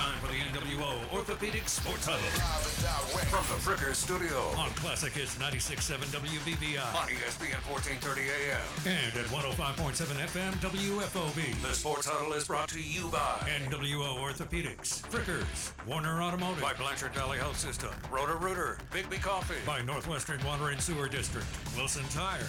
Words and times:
time 0.00 0.18
for 0.20 0.28
the 0.28 0.40
NWO 0.40 1.12
Orthopedic 1.12 1.68
Sports 1.68 2.06
Huddle. 2.08 2.24
From 3.28 3.44
the 3.52 3.60
Fricker 3.60 3.94
Studio. 3.94 4.38
On 4.56 4.70
Classic 4.70 5.12
Hits 5.12 5.34
96.7 5.36 6.08
WBVI, 6.08 6.94
on 6.96 7.08
ESPN 7.08 7.60
1430 7.68 8.22
AM, 8.32 8.64
and 8.86 9.12
at 9.12 9.26
105.7 9.28 9.92
FM 10.32 10.52
WFOB. 10.64 11.62
The 11.62 11.74
Sports 11.74 12.06
Huddle 12.06 12.32
is 12.32 12.46
brought 12.46 12.68
to 12.70 12.80
you 12.80 13.08
by 13.08 13.44
NWO 13.68 14.16
Orthopedics, 14.18 15.02
Frickers, 15.12 15.72
Warner 15.86 16.22
Automotive, 16.22 16.62
by 16.62 16.72
Blanchard 16.72 17.12
Valley 17.12 17.36
Health 17.36 17.58
System, 17.58 17.90
Rotor 18.10 18.36
Rooter, 18.36 18.78
Biggby 18.90 19.20
Coffee, 19.20 19.60
by 19.66 19.82
Northwestern 19.82 20.42
Water 20.46 20.70
and 20.70 20.80
Sewer 20.80 21.08
District, 21.08 21.46
Wilson 21.76 22.04
Tire, 22.08 22.48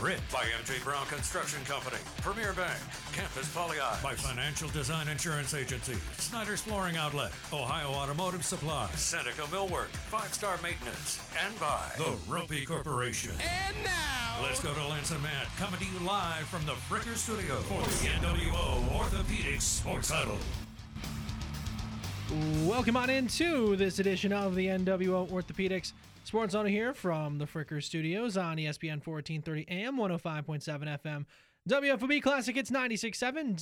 Grit 0.00 0.20
by 0.32 0.44
MJ 0.62 0.82
Brown 0.84 1.06
Construction 1.06 1.64
Company, 1.64 1.96
Premier 2.20 2.52
Bank, 2.52 2.78
Campus 3.12 3.52
Poly 3.54 3.78
by 4.02 4.14
Financial 4.14 4.68
Design 4.70 5.08
Insurance 5.08 5.54
Agency, 5.54 5.94
Snyder's 6.18 6.60
Flooring 6.60 6.96
Outlet, 6.96 7.32
Ohio 7.52 7.88
Automotive 7.88 8.44
Supply, 8.44 8.88
Seneca 8.94 9.42
Millwork, 9.42 9.88
Five 10.10 10.32
Star 10.34 10.58
Maintenance, 10.62 11.20
and 11.44 11.58
by 11.60 11.80
the 11.98 12.16
Roppe 12.28 12.66
Corporation. 12.66 13.32
And 13.32 13.76
now, 13.84 14.42
Let's 14.42 14.60
go 14.60 14.72
to 14.74 14.86
Lance 14.88 15.10
and 15.10 15.22
Matt, 15.22 15.46
coming 15.58 15.78
to 15.78 15.86
you 15.86 15.98
live 16.06 16.46
from 16.46 16.64
the 16.66 16.72
Fricker 16.72 17.16
Studio 17.16 17.56
for 17.60 17.80
the 17.82 18.08
NWO 18.20 18.98
Orthopedic 18.98 19.60
Sports 19.60 20.10
Huddle. 20.10 20.38
Welcome 22.64 22.96
on 22.96 23.10
into 23.10 23.76
this 23.76 23.98
edition 23.98 24.32
of 24.32 24.54
the 24.54 24.66
NWO 24.66 25.30
Orthopedics 25.30 25.92
Sports 26.24 26.52
Zone 26.52 26.66
here 26.66 26.94
from 26.94 27.38
the 27.38 27.46
Fricker 27.46 27.82
Studios 27.82 28.36
on 28.36 28.56
ESPN 28.56 29.04
1430 29.04 29.66
AM, 29.68 29.96
105.7 29.98 31.00
FM. 31.02 31.26
WFOB 31.68 32.22
Classic, 32.22 32.56
it's 32.56 32.70
96.7 32.70 33.54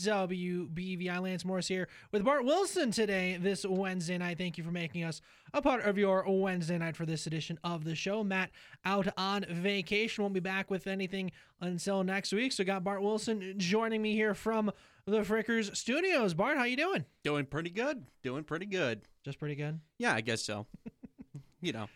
WBVI. 0.74 1.20
Lance 1.20 1.45
Morris 1.45 1.69
here 1.69 1.88
with 2.12 2.24
Bart 2.24 2.45
Wilson 2.45 2.91
today, 2.91 3.36
this 3.41 3.66
Wednesday 3.69 4.16
night. 4.16 4.38
Thank 4.38 4.56
you 4.56 4.64
for 4.64 4.70
making 4.70 5.05
us 5.05 5.20
a 5.53 5.61
part 5.61 5.83
of 5.83 5.98
your 5.98 6.25
Wednesday 6.27 6.78
night 6.78 6.97
for 6.97 7.05
this 7.05 7.27
edition 7.27 7.58
of 7.62 7.84
the 7.84 7.94
show. 7.94 8.25
Matt 8.25 8.50
out 8.84 9.08
on 9.19 9.44
vacation, 9.50 10.22
won't 10.22 10.33
be 10.33 10.41
back 10.41 10.70
with 10.70 10.86
anything 10.86 11.31
until 11.61 12.05
next 12.05 12.33
week. 12.33 12.53
So 12.53 12.64
got 12.64 12.84
Bart 12.84 13.03
Wilson 13.03 13.55
joining 13.58 14.00
me 14.00 14.14
here 14.14 14.34
from 14.34 14.70
the 15.06 15.20
Frickers 15.20 15.77
Studios. 15.77 16.34
Bart, 16.34 16.56
how 16.56 16.64
you 16.64 16.77
doing? 16.77 17.05
Doing 17.22 17.44
pretty 17.47 17.70
good. 17.70 18.06
Doing 18.22 18.44
pretty 18.44 18.66
good. 18.66 19.03
Just 19.25 19.38
pretty 19.38 19.56
good. 19.56 19.81
Yeah, 19.98 20.14
I 20.14 20.20
guess 20.20 20.42
so. 20.42 20.66
you 21.61 21.72
know. 21.72 21.88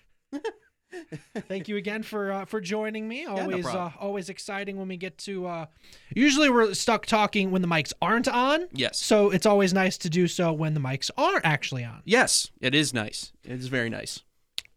Thank 1.48 1.68
you 1.68 1.76
again 1.76 2.02
for 2.02 2.32
uh, 2.32 2.44
for 2.44 2.60
joining 2.60 3.08
me. 3.08 3.24
no 3.24 3.36
Always 3.36 3.66
uh, 3.66 3.90
always 3.98 4.28
exciting 4.28 4.76
when 4.76 4.88
we 4.88 4.96
get 4.96 5.18
to. 5.18 5.46
Uh, 5.46 5.66
usually 6.14 6.50
we're 6.50 6.74
stuck 6.74 7.06
talking 7.06 7.50
when 7.50 7.62
the 7.62 7.68
mics 7.68 7.92
aren't 8.00 8.28
on. 8.28 8.68
Yes. 8.72 8.98
So 8.98 9.30
it's 9.30 9.46
always 9.46 9.72
nice 9.72 9.98
to 9.98 10.10
do 10.10 10.28
so 10.28 10.52
when 10.52 10.74
the 10.74 10.80
mics 10.80 11.10
are 11.16 11.40
actually 11.42 11.84
on. 11.84 12.02
Yes, 12.04 12.50
it 12.60 12.74
is 12.74 12.94
nice. 12.94 13.32
It 13.44 13.52
is 13.52 13.66
very 13.66 13.90
nice. 13.90 14.22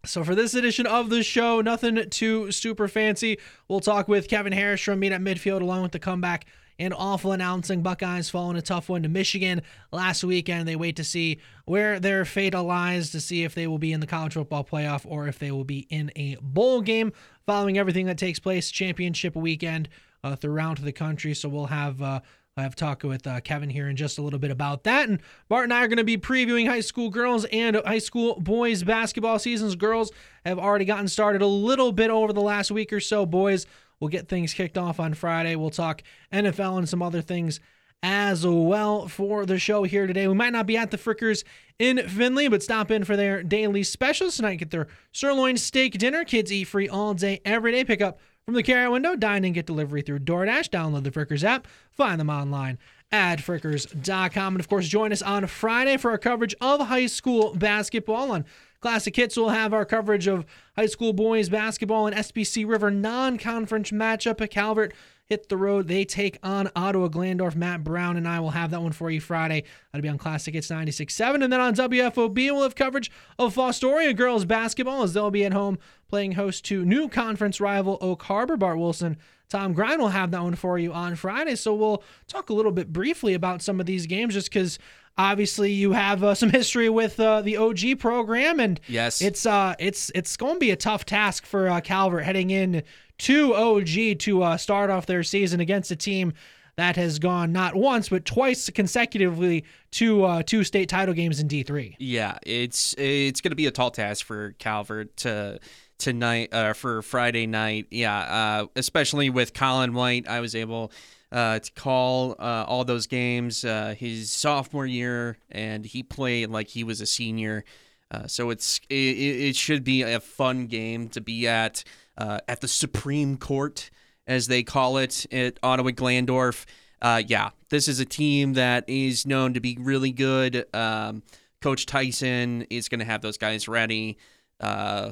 So 0.05 0.23
for 0.23 0.35
this 0.35 0.53
edition 0.53 0.87
of 0.87 1.09
the 1.09 1.21
show, 1.21 1.61
nothing 1.61 2.09
too 2.09 2.51
super 2.51 2.87
fancy. 2.87 3.39
We'll 3.67 3.81
talk 3.81 4.07
with 4.07 4.29
Kevin 4.29 4.53
Harrish 4.53 4.85
from 4.85 4.99
Meet 4.99 5.11
at 5.11 5.21
Midfield 5.21 5.61
along 5.61 5.83
with 5.83 5.91
the 5.91 5.99
comeback 5.99 6.45
and 6.79 6.93
awful 6.93 7.31
announcing 7.31 7.81
Buckeyes 7.81 8.29
following 8.29 8.57
a 8.57 8.61
tough 8.61 8.89
one 8.89 9.03
to 9.03 9.09
Michigan 9.09 9.61
last 9.91 10.23
weekend. 10.23 10.67
They 10.67 10.75
wait 10.75 10.95
to 10.97 11.03
see 11.03 11.39
where 11.65 11.99
their 11.99 12.25
fate 12.25 12.53
lies 12.53 13.11
to 13.11 13.19
see 13.19 13.43
if 13.43 13.55
they 13.55 13.67
will 13.67 13.79
be 13.79 13.93
in 13.93 13.99
the 13.99 14.07
college 14.07 14.33
football 14.33 14.63
playoff 14.63 15.05
or 15.05 15.27
if 15.27 15.39
they 15.39 15.51
will 15.51 15.63
be 15.63 15.87
in 15.89 16.11
a 16.15 16.37
bowl 16.41 16.81
game 16.81 17.11
following 17.45 17.77
everything 17.77 18.05
that 18.05 18.17
takes 18.17 18.39
place 18.39 18.69
championship 18.69 19.35
weekend 19.35 19.89
uh, 20.23 20.35
throughout 20.35 20.81
the 20.81 20.91
country. 20.91 21.33
So 21.33 21.49
we'll 21.49 21.67
have 21.67 22.01
uh, 22.01 22.19
I 22.57 22.63
have 22.63 22.75
talked 22.75 23.03
with 23.03 23.27
uh, 23.27 23.39
Kevin 23.41 23.69
here 23.69 23.87
in 23.87 23.95
just 23.95 24.17
a 24.17 24.21
little 24.23 24.39
bit 24.39 24.49
about 24.49 24.83
that. 24.85 25.07
And 25.07 25.19
Bart 25.47 25.65
and 25.65 25.73
I 25.73 25.83
are 25.83 25.87
going 25.87 25.97
to 25.97 26.03
be 26.03 26.17
previewing 26.17 26.67
high 26.67 26.79
school 26.79 27.11
girls 27.11 27.45
and 27.45 27.79
high 27.85 27.99
school 27.99 28.39
boys 28.39 28.83
basketball 28.83 29.37
seasons. 29.37 29.75
Girls 29.75 30.11
have 30.43 30.57
already 30.57 30.85
gotten 30.85 31.07
started 31.07 31.43
a 31.43 31.47
little 31.47 31.91
bit 31.91 32.09
over 32.09 32.33
the 32.33 32.41
last 32.41 32.71
week 32.71 32.91
or 32.91 32.99
so. 32.99 33.27
Boys 33.27 33.67
will 33.99 34.09
get 34.09 34.27
things 34.27 34.53
kicked 34.53 34.77
off 34.77 34.99
on 34.99 35.13
Friday. 35.13 35.55
We'll 35.55 35.69
talk 35.69 36.03
NFL 36.31 36.77
and 36.77 36.89
some 36.89 37.01
other 37.01 37.21
things 37.21 37.59
as 38.03 38.45
well 38.45 39.07
for 39.07 39.45
the 39.45 39.57
show 39.57 39.83
here 39.83 40.05
today. 40.05 40.27
We 40.27 40.35
might 40.35 40.53
not 40.53 40.67
be 40.67 40.77
at 40.77 40.91
the 40.91 40.97
Frickers 40.97 41.43
in 41.79 42.07
Findlay, 42.07 42.47
but 42.47 42.63
stop 42.63 42.91
in 42.91 43.03
for 43.03 43.15
their 43.15 43.43
daily 43.43 43.83
specials 43.83 44.35
tonight. 44.35 44.57
Get 44.57 44.71
their 44.71 44.87
sirloin 45.11 45.57
steak 45.57 45.97
dinner. 45.97 46.23
Kids 46.23 46.51
eat 46.51 46.65
free 46.65 46.87
all 46.87 47.13
day, 47.13 47.41
every 47.43 47.71
day. 47.71 47.83
Pick 47.83 48.01
up 48.01 48.19
from 48.45 48.53
the 48.53 48.63
carryout 48.63 48.91
window. 48.91 49.15
Dine 49.15 49.45
and 49.45 49.53
get 49.53 49.65
delivery 49.65 50.01
through 50.01 50.19
DoorDash. 50.19 50.69
Download 50.69 51.03
the 51.03 51.11
Frickers 51.11 51.43
app. 51.43 51.67
Find 51.91 52.19
them 52.19 52.29
online 52.29 52.77
at 53.11 53.39
frickers.com. 53.39 54.55
And 54.55 54.59
of 54.59 54.67
course, 54.67 54.87
join 54.87 55.11
us 55.11 55.21
on 55.21 55.47
Friday 55.47 55.97
for 55.97 56.11
our 56.11 56.17
coverage 56.17 56.55
of 56.61 56.87
high 56.87 57.07
school 57.07 57.55
basketball 57.55 58.31
on 58.31 58.45
Classic 58.79 59.15
Hits 59.15 59.35
will 59.35 59.49
have 59.49 59.73
our 59.73 59.85
coverage 59.85 60.27
of 60.27 60.45
high 60.75 60.85
school 60.85 61.13
boys 61.13 61.49
basketball 61.49 62.07
and 62.07 62.15
SBC 62.15 62.67
River 62.67 62.91
non-conference 62.91 63.91
matchup 63.91 64.39
at 64.41 64.51
Calvert. 64.51 64.93
Hit 65.25 65.49
the 65.49 65.57
road. 65.57 65.89
They 65.89 66.05
take 66.05 66.39
on 66.41 66.71
Ottawa 66.73 67.09
Glandorf. 67.09 67.53
Matt 67.53 67.83
Brown 67.83 68.15
and 68.15 68.25
I 68.25 68.39
will 68.39 68.51
have 68.51 68.71
that 68.71 68.81
one 68.81 68.93
for 68.93 69.11
you 69.11 69.19
Friday. 69.19 69.65
That'll 69.91 70.03
be 70.03 70.07
on 70.07 70.17
Classic 70.17 70.53
Hits 70.53 70.69
96.7. 70.69 71.43
And 71.43 71.51
then 71.51 71.59
on 71.59 71.75
WFOB, 71.75 72.35
we'll 72.35 72.63
have 72.63 72.75
coverage 72.75 73.11
of 73.37 73.53
Fostoria 73.53 74.15
girls 74.15 74.45
basketball 74.45 75.03
as 75.03 75.13
they'll 75.13 75.29
be 75.29 75.43
at 75.43 75.51
home 75.51 75.79
playing 76.07 76.33
host 76.33 76.63
to 76.65 76.85
new 76.85 77.09
conference 77.09 77.59
rival 77.59 77.97
Oak 77.99 78.23
Harbor. 78.23 78.55
Bart 78.55 78.77
Wilson, 78.77 79.17
Tom 79.49 79.73
Grind 79.73 80.01
will 80.01 80.09
have 80.09 80.31
that 80.31 80.43
one 80.43 80.55
for 80.55 80.77
you 80.77 80.91
on 80.93 81.15
Friday. 81.15 81.55
So 81.55 81.73
we'll 81.73 82.03
talk 82.27 82.49
a 82.49 82.53
little 82.53 82.71
bit 82.71 82.91
briefly 82.91 83.33
about 83.33 83.61
some 83.61 83.79
of 83.79 83.85
these 83.85 84.05
games 84.05 84.33
just 84.33 84.49
because 84.51 84.77
obviously 85.17 85.71
you 85.71 85.93
have 85.93 86.23
uh, 86.23 86.35
some 86.41 86.49
history 86.49 86.89
with 86.89 87.19
uh, 87.19 87.41
the 87.41 87.57
OG 87.57 87.99
program 87.99 88.59
and 88.59 88.79
Yes. 88.87 89.21
it's 89.21 89.45
uh 89.45 89.75
it's 89.79 90.11
it's 90.13 90.35
going 90.37 90.55
to 90.55 90.59
be 90.59 90.71
a 90.71 90.75
tough 90.75 91.05
task 91.05 91.45
for 91.45 91.69
uh, 91.69 91.79
Calvert 91.81 92.23
heading 92.23 92.49
in 92.49 92.83
to 93.19 93.53
OG 93.55 94.19
to 94.19 94.43
uh, 94.43 94.57
start 94.57 94.89
off 94.89 95.05
their 95.05 95.23
season 95.23 95.59
against 95.59 95.89
a 95.91 95.95
team 95.95 96.33
that 96.75 96.95
has 96.95 97.17
gone 97.17 97.51
not 97.51 97.73
once 97.75 98.09
but 98.09 98.23
twice 98.25 98.69
consecutively 98.69 99.63
to 99.91 100.23
uh, 100.25 100.43
two 100.43 100.63
state 100.63 100.87
title 100.89 101.15
games 101.15 101.39
in 101.39 101.47
D3. 101.47 101.95
Yeah, 101.99 102.37
it's 102.45 102.93
it's 102.97 103.41
going 103.41 103.51
to 103.51 103.55
be 103.55 103.65
a 103.65 103.71
tall 103.71 103.89
task 103.91 104.25
for 104.25 104.51
Calvert 104.59 105.15
to 105.17 105.59
tonight 105.97 106.53
uh, 106.53 106.73
for 106.73 107.01
Friday 107.01 107.47
night. 107.47 107.87
Yeah, 107.91 108.17
uh, 108.17 108.67
especially 108.75 109.29
with 109.29 109.53
Colin 109.53 109.93
White, 109.93 110.27
I 110.27 110.39
was 110.39 110.55
able 110.55 110.91
uh, 111.31 111.59
to 111.59 111.71
call 111.73 112.35
uh, 112.39 112.65
all 112.67 112.85
those 112.85 113.07
games 113.07 113.65
uh, 113.65 113.95
his 113.97 114.31
sophomore 114.31 114.85
year, 114.85 115.37
and 115.51 115.85
he 115.85 116.03
played 116.03 116.49
like 116.49 116.69
he 116.69 116.83
was 116.83 117.01
a 117.01 117.05
senior. 117.05 117.63
Uh, 118.09 118.27
so 118.27 118.49
it's 118.49 118.79
it, 118.89 118.95
it 118.95 119.55
should 119.55 119.83
be 119.83 120.01
a 120.01 120.19
fun 120.19 120.67
game 120.67 121.09
to 121.09 121.21
be 121.21 121.47
at 121.47 121.83
uh, 122.17 122.39
at 122.47 122.61
the 122.61 122.67
Supreme 122.67 123.37
Court, 123.37 123.89
as 124.25 124.47
they 124.47 124.63
call 124.63 124.97
it 124.97 125.25
at 125.31 125.59
Ottawa 125.61 125.91
Glandorf. 125.91 126.65
Uh, 127.01 127.21
yeah, 127.27 127.49
this 127.69 127.87
is 127.87 127.99
a 127.99 128.05
team 128.05 128.53
that 128.53 128.85
is 128.87 129.25
known 129.25 129.53
to 129.53 129.59
be 129.59 129.77
really 129.79 130.11
good. 130.11 130.65
Um, 130.73 131.21
Coach 131.61 131.85
Tyson 131.85 132.65
is 132.69 132.87
going 132.89 132.99
to 132.99 133.05
have 133.05 133.21
those 133.21 133.37
guys 133.37 133.67
ready. 133.67 134.17
Uh, 134.59 135.11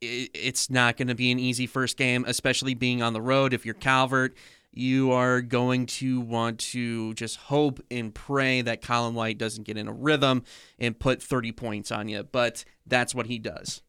it's 0.00 0.70
not 0.70 0.96
going 0.96 1.08
to 1.08 1.14
be 1.14 1.30
an 1.32 1.38
easy 1.38 1.66
first 1.66 1.96
game, 1.96 2.24
especially 2.26 2.74
being 2.74 3.02
on 3.02 3.12
the 3.12 3.20
road. 3.20 3.52
If 3.52 3.64
you're 3.64 3.74
Calvert, 3.74 4.36
you 4.72 5.12
are 5.12 5.40
going 5.42 5.86
to 5.86 6.20
want 6.20 6.58
to 6.58 7.14
just 7.14 7.36
hope 7.36 7.80
and 7.90 8.14
pray 8.14 8.62
that 8.62 8.82
Colin 8.82 9.14
White 9.14 9.38
doesn't 9.38 9.64
get 9.64 9.76
in 9.76 9.88
a 9.88 9.92
rhythm 9.92 10.44
and 10.78 10.98
put 10.98 11.22
30 11.22 11.52
points 11.52 11.90
on 11.90 12.08
you. 12.08 12.22
But 12.22 12.64
that's 12.86 13.14
what 13.14 13.26
he 13.26 13.38
does. 13.38 13.82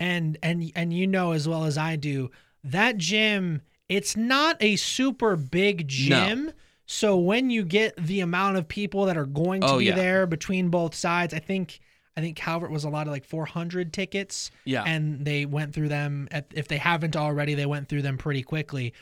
and 0.00 0.38
and 0.42 0.72
and 0.74 0.92
you 0.92 1.06
know 1.06 1.32
as 1.32 1.46
well 1.48 1.64
as 1.64 1.78
I 1.78 1.96
do 1.96 2.30
that 2.64 2.96
gym 2.96 3.62
it's 3.88 4.16
not 4.16 4.56
a 4.60 4.74
super 4.76 5.36
big 5.36 5.86
gym 5.86 6.50
so 6.86 7.16
when 7.16 7.48
you 7.50 7.62
get 7.62 7.94
the 7.96 8.20
amount 8.20 8.56
of 8.56 8.66
people 8.66 9.04
that 9.04 9.16
are 9.16 9.26
going 9.26 9.60
to 9.60 9.66
Oh, 9.68 9.78
be 9.78 9.84
yeah. 9.86 9.94
there 9.94 10.26
between 10.26 10.68
both 10.70 10.94
sides 10.94 11.32
I 11.32 11.38
think 11.38 11.78
I 12.16 12.20
think 12.20 12.36
Calvert 12.36 12.70
was 12.70 12.84
a 12.84 12.88
lot 12.88 13.06
of 13.06 13.12
like 13.12 13.24
400 13.24 13.92
tickets 13.92 14.50
Yeah. 14.64 14.84
and 14.86 15.24
they 15.24 15.46
went 15.46 15.74
through 15.74 15.88
them 15.88 16.28
at, 16.30 16.46
if 16.54 16.68
they 16.68 16.78
haven't 16.78 17.16
already 17.16 17.54
they 17.54 17.66
went 17.66 17.88
through 17.88 18.02
them 18.02 18.18
pretty 18.18 18.42
quickly 18.42 18.92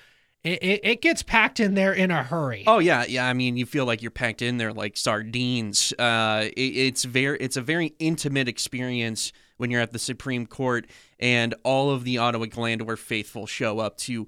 it, 0.44 0.62
it, 0.62 0.80
it 0.82 1.02
gets 1.02 1.22
packed 1.22 1.60
in 1.60 1.74
there 1.74 1.92
in 1.92 2.10
a 2.10 2.22
hurry 2.24 2.64
Oh 2.66 2.80
yeah, 2.80 3.04
yeah. 3.06 3.28
I 3.28 3.32
mean, 3.32 3.56
you 3.56 3.64
feel 3.64 3.84
like 3.84 4.02
you're 4.02 4.10
packed 4.10 4.42
in 4.42 4.56
there 4.56 4.72
like 4.72 4.96
sardines. 4.96 5.92
Uh, 5.98 6.48
it, 6.56 6.60
it's 6.60 7.04
very, 7.04 7.38
it's 7.38 7.56
a 7.56 7.60
very 7.60 7.94
intimate 8.00 8.48
experience 8.48 9.32
when 9.58 9.70
you're 9.70 9.80
at 9.80 9.92
the 9.92 9.98
Supreme 10.00 10.46
Court, 10.46 10.88
and 11.20 11.54
all 11.62 11.90
of 11.90 12.02
the 12.02 12.18
Ottawa 12.18 12.46
Glandorf 12.46 12.98
faithful 12.98 13.46
show 13.46 13.78
up 13.78 13.96
to 13.98 14.26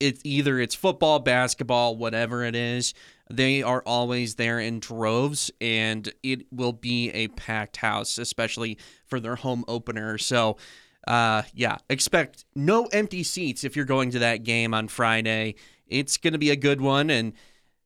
it. 0.00 0.20
Either 0.24 0.58
it's 0.58 0.74
football, 0.74 1.18
basketball, 1.18 1.96
whatever 1.96 2.44
it 2.44 2.56
is. 2.56 2.94
They 3.30 3.62
are 3.62 3.82
always 3.86 4.34
there 4.34 4.58
in 4.58 4.80
droves, 4.80 5.52
and 5.60 6.12
it 6.22 6.46
will 6.50 6.72
be 6.72 7.10
a 7.10 7.28
packed 7.28 7.76
house, 7.76 8.18
especially 8.18 8.76
for 9.06 9.20
their 9.20 9.36
home 9.36 9.64
opener. 9.68 10.18
So, 10.18 10.56
uh, 11.06 11.42
yeah, 11.54 11.78
expect 11.88 12.44
no 12.56 12.86
empty 12.86 13.22
seats 13.22 13.62
if 13.62 13.76
you're 13.76 13.84
going 13.84 14.10
to 14.10 14.18
that 14.18 14.42
game 14.42 14.74
on 14.74 14.88
Friday. 14.88 15.54
It's 15.86 16.16
going 16.16 16.32
to 16.32 16.40
be 16.40 16.50
a 16.50 16.56
good 16.56 16.80
one, 16.80 17.08
and 17.08 17.34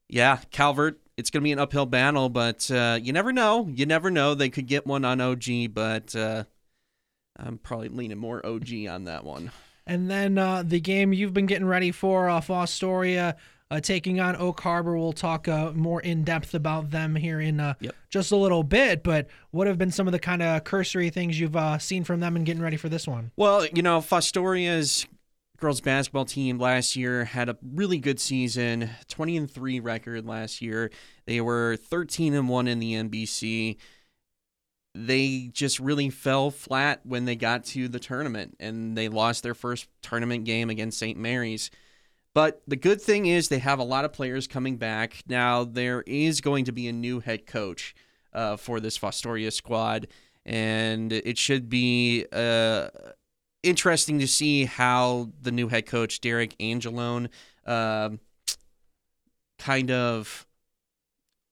yeah, 0.09 0.39
Calvert 0.49 0.99
it's 1.17 1.29
going 1.29 1.41
to 1.41 1.45
be 1.45 1.51
an 1.51 1.59
uphill 1.59 1.85
battle, 1.85 2.29
but 2.29 2.69
uh, 2.69 2.99
you 3.01 3.13
never 3.13 3.31
know. 3.31 3.69
You 3.73 3.85
never 3.85 4.11
know. 4.11 4.35
They 4.35 4.49
could 4.49 4.67
get 4.67 4.85
one 4.85 5.05
on 5.05 5.21
OG, 5.21 5.73
but 5.73 6.15
uh, 6.15 6.43
I'm 7.37 7.57
probably 7.57 7.89
leaning 7.89 8.17
more 8.17 8.45
OG 8.45 8.87
on 8.89 9.05
that 9.05 9.23
one. 9.23 9.51
And 9.87 10.09
then 10.09 10.37
uh, 10.37 10.63
the 10.63 10.79
game 10.79 11.13
you've 11.13 11.33
been 11.33 11.45
getting 11.45 11.67
ready 11.67 11.91
for, 11.91 12.29
uh, 12.29 12.41
Fostoria 12.41 13.35
uh, 13.71 13.79
taking 13.79 14.19
on 14.19 14.35
Oak 14.35 14.59
Harbor. 14.61 14.97
We'll 14.97 15.13
talk 15.13 15.47
uh, 15.47 15.71
more 15.73 16.01
in 16.01 16.23
depth 16.23 16.53
about 16.53 16.91
them 16.91 17.15
here 17.15 17.39
in 17.39 17.59
uh, 17.59 17.73
yep. 17.79 17.95
just 18.09 18.31
a 18.31 18.35
little 18.35 18.63
bit. 18.63 19.03
But 19.03 19.27
what 19.51 19.67
have 19.67 19.77
been 19.77 19.91
some 19.91 20.07
of 20.07 20.11
the 20.11 20.19
kind 20.19 20.41
of 20.41 20.63
cursory 20.63 21.09
things 21.09 21.39
you've 21.39 21.55
uh, 21.55 21.77
seen 21.79 22.03
from 22.03 22.19
them 22.19 22.35
and 22.35 22.45
getting 22.45 22.61
ready 22.61 22.77
for 22.77 22.89
this 22.89 23.07
one? 23.07 23.31
Well, 23.35 23.65
you 23.65 23.81
know, 23.81 23.99
Fostoria's 23.99 25.07
girls 25.57 25.81
basketball 25.81 26.25
team 26.25 26.59
last 26.59 26.95
year 26.95 27.25
had 27.25 27.49
a 27.49 27.57
really 27.73 27.97
good 27.97 28.19
season 28.19 28.89
20 29.07 29.37
and 29.37 29.49
3 29.51 29.79
record 29.79 30.25
last 30.25 30.61
year 30.61 30.91
they 31.27 31.39
were 31.39 31.77
13 31.77 32.33
and 32.33 32.49
1 32.49 32.67
in 32.67 32.79
the 32.79 32.93
nbc 32.95 33.77
they 34.97 35.49
just 35.51 35.79
really 35.79 36.09
fell 36.09 36.49
flat 36.49 37.01
when 37.03 37.25
they 37.25 37.35
got 37.35 37.65
to 37.65 37.87
the 37.87 37.99
tournament 37.99 38.55
and 38.59 38.97
they 38.97 39.09
lost 39.09 39.43
their 39.43 39.53
first 39.53 39.87
tournament 40.01 40.45
game 40.45 40.69
against 40.69 40.97
st 40.97 41.17
mary's 41.17 41.69
but 42.35 42.61
the 42.67 42.75
good 42.75 43.01
thing 43.01 43.27
is 43.27 43.47
they 43.47 43.59
have 43.59 43.79
a 43.79 43.83
lot 43.83 44.03
of 44.03 44.11
players 44.11 44.45
coming 44.45 44.75
back. 44.75 45.23
Now, 45.25 45.63
there 45.63 46.03
is 46.05 46.41
going 46.41 46.65
to 46.65 46.73
be 46.73 46.89
a 46.89 46.91
new 46.91 47.21
head 47.21 47.45
coach 47.45 47.95
uh, 48.33 48.57
for 48.57 48.81
this 48.81 48.99
Fostoria 48.99 49.53
squad, 49.53 50.07
and 50.45 51.13
it 51.13 51.37
should 51.37 51.69
be 51.69 52.25
uh, 52.33 52.89
interesting 53.63 54.19
to 54.19 54.27
see 54.27 54.65
how 54.65 55.29
the 55.41 55.51
new 55.51 55.69
head 55.69 55.85
coach, 55.85 56.19
Derek 56.19 56.57
Angelone, 56.57 57.29
uh, 57.65 58.09
kind 59.57 59.89
of 59.89 60.45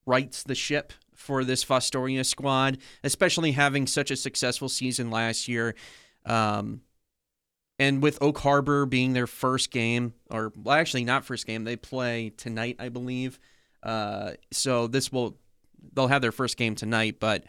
rights 0.06 0.44
the 0.44 0.54
ship 0.54 0.92
for 1.24 1.46
this 1.46 1.64
Fostoria 1.64 2.25
squad, 2.25 2.78
especially 3.04 3.54
having 3.54 3.88
such 3.88 4.12
a 4.12 4.16
successful 4.18 4.68
season 4.68 5.10
last 5.10 5.48
year. 5.48 5.74
Um, 6.25 6.81
and 7.80 8.04
with 8.04 8.22
Oak 8.22 8.40
Harbor 8.40 8.86
being 8.86 9.14
their 9.14 9.25
first 9.25 9.72
game, 9.72 10.14
or 10.30 10.52
well, 10.56 10.75
actually 10.75 11.06
not 11.06 11.24
first 11.24 11.48
game, 11.48 11.64
they 11.64 11.78
play 11.78 12.30
tonight, 12.36 12.75
I 12.78 12.90
believe. 12.90 13.40
Uh, 13.81 14.31
so 14.52 14.88
this 14.88 15.12
will 15.12 15.38
they'll 15.94 16.08
have 16.08 16.22
their 16.22 16.31
first 16.31 16.58
game 16.58 16.75
tonight, 16.75 17.18
but 17.20 17.46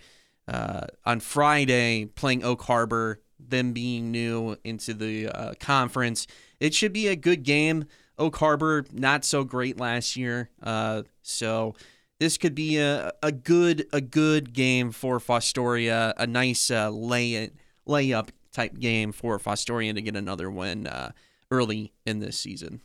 uh, 0.46 0.86
on 1.04 1.20
Friday 1.20 2.06
playing 2.06 2.44
Oak 2.44 2.62
Harbor, 2.62 3.20
them 3.38 3.72
being 3.72 4.10
new 4.10 4.56
into 4.64 4.94
the 4.94 5.28
uh, 5.28 5.54
conference, 5.60 6.26
it 6.60 6.74
should 6.74 6.92
be 6.92 7.08
a 7.08 7.16
good 7.16 7.42
game. 7.42 7.86
Oak 8.18 8.36
Harbor 8.36 8.84
not 8.92 9.24
so 9.24 9.42
great 9.42 9.78
last 9.78 10.16
year, 10.16 10.50
uh, 10.62 11.02
so 11.22 11.74
this 12.20 12.38
could 12.38 12.54
be 12.54 12.78
a, 12.78 13.12
a 13.22 13.32
good 13.32 13.86
a 13.92 14.00
good 14.00 14.52
game 14.52 14.92
for 14.92 15.18
Fostoria, 15.18 16.14
a 16.16 16.26
nice 16.26 16.70
uh, 16.70 16.90
lay 16.90 17.50
layup 17.86 18.28
type 18.52 18.78
game 18.78 19.12
for 19.12 19.38
Fostorian 19.38 19.94
to 19.94 20.02
get 20.02 20.16
another 20.16 20.50
win 20.50 20.86
uh, 20.86 21.10
early 21.50 21.92
in 22.06 22.20
this 22.20 22.38
season. 22.38 22.80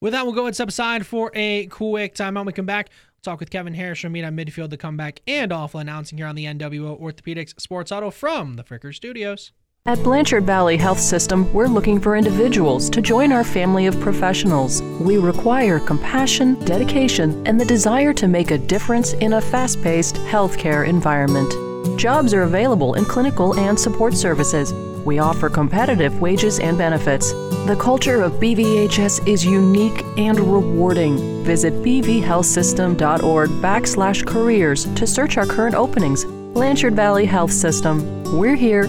With 0.00 0.12
that, 0.12 0.24
we'll 0.24 0.34
go 0.34 0.42
ahead 0.42 0.48
and 0.48 0.54
step 0.54 0.68
aside 0.68 1.06
for 1.06 1.30
a 1.34 1.66
quick 1.66 2.14
timeout. 2.14 2.44
We 2.44 2.52
come 2.52 2.66
back. 2.66 2.90
We'll 2.90 3.32
talk 3.32 3.40
with 3.40 3.50
Kevin 3.50 3.74
Harrish 3.74 4.02
from 4.02 4.12
Meet 4.12 4.24
on 4.24 4.36
Midfield 4.36 4.70
the 4.70 4.76
comeback, 4.76 5.20
and 5.26 5.52
awful 5.52 5.80
announcing 5.80 6.18
here 6.18 6.26
on 6.26 6.34
the 6.34 6.44
NWO 6.44 7.00
Orthopedics 7.00 7.58
Sports 7.60 7.90
Auto 7.90 8.10
from 8.10 8.54
the 8.54 8.64
Fricker 8.64 8.94
Studios. 8.94 9.52
At 9.86 10.02
Blanchard 10.02 10.44
Valley 10.44 10.76
Health 10.76 10.98
System, 10.98 11.52
we're 11.52 11.68
looking 11.68 12.00
for 12.00 12.16
individuals 12.16 12.90
to 12.90 13.00
join 13.00 13.30
our 13.30 13.44
family 13.44 13.86
of 13.86 14.00
professionals. 14.00 14.82
We 14.82 15.16
require 15.16 15.78
compassion, 15.78 16.56
dedication, 16.64 17.46
and 17.46 17.60
the 17.60 17.64
desire 17.64 18.12
to 18.14 18.26
make 18.26 18.50
a 18.50 18.58
difference 18.58 19.12
in 19.12 19.34
a 19.34 19.40
fast 19.40 19.80
paced 19.84 20.16
healthcare 20.16 20.88
environment. 20.88 21.54
Jobs 21.96 22.34
are 22.34 22.42
available 22.42 22.94
in 22.94 23.04
clinical 23.04 23.56
and 23.60 23.78
support 23.78 24.14
services. 24.14 24.74
We 25.04 25.20
offer 25.20 25.48
competitive 25.48 26.20
wages 26.20 26.58
and 26.58 26.76
benefits. 26.76 27.30
The 27.68 27.78
culture 27.78 28.22
of 28.22 28.32
BVHS 28.40 29.28
is 29.28 29.46
unique 29.46 30.04
and 30.18 30.36
rewarding. 30.40 31.44
Visit 31.44 31.72
bvhealthsystem.org 31.74 33.50
backslash 33.50 34.26
careers 34.26 34.92
to 34.96 35.06
search 35.06 35.36
our 35.36 35.46
current 35.46 35.76
openings. 35.76 36.24
Blanchard 36.24 36.96
Valley 36.96 37.24
Health 37.24 37.52
System. 37.52 38.24
We're 38.36 38.56
here 38.56 38.88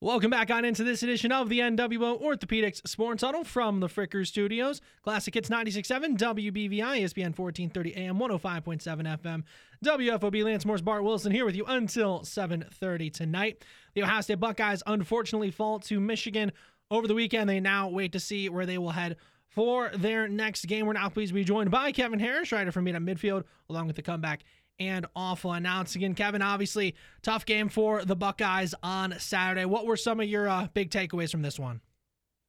Welcome 0.00 0.30
back 0.30 0.48
on 0.52 0.64
into 0.64 0.84
this 0.84 1.02
edition 1.02 1.32
of 1.32 1.48
the 1.48 1.58
NWO 1.58 2.22
Orthopedics 2.22 2.86
Sports 2.86 3.24
Huddle 3.24 3.42
from 3.42 3.80
the 3.80 3.88
Fricker 3.88 4.24
Studios. 4.24 4.80
Classic 5.02 5.34
Hits 5.34 5.48
96.7 5.48 6.16
WBVI, 6.16 7.00
ESPN 7.00 7.36
1430 7.36 7.96
AM, 7.96 8.16
105.7 8.16 9.18
FM, 9.18 9.42
WFOB. 9.84 10.44
Lance 10.44 10.64
Morris, 10.64 10.82
Bart 10.82 11.02
Wilson 11.02 11.32
here 11.32 11.44
with 11.44 11.56
you 11.56 11.64
until 11.64 12.20
7.30 12.20 13.12
tonight. 13.12 13.64
The 13.94 14.04
Ohio 14.04 14.20
State 14.20 14.38
Buckeyes 14.38 14.84
unfortunately 14.86 15.50
fall 15.50 15.80
to 15.80 15.98
Michigan 15.98 16.52
over 16.92 17.08
the 17.08 17.14
weekend. 17.14 17.50
They 17.50 17.58
now 17.58 17.88
wait 17.88 18.12
to 18.12 18.20
see 18.20 18.48
where 18.48 18.66
they 18.66 18.78
will 18.78 18.90
head 18.90 19.16
for 19.48 19.90
their 19.96 20.28
next 20.28 20.66
game. 20.66 20.86
We're 20.86 20.92
now 20.92 21.08
pleased 21.08 21.30
to 21.30 21.34
be 21.34 21.42
joined 21.42 21.72
by 21.72 21.90
Kevin 21.90 22.20
Harrish, 22.20 22.52
writer 22.52 22.70
from 22.70 22.84
Meet 22.84 22.94
at 22.94 23.02
Midfield, 23.02 23.42
along 23.68 23.88
with 23.88 23.96
the 23.96 24.02
comeback 24.02 24.44
and 24.78 25.06
awful 25.16 25.52
announcing. 25.52 26.04
And 26.04 26.16
Kevin, 26.16 26.42
obviously, 26.42 26.94
tough 27.22 27.44
game 27.46 27.68
for 27.68 28.04
the 28.04 28.16
Buckeyes 28.16 28.74
on 28.82 29.14
Saturday. 29.18 29.64
What 29.64 29.86
were 29.86 29.96
some 29.96 30.20
of 30.20 30.28
your 30.28 30.48
uh, 30.48 30.68
big 30.72 30.90
takeaways 30.90 31.30
from 31.30 31.42
this 31.42 31.58
one? 31.58 31.80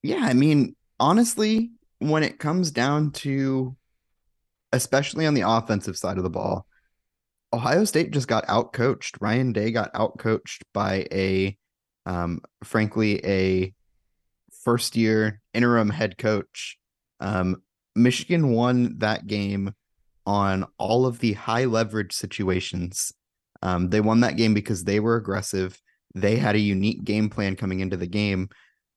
Yeah, 0.03 0.21
I 0.21 0.33
mean, 0.33 0.75
honestly, 0.99 1.71
when 1.99 2.23
it 2.23 2.39
comes 2.39 2.71
down 2.71 3.11
to, 3.11 3.75
especially 4.71 5.25
on 5.25 5.33
the 5.33 5.49
offensive 5.49 5.97
side 5.97 6.17
of 6.17 6.23
the 6.23 6.29
ball, 6.29 6.65
Ohio 7.51 7.83
State 7.83 8.11
just 8.11 8.27
got 8.27 8.45
outcoached. 8.47 9.17
Ryan 9.19 9.51
Day 9.51 9.71
got 9.71 9.93
outcoached 9.93 10.61
by 10.73 11.07
a, 11.11 11.57
um, 12.05 12.41
frankly, 12.63 13.25
a 13.25 13.73
first 14.63 14.95
year 14.95 15.41
interim 15.53 15.89
head 15.89 16.17
coach. 16.17 16.77
Um, 17.19 17.63
Michigan 17.95 18.51
won 18.51 18.99
that 18.99 19.27
game 19.27 19.73
on 20.29 20.63
all 20.77 21.07
of 21.07 21.17
the 21.17 21.33
high 21.33 21.65
leverage 21.65 22.13
situations. 22.13 23.11
Um, 23.63 23.89
they 23.89 23.99
won 23.99 24.19
that 24.19 24.37
game 24.37 24.53
because 24.53 24.83
they 24.83 24.99
were 24.99 25.15
aggressive. 25.15 25.81
They 26.13 26.35
had 26.35 26.55
a 26.55 26.59
unique 26.59 27.03
game 27.03 27.31
plan 27.31 27.55
coming 27.55 27.79
into 27.79 27.97
the 27.97 28.05
game, 28.05 28.49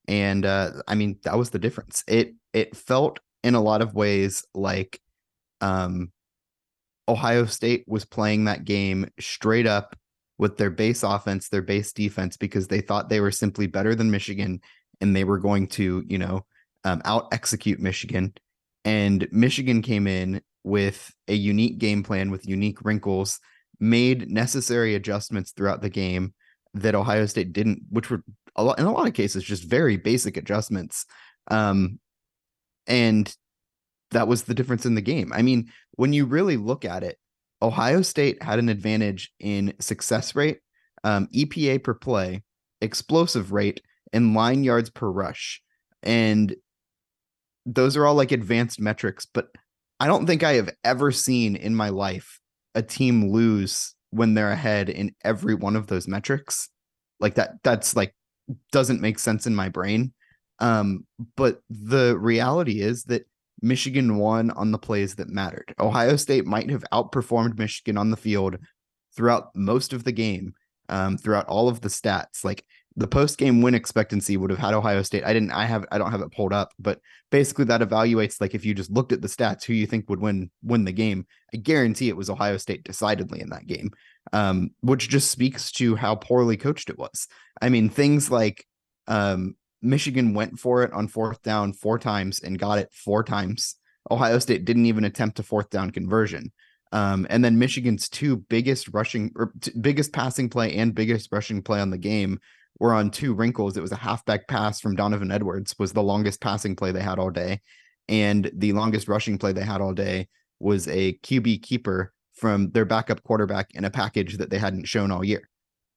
and 0.07 0.45
uh, 0.45 0.73
I 0.87 0.95
mean 0.95 1.19
that 1.25 1.39
was 1.39 1.49
the 1.49 1.59
difference. 1.59 2.05
It 2.07 2.35
it 2.53 2.77
felt 2.77 3.19
in 3.43 3.55
a 3.55 3.63
lot 3.63 3.81
of 3.81 3.95
ways 3.95 4.45
like 4.55 5.01
um, 5.63 6.13
Ohio 7.09 7.47
State 7.47 7.85
was 7.89 8.05
playing 8.05 8.45
that 8.45 8.67
game 8.67 9.09
straight 9.19 9.67
up 9.67 9.97
with 10.37 10.59
their 10.59 10.71
base 10.71 11.03
offense, 11.03 11.49
their 11.49 11.63
base 11.63 11.95
defense, 11.95 12.37
because 12.37 12.69
they 12.69 12.83
thought 12.83 13.09
they 13.09 13.21
were 13.21 13.31
simply 13.31 13.67
better 13.67 13.95
than 13.95 14.11
Michigan 14.11 14.61
and 15.01 15.17
they 15.17 15.25
were 15.25 15.39
going 15.39 15.67
to, 15.69 16.05
you 16.07 16.19
know, 16.19 16.45
um, 16.85 17.01
out 17.07 17.29
execute 17.33 17.81
Michigan. 17.81 18.35
And 18.85 19.27
Michigan 19.33 19.81
came 19.81 20.07
in 20.07 20.43
with 20.65 21.13
a 21.29 21.35
unique 21.35 21.79
game 21.79 22.03
plan 22.03 22.31
with 22.31 22.47
unique 22.47 22.85
wrinkles, 22.85 23.41
made 23.81 24.31
necessary 24.31 24.95
adjustments 24.95 25.53
throughout 25.53 25.83
the 25.83 25.91
game 25.91 26.35
that 26.75 26.95
Ohio 26.95 27.27
State 27.27 27.53
didn't, 27.53 27.83
which 27.91 28.11
were 28.11 28.23
a 28.57 28.63
lot, 28.63 28.79
in 28.79 28.87
a 28.87 28.93
lot 28.93 29.07
of 29.07 29.15
cases 29.15 29.45
just 29.45 29.65
very 29.65 29.97
basic 29.97 30.37
adjustments. 30.37 31.05
Um, 31.51 31.99
and 32.87 33.35
that 34.13 34.29
was 34.29 34.45
the 34.45 34.55
difference 34.55 34.87
in 34.87 34.95
the 34.95 35.01
game. 35.01 35.33
I 35.33 35.43
mean, 35.43 35.71
when 35.93 36.13
you 36.13 36.27
really 36.27 36.57
look 36.57 36.85
at 36.85 37.03
it, 37.03 37.19
Ohio 37.61 38.03
State 38.03 38.43
had 38.43 38.59
an 38.59 38.69
advantage 38.69 39.33
in 39.39 39.75
success 39.81 40.35
rate, 40.35 40.59
um, 41.05 41.29
EPA 41.35 41.83
per 41.83 41.95
play, 41.95 42.43
explosive 42.81 43.53
rate, 43.53 43.81
and 44.13 44.35
line 44.35 44.65
yards 44.65 44.91
per 44.91 45.09
rush. 45.09 45.63
And 46.03 46.55
those 47.65 47.97
are 47.97 48.05
all 48.05 48.15
like 48.15 48.33
advanced 48.33 48.81
metrics, 48.81 49.27
but 49.33 49.49
I 50.01 50.07
don't 50.07 50.27
think 50.27 50.43
I 50.43 50.55
have 50.55 50.71
ever 50.85 51.13
seen 51.13 51.57
in 51.57 51.75
my 51.75 51.91
life 51.91 52.41
a 52.75 52.83
team 52.83 53.31
lose 53.31 53.95
when 54.11 54.35
they're 54.35 54.51
ahead 54.51 54.89
in 54.89 55.15
every 55.25 55.55
one 55.55 55.77
of 55.77 55.87
those 55.87 56.09
metrics. 56.09 56.69
Like 57.21 57.35
that 57.37 57.63
that's 57.63 57.95
like 57.95 58.15
doesn't 58.73 59.01
make 59.01 59.19
sense 59.19 59.47
in 59.47 59.55
my 59.55 59.69
brain. 59.69 60.13
Um, 60.59 61.07
but 61.37 61.61
the 61.71 62.17
reality 62.19 62.81
is 62.81 63.05
that 63.05 63.27
Michigan 63.63 64.19
won 64.19 64.51
on 64.51 64.73
the 64.73 64.79
plays 64.79 65.15
that 65.17 65.29
mattered. 65.29 65.75
Ohio 65.79 66.17
State 66.17 66.47
might 66.47 66.71
have 66.71 66.85
outperformed 66.93 67.59
Michigan 67.59 67.97
on 67.97 68.11
the 68.11 68.17
field 68.17 68.59
throughout 69.17 69.55
most 69.55 69.93
of 69.93 70.05
the 70.05 70.13
game, 70.13 70.55
um, 70.89 71.17
throughout 71.17 71.47
all 71.47 71.69
of 71.69 71.81
the 71.81 71.89
stats. 71.89 72.45
Like 72.45 72.65
the 72.97 73.07
post 73.07 73.39
game 73.39 73.63
win 73.63 73.75
expectancy 73.75 74.37
would 74.37 74.51
have 74.51 74.59
had 74.59 74.75
Ohio 74.75 75.03
State. 75.03 75.25
I 75.25 75.33
didn't, 75.33 75.53
I 75.53 75.65
have, 75.65 75.87
I 75.91 75.99
don't 75.99 76.11
have 76.11 76.21
it 76.21 76.33
pulled 76.33 76.53
up, 76.53 76.73
but 76.79 77.01
basically 77.31 77.65
that 77.67 77.81
evaluates 77.81 78.41
like 78.41 78.55
if 78.55 78.65
you 78.65 78.75
just 78.75 78.91
looked 78.91 79.13
at 79.13 79.23
the 79.23 79.29
stats, 79.29 79.65
who 79.65 79.73
you 79.73 79.87
think 79.87 80.09
would 80.11 80.21
win 80.21 80.51
win 80.63 80.85
the 80.85 80.93
game. 80.93 81.27
I 81.55 81.57
guarantee 81.57 82.09
it 82.09 82.17
was 82.17 82.31
Ohio 82.31 82.57
State 82.57 82.85
decidedly 82.85 83.41
in 83.41 83.51
that 83.51 83.67
game, 83.67 83.91
um, 84.33 84.71
which 84.81 85.09
just 85.09 85.31
speaks 85.31 85.73
to 85.73 85.97
how 85.97 86.15
poorly 86.15 86.57
coached 86.57 86.91
it 86.91 86.99
was. 86.99 87.29
I 87.61 87.69
mean, 87.69 87.89
things 87.89 88.31
like 88.31 88.67
um, 89.07 89.57
Michigan 89.81 90.35
went 90.35 90.59
for 90.59 90.83
it 90.83 90.93
on 90.93 91.09
fourth 91.09 91.43
down 91.43 91.73
four 91.73 91.99
times 91.99 92.41
and 92.41 92.59
got 92.59 92.79
it 92.79 92.93
four 92.93 93.25
times. 93.25 93.77
Ohio 94.11 94.39
State 94.39 94.65
didn't 94.65 94.87
even 94.87 95.05
attempt 95.05 95.39
a 95.39 95.43
fourth 95.43 95.71
down 95.71 95.91
conversion. 95.91 96.53
Um, 96.93 97.27
and 97.31 97.43
then 97.43 97.59
Michigan's 97.59 98.09
two 98.09 98.37
biggest 98.37 98.89
rushing 98.93 99.33
or 99.35 99.53
t- 99.61 99.73
biggest 99.81 100.13
passing 100.13 100.51
play 100.51 100.77
and 100.77 100.95
biggest 100.95 101.31
rushing 101.33 101.63
play 101.63 101.81
on 101.81 101.89
the 101.89 101.99
game 101.99 102.39
were 102.79 102.95
on 102.95 103.11
two 103.11 103.35
wrinkles. 103.35 103.77
It 103.77 103.83
was 103.83 103.93
a 103.93 103.97
halfback 103.97 104.49
pass 104.49 104.81
from 104.81 104.97
Donovan 104.97 105.31
Edwards 105.31 105.75
was 105.79 105.93
the 105.93 106.03
longest 106.03 106.41
passing 106.41 106.77
play 106.77 106.93
they 106.93 107.03
had 107.03 107.19
all 107.19 107.31
day. 107.31 107.61
And 108.09 108.51
the 108.55 108.73
longest 108.73 109.09
rushing 109.09 109.39
play 109.39 109.53
they 109.53 109.65
had 109.65 109.81
all 109.81 109.93
day 109.93 110.29
was 110.59 110.89
a 110.89 111.15
QB 111.19 111.63
keeper 111.63 112.13
from 112.35 112.71
their 112.71 112.85
backup 112.85 113.23
quarterback 113.23 113.69
in 113.75 113.85
a 113.85 113.91
package 113.91 114.39
that 114.39 114.51
they 114.51 114.59
hadn't 114.59 114.89
shown 114.89 115.11
all 115.11 115.25
year. 115.25 115.49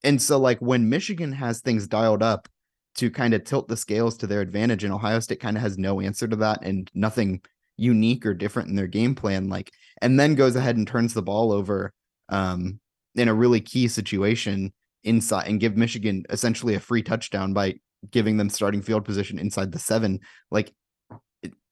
And 0.03 0.21
so 0.21 0.37
like 0.37 0.59
when 0.59 0.89
Michigan 0.89 1.31
has 1.31 1.61
things 1.61 1.87
dialed 1.87 2.21
up 2.21 2.47
to 2.95 3.09
kind 3.09 3.33
of 3.33 3.43
tilt 3.43 3.67
the 3.67 3.77
scales 3.77 4.15
to 4.17 4.27
their 4.27 4.41
advantage 4.41 4.83
and 4.83 4.93
Ohio 4.93 5.19
State 5.19 5.39
kind 5.39 5.57
of 5.57 5.63
has 5.63 5.77
no 5.77 5.99
answer 5.99 6.27
to 6.27 6.35
that 6.37 6.63
and 6.63 6.89
nothing 6.93 7.41
unique 7.77 8.25
or 8.25 8.33
different 8.33 8.69
in 8.69 8.75
their 8.75 8.87
game 8.87 9.13
plan 9.13 9.49
like 9.49 9.71
and 10.01 10.19
then 10.19 10.35
goes 10.35 10.55
ahead 10.55 10.77
and 10.77 10.87
turns 10.87 11.13
the 11.13 11.21
ball 11.21 11.51
over 11.51 11.91
um 12.29 12.79
in 13.15 13.27
a 13.27 13.33
really 13.33 13.59
key 13.59 13.87
situation 13.87 14.71
inside 15.05 15.47
and 15.47 15.59
give 15.59 15.77
Michigan 15.77 16.23
essentially 16.29 16.75
a 16.75 16.79
free 16.79 17.01
touchdown 17.01 17.53
by 17.53 17.75
giving 18.11 18.37
them 18.37 18.49
starting 18.49 18.81
field 18.81 19.05
position 19.05 19.39
inside 19.39 19.71
the 19.71 19.79
7 19.79 20.19
like 20.51 20.73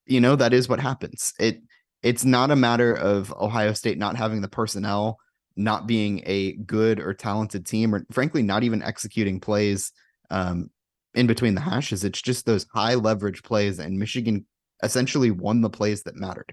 you 0.06 0.20
know 0.20 0.34
that 0.34 0.52
is 0.52 0.68
what 0.68 0.80
happens 0.80 1.32
it 1.38 1.60
it's 2.02 2.24
not 2.24 2.50
a 2.50 2.56
matter 2.56 2.92
of 2.92 3.32
Ohio 3.32 3.72
State 3.72 3.98
not 3.98 4.16
having 4.16 4.40
the 4.40 4.48
personnel 4.48 5.18
not 5.56 5.86
being 5.86 6.22
a 6.26 6.52
good 6.52 6.98
or 6.98 7.14
talented 7.14 7.64
team 7.64 7.94
or 7.94 8.04
frankly 8.10 8.42
not 8.42 8.64
even 8.64 8.82
executing 8.82 9.40
plays 9.40 9.92
um, 10.30 10.70
in 11.14 11.26
between 11.26 11.54
the 11.54 11.60
hashes. 11.60 12.04
It's 12.04 12.20
just 12.20 12.46
those 12.46 12.66
high 12.74 12.94
leverage 12.94 13.42
plays, 13.42 13.78
and 13.78 13.98
Michigan 13.98 14.46
essentially 14.82 15.30
won 15.30 15.60
the 15.60 15.70
plays 15.70 16.02
that 16.02 16.16
mattered. 16.16 16.52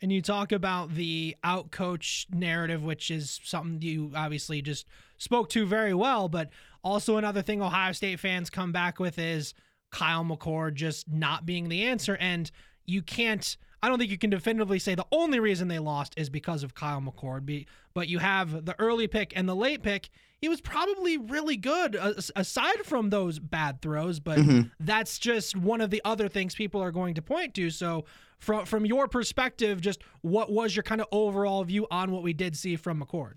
And 0.00 0.12
you 0.12 0.22
talk 0.22 0.52
about 0.52 0.94
the 0.94 1.36
outcoach 1.42 2.32
narrative, 2.32 2.84
which 2.84 3.10
is 3.10 3.40
something 3.42 3.82
you 3.82 4.12
obviously 4.14 4.62
just 4.62 4.86
spoke 5.16 5.48
to 5.50 5.66
very 5.66 5.94
well. 5.94 6.28
But 6.28 6.50
also, 6.84 7.16
another 7.16 7.42
thing 7.42 7.60
Ohio 7.60 7.92
State 7.92 8.20
fans 8.20 8.48
come 8.48 8.70
back 8.70 9.00
with 9.00 9.18
is 9.18 9.54
Kyle 9.90 10.24
McCord 10.24 10.74
just 10.74 11.10
not 11.10 11.44
being 11.44 11.68
the 11.68 11.82
answer. 11.82 12.16
And 12.16 12.50
you 12.86 13.02
can't, 13.02 13.56
I 13.82 13.88
don't 13.88 13.98
think 13.98 14.10
you 14.10 14.18
can 14.18 14.30
definitively 14.30 14.78
say 14.78 14.94
the 14.94 15.06
only 15.12 15.40
reason 15.40 15.68
they 15.68 15.78
lost 15.78 16.14
is 16.16 16.30
because 16.30 16.62
of 16.62 16.74
Kyle 16.74 17.00
McCord. 17.00 17.66
But 17.94 18.08
you 18.08 18.18
have 18.18 18.64
the 18.64 18.74
early 18.78 19.06
pick 19.06 19.32
and 19.36 19.48
the 19.48 19.56
late 19.56 19.82
pick 19.82 20.10
he 20.40 20.48
was 20.48 20.60
probably 20.60 21.18
really 21.18 21.56
good 21.56 21.96
aside 22.36 22.84
from 22.84 23.10
those 23.10 23.40
bad 23.40 23.82
throws, 23.82 24.20
but 24.20 24.38
mm-hmm. 24.38 24.68
that's 24.78 25.18
just 25.18 25.56
one 25.56 25.80
of 25.80 25.90
the 25.90 26.00
other 26.04 26.28
things 26.28 26.54
people 26.54 26.80
are 26.80 26.92
going 26.92 27.14
to 27.14 27.22
point 27.22 27.54
to. 27.54 27.70
So, 27.70 28.04
from 28.38 28.64
from 28.64 28.86
your 28.86 29.08
perspective, 29.08 29.80
just 29.80 30.00
what 30.20 30.50
was 30.50 30.76
your 30.76 30.84
kind 30.84 31.00
of 31.00 31.08
overall 31.10 31.64
view 31.64 31.88
on 31.90 32.12
what 32.12 32.22
we 32.22 32.32
did 32.32 32.56
see 32.56 32.76
from 32.76 33.02
McCord? 33.02 33.34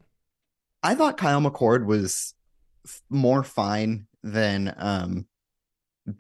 I 0.83 0.93
thought 0.93 1.17
Kyle 1.17 1.41
McCord 1.41 1.85
was 1.85 2.35
more 3.09 3.43
fine 3.43 4.07
than 4.21 4.73
um 4.77 5.25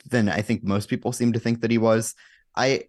than 0.09 0.29
I 0.29 0.41
think 0.41 0.63
most 0.63 0.89
people 0.89 1.11
seem 1.11 1.33
to 1.33 1.39
think 1.39 1.61
that 1.61 1.69
he 1.69 1.77
was. 1.77 2.15
I 2.55 2.85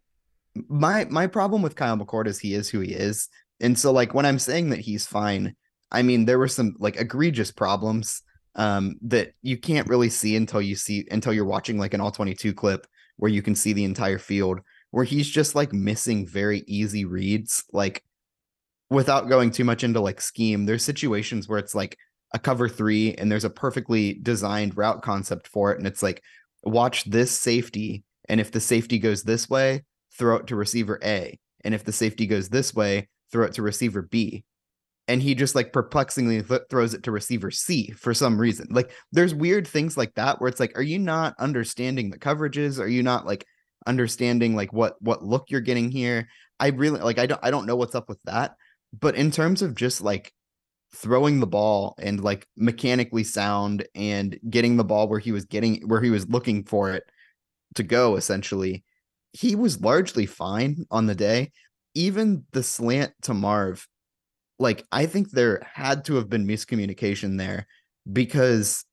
my 0.69 1.07
my 1.07 1.27
problem 1.27 1.63
with 1.63 1.77
Kyle 1.77 1.97
McCord 1.97 2.27
is 2.27 2.39
he 2.39 2.55
is 2.55 2.69
who 2.69 2.81
he 2.81 2.93
is. 2.93 3.29
And 3.61 3.79
so 3.79 3.93
like 3.93 4.15
when 4.15 4.27
I'm 4.27 4.39
saying 4.39 4.71
that 4.71 4.81
he's 4.81 5.07
fine, 5.07 5.55
I 5.91 6.03
mean, 6.03 6.25
there 6.25 6.39
were 6.39 6.49
some 6.49 6.75
like 6.79 6.97
egregious 6.97 7.53
problems 7.53 8.23
um, 8.55 8.97
that 9.03 9.33
you 9.43 9.57
can't 9.57 9.89
really 9.89 10.11
see 10.11 10.37
until 10.37 10.61
you 10.61 10.77
see 10.77 11.07
until 11.11 11.33
you're 11.33 11.45
watching 11.45 11.79
like 11.79 11.95
an 11.95 12.01
all 12.01 12.11
22 12.11 12.53
clip 12.55 12.87
where 13.17 13.31
you 13.31 13.43
can 13.43 13.55
see 13.55 13.73
the 13.73 13.85
entire 13.85 14.19
field 14.19 14.61
where 14.91 15.05
he's 15.05 15.29
just 15.29 15.55
like 15.55 15.73
missing 15.73 16.27
very 16.27 16.65
easy 16.67 17.05
reads 17.05 17.65
like 17.73 18.03
without 18.91 19.29
going 19.29 19.51
too 19.51 19.65
much 19.65 19.85
into 19.85 20.01
like 20.01 20.21
scheme. 20.21 20.67
There's 20.67 20.85
situations 20.85 21.49
where 21.49 21.59
it's 21.59 21.75
like 21.75 21.97
a 22.35 22.39
cover 22.39 22.69
3 22.69 23.15
and 23.15 23.31
there's 23.31 23.45
a 23.45 23.51
perfectly 23.51 24.15
designed 24.15 24.77
route 24.77 25.03
concept 25.03 25.49
for 25.49 25.73
it. 25.73 25.79
And 25.79 25.87
it's 25.87 26.03
like 26.03 26.23
watch 26.63 27.05
this 27.05 27.31
safety. 27.31 28.05
And 28.29 28.41
if 28.41 28.51
the 28.51 28.61
safety 28.61 28.99
goes 28.99 29.23
this 29.23 29.49
way 29.49 29.85
throw 30.19 30.37
it 30.37 30.47
to 30.49 30.57
receiver 30.57 30.99
A 31.03 31.39
and 31.65 31.75
if 31.75 31.85
the 31.85 31.93
safety 31.93 32.27
goes 32.27 32.49
this 32.49 32.75
way 32.75 33.09
throw 33.31 33.45
it 33.45 33.55
to 33.55 33.63
receiver 33.63 34.03
B 34.03 34.45
and 35.09 35.21
he 35.21 35.35
just 35.35 35.55
like 35.55 35.73
perplexingly 35.73 36.43
th- 36.43 36.63
throws 36.71 36.95
it 36.95 37.03
to 37.05 37.11
receiver 37.11 37.51
C 37.51 37.91
for 37.91 38.15
some 38.15 38.41
reason. 38.41 38.69
Like 38.71 38.93
there's 39.11 39.35
weird 39.35 39.67
things 39.67 39.97
like 39.97 40.15
that 40.15 40.41
where 40.41 40.49
it's 40.49 40.61
like, 40.61 40.77
are 40.79 40.83
you 40.83 40.99
not 40.99 41.35
understanding 41.39 42.11
the 42.11 42.19
coverages? 42.19 42.79
Are 42.79 42.89
you 42.89 43.03
not 43.03 43.27
like 43.27 43.45
understanding 43.87 44.55
like 44.55 44.73
what 44.73 45.01
what 45.03 45.25
look 45.25 45.51
you're 45.51 45.61
getting 45.61 45.91
here? 45.91 46.29
I 46.61 46.69
really 46.69 47.01
like 47.01 47.19
I 47.19 47.27
don't 47.27 47.41
I 47.43 47.51
don't 47.51 47.67
know 47.67 47.77
what's 47.77 47.95
up 47.95 48.09
with 48.09 48.23
that. 48.25 48.55
But 48.99 49.17
in 49.17 49.31
terms 49.31 49.63
of 49.63 49.75
just 49.75 50.01
like 50.01 50.33
throwing 50.95 51.41
the 51.41 51.47
ball 51.47 51.95
and 51.99 52.23
like 52.23 52.47
mechanically 52.57 53.25
sound 53.25 53.87
and 53.95 54.39
getting 54.49 54.77
the 54.77 54.85
ball 54.85 55.09
where 55.09 55.19
he 55.19 55.33
was 55.33 55.47
getting 55.47 55.89
where 55.89 56.01
he 56.01 56.11
was 56.11 56.29
looking 56.29 56.65
for 56.65 56.93
it 56.93 57.03
to 57.75 57.83
go 57.83 58.17
essentially, 58.17 58.85
he 59.33 59.55
was 59.55 59.81
largely 59.81 60.27
fine 60.27 60.85
on 60.91 61.07
the 61.07 61.15
day. 61.15 61.53
Even 61.95 62.45
the 62.53 62.63
slant 62.63 63.13
to 63.23 63.35
Marv 63.35 63.87
like 64.63 64.85
I 64.93 65.07
think 65.07 65.31
there 65.31 65.61
had 65.75 66.05
to 66.07 66.15
have 66.15 66.31
been 66.31 66.47
miscommunication 66.47 67.37
there 67.37 67.67
because 68.11 68.85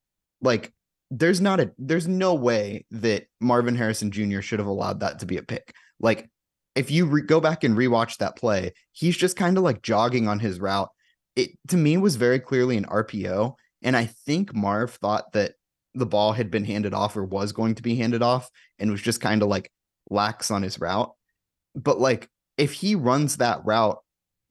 like 0.41 0.73
there's 1.11 1.39
not 1.39 1.59
a 1.59 1.71
there's 1.77 2.07
no 2.07 2.33
way 2.33 2.85
that 2.91 3.27
Marvin 3.39 3.75
Harrison 3.75 4.11
Jr. 4.11 4.41
should 4.41 4.59
have 4.59 4.67
allowed 4.67 4.99
that 5.01 5.19
to 5.19 5.25
be 5.25 5.37
a 5.37 5.43
pick. 5.43 5.73
Like 5.99 6.27
if 6.75 6.91
you 6.91 7.05
re- 7.05 7.21
go 7.21 7.39
back 7.39 7.63
and 7.63 7.77
rewatch 7.77 8.17
that 8.17 8.35
play, 8.35 8.73
he's 8.91 9.15
just 9.15 9.37
kind 9.37 9.57
of 9.57 9.63
like 9.63 9.81
jogging 9.81 10.27
on 10.27 10.39
his 10.39 10.59
route. 10.59 10.89
It 11.35 11.51
to 11.67 11.77
me 11.77 11.97
was 11.97 12.15
very 12.15 12.39
clearly 12.39 12.75
an 12.75 12.85
RPO, 12.85 13.53
and 13.83 13.95
I 13.95 14.05
think 14.05 14.53
Marv 14.55 14.95
thought 14.95 15.31
that 15.33 15.53
the 15.93 16.05
ball 16.05 16.33
had 16.33 16.49
been 16.51 16.65
handed 16.65 16.93
off 16.93 17.15
or 17.15 17.25
was 17.25 17.51
going 17.51 17.75
to 17.75 17.83
be 17.83 17.95
handed 17.95 18.23
off, 18.23 18.49
and 18.79 18.91
was 18.91 19.01
just 19.01 19.21
kind 19.21 19.41
of 19.43 19.49
like 19.49 19.71
lax 20.09 20.51
on 20.51 20.63
his 20.63 20.79
route. 20.79 21.11
But 21.75 21.99
like 21.99 22.29
if 22.57 22.73
he 22.73 22.95
runs 22.95 23.37
that 23.37 23.61
route 23.65 23.99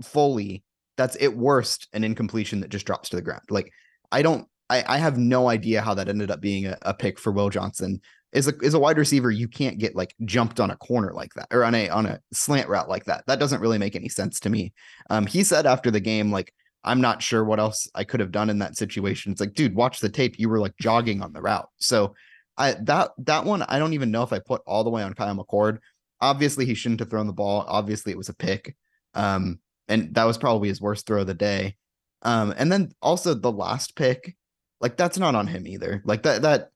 fully 0.03 0.65
that's 0.97 1.17
at 1.23 1.37
worst 1.37 1.88
an 1.93 2.05
incompletion 2.05 2.61
that 2.61 2.71
just 2.71 2.87
drops 2.87 3.09
to 3.11 3.17
the 3.17 3.23
ground. 3.23 3.43
Like 3.50 3.73
I 4.12 4.23
don't 4.23 4.47
I, 4.71 4.85
I 4.87 4.99
have 4.99 5.17
no 5.17 5.49
idea 5.49 5.81
how 5.81 5.95
that 5.95 6.09
ended 6.09 6.31
up 6.31 6.41
being 6.41 6.67
a, 6.67 6.77
a 6.83 6.95
pick 6.95 7.19
for 7.19 7.33
Will 7.33 7.50
Johnson. 7.50 8.00
As 8.35 8.47
a 8.47 8.53
as 8.62 8.75
a 8.75 8.79
wide 8.79 8.99
receiver, 8.99 9.31
you 9.31 9.49
can't 9.49 9.79
get 9.79 9.97
like 9.97 10.15
jumped 10.25 10.61
on 10.61 10.71
a 10.71 10.77
corner 10.77 11.12
like 11.15 11.33
that 11.35 11.49
or 11.50 11.65
on 11.65 11.75
a 11.75 11.88
on 11.88 12.05
a 12.05 12.21
slant 12.33 12.69
route 12.69 12.88
like 12.88 13.07
that. 13.07 13.25
That 13.27 13.38
doesn't 13.38 13.62
really 13.62 13.79
make 13.79 13.97
any 13.97 14.11
sense 14.11 14.38
to 14.41 14.50
me. 14.50 14.75
Um, 15.09 15.25
he 15.25 15.43
said 15.43 15.65
after 15.65 15.91
the 15.91 16.00
game, 16.00 16.31
like, 16.31 16.53
I'm 16.85 17.00
not 17.00 17.23
sure 17.23 17.43
what 17.43 17.59
else 17.59 17.88
I 17.95 18.05
could 18.05 18.21
have 18.21 18.33
done 18.33 18.50
in 18.50 18.59
that 18.59 18.77
situation. 18.77 19.33
It's 19.33 19.41
like, 19.41 19.55
dude, 19.55 19.75
watch 19.75 20.00
the 20.00 20.11
tape. 20.11 20.38
You 20.38 20.50
were 20.50 20.61
like 20.61 20.75
jogging 20.79 21.23
on 21.23 21.33
the 21.33 21.41
route. 21.41 21.69
So 21.79 22.15
I 22.59 22.73
that 22.83 23.12
that 23.19 23.45
one, 23.45 23.62
I 23.62 23.79
don't 23.79 23.95
even 23.95 24.11
know 24.11 24.23
if 24.23 24.33
I 24.33 24.41
put 24.41 24.62
all 24.67 24.85
the 24.85 24.91
way 24.91 25.03
on 25.03 25.15
Kyle 25.15 25.35
McCord. 25.35 25.79
Obviously, 26.21 26.67
he 26.67 26.75
shouldn't 26.75 27.00
have 27.00 27.09
thrown 27.09 27.29
the 27.29 27.33
ball. 27.33 27.65
Obviously, 27.67 28.12
it 28.12 28.19
was 28.19 28.29
a 28.29 28.35
pick. 28.35 28.77
Um, 29.15 29.61
and 29.88 30.15
that 30.15 30.25
was 30.25 30.37
probably 30.37 30.69
his 30.69 30.81
worst 30.81 31.07
throw 31.07 31.21
of 31.21 31.29
the 31.29 31.35
day. 31.35 31.77
Um, 32.23 32.53
and 32.59 32.71
then 32.71 32.93
also 33.00 33.33
the 33.35 33.53
last 33.53 33.97
pick, 33.97 34.37
like 34.81 34.97
that's 34.97 35.19
not 35.19 35.35
on 35.35 35.47
him 35.47 35.67
either. 35.67 36.03
Like 36.05 36.25
that 36.25 36.43
that 36.43 36.71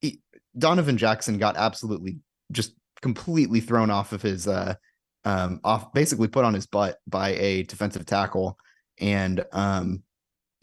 he, 0.00 0.20
Donovan 0.56 0.98
Jackson 0.98 1.38
got 1.38 1.56
absolutely 1.56 2.18
just 2.52 2.74
completely 3.02 3.60
thrown 3.60 3.90
off 3.90 4.12
of 4.12 4.22
his 4.22 4.46
uh 4.46 4.74
um 5.24 5.60
off 5.64 5.92
basically 5.92 6.28
put 6.28 6.44
on 6.44 6.54
his 6.54 6.66
butt 6.66 6.98
by 7.06 7.30
a 7.30 7.62
defensive 7.64 8.06
tackle 8.06 8.58
and 8.98 9.44
um 9.52 10.02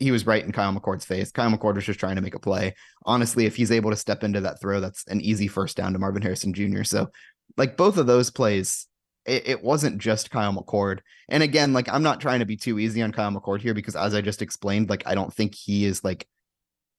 he 0.04 0.12
was 0.12 0.26
right 0.26 0.44
in 0.44 0.52
Kyle 0.52 0.74
McCord's 0.74 1.06
face. 1.06 1.32
Kyle 1.32 1.50
McCord 1.50 1.76
was 1.76 1.86
just 1.86 2.00
trying 2.00 2.16
to 2.16 2.22
make 2.22 2.36
a 2.36 2.40
play. 2.40 2.76
Honestly, 3.06 3.46
if 3.46 3.56
he's 3.56 3.72
able 3.72 3.90
to 3.90 3.96
step 3.96 4.24
into 4.24 4.42
that 4.42 4.60
throw, 4.62 4.80
that's 4.80 5.06
an 5.08 5.22
easy 5.22 5.48
first 5.48 5.78
down 5.78 5.94
to 5.94 6.00
Marvin 6.00 6.22
Harrison 6.22 6.54
Jr. 6.54 6.84
So 6.84 7.10
like 7.58 7.78
both 7.78 7.98
of 7.98 8.08
those 8.08 8.30
plays 8.30 8.88
it, 9.26 9.48
it 9.48 9.64
wasn't 9.64 10.00
just 10.00 10.30
Kyle 10.32 10.54
McCord. 10.54 11.00
And 11.30 11.42
again, 11.44 11.74
like 11.74 11.88
I'm 11.90 12.04
not 12.04 12.20
trying 12.20 12.40
to 12.40 12.46
be 12.46 12.58
too 12.58 12.80
easy 12.80 13.02
on 13.02 13.12
Kyle 13.12 13.32
McCord 13.32 13.62
here 13.62 13.74
because 13.74 13.96
as 13.96 14.14
I 14.14 14.22
just 14.22 14.42
explained, 14.42 14.90
like 14.90 15.04
I 15.06 15.16
don't 15.16 15.34
think 15.34 15.56
he 15.56 15.86
is 15.86 16.04
like 16.04 16.28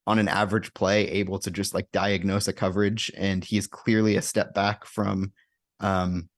on 0.07 0.19
an 0.19 0.29
average 0.29 0.73
play 0.75 1.09
able 1.13 1.39
to 1.41 1.51
just 1.51 1.75
like 1.75 1.91
diagnose 1.93 2.49
a 2.49 2.53
coverage 2.53 3.11
and 3.17 3.45
he's 3.45 3.67
clearly 3.67 4.17
a 4.17 4.23
step 4.23 4.55
back 4.55 4.85
from 4.85 5.33
um 5.81 6.29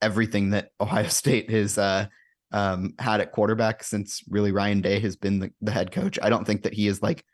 everything 0.00 0.50
that 0.50 0.70
Ohio 0.80 1.08
State 1.08 1.50
is 1.50 1.78
uh, 1.78 2.06
um, 2.52 2.94
had 2.98 3.20
at 3.20 3.32
quarterback 3.32 3.82
since 3.82 4.22
really 4.28 4.52
Ryan 4.52 4.80
Day 4.80 5.00
has 5.00 5.16
been 5.16 5.38
the, 5.40 5.50
the 5.60 5.70
head 5.70 5.92
coach. 5.92 6.18
I 6.22 6.30
don't 6.30 6.46
think 6.46 6.62
that 6.62 6.74
he 6.74 6.88
is 6.88 7.02
like 7.02 7.24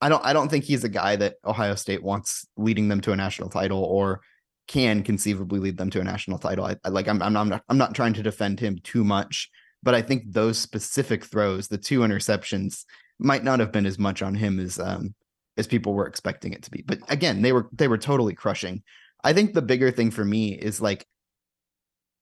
I 0.00 0.08
don't 0.08 0.24
I 0.24 0.32
don't 0.32 0.48
think 0.48 0.64
he's 0.64 0.84
a 0.84 0.88
guy 0.88 1.16
that 1.16 1.36
Ohio 1.44 1.74
State 1.74 2.02
wants 2.02 2.46
leading 2.56 2.88
them 2.88 3.00
to 3.02 3.12
a 3.12 3.16
national 3.16 3.48
title 3.48 3.82
or 3.82 4.20
can 4.68 5.02
conceivably 5.02 5.60
lead 5.60 5.78
them 5.78 5.90
to 5.90 6.00
a 6.00 6.04
national 6.04 6.38
title. 6.38 6.64
I, 6.64 6.76
I 6.84 6.88
like 6.88 7.08
I'm 7.08 7.22
I'm 7.22 7.32
not 7.32 7.62
I'm 7.68 7.78
not 7.78 7.94
trying 7.94 8.14
to 8.14 8.22
defend 8.22 8.60
him 8.60 8.78
too 8.82 9.04
much, 9.04 9.50
but 9.82 9.94
I 9.94 10.02
think 10.02 10.24
those 10.26 10.58
specific 10.58 11.24
throws, 11.24 11.68
the 11.68 11.78
two 11.78 12.00
interceptions, 12.00 12.84
might 13.18 13.44
not 13.44 13.60
have 13.60 13.72
been 13.72 13.86
as 13.86 13.98
much 13.98 14.22
on 14.22 14.34
him 14.34 14.58
as 14.60 14.78
um 14.78 15.14
as 15.56 15.66
people 15.66 15.94
were 15.94 16.06
expecting 16.06 16.52
it 16.52 16.62
to 16.64 16.70
be. 16.70 16.82
But 16.82 16.98
again, 17.08 17.42
they 17.42 17.52
were 17.52 17.68
they 17.72 17.88
were 17.88 17.98
totally 17.98 18.34
crushing. 18.34 18.82
I 19.24 19.32
think 19.32 19.54
the 19.54 19.62
bigger 19.62 19.90
thing 19.90 20.10
for 20.10 20.24
me 20.24 20.52
is 20.52 20.80
like 20.80 21.06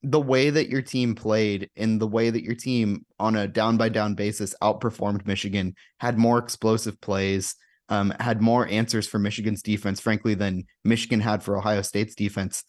the 0.05 0.21
way 0.21 0.51
that 0.51 0.69
your 0.69 0.83
team 0.83 1.15
played 1.15 1.71
and 1.77 2.01
the 2.01 2.07
way 2.07 2.31
that 2.31 2.45
your 2.45 2.55
team 2.55 3.07
on 3.19 3.37
a 3.37 3.49
down 3.49 3.77
by 3.77 3.89
down 3.89 4.15
basis 4.15 4.55
outperformed 4.63 5.27
Michigan, 5.27 5.75
had 5.99 6.19
more 6.19 6.39
explosive 6.39 7.01
plays, 7.01 7.57
um, 7.89 8.13
had 8.21 8.43
more 8.43 8.69
answers 8.69 9.07
for 9.07 9.19
Michigan's 9.19 9.63
defense, 9.63 10.01
frankly, 10.01 10.35
than 10.35 10.65
Michigan 10.85 11.21
had 11.21 11.43
for 11.43 11.57
Ohio 11.57 11.83
State's 11.83 12.15
defense. 12.15 12.65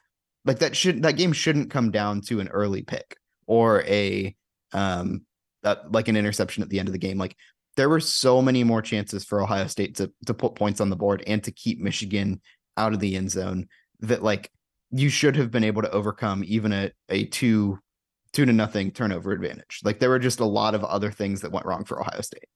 Like 0.46 0.60
that 0.60 0.75
should 0.75 1.04
that 1.04 1.18
game 1.18 1.34
shouldn't 1.34 1.72
come 1.72 1.92
down 1.92 2.22
to 2.22 2.39
an 2.39 2.48
early 2.50 2.84
pick 2.84 3.18
or 3.48 3.84
a 3.84 4.36
um 4.72 5.25
like 5.89 6.08
an 6.08 6.18
interception 6.18 6.63
at 6.63 6.70
the 6.70 6.80
end 6.80 6.88
of 6.88 6.94
the 6.94 7.00
game. 7.00 7.18
Like 7.18 7.36
there 7.75 7.89
were 7.89 8.00
so 8.00 8.42
many 8.42 8.63
more 8.63 8.82
chances 8.82 9.25
for 9.25 9.42
Ohio 9.42 9.68
State 9.68 9.96
to 9.98 10.12
to 10.27 10.34
put 10.34 10.56
points 10.56 10.80
on 10.80 10.89
the 10.89 10.96
board 10.96 11.24
and 11.27 11.44
to 11.44 11.51
keep 11.51 11.80
Michigan 11.80 12.42
out 12.77 12.94
of 12.94 13.00
the 13.00 13.15
end 13.15 13.32
zone 13.32 13.68
that 14.01 14.24
like 14.24 14.51
you 14.96 15.10
should 15.10 15.36
have 15.36 15.52
been 15.52 15.64
able 15.64 15.82
to 15.82 15.92
overcome 15.92 16.44
even 16.46 16.72
a, 16.72 16.92
a 17.10 17.25
two 17.25 17.80
two 18.32 18.46
to 18.46 18.54
nothing 18.54 18.92
turnover 18.92 19.32
advantage. 19.32 19.80
Like 19.84 20.00
there 20.00 20.10
were 20.10 20.20
just 20.20 20.40
a 20.40 20.46
lot 20.46 20.75
of 20.75 20.84
other 20.84 21.12
things 21.12 21.42
that 21.42 21.52
went 21.52 21.66
wrong 21.66 21.86
for 21.86 22.02
Ohio 22.02 22.22
State. 22.22 22.50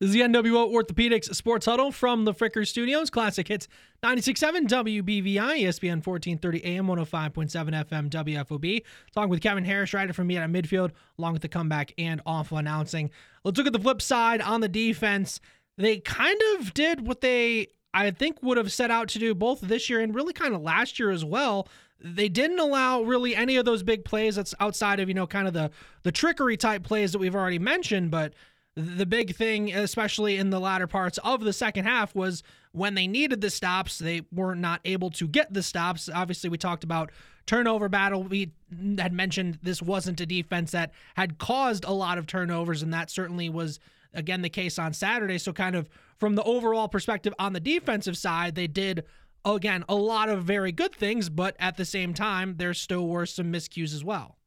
This 0.00 0.08
is 0.08 0.14
the 0.14 0.20
NWO 0.20 0.70
Orthopedics 0.70 1.34
Sports 1.34 1.64
Huddle 1.64 1.90
from 1.90 2.26
the 2.26 2.34
Fricker 2.34 2.66
Studios. 2.66 3.08
Classic 3.08 3.48
hits 3.48 3.66
96.7 4.02 4.68
WBVI, 4.68 5.62
ESPN 5.62 6.06
1430 6.06 6.64
AM, 6.64 6.86
105.7 6.86 7.88
FM, 7.88 8.10
WFOB. 8.10 8.82
Talking 9.14 9.30
with 9.30 9.40
Kevin 9.40 9.64
Harrish, 9.64 9.94
writer 9.94 10.12
from 10.12 10.26
me 10.26 10.36
at 10.36 10.50
midfield, 10.50 10.90
along 11.18 11.32
with 11.32 11.40
the 11.40 11.48
comeback 11.48 11.94
and 11.96 12.20
awful 12.26 12.58
announcing. 12.58 13.10
Let's 13.42 13.56
look 13.56 13.66
at 13.66 13.72
the 13.72 13.78
flip 13.78 14.02
side 14.02 14.42
on 14.42 14.60
the 14.60 14.68
defense. 14.68 15.40
They 15.78 16.00
kind 16.00 16.40
of 16.54 16.74
did 16.74 17.06
what 17.06 17.22
they, 17.22 17.68
I 18.04 18.10
think, 18.10 18.42
would 18.42 18.58
have 18.58 18.72
set 18.72 18.90
out 18.90 19.08
to 19.08 19.18
do 19.18 19.34
both 19.34 19.60
this 19.60 19.88
year 19.88 20.00
and 20.00 20.14
really 20.14 20.32
kind 20.32 20.54
of 20.54 20.62
last 20.62 20.98
year 20.98 21.10
as 21.10 21.24
well. 21.24 21.68
They 22.00 22.28
didn't 22.28 22.58
allow 22.58 23.02
really 23.02 23.34
any 23.34 23.56
of 23.56 23.64
those 23.64 23.82
big 23.82 24.04
plays 24.04 24.36
that's 24.36 24.54
outside 24.60 25.00
of, 25.00 25.08
you 25.08 25.14
know, 25.14 25.26
kind 25.26 25.48
of 25.48 25.54
the 25.54 25.70
the 26.02 26.12
trickery 26.12 26.56
type 26.56 26.82
plays 26.82 27.12
that 27.12 27.18
we've 27.18 27.34
already 27.34 27.58
mentioned, 27.58 28.10
but– 28.10 28.34
the 28.76 29.06
big 29.06 29.34
thing, 29.34 29.74
especially 29.74 30.36
in 30.36 30.50
the 30.50 30.60
latter 30.60 30.86
parts 30.86 31.18
of 31.24 31.42
the 31.42 31.52
second 31.52 31.86
half, 31.86 32.14
was 32.14 32.42
when 32.72 32.94
they 32.94 33.06
needed 33.06 33.40
the 33.40 33.48
stops, 33.48 33.98
they 33.98 34.20
were 34.30 34.54
not 34.54 34.82
able 34.84 35.08
to 35.10 35.26
get 35.26 35.52
the 35.52 35.62
stops. 35.62 36.10
Obviously, 36.12 36.50
we 36.50 36.58
talked 36.58 36.84
about 36.84 37.10
turnover 37.46 37.88
battle. 37.88 38.22
We 38.22 38.52
had 38.98 39.14
mentioned 39.14 39.60
this 39.62 39.80
wasn't 39.80 40.20
a 40.20 40.26
defense 40.26 40.72
that 40.72 40.92
had 41.14 41.38
caused 41.38 41.84
a 41.84 41.92
lot 41.92 42.18
of 42.18 42.26
turnovers, 42.26 42.82
and 42.82 42.92
that 42.92 43.10
certainly 43.10 43.48
was 43.48 43.80
again 44.12 44.42
the 44.42 44.50
case 44.50 44.78
on 44.78 44.92
Saturday. 44.92 45.38
So, 45.38 45.54
kind 45.54 45.74
of 45.74 45.88
from 46.18 46.34
the 46.34 46.42
overall 46.42 46.88
perspective 46.88 47.34
on 47.38 47.52
the 47.52 47.60
defensive 47.60 48.16
side, 48.16 48.54
they 48.54 48.66
did 48.66 49.04
again 49.44 49.84
a 49.88 49.94
lot 49.94 50.28
of 50.28 50.44
very 50.44 50.72
good 50.72 50.94
things, 50.94 51.28
but 51.28 51.56
at 51.58 51.76
the 51.76 51.84
same 51.84 52.14
time, 52.14 52.56
there 52.56 52.74
still 52.74 53.06
were 53.06 53.26
some 53.26 53.52
miscues 53.52 53.94
as 53.94 54.04
well. 54.04 54.38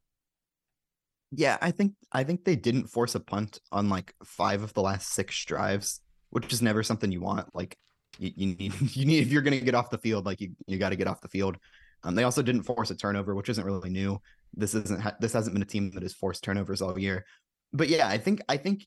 Yeah, 1.32 1.58
I 1.60 1.70
think 1.70 1.94
I 2.12 2.24
think 2.24 2.44
they 2.44 2.56
didn't 2.56 2.88
force 2.88 3.14
a 3.14 3.20
punt 3.20 3.60
on 3.70 3.88
like 3.88 4.14
five 4.24 4.62
of 4.62 4.74
the 4.74 4.82
last 4.82 5.10
six 5.12 5.44
drives, 5.44 6.00
which 6.30 6.52
is 6.52 6.60
never 6.60 6.82
something 6.82 7.12
you 7.12 7.20
want. 7.20 7.54
Like 7.54 7.76
you, 8.18 8.32
you 8.34 8.46
need 8.56 8.74
you 8.96 9.06
need 9.06 9.20
if 9.22 9.28
you're 9.28 9.42
gonna 9.42 9.60
get 9.60 9.74
off 9.74 9.90
the 9.90 9.98
field, 9.98 10.26
like 10.26 10.40
you 10.40 10.50
you 10.66 10.78
got 10.78 10.90
to 10.90 10.96
get 10.96 11.06
off 11.06 11.20
the 11.20 11.28
field. 11.28 11.56
Um, 12.02 12.14
they 12.14 12.24
also 12.24 12.42
didn't 12.42 12.62
force 12.62 12.90
a 12.90 12.96
turnover, 12.96 13.34
which 13.34 13.48
isn't 13.48 13.64
really 13.64 13.90
new. 13.90 14.20
This 14.54 14.74
isn't 14.74 15.20
this 15.20 15.32
hasn't 15.32 15.54
been 15.54 15.62
a 15.62 15.66
team 15.66 15.90
that 15.92 16.02
has 16.02 16.14
forced 16.14 16.42
turnovers 16.42 16.82
all 16.82 16.98
year. 16.98 17.24
But 17.72 17.88
yeah, 17.88 18.08
I 18.08 18.18
think 18.18 18.40
I 18.48 18.56
think 18.56 18.86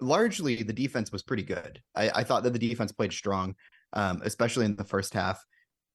largely 0.00 0.62
the 0.62 0.72
defense 0.72 1.12
was 1.12 1.22
pretty 1.22 1.42
good. 1.42 1.80
I, 1.94 2.10
I 2.16 2.24
thought 2.24 2.42
that 2.44 2.52
the 2.52 2.58
defense 2.58 2.92
played 2.92 3.12
strong, 3.12 3.54
um, 3.92 4.20
especially 4.24 4.64
in 4.64 4.76
the 4.76 4.84
first 4.84 5.14
half. 5.14 5.42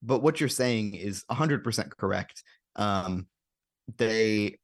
But 0.01 0.21
what 0.21 0.39
you're 0.39 0.49
saying 0.49 0.95
is 0.95 1.23
100% 1.31 1.89
correct. 1.97 2.43
Um, 2.75 3.27
they 3.97 4.57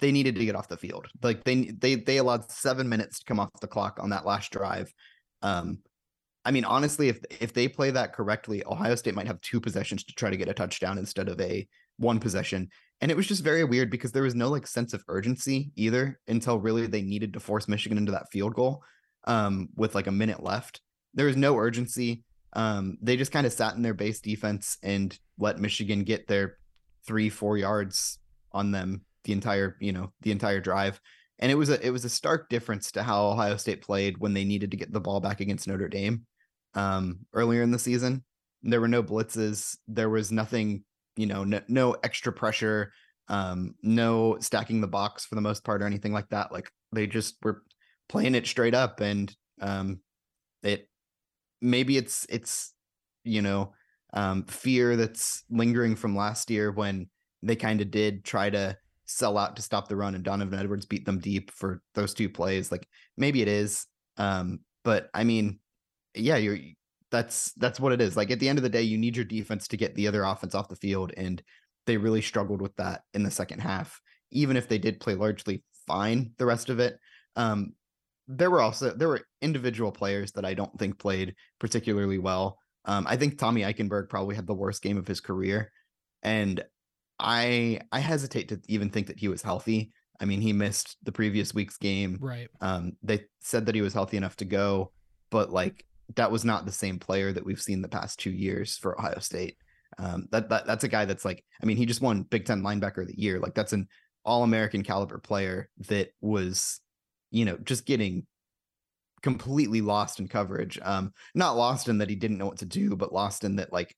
they 0.00 0.10
needed 0.10 0.34
to 0.34 0.44
get 0.44 0.56
off 0.56 0.68
the 0.68 0.76
field. 0.76 1.06
Like 1.22 1.44
they 1.44 1.64
they 1.66 1.94
they 1.94 2.16
allowed 2.16 2.50
seven 2.50 2.88
minutes 2.88 3.20
to 3.20 3.24
come 3.24 3.38
off 3.38 3.50
the 3.60 3.68
clock 3.68 3.98
on 4.00 4.10
that 4.10 4.26
last 4.26 4.50
drive. 4.50 4.92
Um, 5.42 5.78
I 6.44 6.50
mean, 6.50 6.64
honestly, 6.64 7.08
if 7.08 7.20
if 7.40 7.52
they 7.52 7.68
play 7.68 7.90
that 7.90 8.12
correctly, 8.12 8.64
Ohio 8.66 8.94
State 8.94 9.14
might 9.14 9.26
have 9.26 9.40
two 9.40 9.60
possessions 9.60 10.04
to 10.04 10.14
try 10.14 10.30
to 10.30 10.36
get 10.36 10.48
a 10.48 10.54
touchdown 10.54 10.98
instead 10.98 11.28
of 11.28 11.40
a 11.40 11.66
one 11.98 12.18
possession. 12.18 12.68
And 13.00 13.10
it 13.10 13.16
was 13.16 13.26
just 13.26 13.44
very 13.44 13.64
weird 13.64 13.90
because 13.90 14.12
there 14.12 14.22
was 14.22 14.34
no 14.34 14.48
like 14.48 14.66
sense 14.66 14.94
of 14.94 15.04
urgency 15.08 15.70
either 15.76 16.18
until 16.28 16.58
really 16.58 16.86
they 16.86 17.02
needed 17.02 17.32
to 17.34 17.40
force 17.40 17.68
Michigan 17.68 17.98
into 17.98 18.12
that 18.12 18.30
field 18.32 18.54
goal 18.54 18.82
um, 19.26 19.68
with 19.76 19.94
like 19.94 20.06
a 20.06 20.12
minute 20.12 20.42
left. 20.42 20.80
There 21.14 21.26
was 21.26 21.36
no 21.36 21.56
urgency. 21.56 22.24
Um, 22.54 22.96
they 23.02 23.16
just 23.16 23.32
kind 23.32 23.46
of 23.46 23.52
sat 23.52 23.74
in 23.74 23.82
their 23.82 23.94
base 23.94 24.20
defense 24.20 24.78
and 24.82 25.16
let 25.38 25.60
Michigan 25.60 26.04
get 26.04 26.26
their 26.26 26.56
three, 27.06 27.28
four 27.28 27.58
yards 27.58 28.18
on 28.52 28.72
them 28.72 29.02
the 29.26 29.32
entire 29.32 29.76
you 29.80 29.92
know 29.92 30.12
the 30.22 30.30
entire 30.30 30.60
drive 30.60 31.00
and 31.40 31.52
it 31.52 31.56
was 31.56 31.68
a 31.68 31.84
it 31.84 31.90
was 31.90 32.04
a 32.04 32.08
stark 32.08 32.48
difference 32.48 32.92
to 32.92 33.02
how 33.02 33.26
ohio 33.26 33.56
state 33.56 33.82
played 33.82 34.16
when 34.18 34.32
they 34.32 34.44
needed 34.44 34.70
to 34.70 34.76
get 34.76 34.92
the 34.92 35.00
ball 35.00 35.20
back 35.20 35.40
against 35.40 35.68
notre 35.68 35.88
dame 35.88 36.24
um, 36.74 37.18
earlier 37.34 37.62
in 37.62 37.70
the 37.70 37.78
season 37.78 38.24
there 38.62 38.80
were 38.80 38.88
no 38.88 39.02
blitzes 39.02 39.76
there 39.88 40.08
was 40.08 40.30
nothing 40.30 40.84
you 41.16 41.26
know 41.26 41.44
no, 41.44 41.60
no 41.68 41.96
extra 42.02 42.32
pressure 42.32 42.92
um, 43.28 43.74
no 43.82 44.36
stacking 44.40 44.80
the 44.80 44.86
box 44.86 45.24
for 45.26 45.34
the 45.34 45.40
most 45.40 45.64
part 45.64 45.82
or 45.82 45.86
anything 45.86 46.12
like 46.12 46.28
that 46.28 46.52
like 46.52 46.70
they 46.92 47.06
just 47.06 47.36
were 47.42 47.62
playing 48.08 48.34
it 48.34 48.46
straight 48.46 48.74
up 48.74 49.00
and 49.00 49.34
um, 49.60 50.00
it 50.62 50.88
maybe 51.60 51.96
it's 51.96 52.26
it's 52.28 52.72
you 53.24 53.42
know 53.42 53.72
um, 54.12 54.44
fear 54.44 54.96
that's 54.96 55.44
lingering 55.50 55.96
from 55.96 56.16
last 56.16 56.50
year 56.50 56.70
when 56.70 57.08
they 57.42 57.56
kind 57.56 57.80
of 57.80 57.90
did 57.90 58.24
try 58.24 58.48
to 58.48 58.76
sell 59.06 59.38
out 59.38 59.56
to 59.56 59.62
stop 59.62 59.88
the 59.88 59.96
run 59.96 60.14
and 60.14 60.24
Donovan 60.24 60.58
Edwards 60.58 60.86
beat 60.86 61.04
them 61.04 61.18
deep 61.18 61.50
for 61.52 61.80
those 61.94 62.12
two 62.12 62.28
plays. 62.28 62.70
Like 62.72 62.88
maybe 63.16 63.42
it 63.42 63.48
is. 63.48 63.86
Um, 64.16 64.60
but 64.84 65.08
I 65.14 65.24
mean, 65.24 65.60
yeah, 66.14 66.36
you're 66.36 66.58
that's 67.10 67.52
that's 67.52 67.80
what 67.80 67.92
it 67.92 68.00
is. 68.00 68.16
Like 68.16 68.30
at 68.30 68.40
the 68.40 68.48
end 68.48 68.58
of 68.58 68.62
the 68.62 68.68
day, 68.68 68.82
you 68.82 68.98
need 68.98 69.16
your 69.16 69.24
defense 69.24 69.68
to 69.68 69.76
get 69.76 69.94
the 69.94 70.08
other 70.08 70.24
offense 70.24 70.54
off 70.54 70.68
the 70.68 70.76
field. 70.76 71.12
And 71.16 71.42
they 71.86 71.96
really 71.96 72.22
struggled 72.22 72.60
with 72.60 72.74
that 72.76 73.02
in 73.14 73.22
the 73.22 73.30
second 73.30 73.60
half, 73.60 74.00
even 74.30 74.56
if 74.56 74.68
they 74.68 74.78
did 74.78 75.00
play 75.00 75.14
largely 75.14 75.62
fine 75.86 76.32
the 76.38 76.46
rest 76.46 76.68
of 76.68 76.80
it. 76.80 76.98
Um, 77.36 77.74
there 78.28 78.50
were 78.50 78.60
also 78.60 78.92
there 78.92 79.08
were 79.08 79.22
individual 79.40 79.92
players 79.92 80.32
that 80.32 80.44
I 80.44 80.54
don't 80.54 80.76
think 80.78 80.98
played 80.98 81.34
particularly 81.60 82.18
well. 82.18 82.58
Um, 82.84 83.06
I 83.08 83.16
think 83.16 83.38
Tommy 83.38 83.62
Eichenberg 83.62 84.08
probably 84.08 84.36
had 84.36 84.46
the 84.46 84.54
worst 84.54 84.82
game 84.82 84.96
of 84.96 85.06
his 85.06 85.20
career. 85.20 85.70
And 86.22 86.62
I 87.18 87.80
I 87.92 88.00
hesitate 88.00 88.48
to 88.48 88.60
even 88.68 88.90
think 88.90 89.06
that 89.06 89.18
he 89.18 89.28
was 89.28 89.42
healthy. 89.42 89.92
I 90.20 90.24
mean, 90.24 90.40
he 90.40 90.52
missed 90.52 90.96
the 91.02 91.12
previous 91.12 91.54
week's 91.54 91.76
game. 91.76 92.18
Right. 92.20 92.48
Um, 92.60 92.92
they 93.02 93.24
said 93.40 93.66
that 93.66 93.74
he 93.74 93.82
was 93.82 93.92
healthy 93.92 94.16
enough 94.16 94.36
to 94.36 94.44
go, 94.44 94.92
but 95.30 95.50
like 95.50 95.84
that 96.14 96.30
was 96.30 96.44
not 96.44 96.64
the 96.64 96.72
same 96.72 96.98
player 96.98 97.32
that 97.32 97.44
we've 97.44 97.60
seen 97.60 97.82
the 97.82 97.88
past 97.88 98.18
two 98.18 98.30
years 98.30 98.78
for 98.78 98.98
Ohio 98.98 99.18
State. 99.18 99.56
Um, 99.98 100.28
that, 100.30 100.48
that 100.48 100.66
that's 100.66 100.84
a 100.84 100.88
guy 100.88 101.04
that's 101.04 101.24
like, 101.24 101.44
I 101.62 101.66
mean, 101.66 101.76
he 101.76 101.86
just 101.86 102.00
won 102.00 102.22
Big 102.22 102.44
Ten 102.44 102.62
linebacker 102.62 103.02
of 103.02 103.08
the 103.08 103.20
year. 103.20 103.40
Like 103.40 103.54
that's 103.54 103.72
an 103.72 103.88
all 104.24 104.42
American 104.42 104.82
caliber 104.82 105.18
player 105.18 105.68
that 105.88 106.10
was, 106.20 106.80
you 107.30 107.44
know, 107.44 107.56
just 107.58 107.86
getting 107.86 108.26
completely 109.22 109.80
lost 109.80 110.20
in 110.20 110.28
coverage. 110.28 110.78
Um, 110.82 111.12
not 111.34 111.56
lost 111.56 111.88
in 111.88 111.98
that 111.98 112.10
he 112.10 112.16
didn't 112.16 112.38
know 112.38 112.46
what 112.46 112.58
to 112.58 112.66
do, 112.66 112.94
but 112.96 113.12
lost 113.12 113.44
in 113.44 113.56
that 113.56 113.72
like 113.72 113.94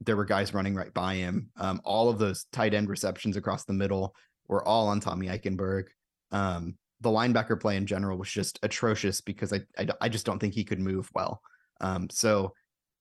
there 0.00 0.16
were 0.16 0.24
guys 0.24 0.54
running 0.54 0.74
right 0.74 0.92
by 0.94 1.16
him. 1.16 1.50
Um, 1.56 1.80
all 1.84 2.08
of 2.08 2.18
those 2.18 2.46
tight 2.52 2.74
end 2.74 2.88
receptions 2.88 3.36
across 3.36 3.64
the 3.64 3.72
middle 3.72 4.14
were 4.48 4.66
all 4.66 4.88
on 4.88 5.00
Tommy 5.00 5.28
Eichenberg. 5.28 5.84
Um, 6.32 6.76
the 7.00 7.08
linebacker 7.08 7.60
play 7.60 7.76
in 7.76 7.86
general 7.86 8.18
was 8.18 8.30
just 8.30 8.58
atrocious 8.62 9.20
because 9.20 9.52
I, 9.52 9.60
I, 9.78 9.88
I 10.02 10.08
just 10.08 10.26
don't 10.26 10.38
think 10.38 10.54
he 10.54 10.64
could 10.64 10.80
move 10.80 11.08
well. 11.14 11.40
Um, 11.80 12.08
so, 12.10 12.54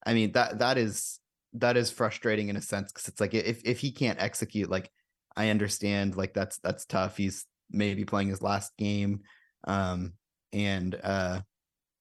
I 0.05 0.13
mean 0.13 0.31
that 0.31 0.59
that 0.59 0.77
is 0.77 1.19
that 1.53 1.75
is 1.77 1.91
frustrating 1.91 2.49
in 2.49 2.55
a 2.55 2.61
sense 2.61 2.91
because 2.91 3.07
it's 3.07 3.19
like 3.19 3.33
if 3.33 3.61
if 3.65 3.79
he 3.79 3.91
can't 3.91 4.21
execute, 4.21 4.69
like 4.69 4.89
I 5.35 5.49
understand, 5.49 6.15
like 6.15 6.33
that's 6.33 6.57
that's 6.59 6.85
tough. 6.85 7.17
He's 7.17 7.45
maybe 7.71 8.05
playing 8.05 8.29
his 8.29 8.41
last 8.41 8.75
game, 8.77 9.21
um, 9.65 10.13
and 10.53 10.99
uh, 11.03 11.41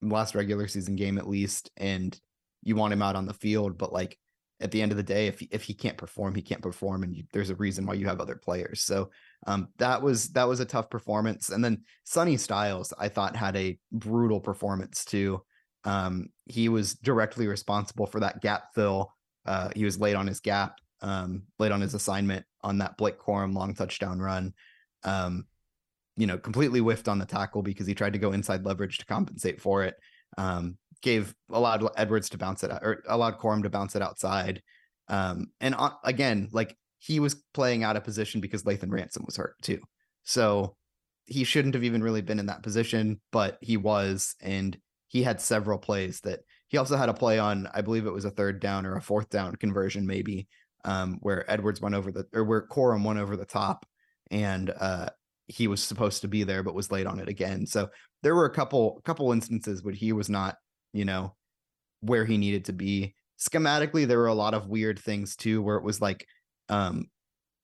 last 0.02 0.34
regular 0.34 0.68
season 0.68 0.96
game 0.96 1.18
at 1.18 1.28
least, 1.28 1.70
and 1.76 2.18
you 2.62 2.76
want 2.76 2.92
him 2.92 3.02
out 3.02 3.16
on 3.16 3.26
the 3.26 3.34
field, 3.34 3.78
but 3.78 3.92
like 3.92 4.18
at 4.60 4.70
the 4.70 4.82
end 4.82 4.92
of 4.92 4.96
the 4.96 5.02
day, 5.02 5.26
if 5.26 5.42
if 5.50 5.64
he 5.64 5.74
can't 5.74 5.96
perform, 5.96 6.34
he 6.34 6.42
can't 6.42 6.62
perform, 6.62 7.02
and 7.02 7.14
you, 7.16 7.24
there's 7.32 7.50
a 7.50 7.56
reason 7.56 7.86
why 7.86 7.94
you 7.94 8.06
have 8.06 8.20
other 8.20 8.36
players. 8.36 8.82
So 8.82 9.10
um, 9.46 9.68
that 9.78 10.02
was 10.02 10.30
that 10.30 10.48
was 10.48 10.60
a 10.60 10.64
tough 10.64 10.90
performance. 10.90 11.50
And 11.50 11.64
then 11.64 11.82
Sonny 12.04 12.36
Styles, 12.36 12.92
I 12.98 13.08
thought 13.08 13.36
had 13.36 13.56
a 13.56 13.78
brutal 13.92 14.40
performance 14.40 15.04
too. 15.04 15.42
Um, 15.84 16.28
he 16.46 16.68
was 16.68 16.94
directly 16.94 17.46
responsible 17.46 18.06
for 18.06 18.20
that 18.20 18.42
gap 18.42 18.74
fill. 18.74 19.12
Uh, 19.46 19.70
he 19.74 19.84
was 19.84 19.98
late 19.98 20.16
on 20.16 20.26
his 20.26 20.40
gap, 20.40 20.74
um, 21.00 21.44
late 21.58 21.72
on 21.72 21.80
his 21.80 21.94
assignment 21.94 22.44
on 22.62 22.78
that 22.78 22.96
Blake 22.96 23.18
Corum 23.18 23.54
long 23.54 23.74
touchdown 23.74 24.18
run. 24.18 24.52
Um, 25.04 25.46
you 26.16 26.26
know, 26.26 26.36
completely 26.36 26.80
whiffed 26.80 27.08
on 27.08 27.18
the 27.18 27.24
tackle 27.24 27.62
because 27.62 27.86
he 27.86 27.94
tried 27.94 28.12
to 28.12 28.18
go 28.18 28.32
inside 28.32 28.64
leverage 28.64 28.98
to 28.98 29.06
compensate 29.06 29.60
for 29.60 29.84
it. 29.84 29.94
Um, 30.36 30.76
gave 31.00 31.32
allowed 31.50 31.88
Edwards 31.96 32.28
to 32.30 32.38
bounce 32.38 32.64
it 32.64 32.72
out, 32.72 32.82
or 32.82 33.04
allowed 33.08 33.38
Corum 33.38 33.62
to 33.62 33.70
bounce 33.70 33.94
it 33.94 34.02
outside. 34.02 34.60
Um, 35.06 35.52
and 35.60 35.76
uh, 35.76 35.92
again, 36.04 36.48
like 36.52 36.76
he 36.98 37.20
was 37.20 37.36
playing 37.54 37.84
out 37.84 37.96
of 37.96 38.04
position 38.04 38.40
because 38.40 38.64
Lathan 38.64 38.90
Ransom 38.90 39.24
was 39.24 39.36
hurt 39.36 39.54
too. 39.62 39.80
So 40.24 40.76
he 41.26 41.44
shouldn't 41.44 41.74
have 41.74 41.84
even 41.84 42.02
really 42.02 42.22
been 42.22 42.38
in 42.38 42.46
that 42.46 42.62
position, 42.62 43.20
but 43.32 43.58
he 43.60 43.76
was, 43.76 44.34
and 44.40 44.76
he 45.08 45.22
had 45.22 45.40
several 45.40 45.78
plays 45.78 46.20
that 46.20 46.40
he 46.68 46.78
also 46.78 46.96
had 46.96 47.08
a 47.08 47.14
play 47.14 47.38
on, 47.38 47.68
I 47.72 47.80
believe 47.80 48.06
it 48.06 48.12
was 48.12 48.24
a 48.24 48.30
third 48.30 48.60
down 48.60 48.84
or 48.86 48.96
a 48.96 49.02
fourth 49.02 49.30
down 49.30 49.56
conversion, 49.56 50.06
maybe, 50.06 50.48
um, 50.84 51.18
where 51.22 51.50
Edwards 51.50 51.80
went 51.80 51.94
over 51.94 52.12
the 52.12 52.26
or 52.32 52.44
where 52.44 52.66
Corum 52.66 53.04
went 53.04 53.18
over 53.18 53.36
the 53.36 53.44
top 53.44 53.86
and 54.30 54.70
uh 54.78 55.08
he 55.46 55.66
was 55.66 55.82
supposed 55.82 56.20
to 56.20 56.28
be 56.28 56.44
there 56.44 56.62
but 56.62 56.74
was 56.74 56.92
late 56.92 57.06
on 57.06 57.18
it 57.18 57.28
again. 57.28 57.66
So 57.66 57.88
there 58.22 58.34
were 58.34 58.44
a 58.44 58.54
couple 58.54 59.00
couple 59.04 59.32
instances 59.32 59.82
where 59.82 59.94
he 59.94 60.12
was 60.12 60.28
not 60.28 60.56
you 60.92 61.04
know, 61.04 61.34
where 62.00 62.24
he 62.24 62.38
needed 62.38 62.64
to 62.66 62.72
be. 62.72 63.14
Schematically, 63.38 64.06
there 64.06 64.18
were 64.18 64.26
a 64.26 64.34
lot 64.34 64.54
of 64.54 64.68
weird 64.68 64.98
things 64.98 65.36
too, 65.36 65.62
where 65.62 65.76
it 65.76 65.84
was 65.84 66.00
like 66.00 66.26
um 66.68 67.06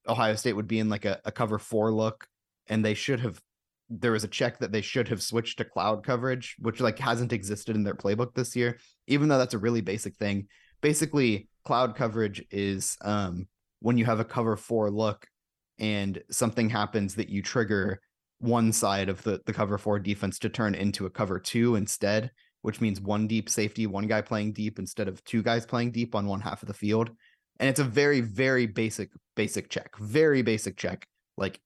Ohio 0.06 0.34
State 0.34 0.54
would 0.54 0.68
be 0.68 0.78
in 0.78 0.88
like 0.88 1.04
a, 1.04 1.20
a 1.24 1.32
cover 1.32 1.58
four 1.58 1.92
look, 1.92 2.26
and 2.68 2.84
they 2.84 2.94
should 2.94 3.20
have 3.20 3.40
there 3.90 4.12
was 4.12 4.24
a 4.24 4.28
check 4.28 4.58
that 4.58 4.72
they 4.72 4.80
should 4.80 5.08
have 5.08 5.22
switched 5.22 5.58
to 5.58 5.64
cloud 5.64 6.04
coverage, 6.04 6.56
which 6.58 6.80
like 6.80 6.98
hasn't 6.98 7.32
existed 7.32 7.76
in 7.76 7.84
their 7.84 7.94
playbook 7.94 8.34
this 8.34 8.56
year, 8.56 8.78
even 9.06 9.28
though 9.28 9.38
that's 9.38 9.54
a 9.54 9.58
really 9.58 9.82
basic 9.82 10.16
thing. 10.16 10.46
Basically, 10.80 11.48
cloud 11.64 11.94
coverage 11.96 12.44
is 12.50 12.96
um 13.02 13.46
when 13.80 13.98
you 13.98 14.04
have 14.04 14.20
a 14.20 14.24
cover 14.24 14.56
four 14.56 14.90
look 14.90 15.26
and 15.78 16.22
something 16.30 16.70
happens 16.70 17.14
that 17.16 17.28
you 17.28 17.42
trigger 17.42 18.00
one 18.38 18.72
side 18.72 19.08
of 19.08 19.22
the, 19.22 19.40
the 19.46 19.52
cover 19.52 19.78
four 19.78 19.98
defense 19.98 20.38
to 20.38 20.48
turn 20.48 20.74
into 20.74 21.06
a 21.06 21.10
cover 21.10 21.38
two 21.38 21.76
instead 21.76 22.30
which 22.64 22.80
means 22.80 22.98
one 22.98 23.26
deep 23.26 23.50
safety, 23.50 23.86
one 23.86 24.06
guy 24.06 24.22
playing 24.22 24.50
deep 24.50 24.78
instead 24.78 25.06
of 25.06 25.22
two 25.24 25.42
guys 25.42 25.66
playing 25.66 25.90
deep 25.90 26.14
on 26.14 26.26
one 26.26 26.40
half 26.40 26.62
of 26.62 26.66
the 26.66 26.72
field. 26.72 27.10
And 27.60 27.68
it's 27.68 27.80
a 27.80 27.84
very, 27.84 28.20
very 28.20 28.66
basic, 28.66 29.10
basic 29.36 29.70
check, 29.70 29.96
very 29.98 30.42
basic 30.42 30.76
check. 30.76 31.06
Like 31.36 31.60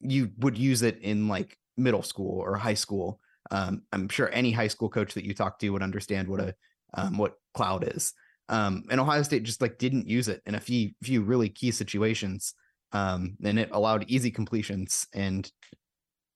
you 0.00 0.30
would 0.38 0.58
use 0.58 0.82
it 0.82 0.98
in 1.00 1.28
like 1.28 1.56
middle 1.76 2.02
school 2.02 2.40
or 2.40 2.56
high 2.56 2.74
school. 2.74 3.20
Um, 3.50 3.82
I'm 3.92 4.08
sure 4.08 4.30
any 4.32 4.52
high 4.52 4.68
school 4.68 4.88
coach 4.88 5.14
that 5.14 5.24
you 5.24 5.34
talk 5.34 5.58
to 5.60 5.70
would 5.70 5.82
understand 5.82 6.28
what 6.28 6.40
a 6.40 6.54
um, 6.94 7.16
what 7.16 7.34
cloud 7.54 7.92
is. 7.94 8.12
Um, 8.48 8.82
and 8.90 9.00
Ohio 9.00 9.22
State 9.22 9.44
just 9.44 9.62
like 9.62 9.78
didn't 9.78 10.08
use 10.08 10.28
it 10.28 10.42
in 10.46 10.56
a 10.56 10.60
few 10.60 10.90
few 11.02 11.22
really 11.22 11.48
key 11.48 11.70
situations. 11.70 12.54
Um, 12.92 13.36
and 13.44 13.58
it 13.58 13.70
allowed 13.72 14.04
easy 14.08 14.30
completions 14.30 15.06
and 15.14 15.50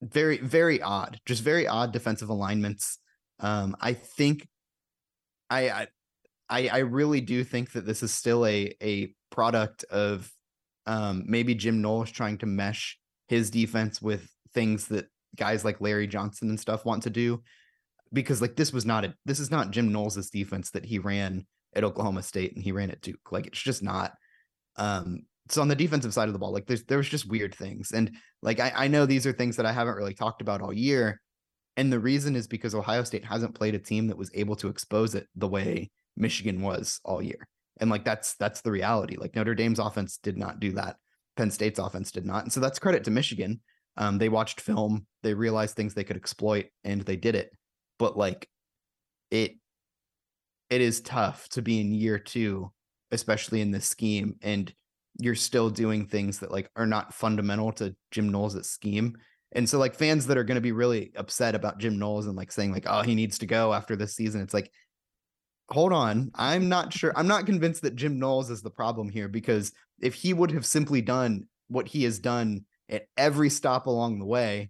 very 0.01 0.37
very 0.37 0.81
odd, 0.81 1.19
just 1.25 1.43
very 1.43 1.67
odd 1.67 1.91
defensive 1.91 2.29
alignments. 2.29 2.99
Um, 3.39 3.75
I 3.81 3.93
think 3.93 4.47
I, 5.49 5.69
I 5.69 5.87
I 6.49 6.77
really 6.79 7.21
do 7.21 7.43
think 7.43 7.71
that 7.71 7.85
this 7.85 8.03
is 8.03 8.11
still 8.11 8.45
a 8.45 8.73
a 8.81 9.13
product 9.31 9.83
of 9.85 10.31
um, 10.85 11.23
maybe 11.25 11.55
Jim 11.55 11.81
Knowles 11.81 12.11
trying 12.11 12.37
to 12.39 12.45
mesh 12.45 12.97
his 13.27 13.49
defense 13.49 14.01
with 14.01 14.29
things 14.53 14.87
that 14.87 15.07
guys 15.35 15.65
like 15.65 15.81
Larry 15.81 16.07
Johnson 16.07 16.49
and 16.49 16.59
stuff 16.59 16.85
want 16.85 17.03
to 17.03 17.09
do. 17.09 17.41
Because 18.13 18.41
like 18.41 18.55
this 18.55 18.71
was 18.71 18.85
not 18.85 19.05
a 19.05 19.13
this 19.25 19.39
is 19.39 19.51
not 19.51 19.71
Jim 19.71 19.91
Knowles' 19.91 20.29
defense 20.29 20.71
that 20.71 20.85
he 20.85 20.99
ran 20.99 21.45
at 21.75 21.83
Oklahoma 21.83 22.23
State 22.23 22.55
and 22.55 22.63
he 22.63 22.71
ran 22.71 22.91
at 22.91 23.01
Duke. 23.01 23.31
Like 23.31 23.47
it's 23.47 23.61
just 23.61 23.83
not. 23.83 24.13
Um, 24.77 25.21
so 25.49 25.61
on 25.61 25.67
the 25.67 25.75
defensive 25.75 26.13
side 26.13 26.27
of 26.27 26.33
the 26.33 26.39
ball, 26.39 26.53
like 26.53 26.65
there's 26.65 26.83
there 26.85 26.97
was 26.97 27.09
just 27.09 27.27
weird 27.27 27.53
things. 27.53 27.91
And 27.91 28.11
like 28.41 28.59
I, 28.59 28.71
I 28.75 28.87
know 28.87 29.05
these 29.05 29.25
are 29.25 29.33
things 29.33 29.57
that 29.57 29.65
I 29.65 29.71
haven't 29.71 29.95
really 29.95 30.13
talked 30.13 30.41
about 30.41 30.61
all 30.61 30.73
year, 30.73 31.19
and 31.75 31.91
the 31.91 31.99
reason 31.99 32.35
is 32.35 32.47
because 32.47 32.75
Ohio 32.75 33.03
State 33.03 33.25
hasn't 33.25 33.55
played 33.55 33.75
a 33.75 33.79
team 33.79 34.07
that 34.07 34.17
was 34.17 34.31
able 34.33 34.55
to 34.57 34.69
expose 34.69 35.15
it 35.15 35.27
the 35.35 35.47
way 35.47 35.91
Michigan 36.17 36.61
was 36.61 36.99
all 37.03 37.21
year. 37.21 37.47
And 37.79 37.89
like 37.89 38.05
that's 38.05 38.35
that's 38.35 38.61
the 38.61 38.71
reality. 38.71 39.17
Like 39.17 39.35
Notre 39.35 39.55
Dame's 39.55 39.79
offense 39.79 40.17
did 40.17 40.37
not 40.37 40.59
do 40.59 40.73
that. 40.73 40.97
Penn 41.35 41.51
State's 41.51 41.79
offense 41.79 42.11
did 42.11 42.25
not. 42.25 42.43
And 42.43 42.53
so 42.53 42.59
that's 42.59 42.79
credit 42.79 43.03
to 43.05 43.11
Michigan. 43.11 43.61
Um, 43.97 44.17
they 44.17 44.29
watched 44.29 44.61
film, 44.61 45.05
they 45.23 45.33
realized 45.33 45.75
things 45.75 45.93
they 45.93 46.03
could 46.03 46.17
exploit, 46.17 46.67
and 46.83 47.01
they 47.01 47.15
did 47.15 47.35
it. 47.35 47.51
But 47.99 48.17
like 48.17 48.49
it 49.31 49.55
it 50.69 50.81
is 50.81 51.01
tough 51.01 51.47
to 51.49 51.61
be 51.61 51.81
in 51.81 51.93
year 51.93 52.17
two, 52.17 52.71
especially 53.11 53.61
in 53.61 53.71
this 53.71 53.85
scheme, 53.85 54.35
and 54.41 54.73
you're 55.19 55.35
still 55.35 55.69
doing 55.69 56.07
things 56.07 56.39
that 56.39 56.51
like 56.51 56.69
are 56.75 56.87
not 56.87 57.13
fundamental 57.13 57.71
to 57.73 57.95
Jim 58.11 58.29
Knowles' 58.29 58.69
scheme 58.69 59.17
and 59.55 59.69
so 59.69 59.79
like 59.79 59.95
fans 59.95 60.27
that 60.27 60.37
are 60.37 60.43
going 60.43 60.55
to 60.55 60.61
be 60.61 60.73
really 60.73 61.11
upset 61.15 61.55
about 61.55 61.79
Jim 61.79 61.97
Knowles 61.97 62.27
and 62.27 62.35
like 62.35 62.51
saying 62.51 62.73
like, 62.73 62.85
oh, 62.87 63.01
he 63.01 63.15
needs 63.15 63.39
to 63.39 63.45
go 63.45 63.73
after 63.73 63.95
this 63.95 64.13
season. 64.13 64.41
It's 64.41 64.53
like, 64.53 64.69
hold 65.69 65.93
on. 65.93 66.31
I'm 66.35 66.69
not 66.69 66.93
sure. 66.93 67.13
I'm 67.15 67.27
not 67.27 67.45
convinced 67.45 67.81
that 67.83 67.95
Jim 67.95 68.19
Knowles 68.19 68.49
is 68.49 68.61
the 68.61 68.69
problem 68.69 69.09
here 69.09 69.27
because 69.27 69.71
if 70.01 70.13
he 70.13 70.33
would 70.33 70.51
have 70.51 70.65
simply 70.65 71.01
done 71.01 71.47
what 71.67 71.87
he 71.87 72.03
has 72.03 72.19
done 72.19 72.65
at 72.89 73.07
every 73.17 73.49
stop 73.49 73.87
along 73.87 74.19
the 74.19 74.25
way, 74.25 74.69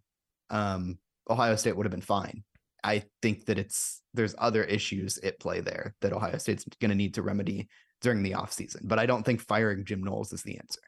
um, 0.50 0.98
Ohio 1.30 1.56
State 1.56 1.76
would 1.76 1.86
have 1.86 1.92
been 1.92 2.02
fine. 2.02 2.44
I 2.84 3.04
think 3.22 3.46
that 3.46 3.58
it's 3.58 4.02
there's 4.14 4.36
other 4.38 4.64
issues 4.64 5.18
at 5.20 5.40
play 5.40 5.60
there 5.60 5.96
that 6.02 6.14
Ohio 6.14 6.38
State's 6.38 6.66
going 6.80 6.90
to 6.90 6.96
need 6.96 7.16
to 7.16 7.24
remedy 7.24 7.68
during 8.02 8.22
the 8.22 8.32
offseason. 8.32 8.82
But 8.84 9.00
I 9.00 9.06
don't 9.06 9.24
think 9.24 9.42
firing 9.42 9.86
Jim 9.86 10.04
Knowles 10.04 10.32
is 10.32 10.44
the 10.44 10.58
answer. 10.58 10.82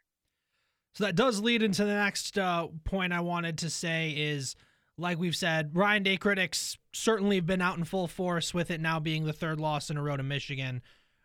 So 0.93 1.03
that 1.03 1.15
does 1.15 1.39
lead 1.39 1.63
into 1.63 1.85
the 1.85 1.93
next 1.93 2.37
uh, 2.37 2.67
point 2.83 3.13
I 3.13 3.19
wanted 3.19 3.59
to 3.59 3.69
say 3.69 4.11
is, 4.11 4.55
like 4.97 5.19
we've 5.19 5.35
said, 5.35 5.75
Ryan 5.75 6.03
Day 6.03 6.17
critics 6.17 6.77
certainly 6.91 7.35
have 7.35 7.45
been 7.45 7.61
out 7.61 7.77
in 7.77 7.83
full 7.83 8.07
force 8.07 8.53
with 8.53 8.71
it 8.71 8.81
now 8.81 8.99
being 8.99 9.25
the 9.25 9.33
third 9.33 9.59
loss 9.59 9.89
in 9.89 9.97
a 9.97 10.03
row 10.03 10.17
to 10.17 10.23
Michigan. 10.23 10.81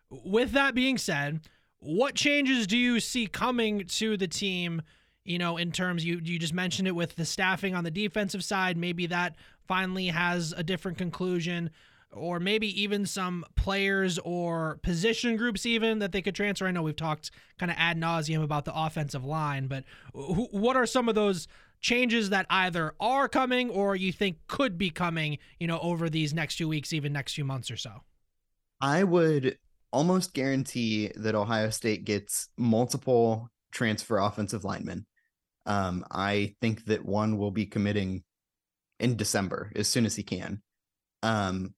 With 0.09 0.51
that 0.51 0.75
being 0.75 0.97
said, 0.97 1.41
what 1.79 2.15
changes 2.15 2.67
do 2.67 2.77
you 2.77 2.99
see 2.99 3.27
coming 3.27 3.85
to 3.85 4.15
the 4.15 4.27
team? 4.27 4.81
You 5.25 5.37
know, 5.39 5.57
in 5.57 5.71
terms 5.71 6.05
you 6.05 6.19
you 6.23 6.37
just 6.37 6.53
mentioned 6.53 6.87
it 6.87 6.95
with 6.95 7.15
the 7.15 7.25
staffing 7.25 7.75
on 7.75 7.83
the 7.83 7.91
defensive 7.91 8.43
side, 8.43 8.77
maybe 8.77 9.07
that 9.07 9.35
finally 9.67 10.07
has 10.07 10.53
a 10.55 10.63
different 10.63 10.97
conclusion 10.97 11.71
or 12.15 12.39
maybe 12.39 12.81
even 12.81 13.05
some 13.05 13.43
players 13.55 14.19
or 14.19 14.79
position 14.83 15.35
groups 15.35 15.65
even 15.65 15.99
that 15.99 16.11
they 16.11 16.21
could 16.21 16.35
transfer. 16.35 16.67
I 16.67 16.71
know 16.71 16.83
we've 16.83 16.95
talked 16.95 17.31
kind 17.57 17.71
of 17.71 17.77
ad 17.79 17.97
nauseum 17.97 18.43
about 18.43 18.65
the 18.65 18.75
offensive 18.75 19.25
line, 19.25 19.67
but 19.67 19.83
wh- 20.13 20.53
what 20.53 20.75
are 20.75 20.85
some 20.85 21.09
of 21.09 21.15
those 21.15 21.47
changes 21.83 22.31
that 22.31 22.47
either 22.49 22.95
are 22.99 23.29
coming 23.29 23.69
or 23.69 23.95
you 23.95 24.11
think 24.11 24.37
could 24.47 24.77
be 24.77 24.89
coming, 24.89 25.37
you 25.59 25.67
know, 25.67 25.79
over 25.79 26.09
these 26.09 26.33
next 26.33 26.55
few 26.55 26.67
weeks, 26.67 26.93
even 26.93 27.13
next 27.13 27.33
few 27.33 27.45
months 27.45 27.69
or 27.69 27.77
so? 27.77 28.01
I 28.81 29.03
would 29.03 29.57
almost 29.91 30.33
guarantee 30.33 31.11
that 31.15 31.35
Ohio 31.35 31.69
State 31.69 32.05
gets 32.05 32.49
multiple 32.57 33.49
transfer 33.71 34.17
offensive 34.17 34.63
linemen. 34.63 35.05
Um, 35.65 36.03
I 36.09 36.55
think 36.61 36.85
that 36.85 37.05
one 37.05 37.37
will 37.37 37.51
be 37.51 37.65
committing 37.65 38.23
in 38.99 39.15
December 39.15 39.71
as 39.75 39.87
soon 39.87 40.05
as 40.05 40.15
he 40.15 40.23
can. 40.23 40.61
Um, 41.21 41.73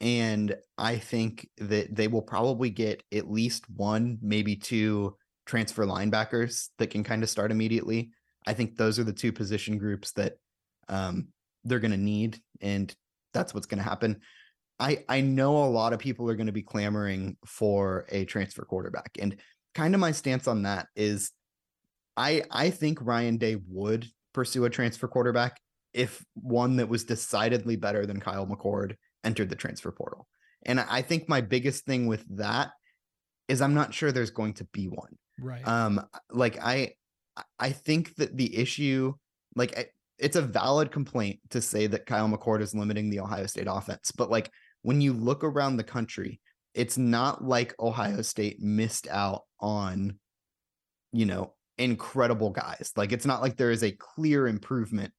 and 0.00 0.56
I 0.76 0.98
think 0.98 1.48
that 1.58 1.94
they 1.94 2.08
will 2.08 2.22
probably 2.22 2.70
get 2.70 3.02
at 3.12 3.30
least 3.30 3.64
one, 3.70 4.18
maybe 4.20 4.56
two 4.56 5.16
transfer 5.46 5.84
linebackers 5.84 6.68
that 6.78 6.90
can 6.90 7.04
kind 7.04 7.22
of 7.22 7.30
start 7.30 7.50
immediately. 7.50 8.10
I 8.46 8.52
think 8.52 8.76
those 8.76 8.98
are 8.98 9.04
the 9.04 9.12
two 9.12 9.32
position 9.32 9.78
groups 9.78 10.12
that 10.12 10.34
um, 10.88 11.28
they're 11.64 11.80
going 11.80 11.90
to 11.90 11.96
need, 11.96 12.38
and 12.60 12.94
that's 13.32 13.54
what's 13.54 13.66
going 13.66 13.78
to 13.78 13.88
happen. 13.88 14.20
I 14.78 15.04
I 15.08 15.20
know 15.20 15.64
a 15.64 15.66
lot 15.66 15.92
of 15.92 15.98
people 15.98 16.28
are 16.28 16.34
going 16.34 16.46
to 16.46 16.52
be 16.52 16.62
clamoring 16.62 17.36
for 17.46 18.06
a 18.10 18.24
transfer 18.24 18.64
quarterback, 18.64 19.16
and 19.18 19.36
kind 19.74 19.94
of 19.94 20.00
my 20.00 20.12
stance 20.12 20.48
on 20.48 20.62
that 20.62 20.88
is, 20.96 21.30
I 22.16 22.42
I 22.50 22.70
think 22.70 22.98
Ryan 23.00 23.36
Day 23.36 23.56
would 23.68 24.06
pursue 24.32 24.64
a 24.64 24.70
transfer 24.70 25.08
quarterback 25.08 25.60
if 25.92 26.24
one 26.34 26.76
that 26.76 26.88
was 26.88 27.04
decidedly 27.04 27.76
better 27.76 28.04
than 28.04 28.20
Kyle 28.20 28.46
McCord 28.46 28.96
entered 29.22 29.48
the 29.48 29.56
transfer 29.56 29.92
portal. 29.92 30.26
And 30.66 30.80
I 30.80 31.02
think 31.02 31.28
my 31.28 31.40
biggest 31.40 31.84
thing 31.84 32.06
with 32.06 32.24
that 32.36 32.72
is 33.48 33.62
I'm 33.62 33.74
not 33.74 33.94
sure 33.94 34.10
there's 34.10 34.30
going 34.30 34.54
to 34.54 34.64
be 34.72 34.86
one. 34.88 35.16
Right. 35.38 35.66
Um 35.66 36.04
like 36.30 36.58
I 36.60 36.94
I 37.58 37.70
think 37.70 38.14
that 38.16 38.36
the 38.36 38.56
issue 38.56 39.14
like 39.56 39.92
it's 40.18 40.36
a 40.36 40.42
valid 40.42 40.92
complaint 40.92 41.40
to 41.50 41.60
say 41.60 41.86
that 41.88 42.06
Kyle 42.06 42.28
McCord 42.28 42.60
is 42.60 42.74
limiting 42.74 43.10
the 43.10 43.20
Ohio 43.20 43.46
State 43.46 43.66
offense, 43.68 44.12
but 44.12 44.30
like 44.30 44.50
when 44.82 45.00
you 45.00 45.12
look 45.12 45.42
around 45.42 45.76
the 45.76 45.84
country, 45.84 46.40
it's 46.74 46.98
not 46.98 47.44
like 47.44 47.74
Ohio 47.80 48.22
State 48.22 48.60
missed 48.60 49.08
out 49.08 49.42
on, 49.60 50.18
you 51.12 51.26
know, 51.26 51.54
incredible 51.78 52.50
guys. 52.50 52.92
Like 52.96 53.12
it's 53.12 53.26
not 53.26 53.42
like 53.42 53.56
there 53.56 53.70
is 53.70 53.82
a 53.82 53.92
clear 53.92 54.46
improvement 54.46 55.12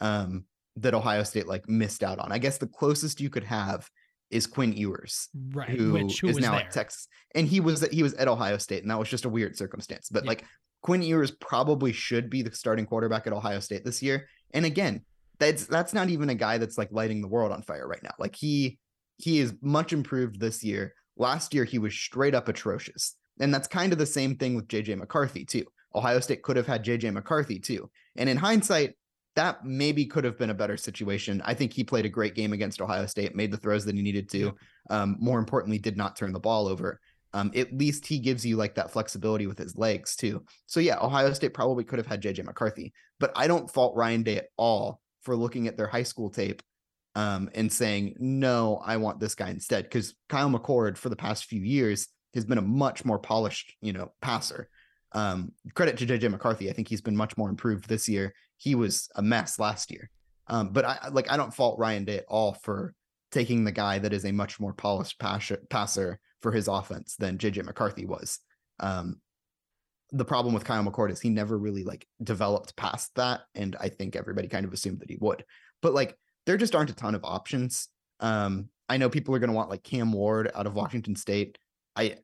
um, 0.00 0.44
that 0.76 0.94
Ohio 0.94 1.22
State 1.22 1.46
like 1.46 1.68
missed 1.68 2.02
out 2.02 2.18
on. 2.18 2.32
I 2.32 2.38
guess 2.38 2.58
the 2.58 2.66
closest 2.66 3.20
you 3.20 3.30
could 3.30 3.44
have 3.44 3.88
is 4.30 4.46
Quinn 4.46 4.72
Ewers, 4.72 5.28
right? 5.50 5.68
Who, 5.68 5.92
Which, 5.92 6.20
who 6.20 6.28
is 6.28 6.38
now 6.38 6.52
there. 6.52 6.60
at 6.62 6.72
Texas, 6.72 7.06
and 7.34 7.46
he 7.46 7.60
was 7.60 7.86
he 7.88 8.02
was 8.02 8.14
at 8.14 8.28
Ohio 8.28 8.56
State, 8.58 8.82
and 8.82 8.90
that 8.90 8.98
was 8.98 9.08
just 9.08 9.26
a 9.26 9.28
weird 9.28 9.56
circumstance. 9.56 10.08
But 10.10 10.24
Yeah. 10.24 10.28
like 10.28 10.44
Quinn 10.82 11.02
Ewers 11.02 11.30
probably 11.30 11.92
should 11.92 12.28
be 12.28 12.42
the 12.42 12.54
starting 12.54 12.86
quarterback 12.86 13.26
at 13.26 13.32
Ohio 13.32 13.60
State 13.60 13.84
this 13.84 14.02
year. 14.02 14.28
And 14.52 14.66
again, 14.66 15.02
that's 15.38 15.66
that's 15.66 15.94
not 15.94 16.08
even 16.08 16.30
a 16.30 16.34
guy 16.34 16.58
that's 16.58 16.78
like 16.78 16.88
lighting 16.92 17.20
the 17.20 17.28
world 17.28 17.52
on 17.52 17.62
fire 17.62 17.88
right 17.88 18.02
now. 18.02 18.14
Like 18.18 18.36
he 18.36 18.78
he 19.18 19.38
is 19.38 19.54
much 19.62 19.92
improved 19.92 20.38
this 20.38 20.62
year. 20.62 20.94
Last 21.16 21.54
year 21.54 21.64
he 21.64 21.78
was 21.78 21.94
straight 21.94 22.34
up 22.34 22.48
atrocious. 22.48 23.14
And 23.40 23.52
that's 23.52 23.68
kind 23.68 23.92
of 23.92 23.98
the 23.98 24.06
same 24.06 24.36
thing 24.36 24.54
with 24.54 24.68
JJ 24.68 24.98
McCarthy 24.98 25.44
too. 25.44 25.64
Ohio 25.94 26.20
State 26.20 26.42
could 26.42 26.56
have 26.56 26.66
had 26.66 26.84
JJ 26.84 27.12
McCarthy 27.12 27.58
too. 27.58 27.90
And 28.16 28.28
in 28.28 28.36
hindsight, 28.36 28.94
that 29.34 29.64
maybe 29.64 30.04
could 30.04 30.24
have 30.24 30.38
been 30.38 30.50
a 30.50 30.54
better 30.54 30.76
situation. 30.76 31.40
I 31.44 31.54
think 31.54 31.72
he 31.72 31.84
played 31.84 32.04
a 32.04 32.10
great 32.10 32.34
game 32.34 32.52
against 32.52 32.82
Ohio 32.82 33.06
State, 33.06 33.34
made 33.34 33.50
the 33.50 33.56
throws 33.56 33.84
that 33.84 33.94
he 33.94 34.02
needed 34.02 34.28
to. 34.30 34.54
Um, 34.90 35.16
more 35.18 35.38
importantly, 35.38 35.78
did 35.78 35.96
not 35.96 36.16
turn 36.16 36.32
the 36.32 36.40
ball 36.40 36.66
over. 36.66 37.00
Um, 37.34 37.50
at 37.54 37.72
least 37.76 38.06
he 38.06 38.18
gives 38.18 38.44
you 38.44 38.56
like 38.56 38.74
that 38.74 38.90
flexibility 38.90 39.46
with 39.46 39.58
his 39.58 39.76
legs 39.76 40.16
too. 40.16 40.44
So 40.66 40.80
yeah, 40.80 40.98
Ohio 41.00 41.32
State 41.32 41.54
probably 41.54 41.84
could 41.84 41.98
have 41.98 42.06
had 42.06 42.22
JJ 42.22 42.44
McCarthy, 42.44 42.92
but 43.18 43.32
I 43.34 43.46
don't 43.46 43.70
fault 43.70 43.96
Ryan 43.96 44.22
Day 44.22 44.36
at 44.38 44.48
all 44.56 45.00
for 45.22 45.36
looking 45.36 45.66
at 45.66 45.76
their 45.76 45.86
high 45.86 46.02
school 46.02 46.30
tape 46.30 46.62
um, 47.14 47.50
and 47.54 47.72
saying, 47.72 48.16
no, 48.18 48.82
I 48.84 48.98
want 48.98 49.20
this 49.20 49.34
guy 49.34 49.50
instead. 49.50 49.84
Because 49.84 50.14
Kyle 50.28 50.50
McCord 50.50 50.96
for 50.98 51.08
the 51.08 51.16
past 51.16 51.46
few 51.46 51.62
years 51.62 52.08
has 52.34 52.44
been 52.44 52.58
a 52.58 52.62
much 52.62 53.04
more 53.04 53.18
polished, 53.18 53.74
you 53.80 53.92
know, 53.92 54.12
passer. 54.20 54.68
Um, 55.12 55.52
credit 55.74 55.98
to 55.98 56.06
JJ 56.06 56.30
McCarthy. 56.30 56.70
I 56.70 56.72
think 56.72 56.88
he's 56.88 57.02
been 57.02 57.16
much 57.16 57.36
more 57.36 57.50
improved 57.50 57.88
this 57.88 58.08
year. 58.08 58.34
He 58.56 58.74
was 58.74 59.08
a 59.14 59.22
mess 59.22 59.58
last 59.58 59.90
year. 59.90 60.10
Um, 60.48 60.70
but 60.70 60.84
I 60.84 61.08
like 61.12 61.30
I 61.30 61.36
don't 61.36 61.54
fault 61.54 61.78
Ryan 61.78 62.04
Day 62.04 62.18
at 62.18 62.24
all 62.28 62.54
for 62.62 62.94
taking 63.30 63.64
the 63.64 63.72
guy 63.72 63.98
that 63.98 64.12
is 64.12 64.24
a 64.24 64.32
much 64.32 64.58
more 64.58 64.72
polished 64.72 65.18
passer, 65.18 65.58
passer 65.70 66.18
for 66.42 66.52
his 66.52 66.68
offense 66.68 67.16
than 67.16 67.38
JJ 67.38 67.64
McCarthy 67.64 68.04
was. 68.04 68.40
Um, 68.80 69.20
the 70.10 70.24
problem 70.24 70.52
with 70.52 70.64
Kyle 70.64 70.84
McCord 70.84 71.10
is 71.10 71.20
he 71.20 71.30
never 71.30 71.56
really 71.56 71.84
like 71.84 72.06
developed 72.22 72.76
past 72.76 73.14
that, 73.14 73.42
and 73.54 73.76
I 73.80 73.88
think 73.88 74.14
everybody 74.14 74.48
kind 74.48 74.66
of 74.66 74.72
assumed 74.72 75.00
that 75.00 75.10
he 75.10 75.16
would. 75.20 75.44
But 75.80 75.94
like 75.94 76.16
there 76.44 76.58
just 76.58 76.74
aren't 76.74 76.90
a 76.90 76.94
ton 76.94 77.14
of 77.14 77.24
options. 77.24 77.88
Um, 78.20 78.68
I 78.88 78.98
know 78.98 79.08
people 79.08 79.34
are 79.34 79.38
going 79.38 79.48
to 79.48 79.56
want 79.56 79.70
like 79.70 79.82
Cam 79.82 80.12
Ward 80.12 80.50
out 80.54 80.66
of 80.66 80.74
Washington 80.74 81.16
State. 81.16 81.56
I 81.96 82.16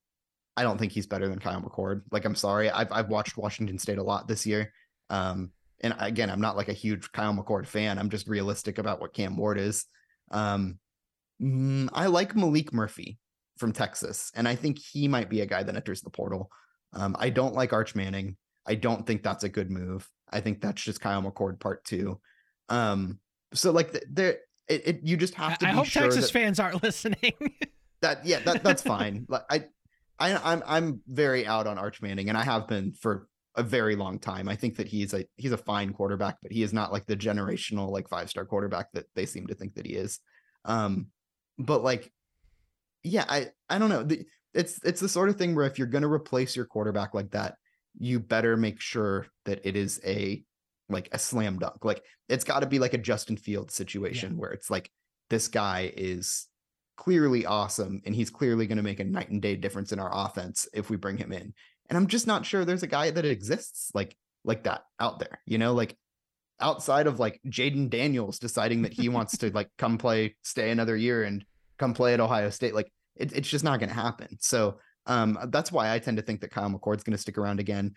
I 0.57 0.64
don't 0.64 0.76
think 0.76 0.92
he's 0.92 1.07
better 1.07 1.28
than 1.28 1.38
Kyle 1.38 1.62
McCord. 1.62 2.02
Like 2.11 2.26
I'm 2.26 2.35
sorry, 2.35 2.68
I've 2.68 2.92
I've 2.92 3.09
watched 3.09 3.38
Washington 3.38 3.78
State 3.78 3.98
a 3.98 4.02
lot 4.02 4.28
this 4.28 4.44
year. 4.44 4.72
Um, 5.09 5.52
and 5.81 5.94
again, 5.98 6.28
I'm 6.28 6.40
not 6.40 6.57
like 6.57 6.68
a 6.68 6.74
huge 6.74 7.11
Kyle 7.12 7.33
McCord 7.33 7.66
fan. 7.66 7.98
I'm 7.98 8.11
just 8.11 8.28
realistic 8.28 8.78
about 8.78 9.00
what 9.00 9.14
Cam 9.14 9.37
Ward 9.37 9.59
is. 9.59 9.87
Um, 10.31 10.78
mm, 11.40 11.88
I 11.92 12.07
like 12.07 12.35
Maalik 12.35 12.72
Murphy 12.72 13.18
from 13.58 13.72
Texas, 13.72 14.30
and 14.34 14.46
I 14.46 14.54
think 14.54 14.78
he 14.78 15.08
might 15.08 15.28
be 15.28 15.40
a 15.40 15.46
guy 15.46 15.62
that 15.62 15.74
enters 15.74 16.00
the 16.00 16.10
portal. 16.10 16.50
Um, 16.92 17.16
I 17.18 17.30
don't 17.30 17.54
like 17.54 17.72
Arch 17.72 17.94
Manning. 17.94 18.36
I 18.66 18.74
don't 18.74 19.06
think 19.06 19.22
that's 19.22 19.44
a 19.44 19.48
good 19.48 19.70
move. 19.70 20.08
I 20.30 20.40
think 20.40 20.60
that's 20.60 20.82
just 20.82 21.00
Kyle 21.00 21.22
McCord 21.22 21.58
part 21.60 21.84
two. 21.84 22.20
Um, 22.68 23.18
so 23.54 23.70
like 23.70 23.92
there, 24.10 24.38
it, 24.68 24.86
it 24.86 25.00
you 25.02 25.16
just 25.16 25.34
have 25.34 25.58
to. 25.58 25.68
I 25.68 25.70
hope 25.70 25.86
sure 25.86 26.02
Texas 26.02 26.26
that, 26.26 26.32
fans 26.32 26.60
aren't 26.60 26.82
listening. 26.82 27.32
that 28.02 28.24
yeah, 28.24 28.40
that 28.40 28.62
that's 28.62 28.82
fine. 28.96 29.26
Like 29.28 29.44
I, 29.50 29.64
I, 30.18 30.52
I'm 30.52 30.62
I'm 30.66 31.00
very 31.06 31.46
out 31.46 31.66
on 31.66 31.78
Arch 31.78 32.02
Manning, 32.02 32.28
and 32.28 32.36
I 32.36 32.44
have 32.44 32.68
been 32.68 32.92
for 32.92 33.28
a 33.56 33.62
very 33.62 33.96
long 33.96 34.18
time. 34.18 34.48
I 34.48 34.56
think 34.56 34.76
that 34.76 34.86
he's 34.86 35.14
a 35.14 35.24
he's 35.36 35.52
a 35.52 35.58
fine 35.58 35.92
quarterback, 35.92 36.36
but 36.42 36.52
he 36.52 36.62
is 36.62 36.72
not 36.72 36.92
like 36.92 37.06
the 37.06 37.16
generational 37.16 37.90
like 37.90 38.08
five 38.08 38.30
star 38.30 38.44
quarterback 38.44 38.92
that 38.92 39.06
they 39.14 39.26
seem 39.26 39.46
to 39.48 39.54
think 39.54 39.74
that 39.74 39.86
he 39.86 39.94
is. 39.94 40.20
Um, 40.64 41.08
but 41.58 41.82
like, 41.82 42.12
yeah, 43.02 43.24
I 43.28 43.48
I 43.68 43.78
don't 43.78 43.88
know. 43.88 44.02
The, 44.02 44.24
it's 44.54 44.80
it's 44.84 45.00
the 45.00 45.08
sort 45.08 45.28
of 45.28 45.37
thing 45.37 45.54
where 45.54 45.66
if 45.66 45.78
you're 45.78 45.87
going 45.87 46.02
to 46.02 46.12
replace 46.12 46.56
your 46.56 46.64
quarterback 46.64 47.14
like 47.14 47.30
that, 47.30 47.54
you 47.98 48.20
better 48.20 48.56
make 48.56 48.80
sure 48.80 49.26
that 49.44 49.61
it 49.64 49.76
is 49.76 50.00
a 50.04 50.42
like 50.88 51.08
a 51.12 51.18
slam 51.18 51.58
dunk. 51.58 51.84
Like 51.84 52.02
it's 52.28 52.44
got 52.44 52.61
to 52.61 52.66
be 52.66 52.78
like 52.78 52.94
a 52.94 52.98
Justin 52.98 53.37
Fields 53.37 53.74
situation 53.74 54.37
where 54.37 54.50
it's 54.50 54.70
like 54.70 54.90
this 55.30 55.48
guy 55.48 55.92
is 55.96 56.46
clearly 56.96 57.46
awesome 57.46 58.00
and 58.04 58.14
he's 58.14 58.30
clearly 58.30 58.66
going 58.66 58.78
to 58.78 58.82
make 58.82 59.00
a 59.00 59.04
night 59.04 59.30
and 59.30 59.42
day 59.42 59.54
difference 59.54 59.92
in 59.92 60.00
our 60.00 60.11
offense 60.12 60.66
if 60.72 60.90
we 60.90 60.96
bring 60.96 61.16
him 61.16 61.32
in. 61.32 61.54
And 61.88 61.96
I'm 61.96 62.06
just 62.06 62.26
not 62.26 62.44
sure 62.44 62.64
there's 62.64 62.82
a 62.82 62.88
guy 62.88 63.11
that 63.11 63.24
exists 63.24 63.90
like 63.94 64.16
like 64.44 64.64
that 64.64 64.82
out 64.98 65.18
there. 65.18 65.40
You 65.46 65.58
know, 65.58 65.74
like 65.74 65.96
outside 66.61 67.06
of 67.06 67.20
like 67.20 67.40
Jayden 67.46 67.90
Daniels 67.90 68.38
deciding 68.38 68.82
that 68.82 68.92
he 68.92 69.08
wants 69.08 69.38
to 69.38 69.50
like 69.50 69.68
come 69.78 69.98
play, 69.98 70.37
stay 70.42 70.70
another 70.70 70.96
year 70.96 71.22
and 71.22 71.44
come 71.78 71.94
play 71.94 72.14
at 72.14 72.20
Ohio 72.20 72.50
State, 72.50 72.74
like 72.74 72.90
it, 73.16 73.32
it's 73.32 73.48
just 73.48 73.64
not 73.64 73.80
going 73.80 73.88
to 73.88 73.94
happen. 73.94 74.36
So 74.40 74.78
um, 75.06 75.38
that's 75.48 75.72
why 75.72 75.92
I 75.92 75.98
tend 75.98 76.18
to 76.18 76.22
think 76.22 76.40
that 76.42 76.50
Kyle 76.50 76.68
McCord's 76.68 77.02
going 77.02 77.16
to 77.16 77.18
stick 77.18 77.38
around 77.38 77.60
again. 77.60 77.94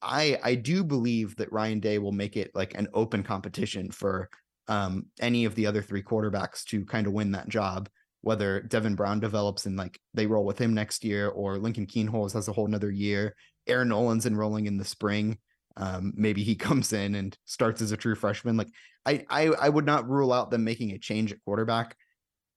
I 0.00 0.38
I 0.42 0.54
do 0.54 0.82
believe 0.82 1.36
that 1.36 1.52
Ryan 1.52 1.80
Day 1.80 1.98
will 1.98 2.12
make 2.12 2.36
it 2.36 2.50
like 2.54 2.76
an 2.76 2.88
open 2.94 3.22
competition 3.22 3.90
for 3.90 4.30
um, 4.66 5.06
any 5.20 5.44
of 5.44 5.54
the 5.54 5.66
other 5.66 5.82
three 5.82 6.02
quarterbacks 6.02 6.64
to 6.64 6.84
kind 6.86 7.06
of 7.06 7.12
win 7.12 7.32
that 7.32 7.48
job. 7.48 7.88
Whether 8.22 8.62
Devin 8.62 8.94
Brown 8.94 9.20
develops 9.20 9.66
and 9.66 9.76
like 9.76 10.00
they 10.14 10.26
roll 10.26 10.46
with 10.46 10.58
him 10.58 10.72
next 10.72 11.04
year, 11.04 11.28
or 11.28 11.58
Lincoln 11.58 11.86
Kienholz 11.86 12.32
has 12.32 12.48
a 12.48 12.52
whole 12.52 12.66
another 12.66 12.90
year. 12.90 13.36
Air 13.66 13.84
Noland's 13.84 14.24
enrolling 14.24 14.66
in 14.66 14.78
the 14.78 14.84
spring. 14.84 15.36
Um, 15.76 16.14
maybe 16.16 16.42
he 16.42 16.54
comes 16.54 16.94
in 16.94 17.14
and 17.14 17.36
starts 17.44 17.82
as 17.82 17.92
a 17.92 17.96
true 17.96 18.14
freshman. 18.14 18.56
Like 18.56 18.70
I, 19.04 19.24
I, 19.28 19.48
I 19.48 19.68
would 19.68 19.84
not 19.84 20.08
rule 20.08 20.32
out 20.32 20.50
them 20.50 20.64
making 20.64 20.92
a 20.92 20.98
change 20.98 21.32
at 21.32 21.44
quarterback. 21.44 21.96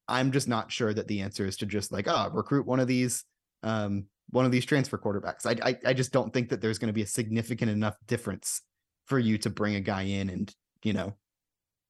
I'm 0.07 0.31
just 0.31 0.47
not 0.47 0.71
sure 0.71 0.93
that 0.93 1.07
the 1.07 1.21
answer 1.21 1.45
is 1.45 1.57
to 1.57 1.65
just 1.65 1.91
like, 1.91 2.07
ah, 2.07 2.29
recruit 2.31 2.65
one 2.65 2.79
of 2.79 2.87
these, 2.87 3.23
um, 3.63 4.05
one 4.29 4.45
of 4.45 4.51
these 4.51 4.65
transfer 4.65 4.97
quarterbacks. 4.97 5.45
I, 5.45 5.69
I, 5.69 5.77
I 5.87 5.93
just 5.93 6.11
don't 6.11 6.33
think 6.33 6.49
that 6.49 6.61
there's 6.61 6.79
going 6.79 6.87
to 6.87 6.93
be 6.93 7.01
a 7.01 7.07
significant 7.07 7.71
enough 7.71 7.95
difference 8.07 8.61
for 9.05 9.19
you 9.19 9.37
to 9.39 9.49
bring 9.49 9.75
a 9.75 9.81
guy 9.81 10.03
in 10.03 10.29
and 10.29 10.53
you 10.83 10.93
know 10.93 11.13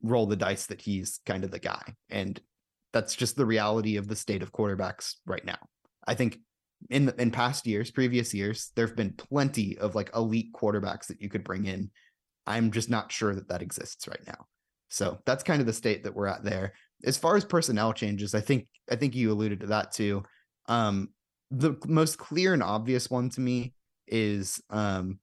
roll 0.03 0.27
the 0.27 0.35
dice 0.35 0.67
that 0.67 0.81
he's 0.81 1.19
kind 1.25 1.43
of 1.43 1.51
the 1.51 1.59
guy. 1.59 1.95
And 2.09 2.39
that's 2.93 3.15
just 3.15 3.35
the 3.35 3.45
reality 3.45 3.97
of 3.97 4.07
the 4.07 4.15
state 4.15 4.43
of 4.43 4.51
quarterbacks 4.51 5.15
right 5.25 5.43
now. 5.43 5.57
I 6.05 6.13
think 6.13 6.39
in 6.89 7.11
in 7.17 7.31
past 7.31 7.67
years, 7.67 7.91
previous 7.91 8.33
years, 8.33 8.71
there 8.75 8.87
have 8.87 8.95
been 8.95 9.13
plenty 9.13 9.77
of 9.77 9.95
like 9.95 10.11
elite 10.15 10.53
quarterbacks 10.53 11.07
that 11.07 11.21
you 11.21 11.29
could 11.29 11.43
bring 11.43 11.65
in. 11.65 11.91
I'm 12.45 12.71
just 12.71 12.89
not 12.89 13.11
sure 13.11 13.35
that 13.35 13.49
that 13.49 13.61
exists 13.61 14.07
right 14.07 14.25
now. 14.25 14.45
So 14.89 15.19
that's 15.25 15.43
kind 15.43 15.59
of 15.59 15.67
the 15.67 15.73
state 15.73 16.03
that 16.03 16.15
we're 16.15 16.27
at 16.27 16.43
there. 16.43 16.73
As 17.03 17.17
far 17.17 17.35
as 17.35 17.45
personnel 17.45 17.93
changes, 17.93 18.33
I 18.33 18.41
think 18.41 18.67
I 18.91 18.95
think 18.95 19.15
you 19.15 19.31
alluded 19.31 19.59
to 19.61 19.67
that 19.67 19.91
too. 19.91 20.23
Um, 20.67 21.09
the 21.51 21.75
most 21.85 22.17
clear 22.17 22.53
and 22.53 22.63
obvious 22.63 23.09
one 23.09 23.29
to 23.31 23.41
me 23.41 23.73
is 24.07 24.61
um, 24.69 25.19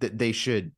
that 0.00 0.18
they 0.18 0.32
should 0.32 0.72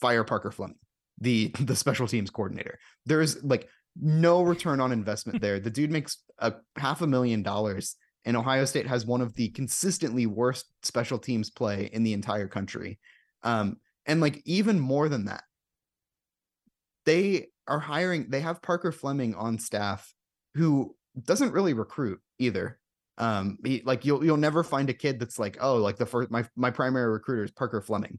fire 0.00 0.24
Parker 0.24 0.50
Fleming, 0.50 0.78
the 1.20 1.48
the 1.60 1.76
special 1.76 2.06
teams 2.06 2.30
coordinator. 2.30 2.78
There's 3.06 3.42
like 3.42 3.68
no 4.00 4.42
return 4.42 4.80
on 4.80 4.92
investment 4.92 5.40
there. 5.40 5.60
The 5.60 5.70
dude 5.70 5.90
makes 5.90 6.18
a 6.38 6.54
half 6.76 7.02
a 7.02 7.06
million 7.06 7.42
dollars, 7.42 7.96
and 8.24 8.36
Ohio 8.36 8.64
State 8.64 8.86
has 8.86 9.06
one 9.06 9.20
of 9.20 9.34
the 9.34 9.48
consistently 9.50 10.26
worst 10.26 10.66
special 10.82 11.18
teams 11.18 11.50
play 11.50 11.90
in 11.92 12.02
the 12.02 12.12
entire 12.12 12.48
country. 12.48 12.98
Um, 13.42 13.76
and 14.06 14.20
like 14.20 14.42
even 14.44 14.80
more 14.80 15.08
than 15.08 15.26
that, 15.26 15.44
they 17.06 17.48
are 17.66 17.80
hiring. 17.80 18.26
They 18.28 18.40
have 18.40 18.62
Parker 18.62 18.92
Fleming 18.92 19.34
on 19.34 19.58
staff, 19.58 20.12
who 20.54 20.94
doesn't 21.22 21.52
really 21.52 21.74
recruit 21.74 22.20
either. 22.38 22.78
Um, 23.16 23.58
he, 23.64 23.82
like 23.84 24.04
you'll 24.04 24.24
you'll 24.24 24.36
never 24.36 24.64
find 24.64 24.90
a 24.90 24.94
kid 24.94 25.20
that's 25.20 25.38
like, 25.38 25.56
oh, 25.60 25.76
like 25.76 25.96
the 25.96 26.06
first 26.06 26.30
my 26.30 26.44
my 26.56 26.70
primary 26.70 27.10
recruiter 27.10 27.44
is 27.44 27.50
Parker 27.50 27.80
Fleming. 27.80 28.18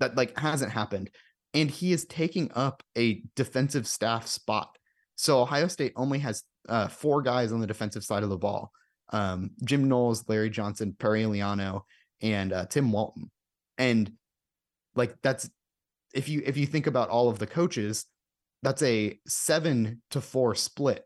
That 0.00 0.16
like 0.16 0.38
hasn't 0.38 0.72
happened, 0.72 1.10
and 1.54 1.70
he 1.70 1.92
is 1.92 2.04
taking 2.04 2.50
up 2.54 2.82
a 2.96 3.22
defensive 3.34 3.86
staff 3.86 4.26
spot. 4.26 4.76
So 5.16 5.40
Ohio 5.40 5.66
State 5.66 5.92
only 5.96 6.20
has 6.20 6.44
uh, 6.68 6.88
four 6.88 7.22
guys 7.22 7.52
on 7.52 7.60
the 7.60 7.66
defensive 7.66 8.04
side 8.04 8.22
of 8.22 8.28
the 8.28 8.38
ball: 8.38 8.70
um, 9.12 9.50
Jim 9.64 9.88
Knowles, 9.88 10.28
Larry 10.28 10.50
Johnson, 10.50 10.94
Perry 10.98 11.22
Eliano, 11.22 11.82
and 12.20 12.52
uh, 12.52 12.66
Tim 12.66 12.92
Walton. 12.92 13.30
And 13.78 14.12
like 14.94 15.16
that's 15.22 15.48
if 16.14 16.28
you 16.28 16.42
if 16.44 16.56
you 16.56 16.66
think 16.66 16.86
about 16.86 17.08
all 17.08 17.28
of 17.28 17.38
the 17.38 17.46
coaches, 17.46 18.06
that's 18.62 18.82
a 18.82 19.18
seven 19.26 20.02
to 20.10 20.20
four 20.20 20.54
split 20.54 21.04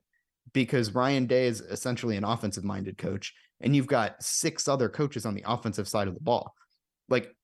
because 0.53 0.95
Ryan 0.95 1.27
Day 1.27 1.47
is 1.47 1.61
essentially 1.61 2.17
an 2.17 2.25
offensive 2.25 2.65
minded 2.65 2.99
coach, 2.99 3.35
and 3.61 3.75
you've 3.75 3.87
got 3.87 4.23
six 4.23 4.69
other 4.69 4.89
coaches 4.89 5.27
on 5.27 5.35
the 5.35 5.45
offensive 5.47 5.89
side 5.89 6.09
of 6.09 6.15
the 6.15 6.21
ball. 6.21 6.53
Like 7.09 7.35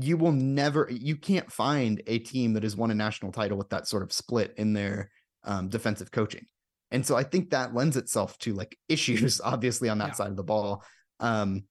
you 0.00 0.16
will 0.16 0.32
never, 0.32 0.88
you 0.90 1.16
can't 1.16 1.50
find 1.50 2.02
a 2.06 2.18
team 2.18 2.52
that 2.52 2.62
has 2.62 2.76
won 2.76 2.90
a 2.90 2.94
national 2.94 3.32
title 3.32 3.56
with 3.56 3.70
that 3.70 3.88
sort 3.88 4.02
of 4.02 4.12
split 4.12 4.52
in 4.56 4.72
their 4.72 5.10
um, 5.44 5.68
defensive 5.68 6.10
coaching. 6.10 6.44
And 6.90 7.04
so 7.04 7.16
I 7.16 7.22
think 7.22 7.50
that 7.50 7.74
lends 7.74 7.96
itself 7.96 8.38
to 8.38 8.52
like 8.52 8.76
issues, 8.88 9.40
obviously, 9.40 9.88
on 9.88 9.98
that 9.98 10.08
yeah. 10.08 10.14
side 10.14 10.30
of 10.30 10.36
the 10.36 10.44
ball. 10.44 10.84
Um, 11.20 11.64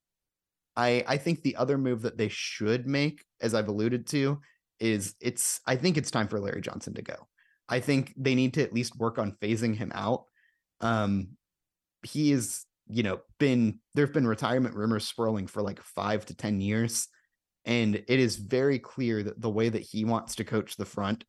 I 0.75 1.03
I 1.07 1.17
think 1.17 1.41
the 1.41 1.55
other 1.55 1.77
move 1.77 2.01
that 2.01 2.17
they 2.17 2.29
should 2.29 2.87
make, 2.87 3.23
as 3.39 3.53
I've 3.53 3.69
alluded 3.69 4.07
to, 4.07 4.41
is 4.79 5.15
it's 5.21 5.61
I 5.65 5.75
think 5.75 5.97
it's 5.97 6.11
time 6.11 6.27
for 6.27 6.39
Larry 6.39 6.61
Johnson 6.61 6.95
to 6.95 7.01
go. 7.01 7.27
I 7.67 7.79
think 7.79 8.13
they 8.17 8.35
need 8.35 8.53
to 8.55 8.63
at 8.63 8.73
least 8.73 8.97
work 8.97 9.17
on 9.17 9.37
phasing 9.41 9.75
him 9.75 9.91
out. 9.95 10.25
Um, 10.81 11.29
he 12.03 12.31
is, 12.31 12.65
you 12.87 13.03
know, 13.03 13.19
been 13.39 13.79
there 13.93 14.05
have 14.05 14.13
been 14.13 14.27
retirement 14.27 14.75
rumors 14.75 15.07
swirling 15.07 15.47
for 15.47 15.61
like 15.61 15.81
five 15.81 16.25
to 16.27 16.35
ten 16.35 16.61
years, 16.61 17.07
and 17.65 17.95
it 17.95 18.19
is 18.19 18.35
very 18.35 18.79
clear 18.79 19.23
that 19.23 19.41
the 19.41 19.49
way 19.49 19.69
that 19.69 19.81
he 19.81 20.05
wants 20.05 20.35
to 20.35 20.43
coach 20.43 20.75
the 20.75 20.85
front 20.85 21.25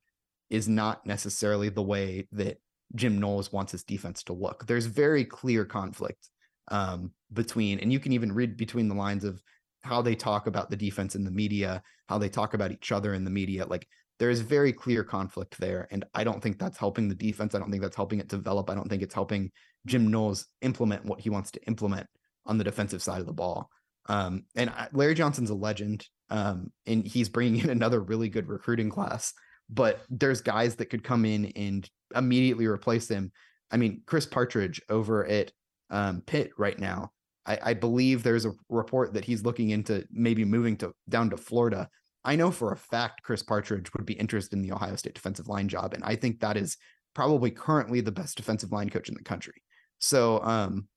is 0.50 0.68
not 0.68 1.06
necessarily 1.06 1.68
the 1.68 1.82
way 1.82 2.28
that 2.32 2.58
Jim 2.94 3.18
Knowles 3.18 3.52
wants 3.52 3.72
his 3.72 3.84
defense 3.84 4.22
to 4.24 4.32
look. 4.32 4.66
There's 4.66 4.86
very 4.86 5.24
clear 5.24 5.64
conflict 5.64 6.28
um, 6.68 7.12
between, 7.32 7.80
and 7.80 7.92
you 7.92 7.98
can 7.98 8.12
even 8.12 8.32
read 8.32 8.56
between 8.56 8.88
the 8.88 8.94
lines 8.94 9.24
of 9.24 9.42
how 9.82 10.02
they 10.02 10.14
talk 10.14 10.46
about 10.46 10.70
the 10.70 10.76
defense 10.76 11.14
in 11.14 11.24
the 11.24 11.30
media, 11.30 11.82
how 12.08 12.18
they 12.18 12.28
talk 12.28 12.54
about 12.54 12.72
each 12.72 12.92
other 12.92 13.14
in 13.14 13.24
the 13.24 13.30
media. 13.30 13.66
Like 13.66 13.88
there 14.18 14.30
is 14.30 14.40
very 14.40 14.72
clear 14.72 15.04
conflict 15.04 15.58
there. 15.58 15.88
And 15.90 16.04
I 16.14 16.24
don't 16.24 16.42
think 16.42 16.58
that's 16.58 16.78
helping 16.78 17.08
the 17.08 17.14
defense. 17.14 17.54
I 17.54 17.58
don't 17.58 17.70
think 17.70 17.82
that's 17.82 17.96
helping 17.96 18.18
it 18.20 18.28
develop. 18.28 18.70
I 18.70 18.74
don't 18.74 18.88
think 18.88 19.02
it's 19.02 19.14
helping 19.14 19.50
Jim 19.86 20.10
Knowles 20.10 20.46
implement 20.62 21.04
what 21.04 21.20
he 21.20 21.30
wants 21.30 21.50
to 21.52 21.62
implement 21.66 22.06
on 22.46 22.58
the 22.58 22.64
defensive 22.64 23.02
side 23.02 23.20
of 23.20 23.26
the 23.26 23.32
ball. 23.32 23.68
Um, 24.08 24.44
and 24.54 24.72
Larry 24.92 25.14
Johnson's 25.14 25.50
a 25.50 25.54
legend, 25.54 26.06
um, 26.30 26.72
and 26.86 27.06
he's 27.06 27.28
bringing 27.28 27.60
in 27.62 27.70
another 27.70 28.00
really 28.00 28.28
good 28.28 28.48
recruiting 28.48 28.90
class. 28.90 29.32
But 29.68 30.00
there's 30.08 30.40
guys 30.40 30.76
that 30.76 30.86
could 30.86 31.02
come 31.02 31.24
in 31.24 31.46
and 31.56 31.88
immediately 32.14 32.66
replace 32.66 33.08
him. 33.08 33.32
I 33.70 33.76
mean, 33.76 34.02
Chris 34.06 34.26
Partridge 34.26 34.80
over 34.88 35.26
at 35.26 35.50
um, 35.90 36.22
Pitt 36.24 36.52
right 36.56 36.78
now. 36.78 37.10
I, 37.44 37.58
I 37.62 37.74
believe 37.74 38.22
there's 38.22 38.46
a 38.46 38.52
report 38.68 39.14
that 39.14 39.24
he's 39.24 39.44
looking 39.44 39.70
into 39.70 40.06
maybe 40.10 40.44
moving 40.44 40.76
to 40.78 40.92
down 41.08 41.30
to 41.30 41.36
Florida. 41.36 41.88
I 42.26 42.34
know 42.34 42.50
for 42.50 42.72
a 42.72 42.76
fact 42.76 43.22
Chris 43.22 43.42
Partridge 43.42 43.92
would 43.94 44.04
be 44.04 44.14
interested 44.14 44.56
in 44.56 44.62
the 44.62 44.72
Ohio 44.72 44.96
State 44.96 45.14
defensive 45.14 45.48
line 45.48 45.68
job, 45.68 45.94
and 45.94 46.02
I 46.02 46.16
think 46.16 46.40
that 46.40 46.56
is 46.56 46.76
probably 47.14 47.52
currently 47.52 48.00
the 48.00 48.12
best 48.12 48.36
defensive 48.36 48.72
line 48.72 48.90
coach 48.90 49.08
in 49.08 49.14
the 49.14 49.22
country. 49.22 49.62
So, 50.00 50.42
um, 50.42 50.88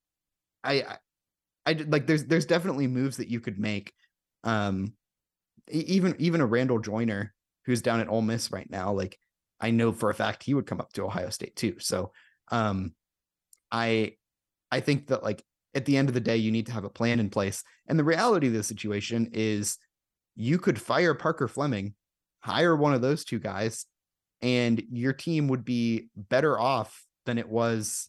I, 0.63 0.81
I, 0.81 0.97
I 1.67 1.73
like 1.87 2.07
there's 2.07 2.25
there's 2.25 2.47
definitely 2.47 2.87
moves 2.87 3.17
that 3.17 3.29
you 3.29 3.39
could 3.39 3.59
make. 3.59 3.93
Um, 4.43 4.93
even 5.69 6.15
even 6.17 6.41
a 6.41 6.47
Randall 6.47 6.79
Joyner 6.79 7.33
who's 7.65 7.83
down 7.83 7.99
at 7.99 8.09
Ole 8.09 8.23
Miss 8.23 8.51
right 8.51 8.69
now, 8.69 8.91
like 8.91 9.17
I 9.61 9.69
know 9.69 9.91
for 9.91 10.09
a 10.09 10.15
fact 10.15 10.43
he 10.43 10.55
would 10.55 10.65
come 10.65 10.81
up 10.81 10.91
to 10.93 11.05
Ohio 11.05 11.29
State 11.29 11.55
too. 11.55 11.75
So, 11.77 12.11
um, 12.51 12.95
I 13.71 14.13
I 14.71 14.79
think 14.79 15.07
that 15.07 15.23
like 15.23 15.43
at 15.75 15.85
the 15.85 15.95
end 15.95 16.09
of 16.09 16.15
the 16.15 16.19
day, 16.21 16.37
you 16.37 16.51
need 16.51 16.65
to 16.65 16.73
have 16.73 16.85
a 16.85 16.89
plan 16.89 17.19
in 17.19 17.29
place. 17.29 17.63
And 17.87 17.99
the 17.99 18.03
reality 18.03 18.47
of 18.47 18.53
the 18.53 18.63
situation 18.63 19.29
is 19.31 19.77
you 20.39 20.57
could 20.57 20.81
fire 20.81 21.13
Parker 21.13 21.49
Fleming, 21.49 21.93
hire 22.39 22.73
one 22.73 22.93
of 22.93 23.01
those 23.01 23.25
two 23.25 23.39
guys, 23.39 23.85
and 24.41 24.81
your 24.89 25.11
team 25.11 25.49
would 25.49 25.65
be 25.65 26.07
better 26.15 26.57
off 26.57 27.05
than 27.25 27.37
it 27.37 27.49
was 27.49 28.07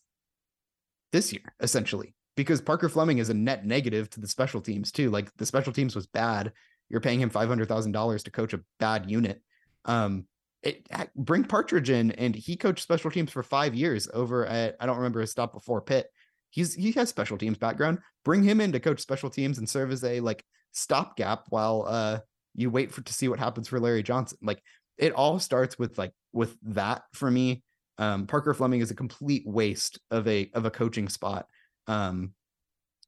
this 1.12 1.33
year, 1.33 1.53
essentially. 1.59 2.14
Because 2.37 2.61
Parker 2.61 2.88
Fleming 2.88 3.19
is 3.19 3.31
a 3.31 3.35
net 3.35 3.66
negative 3.66 4.09
to 4.11 4.21
the 4.21 4.29
special 4.29 4.61
teams 4.61 4.93
too. 4.93 5.11
Like 5.11 5.37
the 5.38 5.45
special 5.45 5.73
teams 5.73 5.97
was 5.97 6.07
bad. 6.07 6.53
You're 6.88 7.01
paying 7.01 7.21
him 7.21 7.31
five 7.31 7.49
hundred 7.49 7.69
thousand 7.69 7.93
dollars 7.93 8.23
to 8.23 8.31
coach 8.31 8.55
a 8.55 8.61
bad 8.79 9.11
unit. 9.11 9.43
Um, 9.85 10.27
it, 10.62 10.87
bring 11.16 11.43
Partridge 11.43 11.90
in, 11.90 12.12
and 12.12 12.35
he 12.35 12.57
coached 12.57 12.83
special 12.83 13.11
teams 13.11 13.33
for 13.33 13.43
five 13.43 13.75
years 13.75 14.09
over 14.14 14.47
at 14.47 14.77
I 14.79 14.87
don't 14.87 14.99
remember 14.99 15.21
his 15.21 15.33
stop 15.33 15.53
before 15.53 15.81
Pitt, 15.81 16.07
he's 16.51 16.75
he 16.75 16.93
has 16.93 17.09
special 17.09 17.38
teams 17.38 17.59
background. 17.59 17.99
Bring 18.25 18.45
him 18.45 18.61
in 18.61 18.71
to 18.71 18.81
coach 18.81 19.01
special 19.01 19.31
teams 19.31 19.59
and 19.59 19.69
serve 19.69 19.90
as 19.90 20.05
a 20.05 20.21
like 20.21 20.45
stopgap 20.73 21.45
while 21.49 21.85
uh 21.89 22.19
you 22.55 22.71
wait 22.71 22.93
for 22.93 23.03
to 23.03 23.13
see 23.13 23.29
what 23.29 23.39
happens 23.39 23.69
for 23.69 23.81
Larry 23.81 24.03
Johnson. 24.03 24.39
Like 24.43 24.63
it 24.99 25.13
all 25.13 25.39
starts 25.39 25.79
with 25.79 25.97
like 25.99 26.13
with 26.33 26.57
that 26.63 27.03
for 27.15 27.31
me. 27.31 27.63
Um, 27.99 28.27
Parker 28.27 28.55
Fleming 28.55 28.81
is 28.81 28.91
a 28.91 28.97
complete 28.97 29.45
waste 29.47 30.01
of 30.11 30.27
a 30.27 30.51
of 30.55 30.65
a 30.65 30.71
coaching 30.71 31.09
spot. 31.09 31.47
Um, 31.87 32.33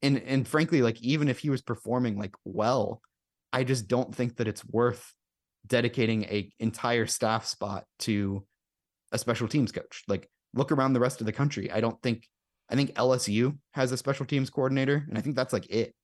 and 0.02 0.18
and 0.18 0.46
frankly, 0.46 0.82
like 0.82 1.00
even 1.02 1.28
if 1.28 1.38
he 1.38 1.50
was 1.50 1.62
performing 1.62 2.18
like 2.18 2.34
well, 2.44 3.00
I 3.52 3.64
just 3.64 3.88
don't 3.88 4.14
think 4.14 4.36
that 4.36 4.48
it's 4.48 4.64
worth 4.64 5.12
dedicating 5.66 6.24
a 6.24 6.50
entire 6.58 7.06
staff 7.06 7.46
spot 7.46 7.84
to 8.00 8.44
a 9.12 9.18
special 9.18 9.48
teams 9.48 9.72
coach. 9.72 10.02
Like 10.08 10.28
look 10.54 10.72
around 10.72 10.92
the 10.92 11.00
rest 11.00 11.20
of 11.20 11.26
the 11.26 11.32
country. 11.32 11.70
I 11.70 11.80
don't 11.80 12.00
think 12.02 12.26
I 12.70 12.74
think 12.74 12.94
LSU 12.94 13.56
has 13.72 13.92
a 13.92 13.96
special 13.96 14.26
teams 14.26 14.50
coordinator, 14.50 15.04
and 15.08 15.18
I 15.18 15.20
think 15.20 15.36
that's 15.36 15.52
like 15.52 15.68
it. 15.70 15.94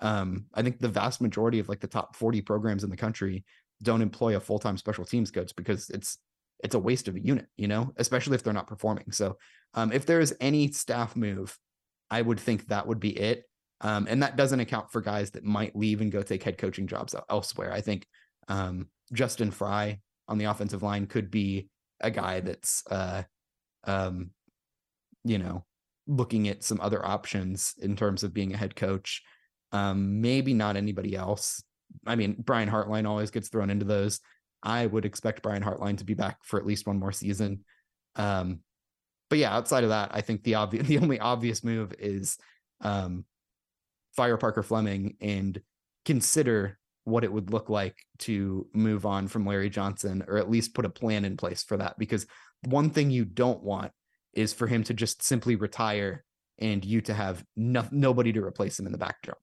Um, 0.00 0.46
I 0.54 0.62
think 0.62 0.78
the 0.78 0.88
vast 0.88 1.20
majority 1.20 1.58
of 1.58 1.68
like 1.68 1.80
the 1.80 1.86
top 1.86 2.16
40 2.16 2.40
programs 2.42 2.84
in 2.84 2.90
the 2.90 2.96
country 2.96 3.44
don't 3.82 4.02
employ 4.02 4.36
a 4.36 4.40
full-time 4.40 4.76
special 4.76 5.04
teams 5.04 5.30
coach 5.30 5.54
because 5.56 5.90
it's 5.90 6.18
it's 6.64 6.74
a 6.74 6.78
waste 6.78 7.06
of 7.06 7.14
a 7.14 7.20
unit, 7.20 7.46
you 7.56 7.68
know, 7.68 7.92
especially 7.96 8.34
if 8.34 8.42
they're 8.42 8.52
not 8.52 8.66
performing. 8.66 9.12
So 9.12 9.38
um, 9.74 9.92
if 9.92 10.06
there 10.06 10.20
is 10.20 10.34
any 10.40 10.72
staff 10.72 11.14
move, 11.14 11.56
I 12.10 12.20
would 12.22 12.40
think 12.40 12.66
that 12.68 12.86
would 12.86 12.98
be 12.98 13.16
it. 13.16 13.44
Um, 13.80 14.08
and 14.10 14.22
that 14.22 14.36
doesn't 14.36 14.58
account 14.58 14.90
for 14.90 15.00
guys 15.00 15.30
that 15.32 15.44
might 15.44 15.76
leave 15.76 16.00
and 16.00 16.10
go 16.10 16.22
take 16.22 16.42
head 16.42 16.58
coaching 16.58 16.88
jobs 16.88 17.14
elsewhere. 17.30 17.72
I 17.72 17.80
think 17.80 18.06
um, 18.48 18.88
Justin 19.12 19.52
Frye 19.52 20.00
on 20.26 20.38
the 20.38 20.46
offensive 20.46 20.82
line 20.82 21.06
could 21.06 21.30
be 21.30 21.68
a 22.00 22.10
guy 22.10 22.40
that's, 22.40 22.82
uh, 22.90 23.22
um, 23.84 24.30
you 25.24 25.38
know, 25.38 25.64
looking 26.08 26.48
at 26.48 26.64
some 26.64 26.80
other 26.80 27.04
options 27.04 27.74
in 27.80 27.94
terms 27.94 28.24
of 28.24 28.34
being 28.34 28.52
a 28.52 28.56
head 28.56 28.74
coach. 28.74 29.22
Um, 29.72 30.20
maybe 30.20 30.54
not 30.54 30.76
anybody 30.76 31.14
else. 31.14 31.62
I 32.06 32.16
mean, 32.16 32.36
Brian 32.38 32.70
Hartline 32.70 33.06
always 33.06 33.30
gets 33.30 33.48
thrown 33.48 33.70
into 33.70 33.84
those. 33.84 34.20
I 34.62 34.86
would 34.86 35.04
expect 35.04 35.42
Brian 35.42 35.62
Hartline 35.62 35.98
to 35.98 36.04
be 36.04 36.14
back 36.14 36.38
for 36.42 36.58
at 36.58 36.66
least 36.66 36.86
one 36.86 36.98
more 36.98 37.12
season. 37.12 37.64
Um, 38.16 38.60
but 39.30 39.38
yeah, 39.38 39.54
outside 39.54 39.84
of 39.84 39.90
that, 39.90 40.10
I 40.12 40.20
think 40.20 40.42
the 40.42 40.56
obvious, 40.56 40.86
the 40.88 40.98
only 40.98 41.20
obvious 41.20 41.62
move 41.62 41.92
is 41.98 42.38
um, 42.80 43.24
fire 44.16 44.36
Parker 44.36 44.62
Fleming 44.62 45.16
and 45.20 45.60
consider 46.04 46.78
what 47.04 47.24
it 47.24 47.32
would 47.32 47.50
look 47.50 47.70
like 47.70 47.96
to 48.18 48.66
move 48.74 49.06
on 49.06 49.28
from 49.28 49.46
Larry 49.46 49.70
Johnson, 49.70 50.24
or 50.28 50.36
at 50.36 50.50
least 50.50 50.74
put 50.74 50.84
a 50.84 50.90
plan 50.90 51.24
in 51.24 51.36
place 51.36 51.62
for 51.62 51.76
that. 51.78 51.98
Because 51.98 52.26
one 52.66 52.90
thing 52.90 53.10
you 53.10 53.24
don't 53.24 53.62
want 53.62 53.92
is 54.34 54.52
for 54.52 54.66
him 54.66 54.84
to 54.84 54.94
just 54.94 55.22
simply 55.22 55.56
retire 55.56 56.24
and 56.58 56.84
you 56.84 57.00
to 57.02 57.14
have 57.14 57.42
no, 57.56 57.86
nobody 57.90 58.32
to 58.32 58.44
replace 58.44 58.78
him 58.78 58.86
in 58.86 58.92
the 58.92 58.98
backdrop. 58.98 59.38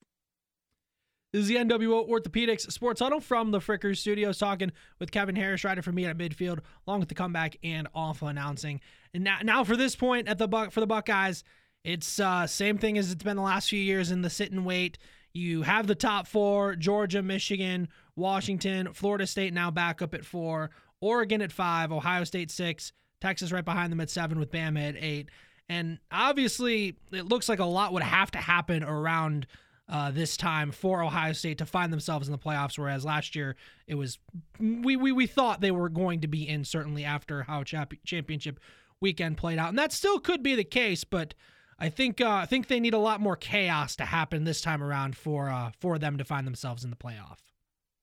This 1.36 1.42
is 1.42 1.48
the 1.50 1.56
NWO 1.56 2.08
Orthopedics 2.08 2.72
Sports 2.72 3.02
Huddle 3.02 3.20
from 3.20 3.52
the 3.52 3.60
Frickers 3.60 3.98
Studios, 3.98 4.38
talking 4.38 4.72
with 5.00 5.12
Kevin 5.12 5.36
Harrish, 5.36 5.66
rider 5.66 5.82
for 5.82 5.92
me 5.92 6.06
at 6.06 6.18
midfield, 6.18 6.60
along 6.88 7.02
with 7.02 7.10
the 7.10 7.16
comeback 7.16 7.58
and 7.62 7.90
awful 7.94 8.30
announcing. 8.30 8.80
And 9.14 9.26
now, 9.26 9.40
now 9.44 9.66
for 9.66 9.76
this 9.76 9.98
point 9.98 10.30
at 10.30 10.38
the 10.38 10.48
buck 10.48 10.72
for 10.72 10.80
the 10.80 10.88
Buckeyes, 10.88 11.44
it's 11.84 12.22
uh, 12.22 12.48
same 12.48 12.78
thing 12.78 12.98
as 12.98 13.12
it's 13.12 13.22
been 13.22 13.36
the 13.36 13.44
last 13.44 13.70
few 13.70 13.82
years 13.82 14.12
in 14.12 14.22
the 14.22 14.30
sit 14.30 14.54
and 14.54 14.66
wait. 14.66 14.98
You 15.34 15.64
have 15.64 15.88
the 15.88 15.94
top 15.94 16.26
four: 16.26 16.74
Georgia, 16.78 17.22
Michigan, 17.22 17.90
Washington, 18.16 18.94
Florida 18.94 19.28
State 19.28 19.54
now 19.54 19.70
back 19.70 20.02
up 20.02 20.14
at 20.14 20.24
four, 20.24 20.70
Oregon 21.02 21.42
at 21.42 21.52
five, 21.52 21.92
Ohio 21.92 22.24
State 22.24 22.50
six, 22.50 22.94
Texas 23.20 23.52
right 23.52 23.66
behind 23.66 23.92
them 23.92 24.00
at 24.00 24.10
seven 24.10 24.40
with 24.40 24.54
Bama 24.54 24.88
at 24.88 24.96
eight. 24.98 25.28
And 25.68 26.00
obviously, 26.10 26.96
it 27.12 27.26
looks 27.26 27.50
like 27.50 27.60
a 27.60 27.66
lot 27.66 27.92
would 27.92 28.04
have 28.04 28.32
to 28.32 28.38
happen 28.38 28.86
around 28.86 29.48
uh, 29.88 30.12
this 30.12 30.36
time 30.36 30.72
for 30.72 31.04
Ohio 31.04 31.34
State 31.34 31.60
to 31.60 31.66
find 31.66 31.94
themselves 31.94 32.28
in 32.28 32.32
the 32.32 32.38
playoffs. 32.38 32.78
Whereas 32.78 33.06
last 33.06 33.36
year, 33.36 33.56
it 33.88 33.96
was 33.96 34.18
we 34.60 34.96
we, 34.96 35.12
we 35.12 35.28
thought 35.28 35.62
they 35.62 35.72
were 35.72 35.90
going 35.90 36.22
to 36.22 36.28
be 36.28 36.48
in 36.48 36.64
certainly 36.64 37.04
after 37.04 37.44
how 37.44 37.64
championship 37.64 38.60
weekend 39.00 39.38
played 39.38 39.60
out, 39.60 39.70
and 39.70 39.78
that 39.78 39.92
still 39.92 40.20
could 40.20 40.42
be 40.42 40.56
the 40.56 40.64
case. 40.64 41.04
But 41.04 41.36
I 41.78 41.90
think 41.90 42.20
uh, 42.20 42.30
I 42.30 42.46
think 42.46 42.68
they 42.68 42.80
need 42.80 42.94
a 42.94 43.00
lot 43.00 43.22
more 43.22 43.36
chaos 43.36 43.96
to 43.98 44.06
happen 44.06 44.44
this 44.44 44.62
time 44.62 44.82
around 44.82 45.16
for 45.16 45.50
uh, 45.50 45.72
for 45.80 46.00
them 46.00 46.18
to 46.18 46.24
find 46.24 46.48
themselves 46.48 46.84
in 46.84 46.90
the 46.90 46.96
playoff. 46.96 47.38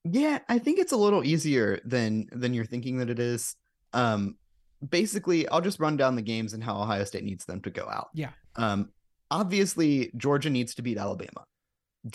Yeah, 0.04 0.40
I 0.48 0.58
think 0.58 0.78
it's 0.78 0.92
a 0.92 0.96
little 0.96 1.24
easier 1.24 1.80
than 1.84 2.28
than 2.30 2.54
you're 2.54 2.64
thinking 2.64 2.98
that 2.98 3.10
it 3.10 3.18
is. 3.18 3.56
Um, 3.92 4.36
basically, 4.88 5.48
I'll 5.48 5.60
just 5.60 5.80
run 5.80 5.96
down 5.96 6.14
the 6.14 6.22
games 6.22 6.54
and 6.54 6.62
how 6.62 6.80
Ohio 6.80 7.02
State 7.04 7.24
needs 7.24 7.44
them 7.44 7.60
to 7.62 7.70
go 7.70 7.88
out. 7.88 8.10
Yeah. 8.14 8.30
Um, 8.54 8.90
obviously, 9.32 10.12
Georgia 10.16 10.50
needs 10.50 10.74
to 10.76 10.82
beat 10.82 10.98
Alabama 10.98 11.44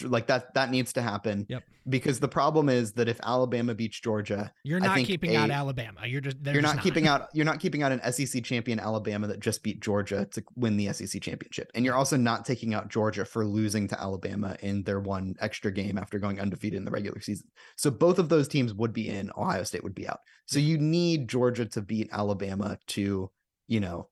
like 0.04 0.28
that 0.28 0.54
that 0.54 0.70
needs 0.70 0.92
to 0.94 1.02
happen 1.02 1.46
yep. 1.48 1.64
because 1.88 2.20
the 2.20 2.28
problem 2.28 2.68
is 2.68 2.92
that 2.92 3.08
if 3.08 3.20
alabama 3.24 3.74
beats 3.74 4.00
georgia 4.00 4.52
you're 4.64 4.82
not 4.82 4.98
keeping 4.98 5.36
a, 5.36 5.38
out 5.38 5.50
alabama. 5.50 6.06
You're 6.06 6.22
just 6.22 6.38
you're 6.44 6.62
just 6.62 6.76
not, 6.76 6.84
keeping 6.84 7.08
out 7.08 7.30
you're 7.34 7.46
not 7.46 7.60
keeping 7.60 7.84
out 7.84 7.92
an 7.92 8.02
sec 8.12 8.44
champion 8.44 8.80
alabama 8.80 9.28
that 9.28 9.40
just 9.40 9.64
beat 9.64 9.80
georgia 9.80 10.26
to 10.32 10.44
win 10.56 10.78
the 10.78 10.92
sec 10.94 11.22
championship. 11.22 11.72
And 11.76 11.86
you're 11.86 11.96
also 11.96 12.18
not 12.18 12.46
taking 12.46 12.74
out 12.74 12.90
georgia 12.90 13.26
for 13.26 13.46
losing 13.46 13.88
to 13.90 14.00
alabama 14.00 14.58
in 14.62 14.84
their 14.84 15.00
one 15.00 15.36
extra 15.40 15.72
game 15.72 15.98
after 15.98 16.20
going 16.20 16.40
undefeated 16.40 16.78
in 16.78 16.86
the 16.86 16.92
regular 16.92 17.22
season. 17.22 17.48
So 17.76 17.92
both 17.92 18.20
of 18.20 18.30
those 18.30 18.48
teams 18.48 18.74
would 18.74 18.94
be 18.94 19.10
in. 19.10 19.32
Ohio 19.38 19.64
state 19.64 19.84
would 19.84 19.96
be 19.96 20.08
out. 20.08 20.20
So 20.46 20.60
you 20.60 20.78
need 20.78 21.28
georgia 21.28 21.66
to 21.66 21.82
beat 21.82 22.10
alabama 22.12 22.78
to 22.88 23.32
you 23.68 23.80
know 23.80 24.10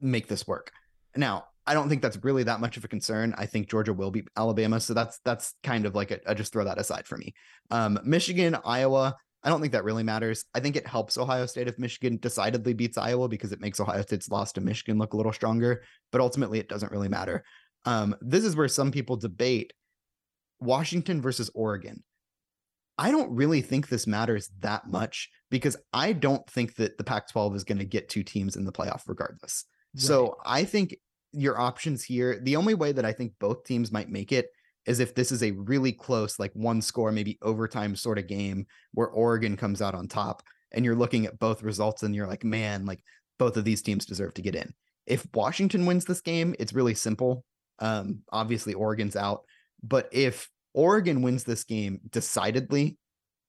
make 0.00 0.28
this 0.28 0.46
work. 0.46 0.70
Now, 1.16 1.46
I 1.68 1.74
don't 1.74 1.90
think 1.90 2.00
that's 2.00 2.18
really 2.24 2.44
that 2.44 2.60
much 2.60 2.78
of 2.78 2.84
a 2.84 2.88
concern. 2.88 3.34
I 3.36 3.44
think 3.44 3.68
Georgia 3.68 3.92
will 3.92 4.10
beat 4.10 4.26
Alabama, 4.36 4.80
so 4.80 4.94
that's 4.94 5.20
that's 5.22 5.54
kind 5.62 5.84
of 5.84 5.94
like 5.94 6.10
a, 6.10 6.18
I 6.26 6.32
just 6.32 6.50
throw 6.50 6.64
that 6.64 6.78
aside 6.78 7.06
for 7.06 7.18
me. 7.18 7.34
Um, 7.70 8.00
Michigan, 8.04 8.56
Iowa, 8.64 9.14
I 9.44 9.50
don't 9.50 9.60
think 9.60 9.74
that 9.74 9.84
really 9.84 10.02
matters. 10.02 10.46
I 10.54 10.60
think 10.60 10.76
it 10.76 10.86
helps 10.86 11.18
Ohio 11.18 11.44
State 11.44 11.68
if 11.68 11.78
Michigan 11.78 12.16
decidedly 12.16 12.72
beats 12.72 12.96
Iowa 12.96 13.28
because 13.28 13.52
it 13.52 13.60
makes 13.60 13.80
Ohio 13.80 14.00
State's 14.00 14.30
loss 14.30 14.52
to 14.52 14.62
Michigan 14.62 14.96
look 14.96 15.12
a 15.12 15.16
little 15.18 15.32
stronger. 15.32 15.82
But 16.10 16.22
ultimately, 16.22 16.58
it 16.58 16.70
doesn't 16.70 16.90
really 16.90 17.08
matter. 17.08 17.44
Um, 17.84 18.16
this 18.22 18.44
is 18.44 18.56
where 18.56 18.68
some 18.68 18.90
people 18.90 19.16
debate 19.16 19.74
Washington 20.60 21.20
versus 21.20 21.50
Oregon. 21.54 22.02
I 22.96 23.10
don't 23.10 23.30
really 23.30 23.60
think 23.60 23.88
this 23.88 24.06
matters 24.06 24.50
that 24.60 24.88
much 24.88 25.28
because 25.50 25.76
I 25.92 26.14
don't 26.14 26.48
think 26.50 26.76
that 26.76 26.96
the 26.96 27.04
Pac 27.04 27.30
12 27.30 27.56
is 27.56 27.64
going 27.64 27.78
to 27.78 27.84
get 27.84 28.08
two 28.08 28.24
teams 28.24 28.56
in 28.56 28.64
the 28.64 28.72
playoff 28.72 29.02
regardless. 29.06 29.66
Right. 29.94 30.02
So 30.02 30.36
I 30.44 30.64
think 30.64 30.96
your 31.32 31.58
options 31.58 32.04
here, 32.04 32.40
the 32.42 32.56
only 32.56 32.74
way 32.74 32.92
that 32.92 33.04
I 33.04 33.12
think 33.12 33.32
both 33.38 33.64
teams 33.64 33.92
might 33.92 34.08
make 34.08 34.32
it 34.32 34.48
is 34.86 35.00
if 35.00 35.14
this 35.14 35.30
is 35.30 35.42
a 35.42 35.50
really 35.52 35.92
close, 35.92 36.38
like 36.38 36.52
one 36.54 36.80
score, 36.80 37.12
maybe 37.12 37.38
overtime 37.42 37.94
sort 37.94 38.18
of 38.18 38.26
game 38.26 38.66
where 38.92 39.08
Oregon 39.08 39.56
comes 39.56 39.82
out 39.82 39.94
on 39.94 40.08
top 40.08 40.42
and 40.72 40.84
you're 40.84 40.94
looking 40.94 41.26
at 41.26 41.38
both 41.38 41.62
results 41.62 42.02
and 42.02 42.14
you're 42.14 42.26
like, 42.26 42.44
man, 42.44 42.86
like 42.86 43.02
both 43.38 43.56
of 43.56 43.64
these 43.64 43.82
teams 43.82 44.06
deserve 44.06 44.34
to 44.34 44.42
get 44.42 44.54
in. 44.54 44.72
If 45.06 45.26
Washington 45.34 45.86
wins 45.86 46.04
this 46.04 46.20
game, 46.20 46.54
it's 46.58 46.72
really 46.72 46.94
simple. 46.94 47.44
Um, 47.78 48.20
obviously, 48.32 48.74
Oregon's 48.74 49.16
out. 49.16 49.42
But 49.82 50.08
if 50.10 50.48
Oregon 50.74 51.22
wins 51.22 51.44
this 51.44 51.64
game 51.64 52.00
decidedly, 52.10 52.98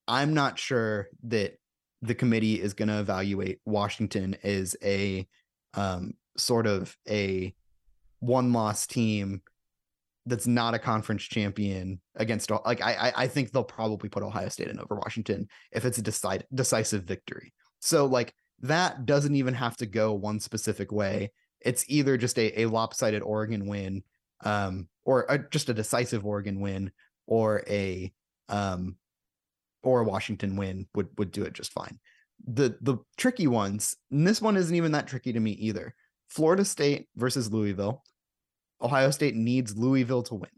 I'm 0.06 0.34
not 0.34 0.58
sure 0.58 1.08
that 1.24 1.54
the 2.02 2.14
committee 2.14 2.60
is 2.60 2.74
going 2.74 2.88
to 2.88 3.00
evaluate 3.00 3.60
Washington 3.64 4.36
as 4.42 4.76
a 4.82 5.26
um, 5.74 6.14
sort 6.36 6.66
of 6.66 6.96
a 7.08 7.54
one 8.20 8.52
loss 8.52 8.86
team 8.86 9.42
that's 10.26 10.46
not 10.46 10.74
a 10.74 10.78
conference 10.78 11.22
champion 11.22 12.00
against 12.16 12.50
like 12.64 12.82
I 12.82 13.12
I 13.16 13.26
think 13.26 13.50
they'll 13.50 13.64
probably 13.64 14.08
put 14.08 14.22
Ohio 14.22 14.48
State 14.48 14.68
in 14.68 14.78
over 14.78 14.94
Washington 14.94 15.48
if 15.72 15.84
it's 15.84 15.98
a 15.98 16.02
decide, 16.02 16.44
decisive 16.54 17.04
victory. 17.04 17.52
So 17.80 18.06
like 18.06 18.34
that 18.60 19.06
doesn't 19.06 19.34
even 19.34 19.54
have 19.54 19.76
to 19.78 19.86
go 19.86 20.12
one 20.12 20.38
specific 20.38 20.92
way. 20.92 21.32
It's 21.60 21.84
either 21.88 22.16
just 22.16 22.38
a, 22.38 22.62
a 22.62 22.66
lopsided 22.66 23.22
Oregon 23.22 23.66
win, 23.66 24.02
um, 24.44 24.88
or 25.04 25.26
a, 25.28 25.38
just 25.38 25.68
a 25.68 25.74
decisive 25.74 26.24
Oregon 26.24 26.60
win, 26.60 26.92
or 27.26 27.62
a 27.68 28.12
um, 28.48 28.96
or 29.82 30.00
a 30.00 30.04
Washington 30.04 30.56
win 30.56 30.86
would 30.94 31.08
would 31.18 31.32
do 31.32 31.44
it 31.44 31.54
just 31.54 31.72
fine. 31.72 31.98
The 32.46 32.76
the 32.80 32.98
tricky 33.16 33.46
ones, 33.46 33.96
and 34.10 34.26
this 34.26 34.40
one 34.40 34.56
isn't 34.56 34.74
even 34.74 34.92
that 34.92 35.06
tricky 35.06 35.32
to 35.32 35.40
me 35.40 35.52
either. 35.52 35.94
Florida 36.28 36.64
State 36.64 37.08
versus 37.16 37.52
Louisville. 37.52 38.02
Ohio 38.82 39.10
State 39.10 39.34
needs 39.34 39.76
Louisville 39.76 40.22
to 40.24 40.34
win. 40.34 40.50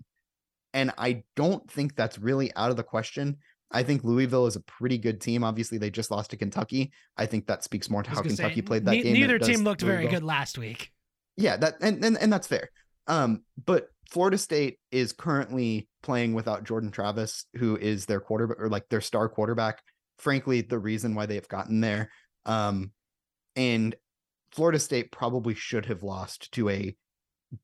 And 0.75 0.93
I 0.97 1.25
don't 1.37 1.71
think 1.71 1.97
that's 1.97 2.19
really 2.19 2.55
out 2.57 2.71
of 2.71 2.77
the 2.77 2.83
question. 2.83 3.39
I 3.71 3.83
think 3.83 4.05
Louisville 4.05 4.47
is 4.47 4.57
a 4.57 4.61
pretty 4.61 4.99
good 4.99 5.21
team. 5.21 5.45
Obviously, 5.45 5.79
they 5.79 5.91
just 5.91 6.11
lost 6.11 6.31
to 6.31 6.37
Kentucky. 6.37 6.93
I 7.17 7.27
think 7.27 7.47
that 7.47 7.65
speaks 7.65 7.89
more 7.91 8.03
to 8.03 8.11
how 8.11 8.23
Kentucky 8.23 8.57
say, 8.57 8.63
played 8.63 8.85
that 8.85 8.93
ne- 8.93 9.03
game. 9.03 9.15
Neither 9.15 9.39
team 9.39 9.65
looked 9.65 9.83
Louisville. 9.83 10.01
very 10.03 10.11
good 10.11 10.23
last 10.23 10.59
week. 10.59 10.91
Yeah, 11.37 11.57
that 11.57 11.77
and, 11.81 12.05
and 12.05 12.19
and 12.19 12.33
that's 12.33 12.47
fair. 12.47 12.71
Um, 13.07 13.43
but 13.65 13.89
Florida 14.11 14.37
State 14.37 14.79
is 14.91 15.13
currently 15.13 15.89
playing 16.03 16.35
without 16.35 16.65
Jordan 16.65 16.91
Travis, 16.91 17.47
who 17.55 17.77
is 17.77 18.05
their 18.07 18.21
quarterback 18.21 18.61
or 18.61 18.69
like 18.69 18.89
their 18.91 19.01
star 19.01 19.29
quarterback. 19.29 19.81
Frankly, 20.19 20.61
the 20.61 20.79
reason 20.79 21.15
why 21.15 21.27
they've 21.27 21.49
gotten 21.49 21.81
there. 21.81 22.11
Um, 22.45 22.93
and 23.57 23.95
Florida 24.53 24.79
State 24.79 25.11
probably 25.13 25.55
should 25.55 25.87
have 25.87 26.03
lost 26.03 26.53
to 26.53 26.69
a 26.69 26.95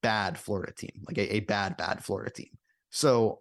bad 0.03 0.39
Florida 0.39 0.73
team, 0.73 1.05
like 1.07 1.19
a, 1.19 1.37
a 1.37 1.41
bad, 1.41 1.77
bad 1.77 2.05
Florida 2.05 2.31
team. 2.31 2.51
So 2.91 3.41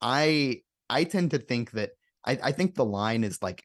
I 0.00 0.62
I 0.88 1.04
tend 1.04 1.32
to 1.32 1.38
think 1.38 1.72
that 1.72 1.90
I, 2.24 2.38
I 2.42 2.52
think 2.52 2.74
the 2.74 2.84
line 2.84 3.24
is 3.24 3.42
like 3.42 3.64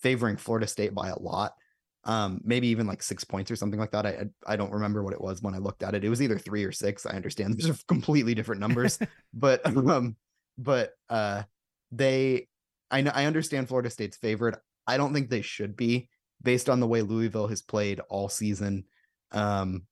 favoring 0.00 0.36
Florida 0.36 0.66
State 0.66 0.94
by 0.94 1.08
a 1.08 1.18
lot. 1.18 1.52
Um, 2.04 2.40
maybe 2.42 2.68
even 2.68 2.86
like 2.86 3.02
six 3.02 3.24
points 3.24 3.50
or 3.50 3.56
something 3.56 3.78
like 3.78 3.90
that. 3.92 4.06
I 4.06 4.24
I 4.46 4.56
don't 4.56 4.72
remember 4.72 5.02
what 5.02 5.12
it 5.12 5.20
was 5.20 5.42
when 5.42 5.54
I 5.54 5.58
looked 5.58 5.82
at 5.82 5.94
it. 5.94 6.04
It 6.04 6.08
was 6.08 6.22
either 6.22 6.38
three 6.38 6.64
or 6.64 6.72
six. 6.72 7.06
I 7.06 7.10
understand 7.10 7.56
these 7.56 7.68
are 7.68 7.76
completely 7.88 8.34
different 8.34 8.60
numbers, 8.60 8.98
but 9.34 9.64
um, 9.66 10.16
but 10.56 10.92
uh, 11.08 11.42
they 11.92 12.48
I 12.90 13.02
know 13.02 13.12
I 13.14 13.26
understand 13.26 13.68
Florida 13.68 13.90
State's 13.90 14.16
favorite. 14.16 14.56
I 14.86 14.96
don't 14.96 15.12
think 15.12 15.28
they 15.28 15.42
should 15.42 15.76
be 15.76 16.08
based 16.42 16.70
on 16.70 16.80
the 16.80 16.86
way 16.86 17.02
Louisville 17.02 17.48
has 17.48 17.62
played 17.62 18.00
all 18.08 18.28
season. 18.28 18.84
Um, 19.30 19.82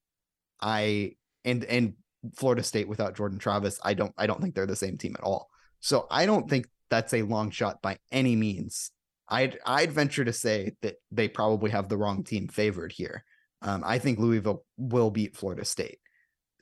I 0.61 1.12
and 1.49 1.64
and 1.64 1.94
Florida 2.36 2.62
State 2.62 2.88
without 2.88 3.16
Jordan 3.16 3.38
Travis, 3.38 3.80
I 3.82 3.94
don't 3.94 4.12
I 4.16 4.26
don't 4.26 4.40
think 4.40 4.55
they're 4.55 4.66
the 4.66 4.76
same 4.76 4.99
team 4.99 5.14
at 5.18 5.24
all. 5.24 5.49
So 5.80 6.07
I 6.11 6.26
don't 6.26 6.49
think 6.49 6.66
that's 6.90 7.14
a 7.14 7.22
long 7.22 7.51
shot 7.51 7.80
by 7.82 7.99
any 8.12 8.36
means. 8.36 8.90
I'd 9.28 9.59
I'd 9.64 9.92
venture 9.92 10.24
to 10.24 10.32
say 10.32 10.74
that 10.82 10.96
they 11.11 11.28
probably 11.28 11.70
have 11.70 11.88
the 11.88 11.96
wrong 11.96 12.24
team 12.24 12.49
favored 12.49 12.92
here. 12.92 13.24
Um, 13.62 13.82
I 13.84 13.99
think 13.99 14.18
Louisville 14.18 14.64
will 14.76 15.11
beat 15.11 15.36
Florida 15.36 15.64
State. 15.64 15.99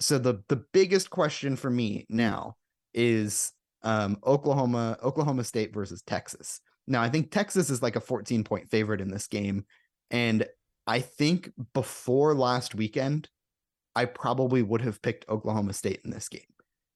So 0.00 0.18
the 0.18 0.42
the 0.48 0.64
biggest 0.72 1.10
question 1.10 1.56
for 1.56 1.70
me 1.70 2.06
now 2.08 2.56
is 2.94 3.52
um, 3.82 4.18
Oklahoma 4.26 4.98
Oklahoma 5.02 5.44
State 5.44 5.72
versus 5.72 6.02
Texas. 6.02 6.60
Now 6.86 7.02
I 7.02 7.08
think 7.08 7.30
Texas 7.30 7.70
is 7.70 7.82
like 7.82 7.96
a 7.96 8.00
14 8.00 8.44
point 8.44 8.70
favorite 8.70 9.00
in 9.00 9.10
this 9.10 9.26
game, 9.26 9.64
and 10.10 10.46
I 10.86 11.00
think 11.00 11.50
before 11.72 12.34
last 12.34 12.74
weekend, 12.74 13.28
I 13.96 14.04
probably 14.04 14.62
would 14.62 14.82
have 14.82 15.00
picked 15.00 15.28
Oklahoma 15.28 15.72
State 15.72 16.02
in 16.04 16.10
this 16.10 16.28
game. 16.28 16.42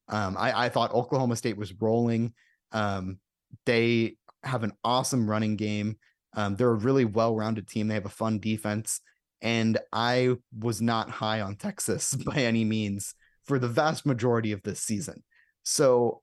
Um, 0.08 0.36
I, 0.38 0.66
I, 0.66 0.68
thought 0.68 0.92
Oklahoma 0.92 1.34
State 1.34 1.56
was 1.56 1.72
rolling. 1.80 2.34
Um, 2.72 3.18
they 3.64 4.16
have 4.42 4.64
an 4.64 4.72
awesome 4.84 5.28
running 5.28 5.56
game. 5.56 5.96
Um, 6.36 6.56
they're 6.56 6.70
a 6.70 6.74
really 6.74 7.06
well-rounded 7.06 7.66
team. 7.66 7.88
They 7.88 7.94
have 7.94 8.06
a 8.06 8.10
fun 8.10 8.38
defense, 8.38 9.00
and 9.40 9.78
I 9.92 10.36
was 10.56 10.82
not 10.82 11.10
high 11.10 11.40
on 11.40 11.56
Texas 11.56 12.14
by 12.26 12.42
any 12.42 12.64
means 12.64 13.14
for 13.44 13.58
the 13.58 13.68
vast 13.68 14.04
majority 14.04 14.52
of 14.52 14.62
this 14.62 14.80
season. 14.80 15.22
So 15.62 16.22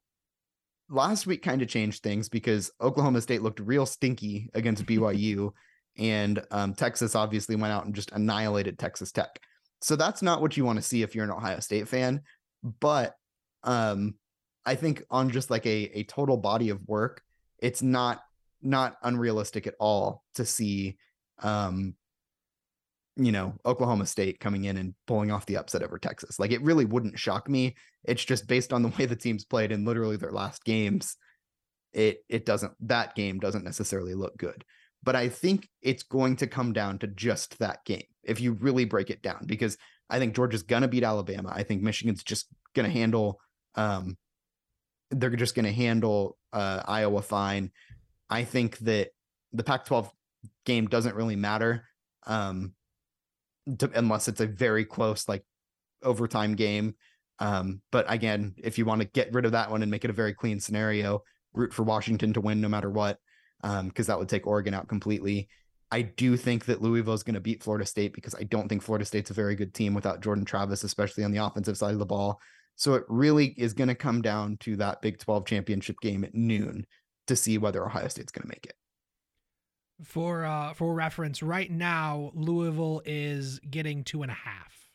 last 0.89 1.25
week 1.25 1.41
kind 1.41 1.61
of 1.61 1.67
changed 1.67 2.03
things 2.03 2.30
because 2.30 2.71
Oklahoma 2.80 3.21
State 3.21 3.41
looked 3.41 3.59
real 3.59 3.86
stinky 3.86 4.49
against 4.53 4.86
BYU, 4.88 5.51
and 5.97 6.41
um, 6.51 6.75
Texas 6.75 7.15
obviously 7.15 7.55
went 7.55 7.73
out 7.73 7.86
and 7.86 7.95
just 7.95 8.11
annihilated 8.11 8.78
Texas 8.78 9.11
Tech. 9.11 9.39
So 9.82 9.95
that's 9.95 10.21
not 10.21 10.41
what 10.41 10.57
you 10.57 10.65
want 10.65 10.78
to 10.78 10.84
see 10.84 11.01
if 11.03 11.15
you're 11.15 11.23
an 11.23 11.32
Ohio 11.32 11.59
State 11.59 11.88
fan. 11.88 12.21
But 12.80 13.15
um, 13.63 14.15
I 14.65 14.75
think 14.75 15.03
on 15.09 15.30
just 15.30 15.49
like 15.49 15.65
a, 15.65 15.99
a 15.99 16.03
total 16.03 16.38
body 16.38 16.69
of 16.69 16.86
work, 16.88 17.21
it's 17.59 17.82
not 17.82 18.21
not 18.61 18.97
unrealistic 19.03 19.67
at 19.67 19.75
all 19.80 20.23
to 20.36 20.43
see 20.43 20.97
um, 21.43 21.93
you 23.17 23.32
know, 23.32 23.55
Oklahoma 23.65 24.05
State 24.05 24.39
coming 24.39 24.65
in 24.65 24.78
and 24.78 24.93
pulling 25.07 25.32
off 25.32 25.45
the 25.45 25.57
upset 25.57 25.84
over 25.84 25.97
Texas. 25.97 26.39
Like 26.39 26.51
it 26.51 26.61
really 26.61 26.86
wouldn't 26.86 27.17
shock 27.17 27.49
me. 27.49 27.75
It's 28.03 28.23
just 28.23 28.47
based 28.47 28.71
on 28.71 28.84
the 28.84 28.89
way 28.97 29.05
the 29.05 29.15
teams 29.15 29.43
played 29.43 29.71
in 29.71 29.86
literally 29.86 30.17
their 30.17 30.32
last 30.32 30.63
games. 30.63 31.17
It 31.93 32.23
it 32.30 32.45
doesn't 32.45 32.73
that 32.82 33.15
game 33.15 33.39
doesn't 33.39 33.63
necessarily 33.63 34.13
look 34.13 34.38
good. 34.38 34.63
But 35.04 35.16
I 35.16 35.30
think 35.30 35.70
it's 35.82 36.04
going 36.04 36.38
to 36.38 36.48
come 36.48 36.74
down 36.74 37.00
to 37.00 37.08
just 37.08 37.60
that 37.60 37.86
game 37.86 38.04
if 38.24 38.41
you 38.41 38.54
really 38.54 38.86
break 38.86 39.10
it 39.10 39.22
down, 39.22 39.45
because 39.45 39.78
I 40.10 40.20
think 40.20 40.36
Georgia's 40.36 40.64
going 40.64 40.82
to 40.82 40.88
beat 40.88 41.04
Alabama. 41.04 41.52
I 41.54 41.64
think 41.64 41.82
Michigan's 41.82 42.24
just 42.24 42.48
going 42.76 42.86
to 42.86 42.91
handle, 42.91 43.39
um, 43.76 44.18
they're 45.12 45.30
just 45.32 45.56
going 45.56 45.66
to 45.66 45.72
handle 45.72 46.38
uh, 46.52 46.84
Iowa 46.86 47.22
fine. 47.22 47.72
I 48.30 48.43
think 48.43 48.78
that 48.80 49.10
the 49.54 49.64
Pac 49.64 49.86
12 49.86 50.12
game 50.66 50.88
doesn't 50.88 51.16
really 51.16 51.38
matter 51.38 51.86
um, 52.26 52.74
to, 53.80 53.89
unless 53.95 54.28
it's 54.28 54.41
a 54.41 54.45
very 54.45 54.86
close, 54.86 55.28
like 55.28 55.43
overtime 56.04 56.56
game. 56.56 56.95
Um, 57.39 57.82
but 57.91 58.06
again, 58.12 58.56
if 58.58 58.78
you 58.78 58.86
want 58.86 59.02
to 59.02 59.08
get 59.08 59.34
rid 59.34 59.45
of 59.45 59.54
that 59.54 59.72
one 59.72 59.82
and 59.82 59.91
make 59.91 60.04
it 60.04 60.10
a 60.10 60.14
very 60.14 60.34
clean 60.34 60.60
scenario, 60.60 61.24
root 61.54 61.74
for 61.74 61.84
Washington 61.84 62.34
to 62.34 62.41
win 62.41 62.62
no 62.62 62.68
matter 62.68 62.89
what 62.89 63.20
because 63.62 63.80
um, 63.80 63.91
that 63.95 64.20
would 64.20 64.30
take 64.30 64.47
Oregon 64.47 64.74
out 64.74 64.88
completely. 64.88 65.49
I 65.91 66.01
do 66.01 66.36
think 66.36 66.66
that 66.66 66.82
Louisville 66.82 67.14
is 67.14 67.24
going 67.24 67.36
to 67.36 67.39
beat 67.39 67.64
Florida 67.64 67.86
State 67.86 68.14
because 68.14 68.36
I 68.36 68.43
don't 68.43 68.68
think 68.68 68.82
Florida 68.82 69.05
State's 69.05 69.32
a 69.32 69.34
very 69.34 69.55
good 69.55 69.74
team 69.74 69.93
without 69.93 70.22
Jordan 70.22 70.43
Travis, 70.43 70.84
especially 70.84 71.24
on 71.24 71.32
the 71.32 71.43
offensive 71.43 71.78
side 71.78 71.93
of 71.93 71.99
the 71.99 72.05
ball. 72.05 72.39
So 72.76 72.93
it 72.93 73.05
really 73.08 73.55
is 73.58 73.74
going 73.74 73.88
to 73.88 73.95
come 73.95 74.22
down 74.22 74.58
to 74.58 74.76
that 74.78 75.01
Big 75.01 75.18
12 75.18 75.45
championship 75.45 75.99
game 76.01 76.24
at 76.24 76.36
noon 76.36 76.86
to 77.28 77.36
see 77.36 77.58
whether 77.58 77.86
Ohio 77.86 78.08
State's 78.08 78.32
going 78.32 78.43
to 78.43 78.49
make 78.49 78.66
it. 78.66 78.74
For 80.03 80.45
uh, 80.45 80.74
for 80.74 80.93
reference, 80.93 81.41
right 81.41 81.72
now 81.72 82.32
Louisville 82.36 83.01
is 83.03 83.60
getting 83.60 84.03
two 84.03 84.22
and 84.22 84.30
a 84.30 84.36
half. 84.36 84.91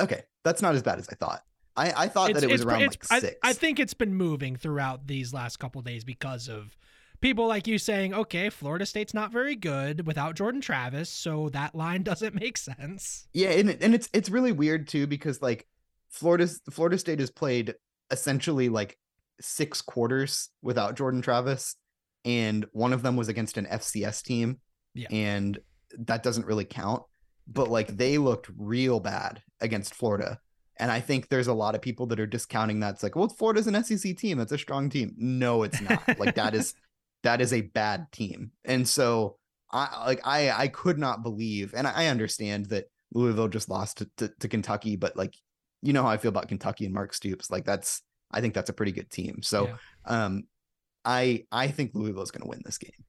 Okay, 0.00 0.22
that's 0.42 0.60
not 0.60 0.74
as 0.74 0.82
bad 0.82 0.98
as 0.98 1.08
I 1.08 1.14
thought. 1.14 1.42
I, 1.76 2.04
I 2.04 2.08
thought 2.08 2.30
it's, 2.30 2.40
that 2.40 2.48
it 2.48 2.52
was 2.52 2.64
around 2.64 2.80
like 2.80 3.04
six. 3.04 3.38
I, 3.42 3.50
I, 3.50 3.52
think 3.52 3.78
it's 3.78 3.94
been 3.94 4.14
moving 4.14 4.56
throughout 4.56 5.06
these 5.06 5.32
last 5.32 5.58
couple 5.58 5.82
days 5.82 6.04
because 6.04 6.48
of 6.48 6.76
people 7.24 7.48
like 7.48 7.66
you 7.66 7.78
saying, 7.78 8.12
okay, 8.12 8.50
Florida 8.50 8.84
State's 8.84 9.14
not 9.14 9.32
very 9.32 9.56
good 9.56 10.06
without 10.06 10.36
Jordan 10.36 10.60
Travis, 10.60 11.08
so 11.08 11.48
that 11.48 11.74
line 11.74 12.02
doesn't 12.10 12.34
make 12.38 12.56
sense. 12.58 13.26
Yeah, 13.32 13.48
and 13.50 13.70
and 13.82 13.94
it's 13.94 14.08
it's 14.12 14.28
really 14.30 14.52
weird 14.52 14.86
too 14.86 15.06
because 15.06 15.40
like 15.42 15.66
Florida's 16.10 16.60
Florida 16.70 16.98
State 16.98 17.18
has 17.20 17.30
played 17.30 17.74
essentially 18.10 18.68
like 18.68 18.98
six 19.40 19.80
quarters 19.82 20.50
without 20.62 20.96
Jordan 20.96 21.22
Travis, 21.22 21.76
and 22.24 22.66
one 22.72 22.92
of 22.92 23.02
them 23.02 23.16
was 23.16 23.28
against 23.28 23.56
an 23.56 23.66
FCS 23.66 24.22
team, 24.22 24.60
Yeah. 24.94 25.08
and 25.10 25.58
that 25.98 26.22
doesn't 26.22 26.46
really 26.46 26.64
count. 26.66 27.02
But 27.48 27.70
like 27.70 27.96
they 27.96 28.18
looked 28.18 28.50
real 28.56 29.00
bad 29.00 29.42
against 29.60 29.94
Florida. 29.94 30.38
And 30.76 30.90
I 30.90 30.98
think 30.98 31.28
there's 31.28 31.46
a 31.46 31.54
lot 31.54 31.76
of 31.76 31.82
people 31.82 32.06
that 32.06 32.18
are 32.18 32.26
discounting 32.26 32.80
that. 32.80 32.94
It's 32.94 33.02
like, 33.04 33.14
well, 33.14 33.28
Florida's 33.28 33.68
an 33.68 33.84
SEC 33.84 34.16
team. 34.16 34.38
That's 34.38 34.50
a 34.50 34.58
strong 34.58 34.90
team. 34.90 35.14
No, 35.16 35.62
it's 35.62 35.80
not. 35.80 36.18
like 36.18 36.34
that 36.34 36.52
is 36.52 36.74
that 37.24 37.40
is 37.40 37.52
a 37.52 37.62
bad 37.62 38.06
team. 38.12 38.52
And 38.64 38.88
so 38.88 39.36
I 39.72 40.04
like 40.06 40.20
I 40.24 40.50
I 40.50 40.68
could 40.68 40.98
not 40.98 41.22
believe, 41.22 41.74
and 41.76 41.86
I 41.86 42.06
understand 42.06 42.66
that 42.66 42.84
Louisville 43.12 43.48
just 43.48 43.68
lost 43.68 43.98
to, 43.98 44.10
to, 44.18 44.28
to 44.40 44.48
Kentucky, 44.48 44.96
but 44.96 45.16
like 45.16 45.34
you 45.82 45.92
know 45.92 46.02
how 46.02 46.08
I 46.08 46.16
feel 46.16 46.30
about 46.30 46.48
Kentucky 46.48 46.84
and 46.84 46.94
Mark 46.94 47.12
Stoops. 47.12 47.50
Like 47.50 47.64
that's 47.64 48.02
I 48.30 48.40
think 48.40 48.54
that's 48.54 48.70
a 48.70 48.74
pretty 48.74 48.92
good 48.92 49.10
team. 49.10 49.40
So 49.42 49.66
Yeah. 49.66 49.76
um 50.06 50.44
I 51.04 51.44
I 51.52 51.68
think 51.68 51.90
Louisville 51.94 52.22
is 52.22 52.30
going 52.30 52.42
to 52.42 52.48
win 52.48 52.62
this 52.64 52.78
game. 52.78 53.04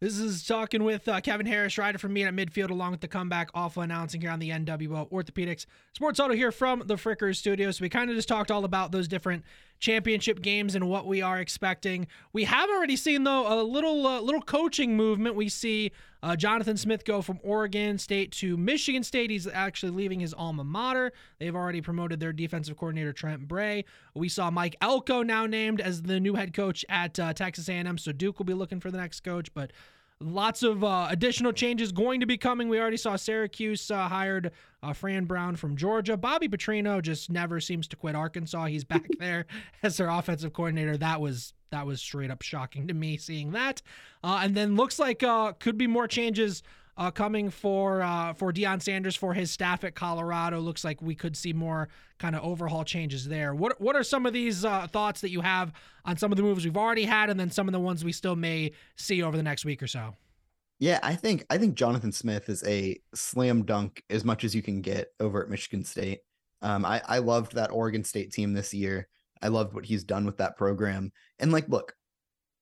This 0.00 0.18
is 0.18 0.44
talking 0.46 0.84
with 0.84 1.08
uh, 1.08 1.22
Kevin 1.22 1.46
Harrish, 1.46 1.78
rider 1.78 1.96
from 1.98 2.12
me 2.12 2.24
at 2.24 2.34
midfield, 2.34 2.68
along 2.70 2.90
with 2.90 3.00
the 3.00 3.08
comeback 3.08 3.48
awful 3.54 3.82
announcing 3.82 4.20
here 4.20 4.30
on 4.30 4.38
the 4.38 4.50
NWO 4.50 5.10
Orthopedics 5.10 5.64
Sports 5.94 6.18
Huddle 6.20 6.36
here 6.36 6.52
from 6.52 6.82
the 6.84 6.96
Frickers 6.96 7.36
studio. 7.36 7.70
So 7.70 7.82
we 7.82 7.88
kind 7.88 8.10
of 8.10 8.16
just 8.16 8.28
talked 8.28 8.50
all 8.50 8.66
about 8.66 8.92
those 8.92 9.08
different 9.08 9.42
championship 9.78 10.42
games 10.42 10.74
and 10.74 10.88
what 10.88 11.06
we 11.06 11.22
are 11.22 11.38
expecting. 11.38 12.06
We 12.32 12.44
have 12.44 12.68
already 12.70 12.96
seen 12.96 13.24
though 13.24 13.60
a 13.60 13.62
little 13.62 14.06
uh, 14.06 14.20
little 14.20 14.42
coaching 14.42 14.96
movement. 14.96 15.34
We 15.34 15.48
see 15.48 15.92
uh, 16.22 16.34
Jonathan 16.34 16.76
Smith 16.76 17.04
go 17.04 17.22
from 17.22 17.38
Oregon 17.42 17.98
State 17.98 18.32
to 18.32 18.56
Michigan 18.56 19.02
State. 19.02 19.30
He's 19.30 19.46
actually 19.46 19.92
leaving 19.92 20.20
his 20.20 20.34
alma 20.34 20.64
mater. 20.64 21.12
They've 21.38 21.54
already 21.54 21.80
promoted 21.80 22.20
their 22.20 22.32
defensive 22.32 22.76
coordinator 22.76 23.12
Trent 23.12 23.46
Bray. 23.46 23.84
We 24.14 24.28
saw 24.28 24.50
Mike 24.50 24.76
Elko 24.80 25.22
now 25.22 25.46
named 25.46 25.80
as 25.80 26.02
the 26.02 26.18
new 26.18 26.34
head 26.34 26.52
coach 26.52 26.84
at 26.88 27.18
uh, 27.20 27.32
Texas 27.32 27.68
A&M. 27.68 27.98
So 27.98 28.12
Duke 28.12 28.38
will 28.38 28.46
be 28.46 28.54
looking 28.54 28.80
for 28.80 28.90
the 28.90 28.98
next 28.98 29.20
coach, 29.20 29.52
but. 29.54 29.72
Lots 30.18 30.62
of 30.62 30.82
uh, 30.82 31.08
additional 31.10 31.52
changes 31.52 31.92
going 31.92 32.20
to 32.20 32.26
be 32.26 32.38
coming. 32.38 32.70
We 32.70 32.80
already 32.80 32.96
saw 32.96 33.16
Syracuse 33.16 33.90
uh, 33.90 34.08
hired 34.08 34.50
uh, 34.82 34.94
Fran 34.94 35.26
Brown 35.26 35.56
from 35.56 35.76
Georgia. 35.76 36.16
Bobby 36.16 36.48
Petrino 36.48 37.02
just 37.02 37.30
never 37.30 37.60
seems 37.60 37.86
to 37.88 37.96
quit 37.96 38.14
Arkansas. 38.14 38.64
He's 38.66 38.84
back 38.84 39.06
there 39.18 39.44
as 39.82 39.98
their 39.98 40.08
offensive 40.08 40.54
coordinator. 40.54 40.96
That 40.96 41.20
was 41.20 41.52
that 41.70 41.84
was 41.86 42.00
straight 42.00 42.30
up 42.30 42.40
shocking 42.40 42.88
to 42.88 42.94
me 42.94 43.18
seeing 43.18 43.50
that. 43.52 43.82
Uh, 44.24 44.40
and 44.42 44.54
then 44.54 44.74
looks 44.74 44.98
like 44.98 45.22
uh, 45.22 45.52
could 45.52 45.76
be 45.76 45.86
more 45.86 46.08
changes 46.08 46.62
uh, 46.98 47.10
coming 47.10 47.50
for 47.50 48.02
uh, 48.02 48.32
for 48.32 48.52
Deion 48.52 48.82
Sanders 48.82 49.16
for 49.16 49.34
his 49.34 49.50
staff 49.50 49.84
at 49.84 49.94
Colorado. 49.94 50.60
Looks 50.60 50.84
like 50.84 51.02
we 51.02 51.14
could 51.14 51.36
see 51.36 51.52
more 51.52 51.88
kind 52.18 52.34
of 52.34 52.42
overhaul 52.42 52.84
changes 52.84 53.26
there. 53.26 53.54
What 53.54 53.80
what 53.80 53.96
are 53.96 54.02
some 54.02 54.26
of 54.26 54.32
these 54.32 54.64
uh, 54.64 54.86
thoughts 54.86 55.20
that 55.20 55.30
you 55.30 55.42
have 55.42 55.72
on 56.04 56.16
some 56.16 56.32
of 56.32 56.36
the 56.36 56.42
moves 56.42 56.64
we've 56.64 56.76
already 56.76 57.04
had, 57.04 57.30
and 57.30 57.38
then 57.38 57.50
some 57.50 57.68
of 57.68 57.72
the 57.72 57.80
ones 57.80 58.04
we 58.04 58.12
still 58.12 58.36
may 58.36 58.72
see 58.96 59.22
over 59.22 59.36
the 59.36 59.42
next 59.42 59.64
week 59.64 59.82
or 59.82 59.86
so? 59.86 60.14
Yeah, 60.78 60.98
I 61.02 61.14
think 61.14 61.44
I 61.50 61.58
think 61.58 61.74
Jonathan 61.74 62.12
Smith 62.12 62.48
is 62.48 62.62
a 62.64 62.98
slam 63.14 63.64
dunk 63.64 64.02
as 64.10 64.24
much 64.24 64.44
as 64.44 64.54
you 64.54 64.62
can 64.62 64.80
get 64.80 65.08
over 65.20 65.42
at 65.42 65.50
Michigan 65.50 65.84
State. 65.84 66.20
Um, 66.62 66.84
I 66.84 67.02
I 67.06 67.18
loved 67.18 67.54
that 67.54 67.70
Oregon 67.70 68.04
State 68.04 68.32
team 68.32 68.52
this 68.52 68.72
year. 68.72 69.08
I 69.42 69.48
loved 69.48 69.74
what 69.74 69.84
he's 69.84 70.04
done 70.04 70.24
with 70.24 70.38
that 70.38 70.56
program. 70.56 71.12
And 71.38 71.52
like, 71.52 71.68
look, 71.68 71.94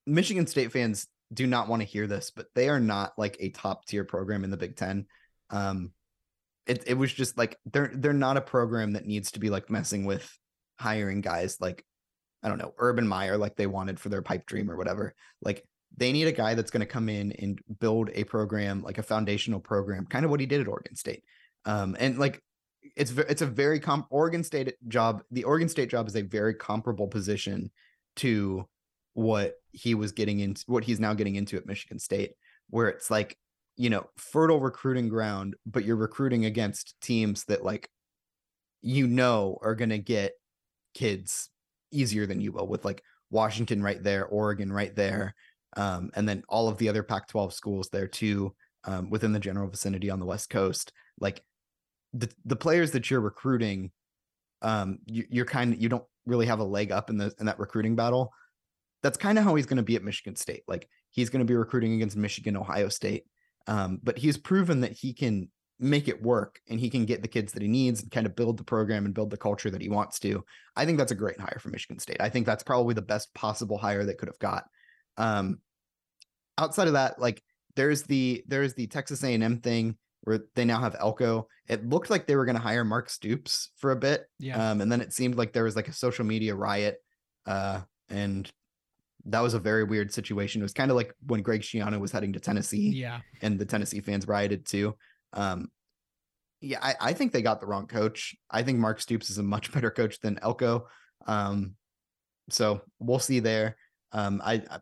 Michigan 0.07 0.47
State 0.47 0.73
fans 0.73 1.07
do 1.33 1.47
not 1.47 1.69
want 1.69 1.83
to 1.83 1.89
hear 1.89 2.07
this, 2.07 2.31
but 2.31 2.47
they 2.55 2.69
are 2.69 2.81
not 2.81 3.13
like 3.17 3.37
a 3.41 3.51
top 3.51 3.87
tier 3.87 4.05
program 4.05 4.45
in 4.45 4.51
the 4.51 4.57
Big 4.57 4.77
Ten. 4.77 5.07
Um, 5.51 5.93
it 6.67 6.85
it 6.87 6.95
was 6.95 7.13
just 7.13 7.37
like 7.37 7.59
they're 7.67 7.91
they're 7.95 8.13
not 8.13 8.37
a 8.37 8.43
program 8.43 8.93
that 8.93 9.07
needs 9.07 9.33
to 9.33 9.41
be 9.41 9.51
like 9.51 9.71
messing 9.71 10.05
with 10.05 10.31
hiring 10.79 11.21
guys 11.21 11.61
like 11.61 11.85
I 12.43 12.49
don't 12.49 12.59
know 12.59 12.75
Urban 12.79 13.07
Meyer 13.07 13.37
like 13.37 13.57
they 13.57 13.67
wanted 13.67 14.01
for 14.01 14.09
their 14.09 14.23
pipe 14.23 14.47
dream 14.47 14.71
or 14.71 14.77
whatever. 14.77 15.15
Like 15.43 15.65
they 15.97 16.13
need 16.13 16.27
a 16.27 16.33
guy 16.33 16.55
that's 16.55 16.71
going 16.71 16.81
to 16.81 16.87
come 16.87 17.09
in 17.09 17.33
and 17.33 17.59
build 17.81 18.11
a 18.15 18.25
program 18.25 18.83
like 18.83 18.99
a 18.99 19.03
foundational 19.03 19.61
program, 19.61 20.07
kind 20.07 20.25
of 20.25 20.31
what 20.31 20.41
he 20.41 20.47
did 20.47 20.61
at 20.61 20.69
Oregon 20.69 20.97
State. 20.97 21.23
Um, 21.65 21.97
and 21.99 22.19
like 22.19 22.43
it's 22.97 23.13
it's 23.13 23.43
a 23.43 23.47
very 23.47 23.81
comp 23.81 24.07
Oregon 24.11 24.45
State 24.45 24.75
job. 24.89 25.23
The 25.31 25.45
Oregon 25.45 25.69
State 25.69 25.91
job 25.91 26.07
is 26.07 26.17
a 26.17 26.23
very 26.23 26.55
comparable 26.55 27.09
position 27.09 27.71
to 28.17 28.69
what 29.15 29.55
he 29.75 29.95
was 29.95 30.13
getting 30.13 30.41
into, 30.41 30.63
what 30.67 30.85
he's 30.85 31.01
now 31.01 31.15
getting 31.15 31.37
into 31.37 31.57
at 31.57 31.67
Michigan 31.67 31.99
State, 31.99 32.33
where 32.71 32.89
it's 32.89 33.11
like 33.11 33.37
you 33.77 33.91
know 33.91 34.07
fertile 34.17 34.61
recruiting 34.61 35.09
ground, 35.09 35.57
but 35.67 35.85
you're 35.85 35.97
recruiting 35.97 36.45
against 36.45 36.95
teams 37.01 37.45
that 37.45 37.65
like 37.65 37.89
you 38.83 39.07
know 39.07 39.59
are 39.63 39.75
going 39.75 39.91
to 39.91 39.99
get 39.99 40.33
kids 40.95 41.51
easier 41.91 42.27
than 42.27 42.41
you 42.41 42.53
will 42.53 42.69
with 42.69 42.85
like 42.85 43.03
Washington 43.31 43.83
right 43.83 44.03
there, 44.03 44.27
Oregon 44.27 44.73
right 44.73 44.95
there, 44.95 45.35
um, 45.77 46.11
and 46.15 46.29
then 46.29 46.43
all 46.49 46.69
of 46.69 46.79
the 46.79 46.89
other 46.89 47.03
Pac-12 47.03 47.53
schools 47.53 47.89
there 47.91 48.07
too, 48.07 48.55
um, 48.85 49.11
within 49.11 49.33
the 49.33 49.41
general 49.41 49.69
vicinity 49.69 50.11
on 50.11 50.21
the 50.21 50.27
West 50.27 50.51
Coast. 50.51 50.93
Like 51.19 51.43
the 52.13 52.31
the 52.45 52.57
players 52.57 52.93
that 52.93 53.11
you're 53.11 53.21
recruiting, 53.21 53.91
um, 54.63 54.99
you, 55.07 55.25
you're 55.29 55.45
kind 55.45 55.75
of 55.75 55.83
you 55.83 55.89
don't 55.89 56.05
really 56.27 56.47
have 56.47 56.61
a 56.61 56.65
leg 56.65 56.93
up 56.93 57.11
in 57.11 57.19
the 57.19 57.33
in 57.41 57.47
that 57.47 57.59
recruiting 57.59 57.97
battle. 57.97 58.33
That's 59.05 59.19
kind 59.19 59.39
of 59.39 59.45
how 59.45 59.55
he's 59.55 59.67
going 59.67 59.77
to 59.77 59.83
be 59.85 59.95
at 59.95 60.03
Michigan 60.03 60.35
State. 60.35 60.63
Like 60.67 60.89
he's 61.11 61.31
going 61.31 61.47
to 61.47 61.51
be 61.51 61.55
recruiting 61.55 61.95
against 61.95 62.17
Michigan, 62.17 62.57
Ohio 62.57 62.89
State, 62.89 63.25
um, 63.69 64.01
but 64.03 64.19
he's 64.19 64.37
proven 64.37 64.81
that 64.81 64.93
he 64.93 65.13
can 65.13 65.49
make 65.79 66.09
it 66.09 66.23
work 66.23 66.61
and 66.69 66.81
he 66.81 66.89
can 66.89 67.05
get 67.05 67.21
the 67.21 67.29
kids 67.29 67.53
that 67.53 67.61
he 67.63 67.69
needs 67.69 68.01
and 68.03 68.11
kind 68.11 68.27
of 68.27 68.35
build 68.35 68.57
the 68.57 68.65
program 68.65 69.05
and 69.05 69.15
build 69.15 69.29
the 69.31 69.37
culture 69.37 69.71
that 69.71 69.83
he 69.83 69.89
wants 69.89 70.19
to. 70.21 70.43
I 70.75 70.87
think 70.87 70.99
that's 70.99 71.13
a 71.13 71.17
great 71.17 71.39
hire 71.39 71.59
for 71.61 71.69
Michigan 71.69 71.99
State. 71.99 72.17
I 72.21 72.29
think 72.31 72.47
that's 72.47 72.63
probably 72.63 72.95
the 72.95 73.03
best 73.03 73.33
possible 73.35 73.77
hire 73.79 74.05
they 74.05 74.15
could 74.15 74.29
have 74.29 74.39
got. 74.39 74.65
Um, 75.19 75.59
outside 76.59 76.87
of 76.87 76.95
that, 76.95 77.21
like 77.21 77.43
there's 77.77 78.05
the 78.05 78.43
there's 78.49 78.75
the 78.75 78.87
Texas 78.87 79.23
A&M 79.23 79.59
thing 79.61 79.97
where 80.23 80.41
they 80.55 80.65
now 80.65 80.81
have 80.81 80.97
Elko. 80.99 81.49
It 81.69 81.87
looked 81.87 82.09
like 82.09 82.27
they 82.27 82.37
were 82.37 82.47
going 82.47 82.57
to 82.57 82.63
hire 82.63 82.85
Mark 82.85 83.11
Stoops 83.11 83.71
for 83.77 83.91
a 83.91 83.97
bit, 83.97 84.25
Yeah. 84.39 84.71
um, 84.71 84.81
and 84.81 84.91
then 84.91 85.01
it 85.03 85.13
seemed 85.13 85.35
like 85.35 85.53
there 85.53 85.65
was 85.65 85.77
like 85.77 85.89
a 85.89 85.93
social 85.93 86.25
media 86.25 86.55
riot, 86.55 86.97
uh, 87.47 87.83
and 88.09 88.51
that 89.27 89.41
was 89.41 89.55
a 89.55 89.59
very 89.59 89.85
weird 89.85 90.13
situation. 90.13 90.61
It 90.61 90.65
was 90.65 90.73
kind 90.73 90.91
of 90.91 90.97
like 90.97 91.15
when 91.27 91.43
Greg 91.43 91.63
Schiano 91.63 91.99
was 91.99 92.13
heading 92.13 92.33
to 92.35 92.41
Tennessee 92.41 92.91
Yeah. 92.91 93.21
and 93.43 93.59
the 93.59 93.65
Tennessee 93.65 94.01
fans 94.01 94.29
rioted 94.29 94.67
too. 94.67 94.97
Um, 95.33 95.69
yeah, 96.61 96.79
I, 96.83 96.95
I 97.01 97.13
think 97.13 97.33
they 97.33 97.43
got 97.43 97.61
the 97.61 97.67
wrong 97.67 97.87
coach. 97.87 98.35
I 98.51 98.63
think 98.63 98.79
Mark 98.79 99.01
Stoops 99.01 99.31
is 99.31 99.39
a 99.39 99.43
much 99.43 99.73
better 99.75 99.91
coach 99.91 100.21
than 100.21 100.39
Elko. 100.43 100.87
Um, 101.27 101.75
so 102.51 102.83
we'll 102.99 103.19
see 103.19 103.41
there. 103.41 103.77
Um, 104.13 104.41
I, 104.45 104.63
I, 104.71 104.79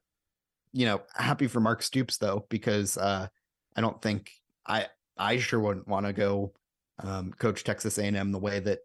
you 0.73 0.87
know, 0.87 1.03
happy 1.15 1.47
for 1.47 1.61
Mark 1.61 1.83
Stoops 1.83 2.19
though, 2.19 2.47
because 2.51 2.97
uh, 2.99 3.27
I 3.77 3.81
don't 3.81 4.01
think 4.03 4.31
I 4.67 4.87
I 5.17 5.39
sure 5.39 5.61
wouldn't 5.61 5.87
want 5.89 6.07
to 6.07 6.13
go 6.13 6.53
um, 6.99 7.33
coach 7.39 7.63
Texas 7.65 7.99
A&M 7.99 8.33
the 8.33 8.39
way 8.39 8.59
that 8.61 8.79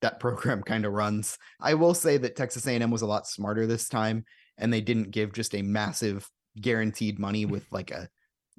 that 0.00 0.20
program 0.20 0.62
kind 0.62 0.84
of 0.84 0.92
runs. 0.92 1.38
I 1.60 1.74
will 1.74 1.94
say 1.94 2.16
that 2.18 2.36
Texas 2.36 2.66
A&M 2.66 2.90
was 2.90 3.02
a 3.02 3.06
lot 3.06 3.26
smarter 3.26 3.66
this 3.66 3.88
time, 3.88 4.24
and 4.58 4.72
they 4.72 4.80
didn't 4.80 5.10
give 5.10 5.32
just 5.32 5.54
a 5.54 5.62
massive 5.62 6.28
guaranteed 6.60 7.18
money 7.18 7.46
with 7.46 7.64
like 7.72 7.90
a 7.90 8.08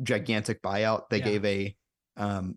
gigantic 0.02 0.62
buyout. 0.62 1.10
They 1.10 1.20
Yeah. 1.20 1.26
gave 1.26 1.46
a, 1.46 1.76
um, 2.18 2.56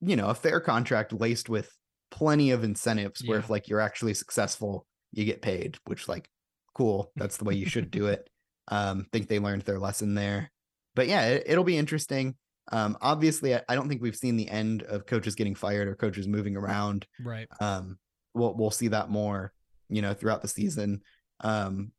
you 0.00 0.16
know, 0.16 0.28
a 0.28 0.34
fair 0.34 0.60
contract 0.60 1.12
laced 1.12 1.48
with 1.48 1.70
plenty 2.10 2.50
of 2.50 2.64
incentives. 2.64 3.22
Where 3.24 3.38
if 3.38 3.50
like 3.50 3.68
you're 3.68 3.80
actually 3.80 4.14
successful, 4.14 4.86
you 5.12 5.24
get 5.24 5.42
paid. 5.42 5.78
Which 5.86 6.08
like, 6.08 6.28
cool. 6.74 7.12
That's 7.16 7.36
the 7.36 7.44
way 7.44 7.54
you 7.54 7.66
should 7.66 7.90
do 7.90 8.06
it. 8.06 8.28
Um, 8.68 9.06
think 9.12 9.28
they 9.28 9.38
learned 9.38 9.62
their 9.62 9.78
lesson 9.78 10.14
there. 10.14 10.50
But 10.94 11.06
yeah, 11.08 11.26
it, 11.28 11.44
it'll 11.46 11.64
be 11.64 11.76
interesting. 11.78 12.36
Um, 12.72 12.96
obviously, 13.02 13.54
I, 13.54 13.62
I 13.68 13.74
don't 13.74 13.88
think 13.88 14.00
we've 14.00 14.16
seen 14.16 14.36
the 14.36 14.48
end 14.48 14.82
of 14.84 15.06
coaches 15.06 15.34
getting 15.34 15.54
fired 15.54 15.86
or 15.86 15.94
coaches 15.94 16.26
moving 16.26 16.56
around. 16.56 17.06
Right. 17.22 17.46
Um, 17.60 17.98
we'll 18.32 18.54
we'll 18.54 18.70
see 18.70 18.88
that 18.88 19.10
more, 19.10 19.52
you 19.88 20.00
know, 20.02 20.14
throughout 20.14 20.40
the 20.42 20.48
season. 20.48 21.02
Um, 21.40 21.92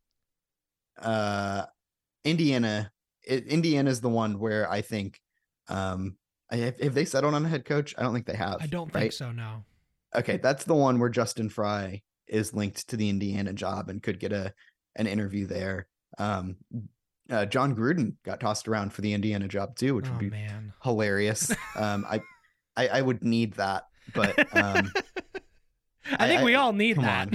uh, 1.01 1.65
Indiana, 2.23 2.91
it, 3.23 3.47
Indiana's 3.47 4.01
the 4.01 4.09
one 4.09 4.39
where 4.39 4.69
I 4.69 4.81
think, 4.81 5.19
um, 5.67 6.17
I- 6.51 6.57
have, 6.57 6.79
have 6.79 6.93
they 6.93 7.05
settled 7.05 7.33
on 7.33 7.45
a 7.45 7.49
head 7.49 7.65
coach? 7.65 7.93
I 7.97 8.03
don't 8.03 8.13
think 8.13 8.25
they 8.25 8.35
have. 8.35 8.57
I 8.61 8.67
don't 8.67 8.91
think 8.91 9.03
right? 9.03 9.13
so. 9.13 9.31
No. 9.31 9.63
Okay, 10.15 10.37
that's 10.37 10.63
the 10.63 10.75
one 10.75 10.99
where 10.99 11.09
Justin 11.09 11.49
Frye 11.49 12.01
is 12.27 12.53
linked 12.53 12.87
to 12.89 12.97
the 12.97 13.09
Indiana 13.09 13.53
job 13.53 13.89
and 13.89 14.01
could 14.01 14.19
get 14.19 14.31
a 14.31 14.53
an 14.95 15.07
interview 15.07 15.45
there. 15.45 15.87
Um, 16.17 16.55
uh, 17.29 17.45
Jon 17.45 17.75
Gruden 17.75 18.13
got 18.23 18.39
tossed 18.39 18.67
around 18.67 18.93
for 18.93 19.01
the 19.01 19.13
Indiana 19.13 19.47
job 19.47 19.75
too, 19.75 19.93
which 19.95 20.07
oh 20.07 20.11
would 20.11 20.19
be 20.19 20.29
man. 20.29 20.73
hilarious. 20.83 21.51
Um, 21.75 22.05
I, 22.09 22.21
I 22.77 22.87
I 22.87 23.01
would 23.01 23.23
need 23.23 23.55
that, 23.55 23.83
but 24.13 24.37
um, 24.55 24.91
I 26.17 26.27
think 26.27 26.41
I- 26.41 26.43
we 26.45 26.55
all 26.55 26.71
need 26.71 26.97
that. 26.97 27.33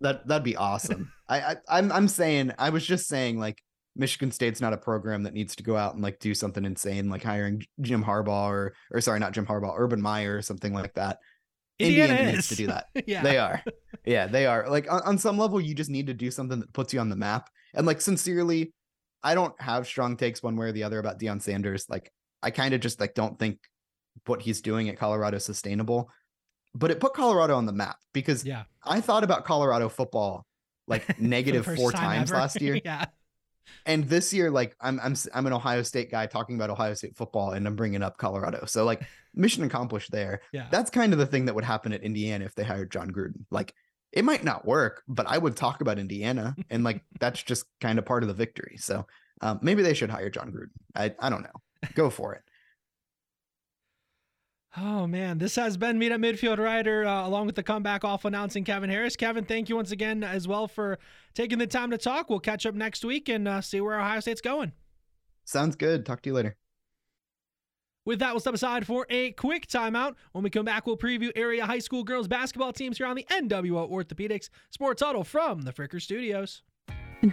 That 0.00 0.26
that'd 0.26 0.44
be 0.44 0.56
awesome. 0.56 1.12
I, 1.28 1.40
I 1.40 1.56
I'm 1.68 1.92
I'm 1.92 2.08
saying 2.08 2.52
I 2.58 2.70
was 2.70 2.86
just 2.86 3.08
saying 3.08 3.38
like 3.38 3.62
Michigan 3.96 4.30
State's 4.30 4.60
not 4.60 4.72
a 4.72 4.78
program 4.78 5.24
that 5.24 5.34
needs 5.34 5.56
to 5.56 5.62
go 5.62 5.76
out 5.76 5.94
and 5.94 6.02
like 6.02 6.20
do 6.20 6.34
something 6.34 6.64
insane, 6.64 7.10
like 7.10 7.22
hiring 7.22 7.64
Jim 7.80 8.04
Harbaugh 8.04 8.48
or 8.48 8.74
or 8.92 9.00
sorry, 9.00 9.18
not 9.18 9.32
Jim 9.32 9.46
Harbaugh, 9.46 9.74
Urban 9.76 10.00
Meyer 10.00 10.36
or 10.36 10.42
something 10.42 10.72
like 10.72 10.94
that. 10.94 11.18
Indiana, 11.78 12.14
Indiana 12.14 12.32
needs 12.32 12.48
to 12.48 12.56
do 12.56 12.66
that. 12.68 12.86
yeah. 13.06 13.22
They 13.22 13.38
are. 13.38 13.62
Yeah, 14.04 14.26
they 14.26 14.46
are. 14.46 14.68
Like 14.68 14.90
on, 14.90 15.02
on 15.02 15.18
some 15.18 15.38
level, 15.38 15.60
you 15.60 15.74
just 15.74 15.90
need 15.90 16.06
to 16.06 16.14
do 16.14 16.30
something 16.30 16.60
that 16.60 16.72
puts 16.72 16.92
you 16.92 17.00
on 17.00 17.08
the 17.08 17.16
map. 17.16 17.48
And 17.74 17.86
like 17.86 18.00
sincerely, 18.00 18.72
I 19.22 19.34
don't 19.34 19.60
have 19.60 19.86
strong 19.86 20.16
takes 20.16 20.42
one 20.42 20.56
way 20.56 20.68
or 20.68 20.72
the 20.72 20.84
other 20.84 20.98
about 20.98 21.20
Deion 21.20 21.42
Sanders. 21.42 21.86
Like 21.88 22.12
I 22.42 22.50
kind 22.50 22.74
of 22.74 22.80
just 22.80 23.00
like 23.00 23.14
don't 23.14 23.38
think 23.38 23.58
what 24.26 24.42
he's 24.42 24.60
doing 24.60 24.88
at 24.88 24.98
Colorado 24.98 25.36
is 25.36 25.44
sustainable. 25.44 26.10
But 26.78 26.90
it 26.90 27.00
put 27.00 27.14
Colorado 27.14 27.56
on 27.56 27.66
the 27.66 27.72
map 27.72 27.96
because 28.12 28.44
Yeah. 28.44 28.64
I 28.84 29.00
thought 29.00 29.24
about 29.24 29.44
Colorado 29.44 29.88
football 29.88 30.46
like 30.86 31.18
negative 31.20 31.64
four 31.64 31.92
time 31.92 32.02
times 32.18 32.30
ever. 32.30 32.40
last 32.40 32.60
year. 32.60 32.80
yeah. 32.84 33.06
And 33.84 34.08
this 34.08 34.32
year, 34.32 34.50
like 34.50 34.74
I'm, 34.80 34.98
I'm, 35.02 35.14
I'm 35.34 35.46
an 35.46 35.52
Ohio 35.52 35.82
State 35.82 36.10
guy 36.10 36.26
talking 36.26 36.56
about 36.56 36.70
Ohio 36.70 36.94
State 36.94 37.16
football, 37.16 37.52
and 37.52 37.66
I'm 37.66 37.76
bringing 37.76 38.02
up 38.02 38.16
Colorado. 38.16 38.64
So 38.66 38.84
like, 38.84 39.02
mission 39.34 39.62
accomplished 39.64 40.10
there. 40.10 40.40
Yeah. 40.52 40.66
That's 40.70 40.90
kind 40.90 41.12
of 41.12 41.18
the 41.18 41.26
thing 41.26 41.46
that 41.46 41.54
would 41.54 41.64
happen 41.64 41.92
at 41.92 42.02
Indiana 42.02 42.44
if 42.44 42.54
they 42.54 42.64
hired 42.64 42.90
Jon 42.90 43.10
Gruden. 43.10 43.44
Like, 43.50 43.74
it 44.12 44.24
might 44.24 44.42
not 44.42 44.64
work, 44.66 45.02
but 45.06 45.26
I 45.28 45.36
would 45.36 45.54
talk 45.56 45.80
about 45.82 45.98
Indiana, 45.98 46.56
and 46.70 46.82
like 46.82 47.02
that's 47.20 47.42
just 47.42 47.66
kind 47.80 47.98
of 47.98 48.06
part 48.06 48.22
of 48.22 48.28
the 48.28 48.34
victory. 48.34 48.76
So 48.78 49.06
um, 49.42 49.58
maybe 49.62 49.82
they 49.82 49.94
should 49.94 50.10
hire 50.10 50.30
Jon 50.30 50.50
Gruden. 50.50 50.70
I, 50.94 51.14
I 51.18 51.28
don't 51.28 51.42
know. 51.42 51.52
Go 51.94 52.08
for 52.10 52.34
it. 52.34 52.42
Oh 54.80 55.08
man, 55.08 55.38
this 55.38 55.56
has 55.56 55.76
been 55.76 55.98
Meet 55.98 56.12
at 56.12 56.20
Midfield 56.20 56.58
Rider 56.58 57.04
uh, 57.04 57.26
along 57.26 57.46
with 57.46 57.56
the 57.56 57.64
comeback 57.64 58.04
off 58.04 58.24
announcing 58.24 58.62
Kevin 58.62 58.90
Harrish. 58.90 59.16
Kevin, 59.16 59.44
thank 59.44 59.68
you 59.68 59.74
once 59.74 59.90
again 59.90 60.22
as 60.22 60.46
well 60.46 60.68
for 60.68 60.98
taking 61.34 61.58
the 61.58 61.66
time 61.66 61.90
to 61.90 61.98
talk. 61.98 62.30
We'll 62.30 62.38
catch 62.38 62.64
up 62.64 62.76
next 62.76 63.04
week 63.04 63.28
and 63.28 63.48
uh, 63.48 63.60
see 63.60 63.80
where 63.80 63.98
Ohio 63.98 64.20
State's 64.20 64.40
going. 64.40 64.72
Sounds 65.44 65.74
good. 65.74 66.06
Talk 66.06 66.22
to 66.22 66.30
you 66.30 66.34
later. 66.34 66.56
With 68.04 68.20
that, 68.20 68.32
we'll 68.32 68.40
step 68.40 68.54
aside 68.54 68.86
for 68.86 69.04
a 69.10 69.32
quick 69.32 69.66
timeout. 69.66 70.14
When 70.32 70.44
we 70.44 70.50
come 70.50 70.64
back, 70.64 70.86
we'll 70.86 70.96
preview 70.96 71.32
area 71.34 71.66
high 71.66 71.80
school 71.80 72.04
girls 72.04 72.28
basketball 72.28 72.72
teams 72.72 72.98
here 72.98 73.06
on 73.06 73.16
the 73.16 73.26
NWO 73.30 73.90
Orthopedics 73.90 74.48
Sports 74.70 75.02
Huddle 75.02 75.24
from 75.24 75.62
the 75.62 75.72
Fricker 75.72 76.00
Studios. 76.00 76.62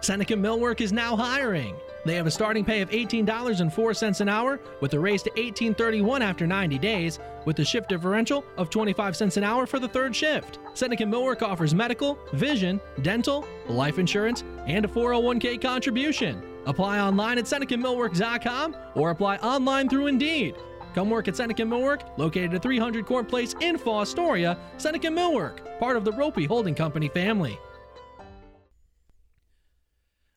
Seneca 0.04 0.34
Millwork 0.34 0.82
is 0.82 0.92
now 0.92 1.16
hiring. 1.16 1.74
They 2.04 2.14
have 2.16 2.26
a 2.26 2.30
starting 2.30 2.62
pay 2.62 2.82
of 2.82 2.90
$18.04 2.90 4.20
an 4.20 4.28
hour 4.28 4.60
with 4.82 4.92
a 4.92 5.00
raise 5.00 5.22
to 5.22 5.30
$18.31 5.30 6.20
after 6.20 6.46
90 6.46 6.78
days 6.78 7.18
with 7.46 7.58
a 7.60 7.64
shift 7.64 7.88
differential 7.88 8.44
of 8.58 8.68
25 8.68 9.16
cents 9.16 9.38
an 9.38 9.44
hour 9.44 9.66
for 9.66 9.78
the 9.78 9.88
third 9.88 10.14
shift. 10.14 10.58
Seneca 10.74 11.04
Millwork 11.04 11.40
offers 11.40 11.74
medical, 11.74 12.18
vision, 12.34 12.82
dental, 13.00 13.46
life 13.66 13.98
insurance, 13.98 14.44
and 14.66 14.84
a 14.84 14.88
401k 14.88 15.58
contribution. 15.62 16.42
Apply 16.66 17.00
online 17.00 17.38
at 17.38 17.44
SenecaMillwork.com 17.46 18.76
or 18.96 19.10
apply 19.10 19.36
online 19.38 19.88
through 19.88 20.08
Indeed. 20.08 20.56
Come 20.94 21.08
work 21.08 21.28
at 21.28 21.36
Seneca 21.36 21.62
Millwork, 21.62 22.02
located 22.18 22.52
at 22.52 22.62
300 22.62 23.06
Court 23.06 23.26
Place 23.26 23.54
in 23.60 23.78
Fostoria. 23.78 24.58
Seneca 24.76 25.08
Millwork, 25.08 25.78
part 25.78 25.96
of 25.96 26.04
the 26.04 26.12
Roppe 26.12 26.46
Holding 26.46 26.74
Company 26.74 27.08
family. 27.08 27.58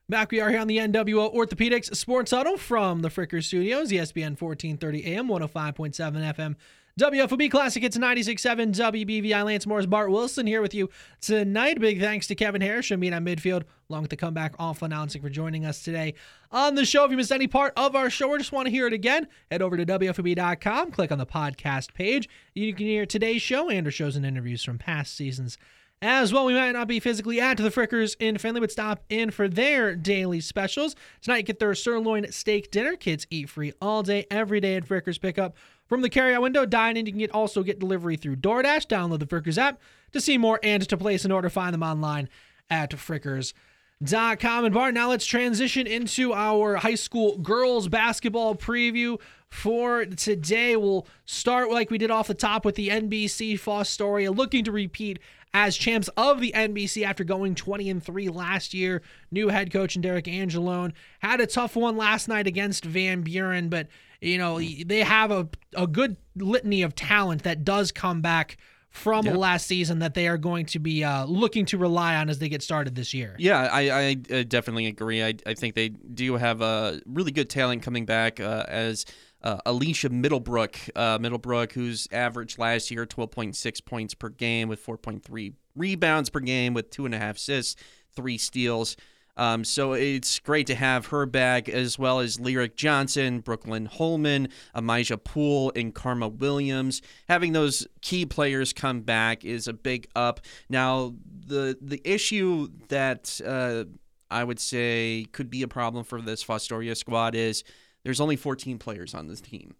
Back 0.09 0.31
we 0.31 0.39
are 0.39 0.49
here 0.49 0.61
on 0.61 0.67
the 0.67 0.77
NWO 0.77 1.35
Orthopedics 1.35 1.93
Sports 1.93 2.31
Huddle 2.31 2.55
from 2.55 3.01
the 3.01 3.09
Fricker 3.09 3.43
Studios, 3.43 3.91
ESPN 3.91 4.39
1430 4.41 5.05
AM, 5.05 5.27
105.7 5.27 6.33
FM. 6.33 6.55
WFOB 6.97 7.51
Classic, 7.51 7.83
it's 7.83 7.97
96.7 7.97 8.73
WBVI. 8.73 9.43
Lance 9.43 9.67
Morris, 9.67 9.85
Bart 9.85 10.09
Wilson 10.09 10.47
here 10.47 10.61
with 10.61 10.73
you 10.73 10.89
tonight. 11.19 11.81
Big 11.81 11.99
thanks 11.99 12.25
to 12.27 12.35
Kevin 12.35 12.61
Harrish 12.61 12.87
from 12.87 13.01
Meet 13.01 13.11
on 13.11 13.25
Midfield, 13.25 13.63
along 13.89 14.03
with 14.03 14.09
the 14.09 14.15
comeback 14.15 14.55
off 14.57 14.81
announcing 14.81 15.21
for 15.21 15.29
joining 15.29 15.65
us 15.65 15.83
today 15.83 16.13
on 16.53 16.75
the 16.75 16.85
show. 16.85 17.03
If 17.03 17.11
you 17.11 17.17
missed 17.17 17.33
any 17.33 17.47
part 17.47 17.73
of 17.75 17.93
our 17.93 18.09
show 18.09 18.29
or 18.29 18.37
just 18.37 18.53
want 18.53 18.67
to 18.67 18.71
hear 18.71 18.87
it 18.87 18.93
again, 18.93 19.27
head 19.51 19.61
over 19.61 19.75
to 19.75 19.85
WFOB.com, 19.85 20.91
click 20.91 21.11
on 21.11 21.17
the 21.17 21.25
podcast 21.25 21.93
page. 21.93 22.29
You 22.53 22.73
can 22.73 22.85
hear 22.85 23.05
today's 23.05 23.41
show 23.41 23.69
and 23.69 23.85
our 23.85 23.91
shows 23.91 24.15
and 24.15 24.25
interviews 24.25 24.63
from 24.63 24.77
past 24.77 25.17
seasons 25.17 25.57
as 26.01 26.31
well, 26.31 26.45
we 26.45 26.53
might 26.53 26.73
not 26.73 26.87
be 26.87 26.99
physically 26.99 27.41
at 27.41 27.57
the 27.57 27.71
Frickers 27.71 28.15
in 28.19 28.37
Findlay, 28.37 28.61
but 28.61 28.71
stop 28.71 29.03
in 29.09 29.31
for 29.31 29.47
their 29.47 29.95
daily 29.95 30.39
specials. 30.39 30.95
Tonight, 31.21 31.47
get 31.47 31.57
their 31.57 31.73
sirloin 31.73 32.31
steak 32.31 32.69
dinner. 32.69 32.95
Kids 32.95 33.25
eat 33.31 33.49
free 33.49 33.73
all 33.81 34.03
day, 34.03 34.27
every 34.29 34.59
day 34.59 34.75
at 34.75 34.87
Frickers 34.87 35.19
Pickup. 35.19 35.55
From 35.87 36.01
the 36.01 36.09
carryout 36.09 36.43
window, 36.43 36.65
dine 36.67 36.97
in. 36.97 37.07
You 37.07 37.13
can 37.13 37.19
get, 37.19 37.31
also 37.31 37.63
get 37.63 37.79
delivery 37.79 38.15
through 38.15 38.35
DoorDash. 38.35 38.85
Download 38.87 39.19
the 39.19 39.25
Frickers 39.25 39.57
app 39.57 39.79
to 40.11 40.21
see 40.21 40.37
more 40.37 40.59
and 40.61 40.87
to 40.87 40.97
place 40.97 41.25
an 41.25 41.31
order. 41.31 41.49
Find 41.49 41.73
them 41.73 41.83
online 41.83 42.29
at 42.69 42.91
Frickers.com. 42.91 44.65
And 44.65 44.73
Bart, 44.73 44.93
now 44.93 45.09
let's 45.09 45.25
transition 45.25 45.87
into 45.87 46.31
our 46.31 46.75
high 46.75 46.95
school 46.95 47.39
girls 47.39 47.87
basketball 47.87 48.53
preview 48.53 49.19
for 49.49 50.05
today. 50.05 50.75
We'll 50.75 51.07
start 51.25 51.71
like 51.71 51.89
we 51.89 51.97
did 51.97 52.11
off 52.11 52.27
the 52.27 52.33
top 52.33 52.65
with 52.65 52.75
the 52.75 52.89
NBC 52.89 53.53
Fostoria, 53.53 54.35
looking 54.35 54.63
to 54.65 54.71
repeat 54.71 55.19
as 55.53 55.75
champs 55.77 56.09
of 56.17 56.39
the 56.41 56.51
NBC 56.55 57.03
after 57.03 57.23
going 57.23 57.55
20 57.55 57.89
and 57.89 58.03
3 58.03 58.29
last 58.29 58.73
year. 58.73 59.01
New 59.31 59.47
head 59.49 59.71
coach 59.71 59.95
and 59.95 60.03
Derek 60.03 60.25
Angelone 60.25 60.93
had 61.19 61.41
a 61.41 61.47
tough 61.47 61.75
one 61.75 61.97
last 61.97 62.27
night 62.27 62.47
against 62.47 62.85
Van 62.85 63.21
Buren, 63.21 63.69
but 63.69 63.87
you 64.21 64.37
know 64.37 64.59
they 64.59 64.99
have 65.01 65.31
a 65.31 65.47
a 65.75 65.87
good 65.87 66.17
litany 66.35 66.81
of 66.81 66.95
talent 66.95 67.43
that 67.43 67.63
does 67.63 67.91
come 67.91 68.21
back 68.21 68.57
from 68.89 69.25
Yep. 69.25 69.35
last 69.35 69.67
season 69.67 69.99
that 69.99 70.15
they 70.15 70.27
are 70.27 70.39
going 70.39 70.65
to 70.65 70.79
be 70.79 71.03
uh, 71.03 71.25
looking 71.25 71.65
to 71.67 71.77
rely 71.77 72.15
on 72.15 72.29
as 72.29 72.39
they 72.39 72.49
get 72.49 72.63
started 72.63 72.95
this 72.95 73.13
year. 73.13 73.35
Yeah, 73.37 73.69
I, 73.71 73.99
I 74.31 74.43
definitely 74.43 74.87
agree. 74.87 75.23
I, 75.23 75.35
I 75.45 75.53
think 75.53 75.75
they 75.75 75.89
do 75.89 76.35
have 76.35 76.61
a 76.61 76.99
really 77.05 77.31
good 77.31 77.47
talent 77.49 77.83
coming 77.83 78.05
back 78.05 78.39
uh, 78.39 78.65
as 78.67 79.05
uh, 79.47 79.59
Alicia 79.65 80.09
Middlebrook. 80.09 80.77
Uh, 80.93 81.17
Middlebrook, 81.21 81.71
who's 81.71 82.05
averaged 82.11 82.59
last 82.59 82.91
year 82.91 83.05
12.6 83.05 83.85
points 83.85 84.13
per 84.13 84.27
game 84.27 84.67
with 84.67 84.85
4.3 84.85 85.53
rebounds 85.73 86.29
per 86.29 86.41
game 86.41 86.73
with 86.73 86.89
two 86.89 87.05
and 87.05 87.15
a 87.15 87.17
half 87.17 87.37
assists, 87.37 87.77
three 88.13 88.37
steals. 88.37 88.97
Um, 89.37 89.63
so 89.63 89.93
it's 89.93 90.39
great 90.39 90.67
to 90.67 90.75
have 90.75 91.05
her 91.07 91.25
back, 91.25 91.69
as 91.69 91.97
well 91.97 92.19
as 92.19 92.41
Lyric 92.41 92.75
Johnson, 92.75 93.39
Brooklyn 93.39 93.85
Holman, 93.85 94.49
Amijah 94.75 95.19
Poole, 95.19 95.71
and 95.75 95.95
Karma 95.95 96.27
Williams. 96.27 97.01
Having 97.29 97.53
those 97.53 97.87
key 98.01 98.25
players 98.25 98.73
come 98.73 99.01
back 99.01 99.45
is 99.45 99.67
a 99.67 99.73
big 99.73 100.09
up. 100.13 100.41
Now, 100.67 101.13
the 101.45 101.77
the 101.79 102.01
issue 102.03 102.67
that 102.89 103.39
uh, 103.45 103.85
I 104.29 104.43
would 104.43 104.59
say 104.59 105.27
could 105.31 105.49
be 105.49 105.61
a 105.61 105.67
problem 105.67 106.03
for 106.03 106.19
this 106.19 106.43
Fostoria 106.43 106.97
squad 106.97 107.35
is 107.35 107.63
there's 108.07 108.21
only 108.21 108.37
14 108.37 108.79
players 108.79 109.13
on 109.13 109.27
this 109.27 109.41
team. 109.41 109.75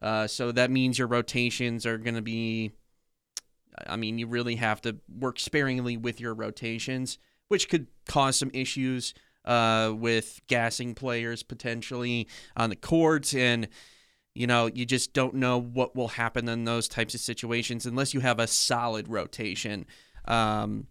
Uh, 0.00 0.26
so 0.26 0.50
that 0.50 0.70
means 0.70 0.98
your 0.98 1.08
rotations 1.08 1.84
are 1.84 1.98
going 1.98 2.14
to 2.14 2.22
be. 2.22 2.72
I 3.86 3.96
mean, 3.96 4.16
you 4.16 4.26
really 4.26 4.56
have 4.56 4.80
to 4.80 4.96
work 5.06 5.38
sparingly 5.38 5.98
with 5.98 6.18
your 6.18 6.32
rotations, 6.32 7.18
which 7.48 7.68
could 7.68 7.88
cause 8.08 8.36
some 8.36 8.50
issues 8.54 9.12
uh, 9.44 9.92
with 9.94 10.40
gassing 10.46 10.94
players 10.94 11.42
potentially 11.42 12.28
on 12.56 12.70
the 12.70 12.76
court. 12.76 13.34
And, 13.34 13.68
you 14.34 14.46
know, 14.46 14.70
you 14.72 14.86
just 14.86 15.12
don't 15.12 15.34
know 15.34 15.60
what 15.60 15.94
will 15.94 16.08
happen 16.08 16.48
in 16.48 16.64
those 16.64 16.88
types 16.88 17.12
of 17.12 17.20
situations 17.20 17.84
unless 17.84 18.14
you 18.14 18.20
have 18.20 18.38
a 18.38 18.46
solid 18.46 19.06
rotation. 19.08 19.84
Um, 20.24 20.86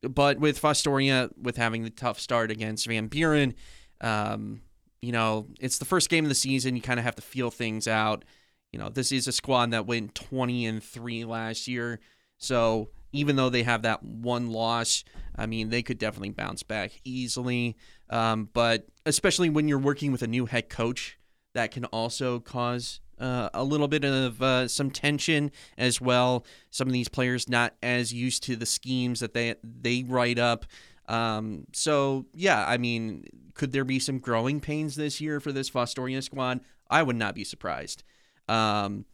but 0.00 0.38
with 0.38 0.58
Fostoria, 0.58 1.28
with 1.36 1.58
having 1.58 1.84
the 1.84 1.90
tough 1.90 2.18
start 2.18 2.50
against 2.50 2.86
Van 2.86 3.08
Buren, 3.08 3.52
um, 4.00 4.62
you 5.06 5.12
know, 5.12 5.46
it's 5.60 5.78
the 5.78 5.84
first 5.84 6.10
game 6.10 6.24
of 6.24 6.28
the 6.28 6.34
season. 6.34 6.74
You 6.74 6.82
kind 6.82 6.98
of 6.98 7.04
have 7.04 7.14
to 7.14 7.22
feel 7.22 7.52
things 7.52 7.86
out. 7.86 8.24
You 8.72 8.80
know, 8.80 8.88
this 8.88 9.12
is 9.12 9.28
a 9.28 9.32
squad 9.32 9.70
that 9.70 9.86
went 9.86 10.16
20 10.16 10.66
and 10.66 10.82
3 10.82 11.24
last 11.24 11.68
year. 11.68 12.00
So 12.38 12.90
even 13.12 13.36
though 13.36 13.48
they 13.48 13.62
have 13.62 13.82
that 13.82 14.02
one 14.02 14.50
loss, 14.50 15.04
I 15.36 15.46
mean, 15.46 15.68
they 15.68 15.84
could 15.84 15.98
definitely 15.98 16.30
bounce 16.30 16.64
back 16.64 16.90
easily. 17.04 17.76
Um, 18.10 18.48
but 18.52 18.88
especially 19.06 19.48
when 19.48 19.68
you're 19.68 19.78
working 19.78 20.10
with 20.10 20.22
a 20.22 20.26
new 20.26 20.46
head 20.46 20.68
coach, 20.68 21.20
that 21.54 21.70
can 21.70 21.84
also 21.84 22.40
cause 22.40 22.98
uh, 23.20 23.48
a 23.54 23.62
little 23.62 23.86
bit 23.86 24.04
of 24.04 24.42
uh, 24.42 24.66
some 24.66 24.90
tension 24.90 25.52
as 25.78 26.00
well. 26.00 26.44
Some 26.72 26.88
of 26.88 26.92
these 26.92 27.08
players 27.08 27.48
not 27.48 27.74
as 27.80 28.12
used 28.12 28.42
to 28.42 28.56
the 28.56 28.66
schemes 28.66 29.20
that 29.20 29.34
they 29.34 29.54
they 29.62 30.02
write 30.02 30.40
up. 30.40 30.66
Um, 31.08 31.66
so 31.72 32.26
yeah, 32.34 32.64
I 32.66 32.78
mean, 32.78 33.24
could 33.54 33.72
there 33.72 33.84
be 33.84 33.98
some 33.98 34.18
growing 34.18 34.60
pains 34.60 34.96
this 34.96 35.20
year 35.20 35.40
for 35.40 35.52
this 35.52 35.70
Fostoria 35.70 36.22
squad? 36.22 36.60
I 36.90 37.02
would 37.02 37.16
not 37.16 37.34
be 37.34 37.44
surprised. 37.44 38.02
Um, 38.48 39.06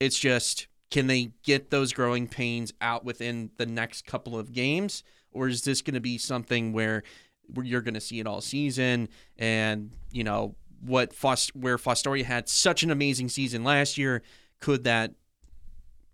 it's 0.00 0.18
just 0.18 0.66
can 0.90 1.06
they 1.06 1.32
get 1.42 1.70
those 1.70 1.92
growing 1.92 2.28
pains 2.28 2.72
out 2.80 3.04
within 3.04 3.50
the 3.56 3.66
next 3.66 4.06
couple 4.06 4.38
of 4.38 4.52
games, 4.52 5.02
or 5.32 5.48
is 5.48 5.62
this 5.62 5.80
going 5.80 5.94
to 5.94 6.00
be 6.00 6.18
something 6.18 6.72
where 6.72 7.02
you're 7.62 7.80
going 7.80 7.94
to 7.94 8.00
see 8.00 8.20
it 8.20 8.26
all 8.26 8.40
season 8.40 9.08
and 9.38 9.90
you 10.10 10.24
know 10.24 10.54
what 10.80 11.12
Fost- 11.12 11.54
where 11.54 11.78
Fostoria 11.78 12.24
had 12.24 12.48
such 12.48 12.82
an 12.82 12.90
amazing 12.90 13.28
season 13.28 13.64
last 13.64 13.96
year, 13.96 14.22
could 14.60 14.84
that 14.84 15.12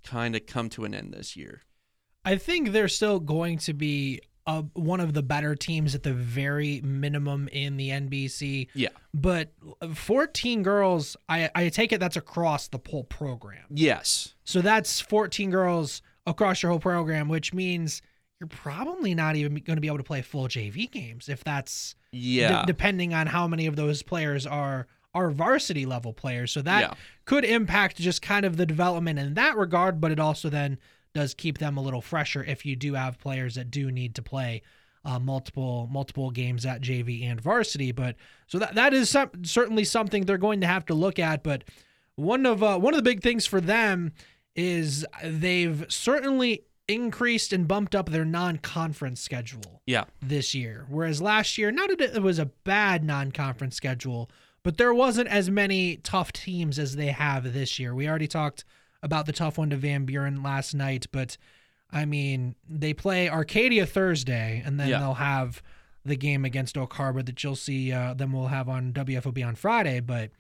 kind 0.05 0.37
of 0.37 0.47
come 0.47 0.69
to 0.71 0.85
an 0.85 0.95
end 0.95 1.13
this 1.13 1.37
year? 1.37 1.63
I 2.25 2.37
think 2.37 2.73
they're 2.73 2.89
still 2.89 3.21
going 3.21 3.59
to 3.59 3.73
be 3.73 4.21
uh, 4.49 4.63
one 4.73 4.99
of 4.99 5.13
the 5.13 5.23
better 5.23 5.55
teams 5.55 5.95
at 5.95 6.03
the 6.03 6.13
very 6.15 6.81
minimum 6.81 7.49
in 7.53 7.77
the 7.77 7.91
NBC. 7.91 8.69
Yeah. 8.73 8.89
But 9.13 9.53
14 9.95 10.63
girls, 10.63 11.17
I, 11.29 11.51
I 11.55 11.69
take 11.69 11.93
it 11.93 12.01
that's 12.01 12.17
across 12.17 12.69
the 12.69 12.81
whole 12.89 13.05
program. 13.05 13.65
Yes. 13.71 14.35
So 14.45 14.63
that's 14.63 15.01
14 15.03 15.51
girls 15.51 16.01
across 16.27 16.63
your 16.63 16.71
whole 16.71 16.81
program, 16.81 17.29
which 17.29 17.53
means 17.53 18.01
you're 18.41 18.49
probably 18.49 19.15
not 19.15 19.37
even 19.37 19.55
going 19.57 19.77
to 19.77 19.81
be 19.81 19.87
able 19.89 19.99
to 19.99 20.05
play 20.05 20.23
full 20.23 20.49
JV 20.49 20.91
games 20.91 21.29
if 21.29 21.45
that's 21.45 21.95
yeah. 22.13 22.61
d- 22.63 22.67
depending 22.69 23.13
on 23.13 23.27
how 23.27 23.47
many 23.49 23.67
of 23.67 23.77
those 23.77 24.03
players 24.03 24.47
are 24.47 24.87
are 25.15 25.31
varsity 25.31 25.85
level 25.87 26.13
players. 26.13 26.53
So 26.53 26.63
that 26.63 26.81
Yeah. 26.81 26.95
could 27.25 27.45
impact 27.45 27.97
just 27.97 28.23
kind 28.23 28.45
of 28.47 28.57
the 28.57 28.67
development 28.67 29.19
in 29.19 29.35
that 29.35 29.57
regard, 29.57 30.01
but 30.01 30.11
it 30.13 30.21
also 30.21 30.49
then 30.49 30.79
does 31.15 31.35
keep 31.35 31.59
them 31.59 31.77
a 31.77 31.83
little 31.83 32.01
fresher 32.03 32.45
if 32.45 32.65
you 32.67 32.77
do 32.77 32.95
have 32.95 33.19
players 33.19 33.55
that 33.57 33.71
do 33.71 33.91
need 33.91 34.15
to 34.17 34.23
play 34.23 34.63
uh, 35.05 35.19
multiple 35.19 35.89
multiple 35.91 36.31
games 36.31 36.67
at 36.67 36.81
JV 36.83 37.25
and 37.31 37.41
varsity. 37.41 37.93
But 37.93 38.17
so 38.47 38.59
that 38.59 38.75
that 38.75 38.93
is 38.95 39.09
some, 39.11 39.31
certainly 39.45 39.85
something 39.85 40.25
they're 40.25 40.39
going 40.39 40.61
to 40.61 40.67
have 40.67 40.85
to 40.87 40.95
look 40.95 41.19
at. 41.19 41.43
But 41.43 41.65
one 42.17 42.47
of 42.47 42.63
uh, 42.63 42.79
one 42.79 42.95
of 42.95 42.99
the 42.99 43.03
big 43.11 43.23
things 43.23 43.47
for 43.47 43.61
them 43.61 44.13
is 44.57 45.07
they've 45.25 45.85
certainly 45.89 46.65
increased 46.89 47.53
and 47.53 47.69
bumped 47.69 47.95
up 47.95 48.09
their 48.09 48.25
non-conference 48.25 49.21
schedule 49.21 49.83
Yeah. 49.87 50.05
this 50.23 50.55
year. 50.55 50.87
Whereas 50.89 51.21
last 51.21 51.59
year, 51.59 51.71
not 51.71 51.91
that 51.99 52.17
it 52.17 52.23
was 52.23 52.39
a 52.39 52.47
bad 52.47 53.05
non-conference 53.05 53.77
schedule, 53.77 54.31
but 54.63 54.79
there 54.79 54.95
wasn't 54.95 55.29
as 55.29 55.51
many 55.51 55.97
tough 55.99 56.33
teams 56.33 56.79
as 56.79 56.97
they 56.97 57.09
have 57.09 57.53
this 57.53 57.79
year. 57.79 57.95
We 57.95 58.09
already 58.09 58.27
talked 58.27 58.65
about 59.03 59.27
the 59.27 59.33
tough 59.33 59.59
one 59.59 59.71
to 59.71 59.77
Van 59.77 60.05
Buren 60.05 60.43
last 60.43 60.75
night, 60.75 61.07
but 61.13 61.37
I 61.91 62.05
mean, 62.05 62.55
they 62.69 62.93
play 62.93 63.29
Arcadia 63.31 63.87
Thursday, 63.87 64.63
and 64.65 64.79
then 64.79 64.89
Yeah. 64.89 64.99
they'll 64.99 65.15
have 65.15 65.63
the 66.05 66.17
game 66.17 66.45
against 66.45 66.77
Oak 66.77 66.93
Harbor 66.95 67.23
that 67.23 67.43
you'll 67.43 67.57
see 67.57 67.93
uh, 67.93 68.15
them 68.15 68.33
will 68.33 68.49
have 68.49 68.69
on 68.69 68.93
WFOB 68.93 69.47
on 69.47 69.55
Friday. 69.55 70.01
But 70.01 70.31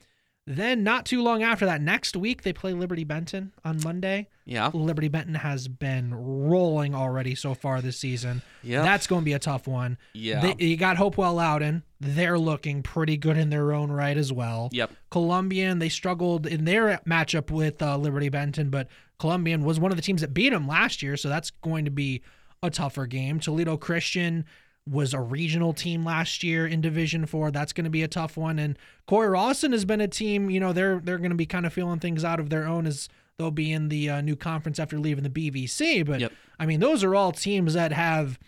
then, 0.48 0.82
not 0.82 1.04
too 1.04 1.22
long 1.22 1.42
after 1.42 1.66
that, 1.66 1.82
next 1.82 2.16
week 2.16 2.42
they 2.42 2.52
play 2.54 2.72
Liberty 2.72 3.04
Benton 3.04 3.52
on 3.64 3.80
Monday. 3.84 4.28
Yeah. 4.46 4.70
Liberty 4.72 5.08
Benton 5.08 5.34
has 5.34 5.68
been 5.68 6.14
rolling 6.14 6.94
already 6.94 7.34
so 7.34 7.52
far 7.52 7.82
this 7.82 7.98
season. 7.98 8.40
Yeah. 8.62 8.82
That's 8.82 9.06
going 9.06 9.20
to 9.20 9.24
be 9.26 9.34
a 9.34 9.38
tough 9.38 9.68
one. 9.68 9.98
Yeah. 10.14 10.40
They, 10.40 10.64
you 10.64 10.76
got 10.78 10.96
Hopewell 10.96 11.34
Loudon. 11.34 11.82
They're 12.00 12.38
looking 12.38 12.82
pretty 12.82 13.18
good 13.18 13.36
in 13.36 13.50
their 13.50 13.72
own 13.72 13.92
right 13.92 14.16
as 14.16 14.32
well. 14.32 14.70
Yep. 14.72 14.90
Columbian, 15.10 15.80
they 15.80 15.90
struggled 15.90 16.46
in 16.46 16.64
their 16.64 16.98
matchup 17.06 17.50
with 17.50 17.82
uh, 17.82 17.98
Liberty 17.98 18.30
Benton, 18.30 18.70
but 18.70 18.88
Columbian 19.18 19.64
was 19.64 19.78
one 19.78 19.90
of 19.90 19.96
the 19.96 20.02
teams 20.02 20.22
that 20.22 20.32
beat 20.32 20.50
them 20.50 20.66
last 20.66 21.02
year, 21.02 21.16
so 21.16 21.28
that's 21.28 21.50
going 21.50 21.84
to 21.84 21.90
be 21.90 22.22
a 22.62 22.70
tougher 22.70 23.06
game. 23.06 23.40
Toledo 23.40 23.76
Christian 23.76 24.44
was 24.88 25.14
a 25.14 25.20
regional 25.20 25.72
team 25.72 26.04
last 26.04 26.42
year 26.42 26.66
in 26.66 26.80
Division 26.80 27.26
Four. 27.26 27.50
That's 27.50 27.72
going 27.72 27.84
to 27.84 27.90
be 27.90 28.02
a 28.02 28.08
tough 28.08 28.36
one. 28.36 28.58
And 28.58 28.78
Cory-Rawson 29.06 29.72
has 29.72 29.84
been 29.84 30.00
a 30.00 30.08
team. 30.08 30.50
You 30.50 30.60
know, 30.60 30.72
they're 30.72 31.00
they're 31.00 31.18
going 31.18 31.30
to 31.30 31.36
be 31.36 31.46
kind 31.46 31.66
of 31.66 31.72
feeling 31.72 32.00
things 32.00 32.24
out 32.24 32.40
of 32.40 32.50
their 32.50 32.66
own 32.66 32.86
as 32.86 33.08
they'll 33.38 33.50
be 33.50 33.72
in 33.72 33.88
the 33.88 34.10
uh, 34.10 34.20
new 34.20 34.36
conference 34.36 34.78
after 34.78 34.98
leaving 34.98 35.24
the 35.24 35.30
BVC. 35.30 36.04
But 36.04 36.20
Yep. 36.20 36.32
I 36.58 36.66
mean, 36.66 36.80
those 36.80 37.04
are 37.04 37.14
all 37.14 37.32
teams 37.32 37.74
that 37.74 37.92
have 37.92 38.38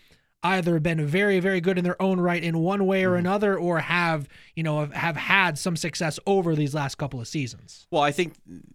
either 0.43 0.79
been 0.79 1.05
very 1.05 1.39
very 1.39 1.61
good 1.61 1.77
in 1.77 1.83
their 1.83 2.01
own 2.01 2.19
right 2.19 2.43
in 2.43 2.57
one 2.57 2.85
way 2.85 3.05
or 3.05 3.15
another 3.15 3.55
or 3.57 3.79
have 3.79 4.27
you 4.55 4.63
know 4.63 4.79
have, 4.79 4.93
have 4.93 5.15
had 5.15 5.57
some 5.57 5.75
success 5.75 6.19
over 6.25 6.55
these 6.55 6.73
last 6.73 6.95
couple 6.95 7.19
of 7.19 7.27
seasons 7.27 7.85
Well, 7.91 8.01
I 8.01 8.11
think 8.11 8.33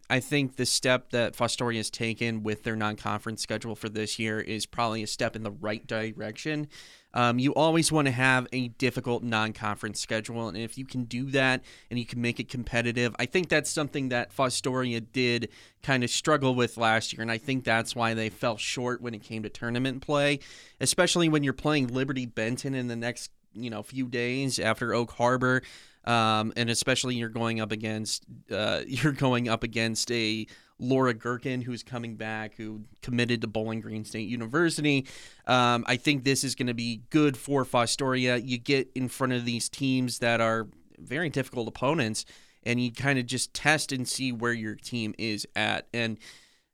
I 0.09 0.21
think 0.21 0.57
the 0.57 0.67
step 0.67 1.11
that 1.11 1.35
Fostoria 1.37 1.79
has 1.79 1.91
taken 1.91 2.43
with 2.43 2.62
their 2.62 2.77
non-conference 2.77 3.43
schedule 3.43 3.75
for 3.75 3.89
this 3.89 4.19
year 4.19 4.41
is 4.41 4.67
probably 4.67 5.03
a 5.03 5.07
step 5.07 5.35
in 5.35 5.43
the 5.43 5.51
right 5.51 5.85
direction. 5.87 6.69
Um, 7.17 7.39
you 7.39 7.55
always 7.55 7.91
want 7.91 8.07
to 8.09 8.12
have 8.12 8.47
a 8.53 8.69
difficult 8.69 9.23
non-conference 9.23 9.99
schedule, 9.99 10.49
and 10.49 10.57
if 10.59 10.77
you 10.77 10.85
can 10.85 11.05
do 11.05 11.31
that 11.31 11.64
and 11.91 11.99
you 11.99 12.05
can 12.05 12.21
make 12.21 12.39
it 12.39 12.51
competitive, 12.51 13.17
I 13.19 13.25
think 13.25 13.49
that's 13.49 13.71
something 13.71 14.11
that 14.11 14.37
Fostoria 14.37 15.01
did 15.01 15.49
kind 15.83 16.05
of 16.05 16.11
struggle 16.11 16.55
with 16.55 16.77
last 16.77 17.14
year, 17.14 17.23
and 17.23 17.31
I 17.31 17.39
think 17.39 17.64
that's 17.64 17.97
why 17.97 18.12
they 18.12 18.29
fell 18.29 18.59
short 18.59 19.01
when 19.01 19.14
it 19.14 19.23
came 19.23 19.43
to 19.45 19.49
tournament 19.49 20.03
play, 20.03 20.41
especially 20.79 21.31
when 21.31 21.43
you're 21.43 21.55
playing 21.55 21.87
Liberty 21.87 22.27
Benton 22.27 22.75
in 22.75 22.89
the 22.89 22.97
next 22.97 23.31
you 23.55 23.71
know 23.71 23.83
few 23.83 24.09
days 24.09 24.59
after 24.59 24.93
Oak 24.93 25.12
Harbor 25.12 25.62
um, 26.07 26.53
and 26.57 26.71
especially 26.71 27.17
you're 27.17 27.29
going 27.29 27.61
up 27.61 27.73
against 27.73 28.25
uh, 28.51 28.83
you're 28.87 29.12
going 29.12 29.49
up 29.49 29.62
against 29.62 30.11
a 30.12 30.47
Laura 30.79 31.14
Gherkin 31.14 31.62
who's 31.62 31.83
coming 31.83 32.16
back 32.16 32.55
who 32.57 32.83
committed 33.03 33.41
to 33.41 33.47
Bowling 33.47 33.81
Green 33.81 34.05
State 34.05 34.29
University. 34.29 35.07
Um, 35.47 35.85
I 35.87 35.97
think 35.97 36.24
this 36.24 36.45
is 36.45 36.55
going 36.55 36.66
to 36.66 36.74
be 36.74 37.03
good 37.11 37.37
for 37.37 37.64
Fostoria. 37.64 38.41
You 38.45 38.59
get 38.59 38.91
in 38.95 39.09
front 39.09 39.33
of 39.33 39.45
these 39.45 39.68
teams 39.68 40.18
that 40.18 40.41
are 40.41 40.68
very 40.99 41.31
difficult 41.31 41.68
opponents, 41.68 42.24
and 42.62 42.81
you 42.81 42.93
kind 42.93 43.18
of 43.18 43.27
just 43.27 43.55
test 43.55 43.93
and 43.93 44.07
see 44.07 44.33
where 44.33 44.53
your 44.53 44.74
team 44.74 45.14
is 45.18 45.47
at 45.57 45.89
and. 45.93 46.18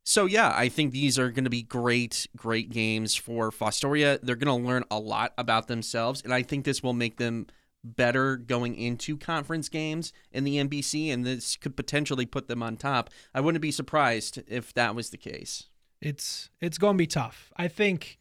So 0.05 0.27
yeah, 0.27 0.53
I 0.53 0.69
think 0.69 0.91
these 0.91 1.17
are 1.17 1.31
going 1.31 1.45
to 1.45 1.51
be 1.51 1.63
great, 1.63 2.27
great 2.37 2.71
games 2.71 3.15
for 3.15 3.53
Fostoria. 3.53 4.19
They're 4.21 4.35
going 4.35 4.63
to 4.63 4.69
learn 4.69 4.83
a 4.91 4.99
lot 4.99 5.33
about 5.39 5.69
themselves, 5.69 6.23
and 6.23 6.35
I 6.35 6.43
think 6.43 6.65
this 6.65 6.83
will 6.83 6.93
make 6.93 7.19
them 7.19 7.47
better 7.85 8.37
going 8.37 8.75
into 8.77 9.17
conference 9.17 9.69
games 9.69 10.13
in 10.31 10.45
the 10.45 10.57
NBC, 10.57 11.13
and 11.13 11.25
this 11.27 11.57
could 11.57 11.77
potentially 11.77 12.27
put 12.27 12.47
them 12.49 12.63
on 12.63 12.77
top. 12.77 13.11
I 13.35 13.41
wouldn't 13.41 13.63
be 13.63 13.73
surprised 13.73 14.41
if 14.47 14.73
that 14.75 14.95
was 14.95 15.11
the 15.11 15.17
case. 15.17 15.65
it's 16.01 16.51
it's 16.61 16.79
going 16.79 16.95
to 16.95 16.99
be 16.99 17.07
tough 17.07 17.53
i 17.57 17.69
think 17.69 18.19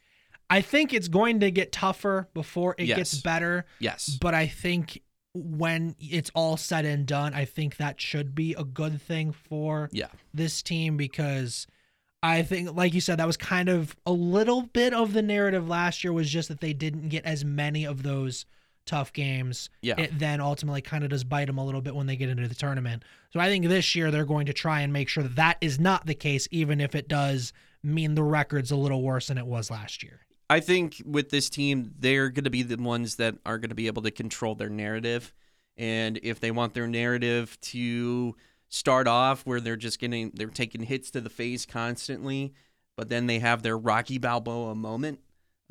i 0.52 0.62
think 0.62 0.94
it's 0.94 1.08
going 1.08 1.40
to 1.40 1.50
get 1.50 1.72
tougher 1.72 2.28
before 2.36 2.76
it 2.78 2.86
gets 2.86 3.20
better 3.22 3.66
Yes. 3.80 4.18
but 4.22 4.36
i 4.36 4.46
think 4.46 5.02
when 5.34 5.96
it's 6.00 6.30
all 6.36 6.58
said 6.58 6.86
and 6.86 7.08
done 7.08 7.34
i 7.34 7.44
think 7.46 7.78
that 7.78 8.00
should 8.00 8.36
be 8.36 8.54
a 8.54 8.64
good 8.64 9.02
thing 9.02 9.32
for 9.32 9.90
Yeah. 9.92 10.10
this 10.34 10.62
team 10.62 10.96
because 10.98 11.66
I 12.24 12.44
think, 12.44 12.76
like 12.76 12.94
you 12.94 13.02
said, 13.02 13.18
that 13.18 13.26
was 13.26 13.36
kind 13.36 13.68
of 13.68 13.96
a 14.06 14.12
little 14.12 14.62
bit 14.62 14.94
of 14.94 15.14
the 15.14 15.24
narrative 15.24 15.68
last 15.68 16.04
year 16.04 16.14
was 16.14 16.30
just 16.30 16.50
that 16.50 16.62
they 16.62 16.72
didn't 16.72 17.10
get 17.10 17.26
as 17.26 17.44
many 17.44 17.84
of 17.84 18.04
those 18.04 18.46
tough 18.86 19.14
games. 19.14 19.70
Yeah. 19.82 19.96
It 19.98 20.18
then 20.20 20.42
ultimately 20.42 20.82
kind 20.82 21.04
of 21.04 21.10
does 21.10 21.24
bite 21.24 21.46
them 21.46 21.58
a 21.58 21.66
little 21.66 21.82
bit 21.82 21.96
when 21.96 22.08
they 22.08 22.16
get 22.16 22.30
into 22.30 22.48
the 22.48 22.56
tournament. 22.56 23.04
So 23.32 23.40
I 23.40 23.48
think 23.48 23.68
this 23.68 23.96
year 23.96 24.12
they're 24.12 24.26
going 24.26 24.48
to 24.48 24.54
try 24.54 24.82
and 24.82 24.92
make 24.92 25.10
sure 25.10 25.24
that 25.24 25.36
that 25.36 25.58
is 25.62 25.80
not 25.80 26.06
the 26.06 26.16
case, 26.16 26.48
even 26.52 26.82
if 26.82 26.96
it 26.96 27.08
does 27.08 27.54
mean 27.84 28.16
the 28.16 28.24
record's 28.24 28.72
a 28.72 28.76
little 28.76 29.02
worse 29.02 29.28
than 29.28 29.38
it 29.38 29.46
was 29.46 29.72
last 29.72 30.04
year. 30.04 30.22
I 30.50 30.60
think 30.60 31.02
with 31.06 31.30
this 31.30 31.50
team, 31.50 31.94
they're 31.98 32.30
going 32.30 32.44
to 32.44 32.50
be 32.50 32.64
the 32.64 32.76
ones 32.76 33.16
that 33.16 33.36
are 33.46 33.58
going 33.58 33.70
to 33.70 33.76
be 33.76 33.88
able 33.88 34.02
to 34.02 34.12
control 34.12 34.54
their 34.54 34.70
narrative. 34.70 35.34
And 35.78 36.20
if 36.24 36.40
they 36.40 36.52
want 36.52 36.74
their 36.74 36.88
narrative 36.88 37.58
to 37.62 38.36
start 38.68 39.08
off 39.08 39.46
where 39.46 39.62
they're 39.62 39.78
just 39.78 40.00
getting, 40.00 40.32
they're 40.34 40.48
taking 40.48 40.84
hits 40.84 41.12
to 41.12 41.22
the 41.22 41.30
face 41.30 41.66
constantly, 41.66 42.54
but 42.98 43.08
then 43.08 43.28
they 43.28 43.40
have 43.40 43.64
their 43.64 43.78
Rocky 43.78 44.18
Balboa 44.18 44.76
moment, 44.76 45.20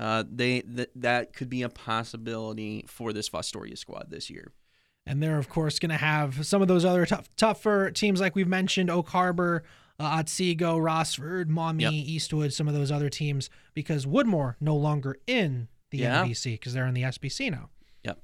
uh, 0.01 0.25
they 0.29 0.63
th- 0.63 0.91
that 0.97 1.33
could 1.33 1.49
be 1.49 1.63
a 1.63 1.69
possibility 1.69 2.85
for 2.89 3.13
this 3.13 3.29
Fostoria 3.29 3.77
squad 3.79 4.07
this 4.11 4.29
year. 4.31 4.53
And 5.07 5.23
they're 5.23 5.39
of 5.39 5.49
course 5.49 5.79
going 5.79 5.91
to 5.91 5.97
have 5.97 6.45
some 6.47 6.63
of 6.63 6.69
those 6.69 6.85
other 6.85 7.07
tough, 7.07 7.29
tougher 7.37 7.91
teams 7.91 8.21
like 8.21 8.35
we've 8.35 8.49
mentioned, 8.49 8.91
Oak 8.91 9.09
Harbor, 9.11 9.63
uh, 9.99 10.05
Otsego, 10.05 10.79
Rossford, 10.79 11.49
Maumee, 11.49 11.85
Yep. 11.85 11.93
Eastwood, 11.93 12.53
some 12.53 12.67
of 12.69 12.75
those 12.75 12.91
other 12.91 13.09
teams 13.09 13.51
because 13.75 14.07
Woodmore 14.07 14.55
no 14.61 14.75
longer 14.77 15.17
in 15.27 15.69
the 15.91 15.99
Yeah. 15.99 16.25
NBC 16.25 16.53
because 16.55 16.73
they're 16.75 16.87
in 16.87 16.95
the 16.95 17.03
SBC 17.05 17.51
now. 17.51 17.71
Yep. 18.05 18.21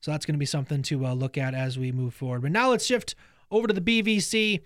So 0.00 0.10
that's 0.10 0.24
going 0.26 0.34
to 0.34 0.38
be 0.38 0.46
something 0.46 0.82
to 0.82 1.06
uh, 1.06 1.14
look 1.14 1.36
at 1.38 1.54
as 1.54 1.78
we 1.78 1.90
move 1.92 2.14
forward. 2.14 2.42
But 2.42 2.52
now 2.52 2.70
let's 2.70 2.84
shift 2.86 3.14
over 3.50 3.66
to 3.66 3.74
the 3.74 3.80
BVC. 3.80 4.60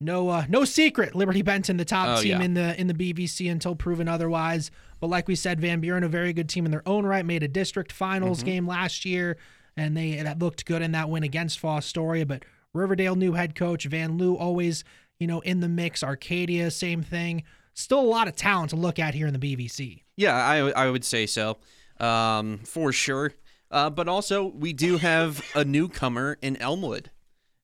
No, 0.00 0.28
uh, 0.30 0.46
no 0.48 0.64
secret. 0.64 1.14
Liberty 1.14 1.42
Benton, 1.42 1.76
the 1.76 1.84
top 1.84 2.18
Oh, 2.18 2.22
team 2.22 2.38
yeah. 2.38 2.42
in 2.42 2.54
the 2.54 2.80
in 2.80 2.86
the 2.88 2.94
BVC 2.94 3.50
until 3.50 3.76
proven 3.76 4.08
otherwise. 4.08 4.70
But 5.02 5.08
like 5.10 5.26
we 5.26 5.34
said, 5.34 5.60
Van 5.60 5.80
Buren, 5.80 6.04
a 6.04 6.08
very 6.08 6.32
good 6.32 6.48
team 6.48 6.64
in 6.64 6.70
their 6.70 6.88
own 6.88 7.04
right, 7.04 7.26
made 7.26 7.42
a 7.42 7.48
district 7.48 7.90
finals 7.90 8.38
Mm-hmm. 8.38 8.46
game 8.46 8.66
last 8.68 9.04
year, 9.04 9.36
and 9.76 9.96
they 9.96 10.22
that 10.22 10.38
looked 10.38 10.64
good 10.64 10.80
in 10.80 10.92
that 10.92 11.10
win 11.10 11.24
against 11.24 11.60
Fostoria. 11.60 12.24
But 12.26 12.44
Riverdale 12.72 13.16
new 13.16 13.32
head 13.32 13.56
coach 13.56 13.84
Van 13.86 14.16
Loo 14.16 14.36
always, 14.36 14.84
you 15.18 15.26
know, 15.26 15.40
in 15.40 15.58
the 15.58 15.68
mix. 15.68 16.04
Arcadia, 16.04 16.70
same 16.70 17.02
thing. 17.02 17.42
Still 17.74 17.98
a 17.98 18.02
lot 18.02 18.28
of 18.28 18.36
talent 18.36 18.70
to 18.70 18.76
look 18.76 19.00
at 19.00 19.12
here 19.14 19.26
in 19.26 19.38
the 19.38 19.40
BVC. 19.56 20.04
Yeah, 20.16 20.36
I, 20.36 20.70
I 20.70 20.88
would 20.88 21.04
say 21.04 21.26
so. 21.26 21.58
um, 21.98 22.58
for 22.64 22.92
sure. 22.92 23.32
Uh, 23.72 23.90
but 23.90 24.06
also, 24.06 24.44
we 24.44 24.72
do 24.72 24.98
have 24.98 25.42
a 25.56 25.64
newcomer 25.64 26.38
in 26.42 26.56
Elmwood. 26.58 27.10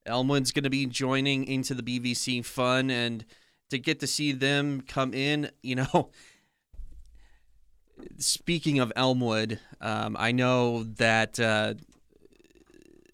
Elmwood's 0.07 0.51
going 0.51 0.65
to 0.65 0.71
be 0.71 0.87
joining 0.87 1.45
into 1.47 1.73
the 1.75 1.83
BVC 1.85 2.45
fun, 2.45 2.91
and 2.91 3.25
to 3.71 3.79
get 3.79 4.01
to 4.01 4.09
see 4.09 4.33
them 4.33 4.81
come 4.81 5.15
in, 5.15 5.51
you 5.63 5.77
know. 5.77 6.11
Speaking 8.19 8.79
of 8.81 8.93
Elmwood, 8.97 9.59
um, 9.81 10.17
I 10.19 10.33
know 10.33 10.85
that 10.85 11.39
uh, 11.39 11.75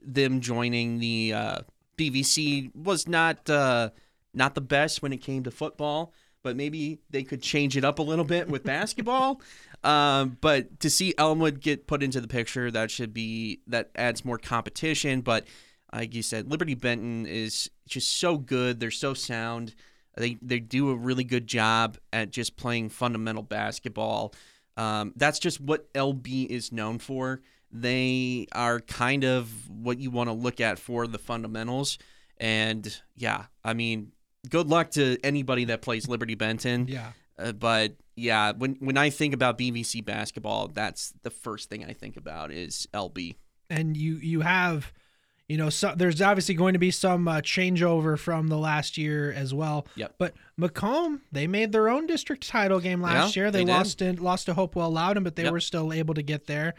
them 0.03 0.41
joining 0.41 0.99
the 0.99 1.33
uh, 1.35 1.59
BVC 1.97 2.75
was 2.75 3.09
not 3.09 3.49
uh, 3.49 3.91
not 4.33 4.55
the 4.55 4.61
best 4.61 5.03
when 5.03 5.13
it 5.13 5.19
came 5.19 5.45
to 5.45 5.51
football, 5.51 6.13
but 6.43 6.57
maybe 6.57 7.01
they 7.11 7.23
could 7.23 7.43
change 7.43 7.77
it 7.77 7.85
up 7.85 7.99
a 7.99 8.03
little 8.03 8.25
bit 8.25 8.49
with 8.49 8.65
basketball. 8.65 9.41
Um, 9.85 10.39
but 10.41 10.81
to 10.81 10.89
see 10.89 11.13
Elmwood 11.19 11.61
get 11.61 11.87
put 11.87 12.03
into 12.03 12.19
the 12.19 12.27
picture, 12.27 12.71
that 12.71 12.91
should 12.91 13.13
be 13.13 13.61
that 13.67 13.91
adds 13.95 14.25
more 14.25 14.39
competition. 14.39 15.21
But 15.21 15.47
like 15.95 16.15
you 16.15 16.23
said, 16.23 16.51
Liberty 16.51 16.75
Benton 16.75 17.27
is 17.27 17.71
just 17.87 18.15
so 18.15 18.39
good. 18.39 18.81
They're 18.81 18.91
so 18.91 19.13
sound. 19.13 19.75
They 20.17 20.39
they 20.41 20.59
do 20.59 20.89
a 20.89 20.95
really 20.95 21.25
good 21.25 21.47
job 21.47 21.99
at 22.15 22.31
just 22.31 22.57
playing 22.57 22.89
fundamental 22.89 23.43
basketball. 23.43 24.33
Um, 24.77 25.13
that's 25.17 25.39
just 25.39 25.61
what 25.61 25.93
LB 25.93 26.47
is 26.47 26.73
known 26.73 26.99
for. 26.99 27.43
They 27.71 28.47
are 28.53 28.81
kind 28.81 29.25
of 29.25 29.51
what 29.69 29.99
you 29.99 30.11
want 30.11 30.29
to 30.29 30.33
look 30.33 30.61
at 30.61 30.79
for 30.79 31.07
the 31.07 31.19
fundamentals. 31.19 31.99
And 32.39 33.01
yeah, 33.17 33.47
I 33.65 33.75
mean, 33.75 34.13
good 34.49 34.69
luck 34.69 34.91
to 34.93 35.19
anybody 35.25 35.67
that 35.67 35.83
plays 35.83 36.09
Liberty 36.09 36.35
Benton. 36.35 36.87
Yeah. 36.89 37.13
Uh, 37.39 37.53
but 37.53 37.95
yeah, 38.17 38.53
when 38.53 38.77
when 38.81 38.97
I 38.97 39.11
think 39.11 39.35
about 39.35 39.59
BVC 39.59 40.05
basketball, 40.05 40.69
that's 40.69 41.13
the 41.23 41.31
first 41.31 41.69
thing 41.69 41.85
I 41.85 41.93
think 41.93 42.17
about 42.17 42.53
is 42.53 42.87
LB. 42.95 43.37
And 43.69 43.97
you 43.97 44.17
you 44.17 44.43
have, 44.43 44.93
you 45.49 45.57
know, 45.59 45.69
so, 45.71 45.93
there's 45.97 46.23
obviously 46.23 46.55
going 46.55 46.73
to 46.73 46.79
be 46.79 46.91
some 46.91 47.29
uh, 47.29 47.41
changeover 47.41 48.19
from 48.19 48.49
the 48.49 48.57
last 48.57 48.97
year 48.97 49.31
as 49.33 49.53
well. 49.53 49.87
Yep. 49.97 50.15
But 50.19 50.35
Macomb, 50.57 51.21
they 51.33 51.47
made 51.47 51.71
their 51.73 51.89
own 51.89 52.07
district 52.07 52.49
title 52.49 52.81
game 52.81 53.03
last 53.03 53.37
Yeah, 53.37 53.43
year. 53.45 53.51
They, 53.51 53.65
they 53.65 53.73
lost 53.73 54.01
in, 54.03 54.17
lost 54.17 54.47
to 54.47 54.55
Hopewell 54.55 54.91
Loudon, 54.91 55.23
but 55.23 55.37
they 55.37 55.43
Yep. 55.45 55.53
were 55.53 55.61
still 55.61 55.93
able 55.93 56.15
to 56.15 56.23
get 56.23 56.47
there. 56.47 56.75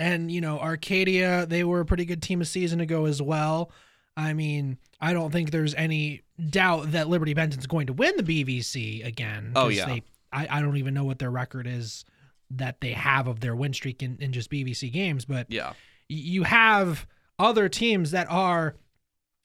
And 0.00 0.30
you 0.30 0.40
know, 0.40 0.58
Arcadia, 0.58 1.46
they 1.46 1.62
were 1.62 1.80
a 1.80 1.84
pretty 1.86 2.04
good 2.04 2.20
team 2.20 2.40
a 2.40 2.44
season 2.44 2.80
ago 2.80 3.04
as 3.04 3.22
well. 3.22 3.70
I 4.16 4.32
mean, 4.32 4.78
I 5.00 5.12
don't 5.12 5.30
think 5.32 5.50
there's 5.50 5.74
any 5.74 6.22
doubt 6.50 6.92
that 6.92 7.08
Liberty 7.08 7.34
Benton's 7.34 7.66
going 7.66 7.86
to 7.88 7.92
win 7.92 8.14
the 8.16 8.22
BVC 8.22 9.04
again. 9.04 9.52
Oh, 9.56 9.68
yeah. 9.68 9.86
They, 9.86 10.02
I, 10.32 10.58
I 10.58 10.62
don't 10.62 10.76
even 10.76 10.94
know 10.94 11.04
what 11.04 11.18
their 11.20 11.30
record 11.30 11.66
is 11.68 12.04
that 12.50 12.80
they 12.80 12.92
have 12.92 13.26
of 13.28 13.40
their 13.40 13.54
win 13.56 13.72
streak 13.72 14.02
in, 14.02 14.16
in 14.20 14.32
just 14.32 14.50
BVC 14.50 14.92
games, 14.92 15.24
but 15.24 15.46
Yeah. 15.50 15.70
y- 15.70 15.74
you 16.08 16.42
have 16.44 17.06
other 17.38 17.68
teams 17.68 18.10
that 18.12 18.30
are, 18.30 18.76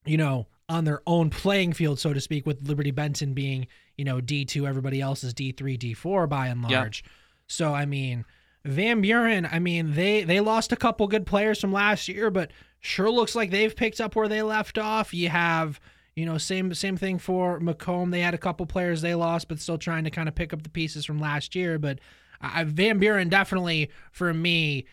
you 0.06 0.18
know, 0.18 0.48
on 0.68 0.86
their 0.86 1.02
own 1.08 1.30
playing 1.30 1.74
field, 1.74 2.00
so 2.00 2.14
to 2.14 2.22
speak, 2.22 2.46
with 2.46 2.68
Liberty 2.68 2.92
Benton 2.92 3.34
being, 3.34 3.68
you 3.98 4.06
know, 4.06 4.20
D2, 4.22 4.68
everybody 4.68 5.02
else 5.02 5.24
is 5.24 5.34
D3, 5.34 5.78
D4 5.78 6.30
by 6.30 6.48
and 6.48 6.62
Yeah. 6.70 6.80
large. 6.82 7.04
So, 7.48 7.74
I 7.74 7.86
mean, 7.86 8.26
Van 8.66 9.02
Buren, 9.02 9.48
I 9.52 9.58
mean, 9.60 9.94
they 9.96 10.24
they 10.24 10.40
lost 10.42 10.72
a 10.72 10.76
couple 10.76 11.08
good 11.08 11.26
players 11.26 11.60
from 11.60 11.72
last 11.72 12.08
year, 12.08 12.30
but 12.30 12.52
sure 12.80 13.10
looks 13.10 13.34
like 13.34 13.50
they've 13.52 13.76
picked 13.76 14.00
up 14.00 14.16
where 14.16 14.28
they 14.28 14.42
left 14.44 14.78
off. 14.78 15.14
You 15.14 15.30
have, 15.30 15.80
you 16.16 16.26
know, 16.26 16.38
same 16.38 16.74
same 16.74 16.98
thing 16.98 17.18
for 17.18 17.60
Macomb. 17.60 18.12
They 18.12 18.20
had 18.20 18.34
a 18.34 18.38
couple 18.38 18.66
players 18.68 19.02
they 19.02 19.16
lost, 19.16 19.48
but 19.48 19.60
still 19.60 19.78
trying 19.78 20.04
to 20.04 20.12
kind 20.12 20.28
of 20.30 20.36
pick 20.36 20.54
up 20.54 20.62
the 20.64 20.70
pieces 20.70 21.06
from 21.06 21.20
last 21.20 21.56
year. 21.56 21.80
But 21.80 22.00
uh, 22.42 22.66
Van 22.68 23.00
Buren 23.00 23.30
definitely 23.30 23.90
for 24.12 24.34
me 24.34 24.86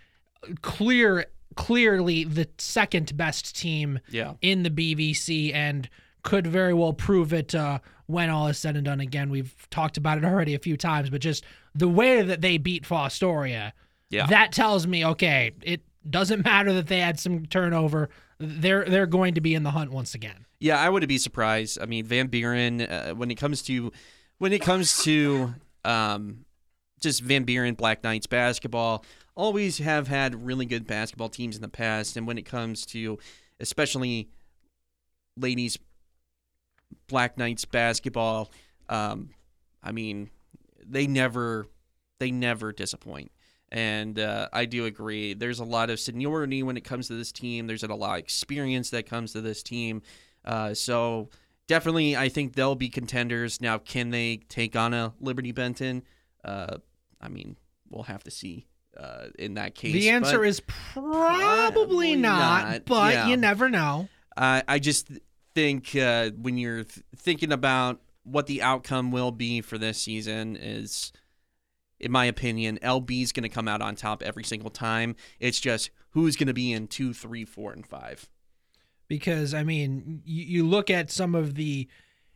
clear 0.62 1.26
clearly 1.56 2.24
the 2.24 2.48
second 2.58 3.16
best 3.16 3.56
team 3.56 3.98
Yeah. 4.10 4.34
in 4.42 4.62
the 4.62 4.70
BVC 4.70 5.52
and 5.52 5.88
could 6.22 6.46
very 6.46 6.74
well 6.74 6.92
prove 6.92 7.32
it 7.32 7.54
uh, 7.54 7.78
when 8.06 8.30
all 8.30 8.46
is 8.48 8.58
said 8.58 8.76
and 8.76 8.84
done. 8.84 9.00
Again, 9.00 9.30
we've 9.30 9.54
talked 9.70 9.96
about 9.96 10.18
it 10.18 10.24
already 10.24 10.54
a 10.54 10.58
few 10.58 10.76
times, 10.76 11.08
but 11.10 11.20
just 11.20 11.44
the 11.74 11.88
way 11.88 12.22
that 12.22 12.40
they 12.40 12.58
beat 12.58 12.84
Fostoria, 12.84 13.72
Yeah. 14.10 14.26
that 14.26 14.52
tells 14.52 14.86
me 14.86 15.04
okay, 15.04 15.52
it 15.62 15.82
doesn't 16.08 16.44
matter 16.44 16.72
that 16.74 16.86
they 16.86 17.00
had 17.00 17.18
some 17.18 17.46
turnover. 17.46 18.08
They're 18.38 18.84
they're 18.84 19.06
going 19.06 19.34
to 19.34 19.40
be 19.40 19.54
in 19.54 19.62
the 19.62 19.70
hunt 19.70 19.90
once 19.90 20.14
again. 20.14 20.44
Yeah, 20.60 20.78
I 20.80 20.88
wouldn't 20.88 21.08
be 21.08 21.18
surprised. 21.18 21.78
I 21.80 21.86
mean, 21.86 22.04
Van 22.04 22.26
Buren, 22.28 22.80
uh, 22.82 23.10
when 23.12 23.30
it 23.30 23.36
comes 23.36 23.62
to 23.62 23.92
when 24.38 24.52
it 24.52 24.60
comes 24.62 25.02
to 25.04 25.54
um, 25.84 26.44
just 27.00 27.22
Van 27.22 27.44
Buren 27.44 27.74
Black 27.74 28.02
Knights 28.04 28.26
basketball, 28.26 29.04
always 29.36 29.78
have 29.78 30.08
had 30.08 30.46
really 30.46 30.66
good 30.66 30.86
basketball 30.86 31.28
teams 31.28 31.54
in 31.54 31.62
the 31.62 31.68
past. 31.68 32.16
And 32.16 32.26
when 32.26 32.38
it 32.38 32.46
comes 32.46 32.84
to 32.86 33.18
especially 33.60 34.30
ladies 35.36 35.78
Black 37.06 37.38
Knights 37.38 37.64
basketball, 37.64 38.50
um, 38.88 39.30
I 39.82 39.92
mean, 39.92 40.30
they 40.84 41.06
never 41.06 41.68
they 42.18 42.30
never 42.30 42.72
disappoint. 42.72 43.30
And 43.70 44.18
uh, 44.18 44.48
I 44.52 44.64
do 44.64 44.86
agree. 44.86 45.34
There's 45.34 45.58
a 45.58 45.64
lot 45.64 45.90
of 45.90 46.00
seniority 46.00 46.62
when 46.62 46.76
it 46.76 46.84
comes 46.84 47.08
to 47.08 47.14
this 47.14 47.32
team. 47.32 47.66
There's 47.66 47.82
a 47.82 47.88
lot 47.88 48.14
of 48.14 48.18
experience 48.20 48.90
that 48.90 49.06
comes 49.06 49.32
to 49.32 49.40
this 49.40 49.62
team. 49.62 50.02
Uh, 50.44 50.72
so 50.72 51.28
definitely, 51.66 52.16
I 52.16 52.28
think 52.28 52.54
they'll 52.54 52.76
be 52.76 52.88
contenders. 52.88 53.60
Now, 53.60 53.78
can 53.78 54.10
they 54.10 54.38
take 54.48 54.76
on 54.76 54.94
a 54.94 55.12
Liberty 55.20 55.50
Benton? 55.50 56.04
Uh, 56.44 56.78
I 57.20 57.28
mean, 57.28 57.56
we'll 57.90 58.04
have 58.04 58.22
to 58.24 58.30
see 58.30 58.66
uh, 58.98 59.26
in 59.38 59.54
that 59.54 59.74
case. 59.74 59.92
the 59.92 60.10
answer 60.10 60.44
is 60.44 60.60
probably 60.60 61.30
Probably 61.72 62.16
not, 62.16 62.68
not, 62.68 62.84
but 62.86 63.12
yeah. 63.14 63.26
you 63.28 63.36
never 63.36 63.68
know. 63.68 64.08
I 64.36 64.62
I 64.66 64.78
just 64.78 65.10
think 65.54 65.94
uh, 65.96 66.30
when 66.40 66.58
you're 66.58 66.84
th- 66.84 67.04
thinking 67.16 67.52
about 67.52 68.00
what 68.24 68.46
the 68.46 68.62
outcome 68.62 69.10
will 69.12 69.30
be 69.32 69.60
for 69.60 69.78
this 69.78 69.98
season 69.98 70.56
is, 70.56 71.12
in 72.00 72.10
my 72.10 72.24
opinion, 72.26 72.78
LB 72.82 73.22
is 73.22 73.32
going 73.32 73.44
to 73.44 73.48
come 73.48 73.68
out 73.68 73.80
on 73.80 73.94
top 73.94 74.22
every 74.22 74.44
single 74.44 74.70
time. 74.70 75.14
It's 75.40 75.60
just 75.60 75.90
who's 76.10 76.36
going 76.36 76.48
to 76.48 76.54
be 76.54 76.72
in 76.72 76.88
two, 76.88 77.12
three, 77.14 77.44
four, 77.44 77.72
and 77.72 77.86
five. 77.86 78.28
because 79.08 79.54
I 79.54 79.62
mean, 79.62 80.22
you, 80.24 80.44
you 80.44 80.66
look 80.66 80.90
at 80.90 81.10
some 81.10 81.34
of 81.34 81.54
the, 81.54 81.86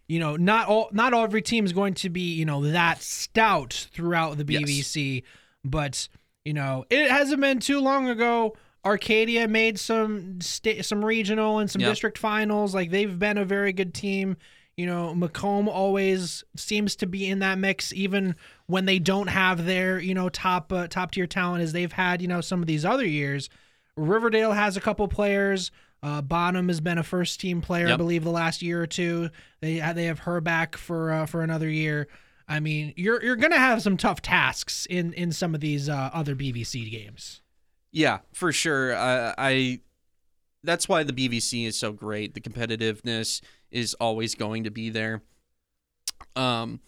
you 0.07 0.19
know, 0.21 0.37
not 0.37 0.69
all, 0.69 0.89
not 0.93 1.13
every 1.13 1.43
team 1.43 1.65
is 1.65 1.73
going 1.73 1.95
to 1.95 2.09
be, 2.09 2.33
you 2.35 2.45
know, 2.45 2.63
that 2.71 3.03
stout 3.03 3.89
throughout 3.93 4.39
the 4.39 4.45
Yes. 4.53 4.63
BVC, 4.63 5.23
but 5.65 6.09
you 6.45 6.53
know, 6.55 6.85
it 6.91 7.11
hasn't 7.11 7.41
been 7.41 7.61
too 7.61 7.81
long 7.81 8.09
ago. 8.09 8.57
Arcadia 8.85 9.47
made 9.47 9.79
some 9.79 10.41
sta- 10.41 10.83
some 10.83 11.05
regional 11.05 11.59
and 11.59 11.71
some 11.71 11.81
Yep. 11.83 11.91
district 11.91 12.19
finals. 12.19 12.75
Like 12.75 12.91
they've 12.91 13.19
been 13.19 13.37
a 13.39 13.45
very 13.45 13.73
good 13.73 13.93
team. 13.93 14.37
You 14.77 14.87
know, 14.87 15.15
Macomb 15.15 15.69
always 15.69 16.43
seems 16.57 16.97
to 16.97 17.07
be 17.07 17.27
in 17.29 17.41
that 17.41 17.59
mix, 17.59 17.93
even 17.93 18.35
when 18.67 18.87
they 18.87 18.99
don't 18.99 19.27
have 19.27 19.67
their 19.67 19.99
you 20.01 20.15
know 20.15 20.31
top 20.31 20.73
uh, 20.73 20.87
top 20.87 21.11
tier 21.13 21.27
talent 21.27 21.63
as 21.63 21.73
they've 21.73 21.93
had 21.93 22.23
you 22.23 22.29
know 22.29 22.41
some 22.41 22.61
of 22.63 22.67
these 22.67 22.85
other 22.87 23.05
years. 23.05 23.51
Riverdale 23.97 24.53
has 24.53 24.79
a 24.79 24.81
couple 24.81 25.07
players. 25.09 25.71
Uh, 26.03 26.23
Bonham 26.23 26.69
has 26.69 26.81
been 26.81 26.97
a 26.97 27.03
first 27.03 27.41
team 27.41 27.61
player, 27.61 27.89
I 27.89 27.97
believe, 27.97 28.25
the 28.25 28.31
last 28.31 28.63
year 28.63 28.81
or 28.81 28.87
two. 28.87 29.29
They 29.61 29.81
they 29.95 30.05
have 30.07 30.21
her 30.21 30.41
back 30.41 30.79
for 30.79 31.13
uh, 31.13 31.27
for 31.27 31.43
another 31.43 31.69
year. 31.69 32.09
I 32.51 32.59
mean, 32.59 32.93
you're 32.97 33.23
you're 33.23 33.37
gonna 33.37 33.59
have 33.59 33.81
some 33.81 33.97
tough 33.97 34.21
tasks 34.21 34.85
in 34.91 35.13
in 35.13 35.31
some 35.31 35.55
of 35.55 35.61
these 35.61 35.89
uh, 35.89 36.11
other 36.13 36.35
BVC 36.35 36.91
games. 36.91 37.43
Yeah, 37.93 38.19
for 38.33 38.51
sure. 38.51 38.95
I, 38.95 39.35
I 39.39 39.81
that's 40.65 40.89
why 40.89 41.05
the 41.05 41.13
BVC 41.13 41.67
is 41.67 41.79
so 41.79 41.93
great. 41.93 42.35
The 42.35 42.41
competitiveness 42.41 43.41
is 43.71 43.95
always 43.95 44.35
going 44.35 44.65
to 44.65 44.71
be 44.71 44.91
there. 44.91 45.23
Um, 46.35 46.81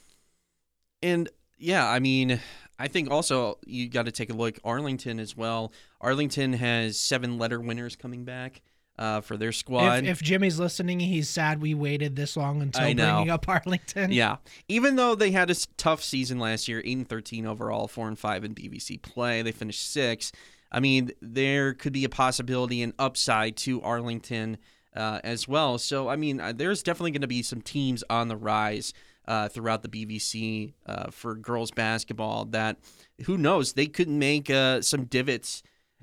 and 1.00 1.28
yeah, 1.58 1.88
I 1.88 2.00
mean, 2.00 2.40
I 2.78 2.88
think 2.88 3.12
also 3.12 3.58
you 3.64 3.88
got 3.88 4.06
to 4.06 4.12
take 4.12 4.30
a 4.30 4.34
look 4.34 4.58
Arlington 4.64 5.20
as 5.20 5.36
well. 5.36 5.72
Arlington 6.00 6.54
has 6.54 6.98
seven 6.98 7.38
letter 7.38 7.60
winners 7.60 7.94
coming 7.94 8.24
back 8.24 8.62
uh, 8.98 9.20
for 9.20 9.36
their 9.36 9.52
squad. 9.52 10.04
If, 10.04 10.20
if 10.20 10.22
Jimmy's 10.22 10.58
listening, 10.58 11.00
he's 11.00 11.28
sad 11.28 11.60
we 11.60 11.74
waited 11.74 12.16
this 12.16 12.36
long 12.36 12.62
until 12.62 12.82
bringing 12.82 13.30
up 13.30 13.48
Arlington. 13.48 14.12
Yeah, 14.12 14.36
even 14.68 14.96
though 14.96 15.14
they 15.14 15.30
had 15.30 15.50
a 15.50 15.54
tough 15.76 16.02
season 16.02 16.38
last 16.38 16.68
year, 16.68 16.82
eight 16.84 16.96
and 16.96 17.08
thirteen 17.08 17.46
overall, 17.46 17.88
four 17.88 18.08
and 18.08 18.18
five 18.18 18.44
in 18.44 18.54
BVC 18.54 19.00
play, 19.02 19.42
they 19.42 19.52
finished 19.52 19.90
six. 19.90 20.32
I 20.70 20.80
mean, 20.80 21.10
there 21.20 21.74
could 21.74 21.92
be 21.92 22.04
a 22.04 22.08
possibility 22.08 22.82
and 22.82 22.94
upside 22.98 23.56
to 23.58 23.82
Arlington 23.82 24.56
uh, 24.96 25.20
as 25.22 25.46
well. 25.46 25.78
So, 25.78 26.08
I 26.08 26.16
mean, 26.16 26.40
uh, 26.40 26.52
there's 26.52 26.82
definitely 26.82 27.10
going 27.12 27.20
to 27.22 27.26
be 27.26 27.42
some 27.42 27.60
teams 27.60 28.02
on 28.08 28.28
the 28.28 28.36
rise 28.36 28.94
uh, 29.28 29.48
throughout 29.48 29.82
the 29.82 29.88
BVC 29.88 30.72
uh, 30.86 31.10
for 31.10 31.34
girls 31.34 31.70
basketball 31.70 32.46
that, 32.46 32.78
who 33.26 33.36
knows, 33.36 33.74
they 33.74 33.86
could 33.86 34.08
make 34.08 34.50
uh, 34.50 34.80
some 34.80 35.04
divots 35.04 35.62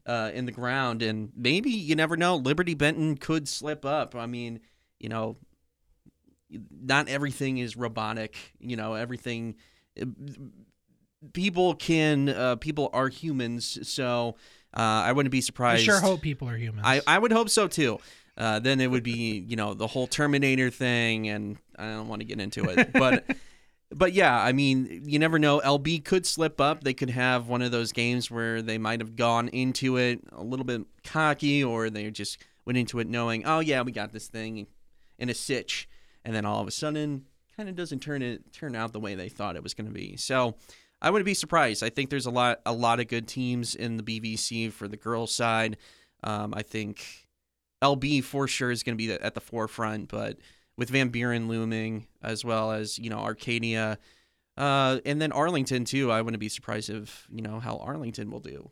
uh, 0.10 0.32
in 0.34 0.48
the 0.48 0.52
ground, 0.52 1.04
and 1.04 1.32
maybe 1.36 1.70
you 1.70 1.96
never 1.96 2.18
know. 2.18 2.36
Liberty 2.36 2.74
Benton 2.74 3.16
could 3.16 3.48
slip 3.48 3.86
up. 3.86 4.16
I 4.16 4.26
mean, 4.26 4.60
you 5.00 5.08
know, 5.08 5.38
not 6.50 7.08
everything 7.08 7.60
is 7.60 7.78
robotic. 7.78 8.36
You 8.60 8.76
know, 8.76 8.96
everything. 8.96 9.56
people 11.34 11.76
can 11.76 12.30
uh, 12.30 12.56
people 12.56 12.90
are 12.92 13.08
humans, 13.08 13.88
so 13.88 14.36
uh, 14.76 14.82
I 14.82 15.12
wouldn't 15.12 15.32
be 15.32 15.42
surprised. 15.42 15.84
I 15.84 15.86
sure 15.86 16.00
hope 16.00 16.22
people 16.22 16.50
are 16.50 16.58
humans. 16.58 16.86
I, 16.88 17.02
I 17.06 17.20
would 17.20 17.32
hope 17.32 17.50
so 17.50 17.68
too. 17.68 18.00
Uh, 18.36 18.58
then 18.58 18.82
it 18.82 18.88
would 18.88 19.04
be 19.04 19.46
you 19.48 19.56
know 19.56 19.76
the 19.76 19.86
whole 19.86 20.08
Terminator 20.08 20.72
thing, 20.72 21.30
and 21.30 21.58
I 21.78 21.92
don't 21.92 22.08
want 22.08 22.22
to 22.22 22.26
get 22.26 22.40
into 22.40 22.64
it, 22.64 22.94
but 22.94 23.26
but 23.92 24.14
yeah, 24.14 24.40
I 24.40 24.52
mean 24.52 25.02
you 25.06 25.20
never 25.20 25.40
know. 25.40 25.60
LB 25.62 26.06
could 26.06 26.26
slip 26.26 26.62
up. 26.62 26.84
They 26.84 26.94
could 26.94 27.10
have 27.10 27.48
one 27.48 27.62
of 27.62 27.72
those 27.72 27.92
games 27.92 28.30
where 28.30 28.62
they 28.62 28.78
might 28.78 29.00
have 29.00 29.16
gone 29.16 29.48
into 29.50 29.98
it 29.98 30.22
a 30.32 30.44
little 30.44 30.66
bit 30.66 30.82
cocky, 31.04 31.64
or 31.64 31.90
they 31.90 32.10
just 32.12 32.38
went 32.66 32.78
into 32.78 33.00
it 33.00 33.08
knowing, 33.08 33.46
oh 33.46 33.60
yeah, 33.60 33.82
we 33.82 33.92
got 33.92 34.12
this 34.12 34.28
thing 34.28 34.68
in 35.18 35.30
a 35.30 35.34
sitch, 35.34 35.90
and 36.24 36.36
then 36.36 36.46
all 36.46 36.62
of 36.62 36.68
a 36.68 36.72
sudden 36.72 37.26
kind 37.56 37.68
of 37.68 37.76
doesn't 37.76 38.00
turn 38.00 38.22
it 38.22 38.54
turn 38.54 38.76
out 38.76 38.94
the 38.94 39.00
way 39.00 39.16
they 39.16 39.30
thought 39.30 39.56
it 39.56 39.64
was 39.64 39.74
going 39.74 39.88
to 39.88 39.94
be. 39.94 40.16
So 40.18 40.56
I 41.02 41.10
wouldn't 41.10 41.26
be 41.26 41.34
surprised. 41.34 41.84
I 41.84 41.90
think 41.90 42.10
there's 42.10 42.26
a 42.26 42.32
lot 42.32 42.62
a 42.66 42.74
lot 42.74 43.00
of 43.00 43.08
good 43.08 43.28
teams 43.28 43.76
in 43.76 43.98
the 43.98 44.04
BVC 44.04 44.72
for 44.72 44.88
the 44.88 44.98
girls 44.98 45.34
side. 45.34 45.78
Um, 46.24 46.54
I 46.56 46.62
think 46.62 47.28
LB 47.82 48.24
for 48.24 48.48
sure 48.48 48.72
is 48.72 48.84
going 48.84 48.98
to 48.98 49.04
be 49.04 49.12
at 49.12 49.34
the 49.34 49.42
forefront, 49.42 50.10
but 50.10 50.38
with 50.80 50.90
Van 50.90 51.10
Buren 51.10 51.48
looming 51.48 52.08
as 52.24 52.44
well 52.44 52.72
as 52.72 52.98
you 52.98 53.10
know 53.12 53.20
Arcadia, 53.20 54.00
uh, 54.58 55.00
and 55.06 55.22
then 55.22 55.32
Arlington 55.32 55.86
too. 55.86 56.12
I 56.12 56.22
wouldn't 56.22 56.40
be 56.40 56.50
surprised 56.50 56.90
if 56.90 57.28
you 57.30 57.42
know 57.44 57.60
how 57.60 57.78
Arlington 57.78 58.32
will 58.32 58.40
do. 58.40 58.72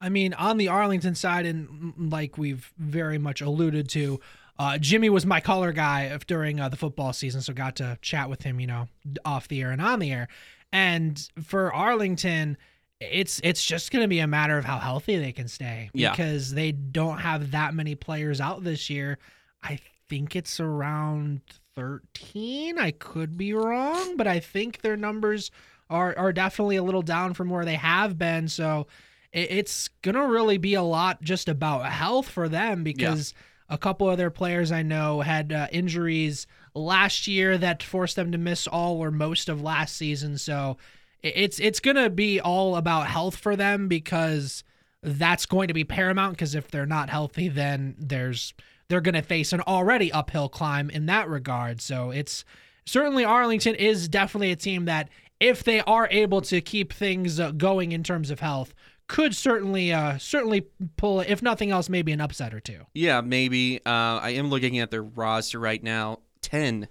I 0.00 0.08
mean, 0.08 0.32
on 0.34 0.56
the 0.58 0.68
Arlington 0.68 1.14
side, 1.16 1.44
and 1.44 2.10
like 2.12 2.38
we've 2.38 2.72
very 2.78 3.18
much 3.18 3.40
alluded 3.40 3.88
to, 3.90 4.20
uh, 4.58 4.78
Jimmy 4.78 5.10
was 5.10 5.26
my 5.26 5.40
color 5.40 5.72
guy 5.72 6.16
during 6.28 6.60
uh, 6.60 6.68
the 6.68 6.76
football 6.76 7.12
season, 7.12 7.40
so 7.42 7.52
got 7.52 7.76
to 7.76 7.98
chat 8.00 8.30
with 8.30 8.42
him, 8.44 8.60
you 8.60 8.68
know, 8.68 8.86
off 9.24 9.48
the 9.48 9.60
air 9.60 9.72
and 9.72 9.82
on 9.82 9.98
the 9.98 10.12
air. 10.12 10.28
And 10.72 11.20
for 11.42 11.74
Arlington, 11.74 12.56
it's 13.00 13.40
it's 13.42 13.64
just 13.64 13.90
going 13.90 14.02
to 14.02 14.08
be 14.08 14.20
a 14.20 14.26
matter 14.28 14.56
of 14.58 14.64
how 14.64 14.78
healthy 14.78 15.16
they 15.18 15.32
can 15.32 15.48
stay 15.48 15.90
Yeah. 15.94 16.10
because 16.10 16.52
they 16.54 16.70
don't 16.72 17.18
have 17.18 17.50
that 17.50 17.74
many 17.74 17.94
players 17.96 18.40
out 18.40 18.62
this 18.62 18.88
year. 18.90 19.18
I 19.62 19.80
think 20.08 20.34
it's 20.36 20.60
around 20.60 21.40
13. 21.76 22.78
I 22.78 22.90
could 22.92 23.36
be 23.36 23.52
wrong, 23.52 24.16
but 24.16 24.26
I 24.26 24.40
think 24.40 24.80
their 24.80 24.96
numbers 24.96 25.50
are 25.90 26.16
are 26.18 26.32
definitely 26.32 26.76
a 26.76 26.82
little 26.82 27.02
down 27.02 27.34
from 27.34 27.48
where 27.48 27.64
they 27.64 27.76
have 27.76 28.18
been. 28.18 28.48
So 28.48 28.86
it, 29.32 29.50
it's 29.50 29.88
gonna 30.02 30.26
really 30.26 30.58
be 30.58 30.74
a 30.74 30.82
lot 30.82 31.22
just 31.22 31.48
about 31.48 31.86
health 31.86 32.28
for 32.28 32.48
them 32.48 32.82
because 32.82 33.34
a 33.68 33.78
couple 33.78 34.08
of 34.08 34.18
their 34.18 34.30
players 34.30 34.72
I 34.72 34.82
know 34.82 35.20
had 35.20 35.52
uh, 35.52 35.68
injuries 35.70 36.46
last 36.74 37.26
year 37.26 37.58
that 37.58 37.82
forced 37.82 38.16
them 38.16 38.32
to 38.32 38.38
miss 38.38 38.66
all 38.66 38.96
or 38.96 39.10
most 39.10 39.48
of 39.48 39.62
last 39.62 39.96
season. 39.96 40.38
So 40.38 40.78
it's 41.22 41.58
it's 41.58 41.80
gonna 41.80 42.10
be 42.10 42.40
all 42.40 42.76
about 42.76 43.06
health 43.06 43.36
for 43.36 43.56
them 43.56 43.88
because 43.88 44.64
that's 45.02 45.46
going 45.46 45.68
to 45.68 45.74
be 45.74 45.84
paramount. 45.84 46.32
Because 46.34 46.54
if 46.54 46.70
they're 46.70 46.86
not 46.86 47.10
healthy, 47.10 47.48
then 47.48 47.94
there's 47.98 48.54
they're 48.88 49.00
going 49.00 49.14
to 49.14 49.22
face 49.22 49.52
an 49.52 49.60
already 49.62 50.10
uphill 50.12 50.48
climb 50.48 50.90
in 50.90 51.06
that 51.06 51.28
regard. 51.28 51.80
So 51.80 52.10
it's 52.10 52.44
certainly 52.86 53.24
Arlington 53.24 53.74
is 53.74 54.08
definitely 54.08 54.50
a 54.50 54.56
team 54.56 54.86
that 54.86 55.08
if 55.40 55.62
they 55.62 55.80
are 55.82 56.08
able 56.10 56.40
to 56.42 56.60
keep 56.60 56.92
things 56.92 57.38
uh, 57.38 57.52
going 57.52 57.92
in 57.92 58.02
terms 58.02 58.30
of 58.30 58.40
health, 58.40 58.74
could 59.06 59.34
certainly 59.34 59.90
uh 59.90 60.18
certainly 60.18 60.66
pull 60.98 61.20
if 61.20 61.40
nothing 61.40 61.70
else 61.70 61.88
maybe 61.88 62.12
an 62.12 62.20
upset 62.20 62.52
or 62.52 62.60
two. 62.60 62.80
Yeah, 62.92 63.22
maybe. 63.22 63.78
Uh, 63.86 64.20
I 64.20 64.30
am 64.30 64.50
looking 64.50 64.78
at 64.78 64.90
their 64.90 65.02
roster 65.02 65.58
right 65.58 65.82
now. 65.82 66.18
Ten. 66.42 66.88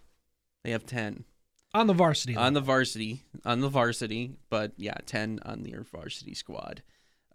They 0.64 0.72
have 0.72 0.84
ten 0.86 1.26
On 1.76 1.86
the 1.86 1.94
varsity. 1.94 2.36
on 2.36 2.54
the 2.54 2.62
varsity. 2.62 3.22
On 3.46 3.60
the 3.62 3.70
varsity, 3.70 4.32
but 4.50 4.72
yeah, 4.78 4.96
ten 5.06 5.40
on 5.46 5.62
their 5.64 5.84
varsity 5.84 6.34
squad. 6.34 6.82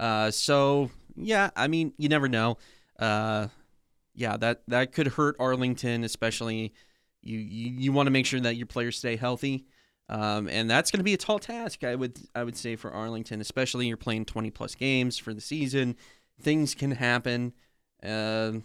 Uh, 0.01 0.33
so 0.33 0.91
yeah, 1.15 1.51
I 1.55 1.69
mean, 1.69 1.93
you 1.97 2.09
never 2.09 2.29
know. 2.29 2.59
Uh, 2.99 3.49
yeah, 4.15 4.37
that 4.39 4.63
that 4.69 4.93
could 4.93 5.09
hurt 5.09 5.37
Arlington, 5.39 6.05
especially. 6.05 6.73
You 7.23 7.39
you, 7.39 7.71
you 7.79 7.93
want 7.93 8.09
to 8.09 8.11
make 8.11 8.27
sure 8.27 8.41
that 8.41 8.57
your 8.57 8.67
players 8.67 8.99
stay 8.99 9.17
healthy. 9.17 9.67
Um, 10.09 10.49
and 10.49 10.69
that's 10.69 10.91
going 10.91 10.99
to 10.99 11.05
be 11.05 11.15
a 11.15 11.19
tall 11.19 11.39
task, 11.39 11.85
I 11.85 11.95
would 11.95 12.19
I 12.35 12.45
would 12.45 12.57
say 12.57 12.77
for 12.77 12.91
Arlington, 12.91 13.41
especially 13.41 13.87
you're 13.87 13.97
playing 13.97 14.27
20 14.27 14.51
plus 14.51 14.75
games 14.75 15.17
for 15.17 15.33
the 15.33 15.41
season. 15.41 15.97
Things 16.41 16.75
can 16.75 16.91
happen. 16.91 17.53
Um 18.03 18.65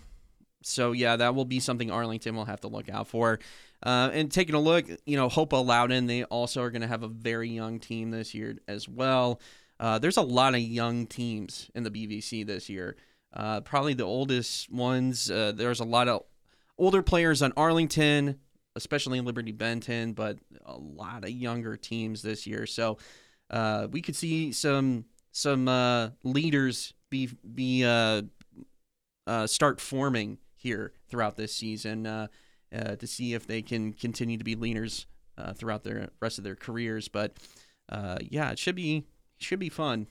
so 0.64 0.92
yeah, 0.92 1.16
that 1.16 1.36
will 1.36 1.46
be 1.46 1.60
something 1.60 1.92
Arlington 1.92 2.36
will 2.36 2.46
have 2.46 2.62
to 2.62 2.68
look 2.68 2.90
out 2.90 3.08
for. 3.08 3.40
Uh, 3.84 4.10
and 4.12 4.32
taking 4.32 4.56
a 4.56 4.60
look, 4.60 4.86
you 5.06 5.16
know, 5.16 5.30
Hopewell 5.30 5.64
Loudon, 5.64 6.08
they 6.08 6.24
also 6.26 6.62
are 6.64 6.72
going 6.72 6.82
to 6.82 6.88
have 6.88 7.04
a 7.04 7.08
very 7.08 7.50
young 7.50 7.80
team 7.80 8.10
this 8.10 8.34
year 8.34 8.58
as 8.68 8.90
well. 8.90 9.40
Uh, 9.80 10.00
there's 10.00 10.18
a 10.18 10.22
lot 10.24 10.56
of 10.56 10.62
young 10.62 11.06
teams 11.06 11.70
in 11.76 11.84
the 11.84 11.92
BVC 11.92 12.46
this 12.46 12.70
year. 12.70 12.98
Uh, 13.38 13.62
probably 13.62 13.94
the 13.94 14.04
oldest 14.04 14.72
ones. 14.72 15.30
Uh, 15.30 15.52
there's 15.56 15.80
a 15.80 15.86
lot 15.86 16.08
of 16.08 16.24
older 16.80 17.04
players 17.04 17.44
on 17.44 17.54
Arlington, 17.56 18.40
especially 18.76 19.20
in 19.20 19.26
Liberty 19.26 19.52
Benton, 19.52 20.14
but 20.14 20.40
a 20.66 20.76
lot 20.76 21.24
of 21.24 21.30
younger 21.30 21.78
teams 21.78 22.24
this 22.24 22.48
year. 22.48 22.66
So 22.66 22.98
uh, 23.52 23.88
we 23.92 24.02
could 24.02 24.16
see 24.16 24.52
some 24.52 25.06
some 25.32 25.68
uh, 25.68 26.10
leaders 26.24 26.96
be 27.12 27.30
be 27.54 27.86
uh, 27.86 28.24
uh, 29.28 29.46
start 29.46 29.80
forming 29.80 30.40
here 30.56 30.94
throughout 31.08 31.38
this 31.38 31.54
season 31.54 32.06
to 32.72 33.08
see 33.08 33.36
if 33.36 33.46
they 33.46 33.62
can 33.62 33.94
continue 33.94 34.40
to 34.40 34.44
be 34.44 34.56
leaders 34.56 35.06
throughout 35.54 35.84
their 35.84 36.10
rest 36.20 36.40
of 36.40 36.44
their 36.44 36.56
careers. 36.56 37.08
But 37.08 37.38
yeah, 38.20 38.50
it 38.50 38.58
should 38.58 38.76
be 38.76 39.06
should 39.38 39.60
be 39.60 39.70
fun. 39.70 40.08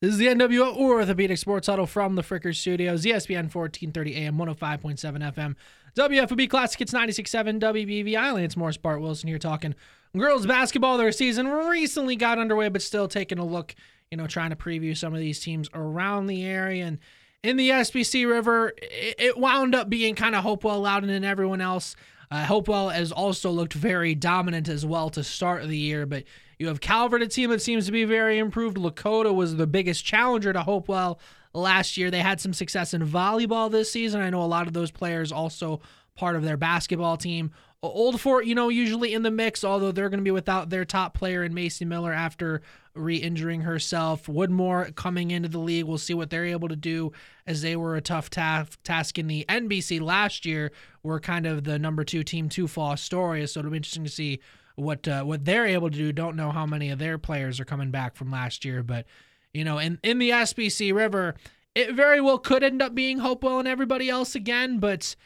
This 0.00 0.12
is 0.12 0.18
the 0.18 0.28
NWO 0.28 0.76
Orthopedic 0.76 1.38
Sports 1.38 1.66
Huddle 1.66 1.84
from 1.84 2.14
the 2.14 2.22
Fricker 2.22 2.54
Studios, 2.54 3.04
ESPN 3.04 3.52
1430 3.52 4.14
AM, 4.14 4.36
105.7 4.36 5.34
FM, 5.34 5.56
WFOB 5.96 6.48
Classic, 6.48 6.80
it's 6.80 6.92
96.7 6.92 7.58
WBV 7.58 8.16
Island. 8.16 8.44
It's 8.44 8.56
Morris 8.56 8.76
Bart 8.76 9.00
Wilson 9.00 9.26
here 9.26 9.40
talking 9.40 9.74
girls 10.16 10.46
basketball. 10.46 10.98
Their 10.98 11.10
season 11.10 11.48
recently 11.48 12.14
got 12.14 12.38
underway, 12.38 12.68
but 12.68 12.80
still 12.80 13.08
taking 13.08 13.40
a 13.40 13.44
look, 13.44 13.74
you 14.12 14.16
know, 14.16 14.28
trying 14.28 14.50
to 14.50 14.56
preview 14.56 14.96
some 14.96 15.14
of 15.14 15.18
these 15.18 15.40
teams 15.40 15.68
around 15.74 16.28
the 16.28 16.44
area. 16.44 16.86
And 16.86 17.00
in 17.42 17.56
the 17.56 17.70
SBC 17.70 18.24
River, 18.30 18.74
it, 18.80 19.16
it 19.18 19.36
wound 19.36 19.74
up 19.74 19.90
being 19.90 20.14
kind 20.14 20.36
of 20.36 20.44
Hopewell, 20.44 20.80
Loudon, 20.80 21.10
and 21.10 21.24
everyone 21.24 21.60
else. 21.60 21.96
Uh, 22.30 22.44
Hopewell 22.44 22.90
has 22.90 23.10
also 23.10 23.50
looked 23.50 23.72
very 23.72 24.14
dominant 24.14 24.68
as 24.68 24.84
well 24.84 25.08
to 25.10 25.24
start 25.24 25.66
the 25.66 25.76
year, 25.76 26.04
but 26.04 26.24
you 26.58 26.68
have 26.68 26.80
Calvert, 26.80 27.22
a 27.22 27.26
team 27.26 27.50
that 27.50 27.62
seems 27.62 27.86
to 27.86 27.92
be 27.92 28.04
very 28.04 28.38
improved. 28.38 28.76
Lakota 28.76 29.34
was 29.34 29.56
the 29.56 29.66
biggest 29.66 30.04
challenger 30.04 30.52
to 30.52 30.62
Hopewell 30.62 31.20
last 31.54 31.96
year. 31.96 32.10
They 32.10 32.20
had 32.20 32.40
some 32.40 32.52
success 32.52 32.92
in 32.92 33.06
volleyball 33.06 33.70
this 33.70 33.90
season. 33.90 34.20
I 34.20 34.30
know 34.30 34.42
a 34.42 34.44
lot 34.44 34.66
of 34.66 34.72
those 34.72 34.90
players 34.90 35.32
also 35.32 35.80
part 36.16 36.36
of 36.36 36.42
their 36.42 36.56
basketball 36.56 37.16
team. 37.16 37.52
Old 37.80 38.20
Fort, 38.20 38.44
you 38.44 38.56
know, 38.56 38.70
usually 38.70 39.14
in 39.14 39.22
the 39.22 39.30
mix, 39.30 39.62
although 39.62 39.92
they're 39.92 40.08
going 40.08 40.18
to 40.18 40.24
be 40.24 40.32
without 40.32 40.68
their 40.68 40.84
top 40.84 41.14
player 41.14 41.44
in 41.44 41.54
Macy 41.54 41.84
Miller 41.84 42.12
after 42.12 42.60
re-injuring 42.98 43.62
herself. 43.62 44.26
Woodmore 44.26 44.94
coming 44.94 45.30
into 45.30 45.48
the 45.48 45.58
league. 45.58 45.84
We'll 45.84 45.98
see 45.98 46.14
what 46.14 46.30
they're 46.30 46.44
able 46.44 46.68
to 46.68 46.76
do 46.76 47.12
as 47.46 47.62
they 47.62 47.76
were 47.76 47.96
a 47.96 48.00
tough 48.00 48.30
ta- 48.30 48.66
task 48.84 49.18
in 49.18 49.26
the 49.26 49.44
NBC 49.48 50.00
last 50.00 50.44
year. 50.44 50.72
Were 51.02 51.20
kind 51.20 51.46
of 51.46 51.64
the 51.64 51.78
number 51.78 52.04
two 52.04 52.22
team 52.22 52.48
to 52.50 52.66
Fostoria, 52.66 53.48
so 53.48 53.60
it'll 53.60 53.70
be 53.70 53.78
interesting 53.78 54.04
to 54.04 54.10
see 54.10 54.40
what 54.74 55.08
uh, 55.08 55.24
what 55.24 55.44
they're 55.44 55.66
able 55.66 55.90
to 55.90 55.96
do. 55.96 56.12
Don't 56.12 56.36
know 56.36 56.50
how 56.50 56.66
many 56.66 56.90
of 56.90 56.98
their 56.98 57.18
players 57.18 57.58
are 57.60 57.64
coming 57.64 57.90
back 57.90 58.16
from 58.16 58.30
last 58.30 58.64
year, 58.64 58.82
but 58.82 59.06
you 59.52 59.64
know, 59.64 59.78
in 59.78 59.98
in 60.02 60.18
the 60.18 60.30
SBC 60.30 60.94
River, 60.94 61.34
it 61.74 61.94
very 61.94 62.20
well 62.20 62.38
could 62.38 62.62
end 62.62 62.82
up 62.82 62.94
being 62.94 63.18
Hopewell 63.18 63.58
and 63.58 63.68
everybody 63.68 64.08
else 64.08 64.34
again. 64.34 64.78
But 64.78 65.16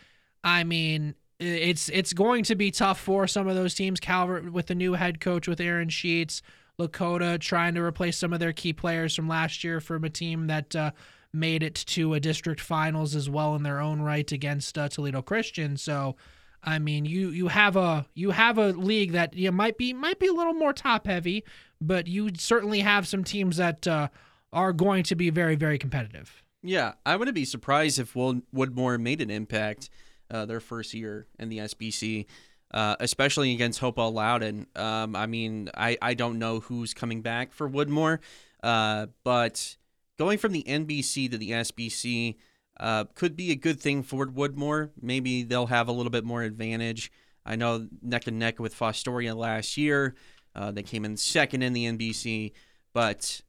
I 0.44 0.64
mean, 0.64 1.14
it's 1.38 1.88
it's 1.88 2.12
going 2.12 2.44
to 2.44 2.54
be 2.54 2.70
tough 2.70 3.00
for 3.00 3.26
some 3.26 3.48
of 3.48 3.56
those 3.56 3.74
teams. 3.74 4.00
Calvert 4.00 4.52
with 4.52 4.66
the 4.66 4.74
new 4.74 4.94
head 4.94 5.20
coach 5.20 5.48
with 5.48 5.60
Aaron 5.60 5.88
Sheets, 5.88 6.42
Lakota 6.86 7.38
trying 7.38 7.74
to 7.74 7.82
replace 7.82 8.18
some 8.18 8.32
of 8.32 8.40
their 8.40 8.52
key 8.52 8.72
players 8.72 9.14
from 9.14 9.28
last 9.28 9.64
year 9.64 9.80
from 9.80 10.04
a 10.04 10.10
team 10.10 10.46
that. 10.48 10.74
Uh, 10.76 10.90
Made 11.34 11.62
it 11.62 11.76
to 11.86 12.12
a 12.12 12.20
district 12.20 12.60
finals 12.60 13.16
as 13.16 13.30
well 13.30 13.54
in 13.56 13.62
their 13.62 13.80
own 13.80 14.02
right 14.02 14.30
against 14.30 14.76
uh, 14.76 14.90
Toledo 14.90 15.22
Christian. 15.22 15.78
So, 15.78 16.14
I 16.62 16.78
mean, 16.78 17.06
you 17.06 17.30
you 17.30 17.48
have 17.48 17.74
a 17.74 18.04
you 18.12 18.32
have 18.32 18.58
a 18.58 18.72
league 18.72 19.12
that 19.12 19.32
you 19.32 19.46
know, 19.46 19.56
might 19.56 19.78
be 19.78 19.94
might 19.94 20.18
be 20.18 20.26
a 20.26 20.32
little 20.34 20.52
more 20.52 20.74
top 20.74 21.06
heavy, 21.06 21.42
but 21.80 22.06
you 22.06 22.32
certainly 22.36 22.80
have 22.80 23.08
some 23.08 23.24
teams 23.24 23.56
that 23.56 23.88
uh, 23.88 24.08
are 24.52 24.74
going 24.74 25.04
to 25.04 25.14
be 25.14 25.30
very 25.30 25.54
very 25.56 25.78
competitive. 25.78 26.42
Yeah, 26.62 26.92
I 27.06 27.16
wouldn't 27.16 27.34
be 27.34 27.46
surprised 27.46 27.98
if 27.98 28.14
Wood- 28.14 28.42
Woodmore 28.54 29.00
made 29.00 29.22
an 29.22 29.30
impact 29.30 29.88
uh, 30.30 30.44
their 30.44 30.60
first 30.60 30.92
year 30.92 31.26
in 31.38 31.48
the 31.48 31.60
SBC, 31.60 32.26
uh, 32.72 32.96
especially 33.00 33.52
against 33.52 33.80
Hopewell 33.80 34.12
Loudon. 34.12 34.66
Um, 34.74 35.14
I 35.14 35.26
mean, 35.26 35.70
I, 35.74 35.98
I 36.00 36.14
don't 36.14 36.38
know 36.38 36.60
who's 36.60 36.94
coming 36.94 37.22
back 37.22 37.52
for 37.52 37.68
Woodmore, 37.68 38.18
uh, 38.62 39.06
but 39.24 39.76
going 40.18 40.38
from 40.38 40.52
the 40.52 40.64
NBC 40.66 41.30
to 41.30 41.38
the 41.38 41.50
SBC 41.50 42.36
uh, 42.80 43.04
could 43.14 43.36
be 43.36 43.50
a 43.50 43.56
good 43.56 43.80
thing 43.80 44.02
for 44.02 44.26
Woodmore. 44.26 44.90
Maybe 45.00 45.42
they'll 45.42 45.66
have 45.66 45.88
a 45.88 45.92
little 45.92 46.10
bit 46.10 46.24
more 46.24 46.42
advantage. 46.42 47.12
I 47.44 47.56
know 47.56 47.88
neck 48.00 48.26
and 48.26 48.38
neck 48.38 48.58
with 48.58 48.74
Fostoria 48.78 49.36
last 49.36 49.76
year. 49.76 50.14
Uh, 50.54 50.70
they 50.70 50.82
came 50.82 51.04
in 51.04 51.16
second 51.16 51.62
in 51.62 51.72
the 51.72 51.86
NBC, 51.86 52.52
but 52.92 53.42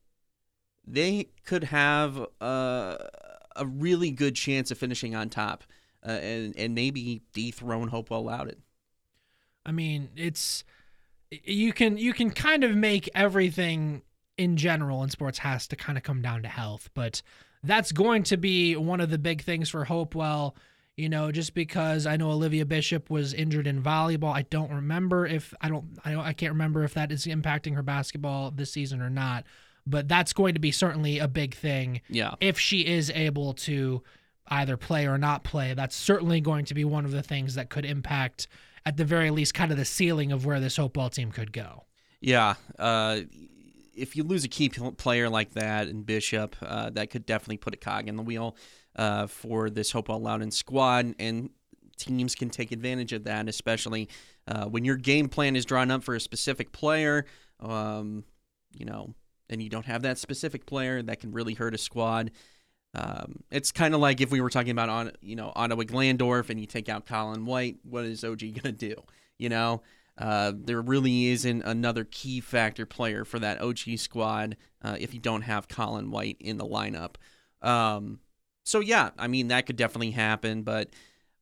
they 0.86 1.30
could 1.46 1.66
have 1.66 2.20
uh, 2.42 2.98
a 3.56 3.66
really 3.66 4.12
good 4.12 4.36
chance 4.36 4.72
of 4.72 4.78
finishing 4.78 5.16
on 5.16 5.30
top 5.30 5.64
and 6.02 6.54
and 6.58 6.76
maybe 6.76 7.22
dethrone 7.34 7.88
Hopewell 7.88 8.26
Loudon. 8.26 8.63
I 9.66 9.72
mean, 9.72 10.10
it's 10.16 10.64
you 11.32 11.74
can 11.74 11.98
you 11.98 12.14
can 12.14 12.32
kind 12.32 12.64
of 12.64 12.76
make 12.76 13.10
everything 13.16 14.02
in 14.38 14.58
general 14.58 15.04
in 15.04 15.10
sports 15.10 15.40
has 15.40 15.68
to 15.68 15.76
kind 15.76 15.98
of 15.98 16.04
come 16.04 16.22
down 16.22 16.42
to 16.44 16.48
health, 16.48 16.90
but 16.94 17.22
that's 17.64 17.92
going 17.92 18.24
to 18.24 18.38
be 18.38 18.76
one 18.76 19.00
of 19.00 19.10
the 19.10 19.18
big 19.18 19.42
things 19.42 19.70
for 19.70 19.86
Hopewell. 19.86 20.56
You 20.96 21.10
know, 21.10 21.32
just 21.32 21.56
because 21.56 22.06
I 22.06 22.18
know 22.18 22.30
Olivia 22.30 22.68
Bishop 22.68 23.10
was 23.10 23.34
injured 23.34 23.66
in 23.66 23.82
volleyball, 23.82 24.32
I 24.32 24.44
don't 24.44 24.70
remember 24.70 25.26
if 25.26 25.52
I 25.60 25.70
don't 25.70 25.86
I 26.06 26.12
don't 26.12 26.24
I 26.24 26.34
can't 26.34 26.54
remember 26.54 26.84
if 26.84 26.94
that 26.94 27.12
is 27.12 27.26
impacting 27.26 27.74
her 27.74 27.82
basketball 27.82 28.52
this 28.52 28.72
season 28.72 29.02
or 29.02 29.10
not. 29.10 29.46
But 29.88 30.08
that's 30.08 30.34
going 30.34 30.54
to 30.54 30.60
be 30.60 30.72
certainly 30.72 31.20
a 31.20 31.28
big 31.28 31.56
thing. 31.56 32.02
Yeah. 32.10 32.36
If 32.40 32.60
she 32.60 32.86
is 32.86 33.10
able 33.10 33.54
to 33.54 34.04
either 34.48 34.78
play 34.78 35.08
or 35.08 35.18
not 35.18 35.44
play, 35.44 35.74
that's 35.74 35.96
certainly 35.96 36.42
going 36.42 36.66
to 36.66 36.74
be 36.74 36.86
one 36.86 37.06
of 37.06 37.12
the 37.12 37.24
things 37.24 37.56
that 37.56 37.70
could 37.70 37.86
impact, 37.86 38.48
at 38.86 38.98
the 38.98 39.06
very 39.06 39.30
least, 39.30 39.54
kind 39.54 39.72
of 39.72 39.78
the 39.78 39.86
ceiling 39.86 40.32
of 40.32 40.46
where 40.46 40.60
this 40.60 40.78
Hopewell 40.78 41.10
team 41.10 41.32
could 41.32 41.54
go. 41.54 41.86
Yeah. 42.20 42.56
Uh, 42.78 43.22
if 43.96 44.16
you 44.16 44.24
lose 44.24 44.44
a 44.44 44.48
key 44.48 44.70
player 44.70 45.30
like 45.30 45.54
that 45.54 45.88
and 45.88 46.06
Bishop, 46.06 46.56
uh, 46.62 46.90
that 46.92 47.10
could 47.10 47.26
definitely 47.26 47.58
put 47.58 47.74
a 47.74 47.78
cog 47.78 48.08
in 48.08 48.16
the 48.16 48.24
wheel 48.24 48.56
uh, 48.96 49.28
for 49.28 49.70
this 49.70 49.92
Hope 49.92 50.08
Hopewell 50.08 50.22
Loudon 50.22 50.52
squad. 50.52 51.16
And 51.20 51.50
teams 51.98 52.36
can 52.36 52.50
take 52.50 52.72
advantage 52.72 53.14
of 53.14 53.26
that, 53.26 53.48
especially 53.48 54.10
uh, 54.48 54.66
when 54.66 54.84
your 54.84 54.98
game 54.98 55.30
plan 55.30 55.56
is 55.56 55.66
drawn 55.66 55.92
up 55.92 56.04
for 56.04 56.16
a 56.16 56.20
specific 56.20 56.72
player. 56.72 57.26
Um, 57.60 58.24
you 58.76 58.86
know, 58.86 59.14
and 59.50 59.62
you 59.62 59.70
don't 59.70 59.86
have 59.86 60.02
that 60.02 60.18
specific 60.18 60.66
player 60.66 61.02
that 61.04 61.20
can 61.20 61.32
really 61.32 61.54
hurt 61.54 61.76
a 61.76 61.78
squad. 61.78 62.32
Um, 62.96 63.44
it's 63.50 63.72
kind 63.72 63.96
of 63.96 64.00
like 64.00 64.22
if 64.22 64.32
we 64.32 64.40
were 64.40 64.50
talking 64.50 64.72
about 64.72 64.90
on 64.90 65.12
you 65.22 65.36
know 65.36 65.52
Ottawa 65.56 65.84
Glandorf 65.84 66.50
and 66.50 66.60
you 66.60 66.68
take 66.68 66.90
out 66.90 67.06
Colin 67.06 67.46
White, 67.46 67.78
what 67.84 68.06
is 68.06 68.24
OG 68.24 68.42
gonna 68.62 68.72
do? 68.72 68.96
You 69.38 69.50
know, 69.50 69.82
uh, 70.18 70.52
there 70.56 70.82
really 70.82 71.28
isn't 71.28 71.64
another 71.64 72.04
key 72.04 72.40
factor 72.40 72.86
player 72.86 73.26
for 73.26 73.40
that 73.40 73.62
OG 73.62 73.98
squad 73.98 74.58
uh, 74.84 74.96
if 75.00 75.14
you 75.14 75.20
don't 75.20 75.42
have 75.42 75.68
Colin 75.68 76.12
White 76.12 76.38
in 76.40 76.58
the 76.58 76.66
lineup. 76.66 77.16
Um, 77.62 78.20
so 78.64 78.80
yeah, 78.80 79.10
I 79.18 79.28
mean 79.28 79.48
that 79.48 79.66
could 79.66 79.76
definitely 79.76 80.12
happen, 80.12 80.62
but 80.62 80.90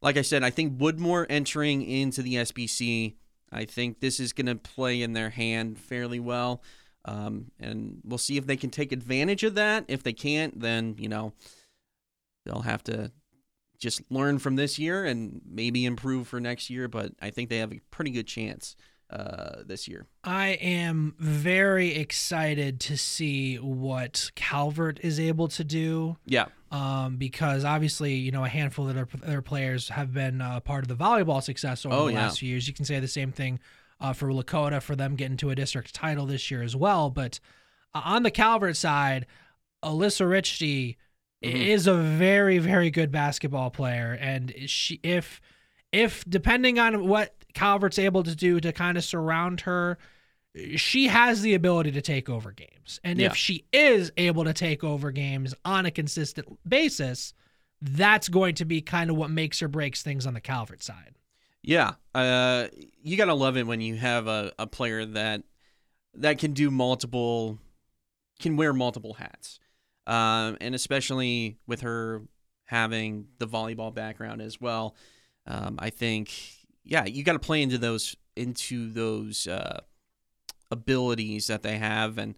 like 0.02 0.18
I 0.18 0.22
said, 0.22 0.44
I 0.44 0.50
think 0.50 0.80
Woodmore 0.80 1.28
entering 1.30 1.84
into 1.84 2.24
the 2.24 2.36
SBC, 2.36 3.16
I 3.52 3.66
think 3.66 4.00
this 4.00 4.20
is 4.20 4.32
gonna 4.32 4.56
play 4.56 5.02
in 5.02 5.14
their 5.14 5.32
hand 5.32 5.78
fairly 5.78 6.20
well. 6.20 6.64
Um, 7.06 7.52
and 7.60 8.00
we'll 8.04 8.18
see 8.18 8.38
if 8.38 8.46
they 8.46 8.58
can 8.58 8.70
take 8.70 8.92
advantage 8.92 9.44
of 9.44 9.56
that. 9.56 9.86
If 9.88 10.04
they 10.04 10.14
can't, 10.14 10.60
then, 10.60 10.96
you 10.98 11.10
know, 11.10 11.34
they'll 12.46 12.62
have 12.62 12.84
to 12.86 13.12
just 13.80 14.02
learn 14.12 14.38
from 14.38 14.56
this 14.56 14.78
year 14.78 15.06
and 15.06 15.42
maybe 15.50 15.86
improve 15.86 16.28
for 16.28 16.40
next 16.40 16.70
year. 16.70 16.88
But 16.88 17.14
I 17.22 17.32
think 17.32 17.50
they 17.50 17.58
have 17.58 17.74
a 17.74 17.80
pretty 17.90 18.12
good 18.12 18.28
chance 18.28 18.76
uh, 19.10 19.64
this 19.66 19.88
year. 19.88 20.06
I 20.24 20.50
am 20.62 21.16
very 21.18 21.96
excited 21.96 22.80
to 22.82 22.98
see 22.98 23.56
what 23.58 24.30
Calvert 24.36 25.00
is 25.02 25.20
able 25.20 25.48
to 25.50 25.64
do. 25.64 26.18
Yeah. 26.26 26.46
Um, 26.72 27.18
because 27.18 27.66
obviously, 27.66 28.14
you 28.14 28.32
know, 28.32 28.46
a 28.46 28.48
handful 28.50 28.88
of 28.88 28.96
their, 28.96 29.08
their 29.26 29.42
players 29.42 29.90
have 29.90 30.14
been 30.14 30.40
uh, 30.40 30.60
part 30.62 30.84
of 30.84 30.88
the 30.88 30.96
volleyball 30.96 31.44
success 31.44 31.86
over 31.86 31.94
Oh, 31.96 32.06
the 32.06 32.14
yeah. 32.14 32.22
last 32.22 32.40
few 32.40 32.50
years. 32.50 32.68
You 32.68 32.74
can 32.74 32.86
say 32.86 33.00
the 33.02 33.08
same 33.10 33.32
thing 33.34 33.60
uh, 34.02 34.12
for 34.14 34.30
Lakota 34.30 34.82
for 34.82 34.96
them 34.96 35.16
getting 35.16 35.38
to 35.38 35.50
a 35.52 35.56
district 35.56 35.94
title 35.94 36.26
this 36.26 36.52
year 36.52 36.62
as 36.64 36.76
well. 36.76 37.10
But 37.10 37.40
uh, 37.94 38.02
on 38.04 38.24
the 38.24 38.32
Calvert 38.32 38.76
side, 38.76 39.26
Alyssa 39.84 40.28
Richty 40.28 40.98
Mhm. 41.44 41.68
is 41.68 41.88
a 41.88 41.96
very, 41.96 42.58
very 42.60 42.92
good 42.92 43.12
basketball 43.12 43.72
player, 43.72 44.18
and 44.20 44.54
she 44.68 45.00
if 45.04 45.42
if 45.92 46.24
depending 46.30 46.78
on 46.80 47.08
what 47.08 47.36
Calvert's 47.54 47.98
able 48.00 48.24
to 48.24 48.36
do 48.36 48.60
to 48.60 48.72
kind 48.72 48.98
of 48.98 49.04
surround 49.04 49.62
her, 49.62 49.98
she 50.76 51.08
has 51.08 51.42
the 51.42 51.54
ability 51.54 51.92
to 51.94 52.02
take 52.02 52.30
over 52.30 52.52
games. 52.52 53.00
And 53.04 53.20
Yeah. 53.20 53.28
if 53.28 53.36
she 53.36 53.66
is 53.74 54.12
able 54.18 54.44
to 54.46 54.54
take 54.54 54.84
over 54.84 55.12
games 55.12 55.54
on 55.66 55.86
a 55.86 55.92
consistent 55.92 56.48
basis, 56.68 57.34
that's 57.82 58.30
going 58.30 58.54
to 58.56 58.66
be 58.66 58.82
kind 58.82 59.10
of 59.10 59.16
what 59.18 59.32
makes 59.32 59.62
or 59.62 59.68
breaks 59.68 60.02
things 60.04 60.28
on 60.28 60.34
the 60.36 60.42
Calvert 60.42 60.84
side. 60.84 61.16
Yeah, 61.64 61.94
uh, 62.16 62.68
you 63.04 63.18
gotta 63.18 63.34
love 63.34 63.58
it 63.58 63.68
when 63.68 63.82
you 63.82 63.96
have 63.96 64.28
a, 64.28 64.52
a 64.58 64.66
player 64.66 65.06
that 65.06 65.44
that 66.16 66.40
can 66.40 66.54
do 66.54 66.72
multiple, 66.72 67.60
can 68.40 68.58
wear 68.58 68.74
multiple 68.74 69.14
hats, 69.14 69.60
um, 70.08 70.58
and 70.60 70.74
especially 70.74 71.58
with 71.68 71.82
her 71.82 72.24
having 72.66 73.28
the 73.38 73.48
volleyball 73.48 73.94
background 73.94 74.42
as 74.42 74.60
well. 74.60 74.96
Um, 75.46 75.76
I 75.80 75.90
think, 75.90 76.34
yeah, 76.84 77.06
you 77.06 77.24
got 77.24 77.34
to 77.34 77.40
play 77.40 77.62
into 77.62 77.78
those 77.78 78.16
into 78.36 78.92
those 78.92 79.46
uh, 79.46 79.82
abilities 80.72 81.48
that 81.48 81.62
they 81.62 81.78
have, 81.78 82.18
and 82.18 82.36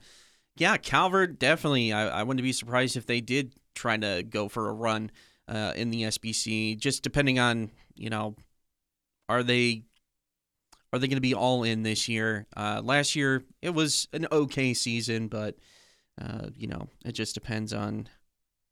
yeah, 0.57 0.75
Calvert 0.77 1.39
definitely. 1.39 1.93
I, 1.93 2.19
I 2.19 2.23
wouldn't 2.23 2.43
be 2.43 2.51
surprised 2.51 2.97
if 2.97 3.05
they 3.05 3.21
did 3.21 3.53
try 3.73 3.95
to 3.97 4.23
go 4.23 4.49
for 4.49 4.69
a 4.69 4.73
run 4.73 5.11
uh, 5.47 5.73
in 5.75 5.91
the 5.91 6.03
SBC, 6.03 6.77
just 6.77 7.03
depending 7.03 7.39
on 7.39 7.71
you 7.95 8.09
know 8.09 8.35
are 9.29 9.43
they 9.43 9.83
are 10.91 10.99
they 10.99 11.07
going 11.07 11.17
to 11.17 11.21
be 11.21 11.33
all 11.33 11.63
in 11.63 11.83
this 11.83 12.07
year? 12.07 12.45
Uh, 12.55 12.81
last 12.83 13.15
year 13.15 13.43
it 13.61 13.71
was 13.71 14.07
an 14.13 14.27
okay 14.31 14.73
season, 14.73 15.27
but 15.27 15.57
uh, 16.21 16.49
you 16.55 16.67
know 16.67 16.87
it 17.05 17.13
just 17.13 17.33
depends 17.33 17.73
on 17.73 18.07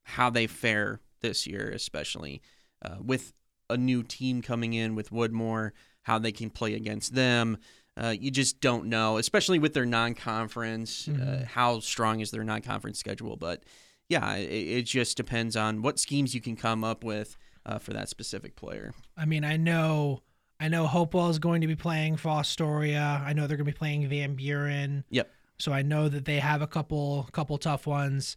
how 0.04 0.30
they 0.30 0.48
fare 0.48 1.00
this 1.22 1.46
year, 1.48 1.70
especially 1.74 2.42
uh, 2.84 2.96
with 3.00 3.34
a 3.70 3.78
new 3.78 4.04
team 4.04 4.42
coming 4.42 4.74
in 4.74 4.96
with 4.96 5.12
Woodmore, 5.12 5.72
how 6.04 6.20
they 6.20 6.32
can 6.32 6.50
play 6.50 6.74
against 6.74 7.14
them. 7.16 7.58
Uh, 7.98 8.14
you 8.18 8.32
just 8.32 8.60
don't 8.62 8.86
know, 8.86 9.18
especially 9.18 9.60
with 9.60 9.74
their 9.74 9.86
non-conference. 9.86 11.08
Uh, 11.08 11.12
Mhm. 11.12 11.46
how 11.46 11.80
strong 11.80 12.20
is 12.22 12.32
their 12.32 12.44
non-conference 12.44 12.98
schedule? 13.00 13.36
But 13.36 13.64
yeah, 14.10 14.36
it, 14.36 14.50
it 14.50 14.82
just 14.84 15.18
depends 15.18 15.56
on 15.56 15.82
what 15.82 16.00
schemes 16.00 16.34
you 16.34 16.42
can 16.42 16.56
come 16.56 16.84
up 16.84 17.04
with 17.04 17.38
uh, 17.66 17.80
for 17.80 17.94
that 17.94 18.10
specific 18.10 18.56
player. 18.56 18.94
I 19.16 19.26
mean, 19.26 19.44
I 19.44 19.58
know 19.58 20.22
I 20.62 20.68
know 20.70 20.86
Hopewell 20.88 21.30
is 21.30 21.40
going 21.40 21.62
to 21.62 21.68
be 21.68 21.76
playing 21.76 22.18
Fostoria. 22.18 23.22
I 23.26 23.34
know 23.34 23.48
they're 23.48 23.58
going 23.58 23.66
to 23.66 23.72
be 23.74 23.78
playing 23.78 24.08
Van 24.08 24.36
Buren. 24.36 25.04
Yep. 25.10 25.30
So 25.58 25.74
I 25.74 25.82
know 25.82 26.08
that 26.08 26.26
they 26.26 26.40
have 26.40 26.62
a 26.62 26.68
couple 26.68 27.28
couple 27.32 27.58
tough 27.58 27.86
ones. 27.88 28.36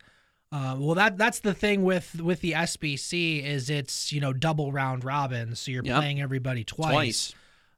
Uh, 0.51 0.77
well, 0.79 0.95
that 0.95 1.19
that's 1.19 1.41
the 1.41 1.53
thing 1.55 1.83
with 1.85 2.21
with 2.23 2.41
the 2.41 2.53
SBC 2.53 3.45
is 3.45 3.69
it's 3.71 4.13
you 4.13 4.21
know 4.21 4.33
double 4.33 4.73
round 4.73 5.05
robin, 5.05 5.55
so 5.55 5.71
you're 5.71 5.85
Yep. 5.85 5.97
playing 5.97 6.21
everybody 6.21 6.65
twice. 6.65 6.93
Twice. 6.93 7.35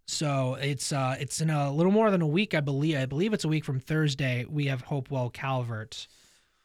So 0.08 0.54
it's 0.54 0.92
uh 0.92 1.16
it's 1.18 1.40
in 1.40 1.50
a 1.50 1.72
little 1.72 1.90
more 1.92 2.10
than 2.12 2.22
a 2.22 2.26
week, 2.26 2.54
I 2.54 2.60
believe. 2.60 2.96
I 2.98 3.06
believe 3.06 3.32
it's 3.34 3.44
a 3.44 3.48
week 3.48 3.64
from 3.64 3.80
Thursday. 3.80 4.44
We 4.48 4.66
have 4.66 4.82
Hopewell 4.82 5.30
Calvert 5.30 6.06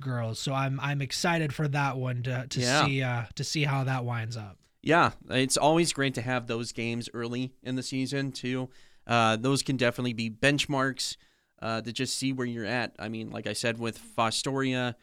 girls, 0.01 0.38
so 0.39 0.53
I'm 0.53 0.80
I'm 0.80 1.01
excited 1.01 1.53
for 1.53 1.68
that 1.69 1.97
one 1.97 2.23
to 2.23 2.45
to 2.47 2.60
Yeah. 2.60 2.85
see 2.85 3.01
uh 3.03 3.23
to 3.35 3.43
see 3.43 3.64
how 3.64 3.84
that 3.85 4.03
winds 4.05 4.38
up. 4.38 4.57
Yeah, 4.83 5.11
it's 5.29 5.57
always 5.57 5.93
great 5.93 6.15
to 6.15 6.21
have 6.21 6.47
those 6.47 6.71
games 6.71 7.09
early 7.13 7.53
in 7.63 7.75
the 7.75 7.83
season 7.83 8.31
too. 8.31 8.69
Uh, 9.05 9.35
those 9.35 9.61
can 9.61 9.77
definitely 9.77 10.13
be 10.13 10.29
benchmarks 10.29 11.17
uh, 11.61 11.81
to 11.81 11.91
just 11.91 12.17
see 12.17 12.33
where 12.33 12.47
you're 12.47 12.65
at. 12.65 12.95
I 12.97 13.09
mean, 13.09 13.29
like 13.29 13.47
I 13.47 13.53
said 13.53 13.79
with 13.79 13.99
Fostoria, 14.17 14.95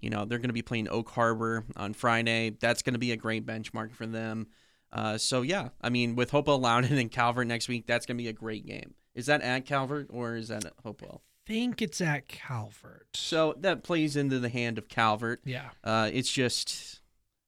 you 0.00 0.10
know 0.10 0.24
they're 0.24 0.38
going 0.38 0.48
to 0.48 0.54
be 0.54 0.62
playing 0.62 0.88
Oak 0.88 1.10
Harbor 1.10 1.64
on 1.76 1.92
Friday. 1.92 2.56
That's 2.60 2.82
going 2.82 2.94
to 2.94 2.98
be 2.98 3.12
a 3.12 3.16
great 3.16 3.46
benchmark 3.46 3.92
for 3.92 4.06
them. 4.06 4.48
Uh, 4.92 5.18
so 5.18 5.42
yeah, 5.42 5.68
I 5.80 5.90
mean 5.90 6.16
with 6.16 6.30
Hopewell 6.30 6.58
Loudon 6.58 6.98
and 6.98 7.10
Calvert 7.10 7.46
next 7.46 7.68
week, 7.68 7.86
that's 7.86 8.06
going 8.06 8.16
to 8.16 8.22
be 8.22 8.28
a 8.28 8.34
great 8.34 8.66
game. 8.66 8.94
Is 9.14 9.26
that 9.26 9.42
at 9.42 9.66
Calvert 9.66 10.08
or 10.10 10.36
is 10.36 10.48
that 10.48 10.64
at 10.64 10.72
Hopewell? 10.82 11.22
think 11.46 11.82
it's 11.82 12.00
at 12.00 12.28
Calvert. 12.28 13.08
So 13.14 13.54
that 13.58 13.82
plays 13.82 14.16
into 14.16 14.38
the 14.38 14.48
hand 14.48 14.78
of 14.78 14.88
Calvert. 14.88 15.40
Yeah. 15.44 15.70
Uh, 15.82 16.10
it's 16.12 16.30
just, 16.30 17.00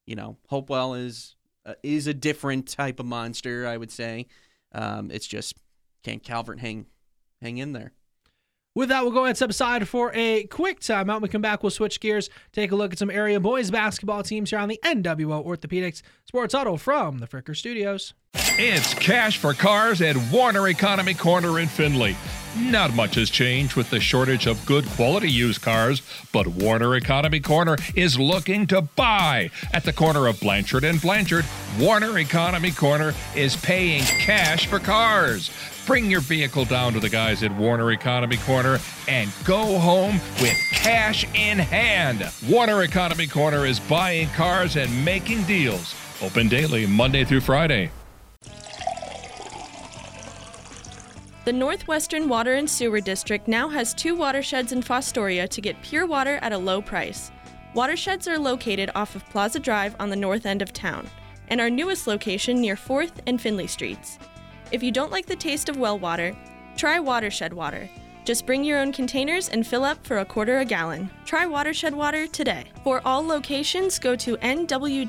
you 0.05 0.15
know, 0.15 0.37
Hopewell 0.47 0.93
is 0.95 1.35
uh, 1.65 1.73
is 1.83 2.07
a 2.07 2.13
different 2.13 2.67
type 2.67 2.99
of 2.99 3.05
monster. 3.05 3.67
I 3.67 3.77
would 3.77 3.91
say. 3.91 4.27
Um, 4.71 5.09
it's 5.11 5.27
just 5.27 5.55
can 6.03 6.19
Calvert 6.19 6.59
hang 6.59 6.85
hang 7.41 7.57
in 7.57 7.73
there? 7.73 7.93
With 8.75 8.89
that, 8.89 9.03
we'll 9.03 9.13
go 9.13 9.19
ahead 9.19 9.29
and 9.29 9.37
step 9.37 9.49
aside 9.49 9.87
for 9.87 10.11
a 10.13 10.43
quick 10.47 10.81
timeout. 10.81 11.07
When 11.07 11.21
we 11.21 11.29
come 11.29 11.41
back, 11.41 11.63
we'll 11.63 11.69
switch 11.69 12.01
gears, 12.01 12.29
take 12.51 12.73
a 12.73 12.75
look 12.75 12.91
at 12.91 12.99
some 12.99 13.09
area 13.09 13.39
boys 13.39 13.71
basketball 13.71 14.21
teams 14.21 14.49
here 14.49 14.59
on 14.59 14.67
the 14.67 14.79
NWO 14.83 15.45
Orthopedics 15.45 16.01
Sports 16.25 16.53
Huddle 16.53 16.77
from 16.77 17.19
the 17.19 17.27
Fricker 17.27 17.55
Studios. 17.55 18.13
It's 18.57 18.93
cash 18.93 19.37
for 19.37 19.53
cars 19.53 20.01
at 20.01 20.15
Warner 20.31 20.69
Economy 20.69 21.13
Corner 21.13 21.59
in 21.59 21.67
Findlay. 21.67 22.15
Not 22.57 22.93
much 22.93 23.15
has 23.15 23.29
changed 23.29 23.75
with 23.75 23.89
the 23.89 23.99
shortage 23.99 24.47
of 24.47 24.65
good 24.65 24.85
quality 24.91 25.29
used 25.29 25.61
cars, 25.61 26.01
but 26.31 26.47
Warner 26.47 26.95
Economy 26.95 27.41
Corner 27.41 27.75
is 27.95 28.17
looking 28.17 28.65
to 28.67 28.79
buy. 28.79 29.49
At 29.73 29.83
the 29.83 29.91
corner 29.91 30.27
of 30.27 30.39
Blanchard 30.39 30.85
and 30.85 31.01
Blanchard, 31.01 31.43
Warner 31.77 32.17
Economy 32.17 32.71
Corner 32.71 33.13
is 33.35 33.57
paying 33.57 34.03
cash 34.03 34.67
for 34.67 34.79
cars. 34.79 35.51
Bring 35.85 36.09
your 36.09 36.21
vehicle 36.21 36.63
down 36.63 36.93
to 36.93 37.01
the 37.01 37.09
guys 37.09 37.43
at 37.43 37.53
Warner 37.57 37.91
Economy 37.91 38.37
Corner 38.37 38.79
and 39.09 39.29
go 39.43 39.77
home 39.77 40.21
with 40.39 40.57
cash 40.71 41.25
in 41.33 41.59
hand. 41.59 42.31
Warner 42.49 42.83
Economy 42.83 43.27
Corner 43.27 43.65
is 43.65 43.81
buying 43.81 44.29
cars 44.29 44.77
and 44.77 45.03
making 45.03 45.43
deals. 45.43 45.93
Open 46.21 46.47
daily, 46.47 46.85
Monday 46.85 47.25
through 47.25 47.41
Friday. 47.41 47.91
The 51.45 51.53
Northwestern 51.53 52.27
Water 52.27 52.55
and 52.55 52.67
Sewer 52.67 52.99
District 52.99 53.47
now 53.47 53.69
has 53.69 53.93
two 53.93 54.15
watersheds 54.15 54.71
in 54.71 54.81
Fostoria 54.81 55.47
to 55.49 55.61
get 55.61 55.79
pure 55.83 56.07
water 56.07 56.39
at 56.41 56.53
a 56.53 56.57
low 56.57 56.81
price. 56.81 57.31
Watersheds 57.75 58.27
are 58.27 58.39
located 58.39 58.89
off 58.95 59.15
of 59.15 59.29
Plaza 59.29 59.59
Drive 59.59 59.95
on 59.99 60.09
the 60.09 60.15
north 60.15 60.47
end 60.47 60.63
of 60.63 60.73
town, 60.73 61.07
and 61.49 61.61
our 61.61 61.69
newest 61.69 62.07
location 62.07 62.59
near 62.59 62.75
4th 62.75 63.11
and 63.27 63.39
Finley 63.39 63.67
Streets. 63.67 64.17
If 64.71 64.81
you 64.81 64.91
don't 64.91 65.11
like 65.11 65.27
the 65.27 65.35
taste 65.35 65.69
of 65.69 65.77
well 65.77 65.99
water, 65.99 66.35
try 66.77 66.99
Watershed 66.99 67.53
Water. 67.53 67.87
Just 68.23 68.47
bring 68.47 68.63
your 68.63 68.79
own 68.79 68.91
containers 68.91 69.49
and 69.49 69.67
fill 69.67 69.83
up 69.83 70.03
for 70.03 70.17
a 70.17 70.25
quarter 70.25 70.57
a 70.61 70.65
gallon. 70.65 71.11
Try 71.25 71.45
Watershed 71.45 71.93
Water 71.93 72.25
today. 72.25 72.63
For 72.83 73.01
all 73.05 73.23
locations, 73.23 73.99
go 73.99 74.15
to 74.15 74.35
nwwsd.org. 74.37 75.05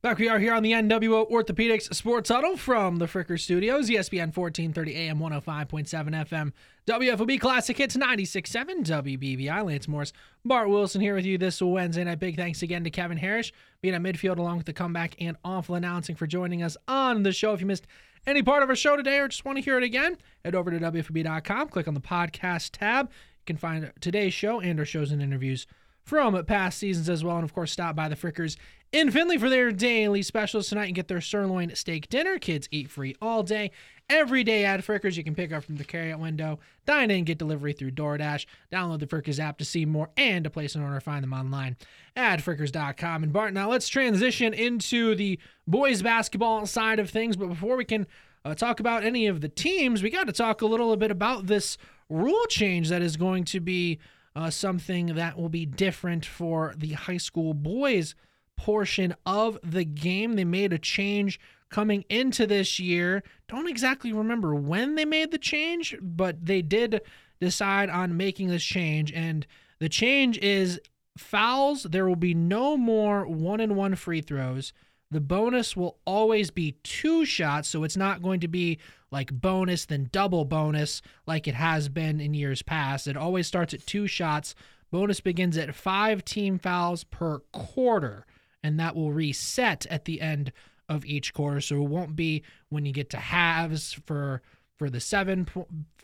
Back 0.00 0.18
we 0.18 0.28
are 0.28 0.38
here 0.38 0.54
on 0.54 0.62
the 0.62 0.70
NWO 0.70 1.28
Orthopedics 1.28 1.92
Sports 1.92 2.28
Huddle 2.28 2.56
from 2.56 2.98
the 2.98 3.06
Fricker 3.06 3.36
Studios, 3.38 3.90
ESPN 3.90 4.32
1430 4.32 4.94
AM 4.94 5.18
105.7 5.18 6.28
FM, 6.28 6.52
WFOB 6.86 7.40
Classic 7.40 7.76
Hits 7.76 7.96
96.7 7.96 8.86
WBBI. 8.86 9.66
Lance 9.66 9.88
Morris, 9.88 10.12
Bart 10.44 10.68
Wilson 10.68 11.00
here 11.00 11.16
with 11.16 11.24
you 11.24 11.36
this 11.36 11.60
Wednesday 11.60 12.04
night. 12.04 12.20
Big 12.20 12.36
thanks 12.36 12.62
again 12.62 12.84
to 12.84 12.90
Kevin 12.90 13.18
Harrish 13.18 13.52
being 13.82 13.92
at 13.92 14.00
midfield 14.00 14.38
along 14.38 14.58
with 14.58 14.66
the 14.66 14.72
comeback 14.72 15.16
and 15.20 15.36
awful 15.44 15.74
announcing 15.74 16.14
for 16.14 16.28
joining 16.28 16.62
us 16.62 16.76
on 16.86 17.24
the 17.24 17.32
show. 17.32 17.52
If 17.52 17.60
you 17.60 17.66
missed 17.66 17.88
any 18.24 18.40
part 18.40 18.62
of 18.62 18.68
our 18.68 18.76
show 18.76 18.96
today 18.96 19.18
or 19.18 19.26
just 19.26 19.44
want 19.44 19.58
to 19.58 19.64
hear 19.64 19.78
it 19.78 19.82
again, 19.82 20.16
head 20.44 20.54
over 20.54 20.70
to 20.70 20.78
WFOB.com, 20.78 21.70
click 21.70 21.88
on 21.88 21.94
the 21.94 22.00
podcast 22.00 22.70
tab. 22.70 23.06
You 23.08 23.46
can 23.46 23.56
find 23.56 23.92
today's 24.00 24.32
show 24.32 24.60
and 24.60 24.78
our 24.78 24.84
shows 24.84 25.10
and 25.10 25.20
interviews 25.20 25.66
from 26.08 26.42
past 26.46 26.78
seasons 26.78 27.10
as 27.10 27.22
well. 27.22 27.36
And 27.36 27.44
of 27.44 27.52
course, 27.52 27.70
stop 27.70 27.94
by 27.94 28.08
the 28.08 28.16
Frickers 28.16 28.56
in 28.92 29.10
Findlay 29.10 29.38
for 29.38 29.48
their 29.48 29.70
daily 29.70 30.22
specials 30.22 30.68
tonight 30.68 30.86
and 30.86 30.94
get 30.94 31.08
their 31.08 31.20
sirloin 31.20 31.74
steak 31.74 32.08
dinner. 32.08 32.38
Kids 32.38 32.68
eat 32.70 32.90
free 32.90 33.14
all 33.20 33.42
day. 33.42 33.70
Every 34.10 34.42
day 34.42 34.64
at 34.64 34.80
Frickers, 34.80 35.18
you 35.18 35.24
can 35.24 35.34
pick 35.34 35.52
up 35.52 35.64
from 35.64 35.76
the 35.76 35.84
carryout 35.84 36.18
window, 36.18 36.58
dine 36.86 37.10
in, 37.10 37.24
get 37.24 37.36
delivery 37.36 37.74
through 37.74 37.90
DoorDash. 37.90 38.46
Download 38.72 38.98
the 38.98 39.06
Frickers 39.06 39.38
app 39.38 39.58
to 39.58 39.66
see 39.66 39.84
more 39.84 40.08
and 40.16 40.44
to 40.44 40.50
place 40.50 40.74
an 40.74 40.82
order. 40.82 40.98
Find 41.00 41.22
them 41.22 41.34
online 41.34 41.76
at 42.16 42.40
frickers.com. 42.40 43.22
And 43.22 43.32
Bart, 43.32 43.52
now 43.52 43.68
let's 43.68 43.88
transition 43.88 44.54
into 44.54 45.14
the 45.14 45.38
boys 45.66 46.00
basketball 46.00 46.64
side 46.64 46.98
of 46.98 47.10
things. 47.10 47.36
But 47.36 47.48
before 47.48 47.76
we 47.76 47.84
can 47.84 48.06
uh, 48.46 48.54
talk 48.54 48.80
about 48.80 49.04
any 49.04 49.26
of 49.26 49.42
the 49.42 49.48
teams, 49.50 50.02
we 50.02 50.08
got 50.08 50.26
to 50.26 50.32
talk 50.32 50.62
a 50.62 50.66
little 50.66 50.96
bit 50.96 51.10
about 51.10 51.46
this 51.46 51.76
rule 52.08 52.46
change 52.46 52.88
that 52.88 53.02
is 53.02 53.18
going 53.18 53.44
to 53.44 53.60
be 53.60 53.98
uh, 54.34 54.48
something 54.48 55.16
that 55.16 55.36
will 55.36 55.50
be 55.50 55.66
different 55.66 56.24
for 56.24 56.72
the 56.78 56.92
high 56.92 57.18
school 57.18 57.52
boys 57.52 58.14
portion 58.58 59.14
of 59.24 59.58
the 59.62 59.84
game. 59.84 60.34
They 60.34 60.44
made 60.44 60.74
a 60.74 60.78
change 60.78 61.40
coming 61.70 62.04
into 62.10 62.46
this 62.46 62.78
year. 62.78 63.22
Don't 63.48 63.68
exactly 63.68 64.12
remember 64.12 64.54
when 64.54 64.94
they 64.94 65.06
made 65.06 65.30
the 65.30 65.38
change, 65.38 65.96
but 66.02 66.44
they 66.44 66.60
did 66.60 67.00
decide 67.40 67.88
on 67.88 68.16
making 68.16 68.48
this 68.48 68.64
change. 68.64 69.12
And 69.12 69.46
the 69.78 69.88
change 69.88 70.36
is 70.38 70.80
fouls. 71.16 71.84
There 71.84 72.06
will 72.06 72.16
be 72.16 72.34
no 72.34 72.76
more 72.76 73.26
one 73.26 73.60
and 73.60 73.76
one 73.76 73.94
free 73.94 74.20
throws. 74.20 74.72
The 75.10 75.20
bonus 75.20 75.74
will 75.74 75.96
always 76.04 76.50
be 76.50 76.72
two 76.82 77.24
shots, 77.24 77.68
so 77.68 77.82
it's 77.82 77.96
not 77.96 78.22
going 78.22 78.40
to 78.40 78.48
be 78.48 78.78
like 79.10 79.32
bonus 79.32 79.86
then 79.86 80.10
double 80.12 80.44
bonus 80.44 81.00
like 81.26 81.48
it 81.48 81.54
has 81.54 81.88
been 81.88 82.20
in 82.20 82.34
years 82.34 82.60
past. 82.60 83.06
It 83.06 83.16
always 83.16 83.46
starts 83.46 83.72
at 83.72 83.86
two 83.86 84.06
shots. 84.06 84.54
Bonus 84.90 85.20
begins 85.20 85.56
at 85.56 85.74
five 85.74 86.24
team 86.24 86.58
fouls 86.58 87.04
per 87.04 87.38
quarter, 87.52 88.26
and 88.62 88.78
that 88.78 88.96
will 88.96 89.12
reset 89.12 89.86
at 89.86 90.04
the 90.04 90.20
end 90.20 90.52
of 90.88 91.04
each 91.04 91.34
quarter. 91.34 91.60
So 91.60 91.76
it 91.76 91.88
won't 91.88 92.16
be 92.16 92.42
when 92.68 92.86
you 92.86 92.92
get 92.92 93.10
to 93.10 93.18
halves 93.18 93.92
for 93.92 94.42
for 94.76 94.88
the 94.88 95.00
seven 95.00 95.46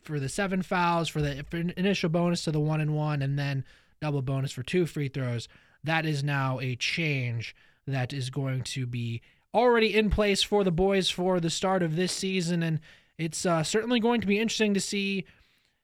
for 0.02 0.20
the 0.20 0.28
seven 0.28 0.62
fouls 0.62 1.09
for 1.09 1.22
the 1.22 1.44
for 1.51 1.56
initial 1.56 2.10
bonus 2.10 2.44
to 2.44 2.52
the 2.52 2.60
one 2.60 2.81
and 2.81 2.94
one, 2.94 3.22
and 3.22 3.39
then 3.39 3.64
double 4.01 4.22
bonus 4.22 4.52
for 4.52 4.62
two 4.62 4.86
free 4.86 5.09
throws. 5.09 5.48
That 5.82 6.06
is 6.06 6.22
now 6.24 6.60
a 6.60 6.76
change 6.76 7.55
that 7.86 8.12
is 8.12 8.31
going 8.31 8.62
to 8.62 8.86
be 8.86 9.20
already 9.55 9.94
in 9.94 10.10
place 10.10 10.43
for 10.43 10.64
the 10.64 10.72
boys 10.72 11.09
for 11.10 11.40
the 11.40 11.51
start 11.51 11.82
of 11.82 11.97
this 11.97 12.12
season. 12.12 12.62
And 12.62 12.81
it's 13.18 13.47
uh, 13.47 13.62
certainly 13.62 14.01
going 14.01 14.20
to 14.20 14.26
be 14.26 14.39
interesting 14.39 14.74
to 14.74 14.81
see 14.81 15.24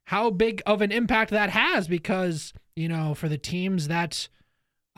how 0.05 0.31
big 0.31 0.63
of 0.67 0.83
an 0.83 0.91
impact 0.91 1.31
that 1.31 1.51
has 1.51 1.87
because, 1.87 2.53
you 2.75 2.89
know, 2.89 3.15
for 3.15 3.29
the 3.29 3.39
teams 3.39 3.89
that 3.89 4.29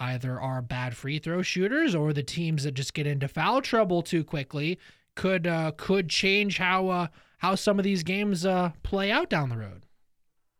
either 0.03 0.41
are 0.41 0.61
bad 0.61 0.97
free 0.97 1.19
throw 1.19 1.43
shooters 1.43 1.95
or 1.95 2.13
the 2.13 2.23
teams 2.25 2.65
that 2.65 2.73
just 2.73 2.93
get 2.93 3.07
into 3.07 3.29
foul 3.29 3.63
trouble 3.63 4.03
too 4.03 4.25
quickly 4.25 4.79
could 5.15 5.47
uh, 5.47 5.71
could 5.77 6.09
change 6.09 6.59
how 6.59 6.89
uh, 6.89 7.07
how 7.39 7.55
some 7.55 7.79
of 7.79 7.85
these 7.85 8.03
games 8.03 8.45
uh, 8.45 8.73
play 8.83 9.11
out 9.11 9.31
down 9.31 9.49
the 9.49 9.57
road. 9.57 9.87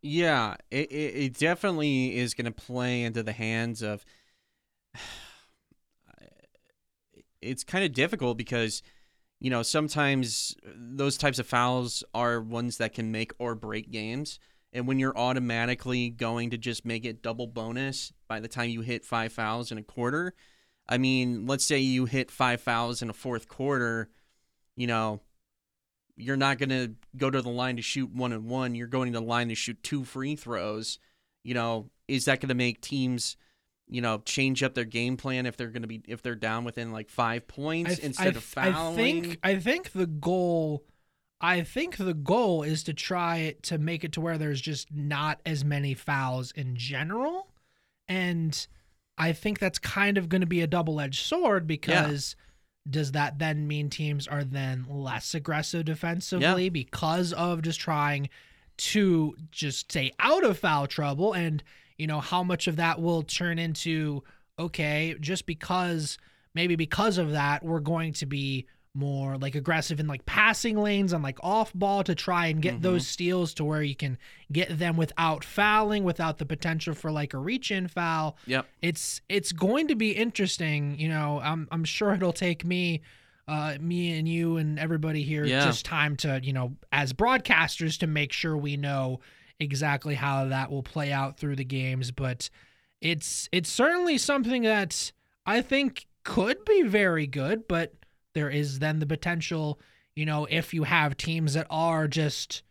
Yeah, 0.01 0.55
it, 0.71 0.91
it 0.91 1.37
definitely 1.37 2.17
is 2.17 2.33
going 2.33 2.45
to 2.45 2.51
play 2.51 3.03
into 3.03 3.23
the 3.23 3.31
hands 3.31 3.81
of 3.81 4.05
it's 7.41 7.63
kind 7.63 7.83
of 7.83 7.93
difficult 7.93 8.37
because 8.37 8.81
you 9.39 9.49
know 9.49 9.61
sometimes 9.61 10.55
those 10.65 11.17
types 11.17 11.39
of 11.39 11.47
fouls 11.47 12.03
are 12.13 12.39
ones 12.39 12.77
that 12.77 12.93
can 12.93 13.11
make 13.11 13.33
or 13.39 13.55
break 13.55 13.91
games 13.91 14.39
and 14.73 14.87
when 14.87 14.99
you're 14.99 15.17
automatically 15.17 16.09
going 16.09 16.49
to 16.49 16.57
just 16.57 16.85
make 16.85 17.05
it 17.05 17.21
double 17.21 17.47
bonus 17.47 18.11
by 18.27 18.39
the 18.39 18.47
time 18.47 18.69
you 18.69 18.81
hit 18.81 19.05
five 19.05 19.31
fouls 19.31 19.71
in 19.71 19.77
a 19.77 19.83
quarter 19.83 20.33
i 20.87 20.97
mean 20.97 21.45
let's 21.45 21.65
say 21.65 21.77
you 21.79 22.05
hit 22.05 22.31
five 22.31 22.61
fouls 22.61 23.01
in 23.01 23.09
a 23.09 23.13
fourth 23.13 23.47
quarter 23.47 24.09
you 24.75 24.87
know 24.87 25.21
you're 26.15 26.37
not 26.37 26.59
going 26.59 26.69
to 26.69 26.93
go 27.17 27.29
to 27.29 27.41
the 27.41 27.49
line 27.49 27.75
to 27.77 27.81
shoot 27.81 28.11
one 28.13 28.33
and 28.33 28.45
one 28.45 28.75
you're 28.75 28.87
going 28.87 29.11
to 29.11 29.19
the 29.19 29.25
line 29.25 29.49
to 29.49 29.55
shoot 29.55 29.81
two 29.83 30.03
free 30.03 30.35
throws 30.35 30.99
you 31.43 31.53
know 31.53 31.89
is 32.07 32.25
that 32.25 32.39
going 32.39 32.49
to 32.49 32.55
make 32.55 32.81
teams 32.81 33.37
you 33.87 34.01
know, 34.01 34.21
change 34.25 34.63
up 34.63 34.73
their 34.73 34.85
game 34.85 35.17
plan 35.17 35.45
if 35.45 35.57
they're 35.57 35.67
going 35.67 35.81
to 35.81 35.87
be 35.87 36.01
if 36.07 36.21
they're 36.21 36.35
down 36.35 36.63
within 36.63 36.91
like 36.91 37.09
five 37.09 37.47
points 37.47 37.95
th- 37.95 38.05
instead 38.05 38.23
th- 38.23 38.35
of 38.37 38.43
fouling. 38.43 38.73
I 38.73 38.95
think 38.95 39.39
I 39.43 39.55
think 39.59 39.91
the 39.91 40.07
goal, 40.07 40.83
I 41.43 41.61
think 41.61 41.97
the 41.97 42.13
goal 42.13 42.63
is 42.63 42.83
to 42.85 42.93
try 42.93 43.55
to 43.63 43.77
make 43.77 44.03
it 44.03 44.13
to 44.13 44.21
where 44.21 44.37
there's 44.37 44.61
just 44.61 44.91
not 44.91 45.41
as 45.45 45.63
many 45.63 45.93
fouls 45.93 46.51
in 46.53 46.75
general, 46.75 47.49
and 48.07 48.65
I 49.17 49.33
think 49.33 49.59
that's 49.59 49.77
kind 49.77 50.17
of 50.17 50.29
going 50.29 50.41
to 50.41 50.47
be 50.47 50.61
a 50.61 50.67
double 50.67 50.99
edged 50.99 51.25
sword 51.25 51.67
because. 51.67 52.35
Yeah. 52.37 52.43
Does 52.89 53.13
that 53.13 53.39
then 53.39 53.65
mean 53.65 53.89
teams 53.89 54.27
are 54.27 54.43
then 54.43 54.85
less 54.89 55.33
aggressive 55.33 55.85
defensively 55.85 56.63
yeah. 56.65 56.69
because 56.69 57.31
of 57.31 57.61
just 57.61 57.79
trying 57.79 58.27
to 58.75 59.37
just 59.51 59.89
stay 59.89 60.11
out 60.19 60.43
of 60.43 60.59
foul 60.59 60.85
trouble 60.85 61.31
and 61.31 61.63
you 61.97 62.07
know, 62.07 62.19
how 62.19 62.43
much 62.43 62.67
of 62.67 62.77
that 62.77 63.01
will 63.01 63.23
turn 63.23 63.59
into, 63.59 64.23
okay, 64.57 65.15
just 65.19 65.45
because 65.45 66.17
maybe 66.53 66.75
because 66.75 67.17
of 67.17 67.31
that, 67.31 67.63
we're 67.63 67.79
going 67.79 68.13
to 68.13 68.25
be 68.25 68.65
more 68.95 69.37
like 69.37 69.55
aggressive 69.55 69.99
in 69.99 70.05
like 70.07 70.25
passing 70.25 70.77
lanes 70.77 71.13
on 71.13 71.21
like 71.23 71.39
off 71.41 71.73
ball 71.73 72.03
to 72.03 72.13
try 72.13 72.47
and 72.47 72.61
get 72.61 72.75
mm-hmm. 72.75 72.83
those 72.83 73.07
steals 73.07 73.53
to 73.55 73.63
where 73.63 73.81
you 73.81 73.95
can 73.95 74.17
get 74.51 74.77
them 74.77 74.97
without 74.97 75.43
fouling 75.43 76.03
without 76.03 76.37
the 76.37 76.45
potential 76.45 76.93
for 76.93 77.11
like 77.11 77.33
a 77.33 77.37
reach 77.37 77.71
in 77.71 77.87
foul. 77.87 78.37
Yep. 78.45 78.67
It's 78.81 79.21
it's 79.29 79.51
going 79.51 79.87
to 79.87 79.95
be 79.95 80.11
interesting, 80.11 80.99
you 80.99 81.09
know, 81.09 81.41
I'm 81.43 81.67
I'm 81.71 81.83
sure 81.83 82.13
it'll 82.13 82.33
take 82.33 82.63
me 82.63 83.01
uh 83.47 83.77
me 83.81 84.17
and 84.17 84.27
you 84.27 84.57
and 84.57 84.77
everybody 84.79 85.23
here 85.23 85.43
yeah. 85.43 85.65
just 85.65 85.85
time 85.85 86.15
to, 86.17 86.39
you 86.43 86.53
know, 86.53 86.73
as 86.91 87.13
broadcasters 87.13 87.97
to 87.99 88.07
make 88.07 88.31
sure 88.31 88.55
we 88.55 88.77
know 88.77 89.21
exactly 89.59 90.13
how 90.13 90.45
that 90.45 90.69
will 90.69 90.83
play 90.83 91.11
out 91.11 91.37
through 91.37 91.55
the 91.55 91.65
games, 91.65 92.11
but 92.11 92.49
it's 93.01 93.49
it's 93.51 93.69
certainly 93.69 94.19
something 94.19 94.61
that 94.63 95.11
I 95.47 95.61
think 95.61 96.05
could 96.23 96.63
be 96.63 96.83
very 96.83 97.27
good, 97.27 97.67
but 97.67 97.93
there 98.33 98.49
is 98.49 98.79
then 98.79 98.99
the 98.99 99.05
potential, 99.05 99.79
you 100.15 100.25
know, 100.25 100.45
if 100.49 100.73
you 100.73 100.83
have 100.83 101.17
teams 101.17 101.53
that 101.53 101.67
are 101.69 102.07
just 102.07 102.63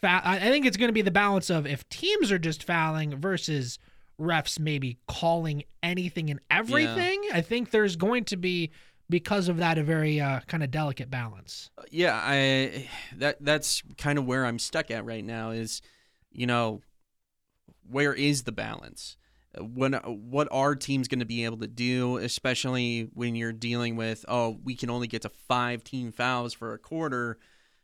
fa- 0.00 0.22
I 0.24 0.38
think 0.38 0.66
it's 0.66 0.76
going 0.76 0.88
to 0.88 0.94
be 0.94 1.02
the 1.02 1.10
balance 1.10 1.50
of 1.50 1.66
if 1.66 1.88
teams 1.88 2.32
are 2.32 2.38
just 2.38 2.64
fouling 2.64 3.16
versus 3.16 3.78
refs 4.20 4.58
maybe 4.58 4.98
calling 5.08 5.64
anything 5.82 6.30
and 6.30 6.40
everything. 6.50 7.24
Yeah. 7.24 7.38
I 7.38 7.40
think 7.40 7.70
there's 7.70 7.96
going 7.96 8.24
to 8.26 8.36
be 8.36 8.70
because 9.08 9.48
of 9.48 9.56
that 9.56 9.78
a 9.78 9.82
very 9.82 10.20
uh, 10.20 10.40
kind 10.46 10.62
of 10.62 10.70
delicate 10.70 11.10
balance. 11.10 11.70
Yeah, 11.90 12.20
I 12.22 12.88
that 13.16 13.38
that's 13.40 13.82
kind 13.98 14.18
of 14.18 14.26
where 14.26 14.44
I'm 14.44 14.58
stuck 14.58 14.90
at 14.90 15.04
right 15.04 15.24
now. 15.24 15.50
Is 15.50 15.82
you 16.30 16.46
know 16.46 16.82
where 17.88 18.14
is 18.14 18.44
the 18.44 18.52
balance? 18.52 19.16
When 19.58 19.94
what 19.94 20.48
are 20.52 20.76
teams 20.76 21.08
going 21.08 21.20
to 21.20 21.26
be 21.26 21.44
able 21.44 21.58
to 21.58 21.66
do, 21.66 22.18
especially 22.18 23.08
when 23.14 23.34
you're 23.34 23.52
dealing 23.52 23.96
with 23.96 24.24
oh 24.28 24.58
we 24.62 24.76
can 24.76 24.90
only 24.90 25.08
get 25.08 25.22
to 25.22 25.28
five 25.28 25.82
team 25.82 26.12
fouls 26.12 26.54
for 26.54 26.72
a 26.72 26.78
quarter, 26.78 27.38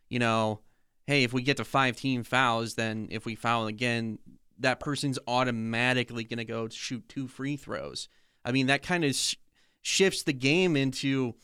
you 0.08 0.18
know, 0.18 0.60
hey 1.06 1.24
if 1.24 1.32
we 1.32 1.42
get 1.42 1.56
to 1.56 1.64
five 1.64 1.96
team 1.96 2.22
fouls, 2.22 2.74
then 2.74 3.08
if 3.10 3.26
we 3.26 3.34
foul 3.34 3.66
again, 3.66 4.18
that 4.58 4.80
person's 4.80 5.18
automatically 5.26 6.24
going 6.24 6.38
to 6.38 6.44
go 6.44 6.68
shoot 6.68 7.08
two 7.08 7.26
free 7.26 7.56
throws. 7.56 8.08
I 8.44 8.52
mean 8.52 8.68
that 8.68 8.82
kind 8.82 9.04
of 9.04 9.14
sh- 9.14 9.34
shifts 9.82 10.22
the 10.22 10.32
game 10.32 10.76
into, 10.76 11.34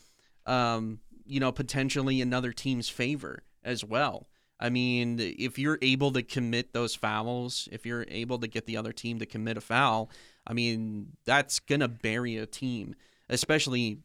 um, 0.45 0.99
you 1.25 1.39
know, 1.41 1.51
potentially 1.51 2.21
another 2.21 2.53
team's 2.53 2.87
favor 2.87 3.43
as 3.63 3.83
well. 3.83 4.27
I 4.63 4.69
mean, 4.69 5.19
if 5.19 5.59
you're 5.59 5.77
able 5.81 6.13
to 6.13 6.23
commit 6.23 6.71
those 6.71 6.95
fouls, 6.95 7.67
if 7.73 7.85
you're 7.85 8.05
able 8.07 8.39
to 8.39 8.47
get 8.47 8.65
the 8.65 8.77
other 8.77 8.93
team 8.93 9.19
to 9.19 9.25
commit 9.25 9.57
a 9.57 9.61
foul, 9.61 10.09
I 10.47 10.53
mean, 10.53 11.17
that's 11.25 11.59
going 11.59 11.81
to 11.81 11.89
bury 11.89 12.37
a 12.37 12.45
team, 12.45 12.95
especially 13.27 13.99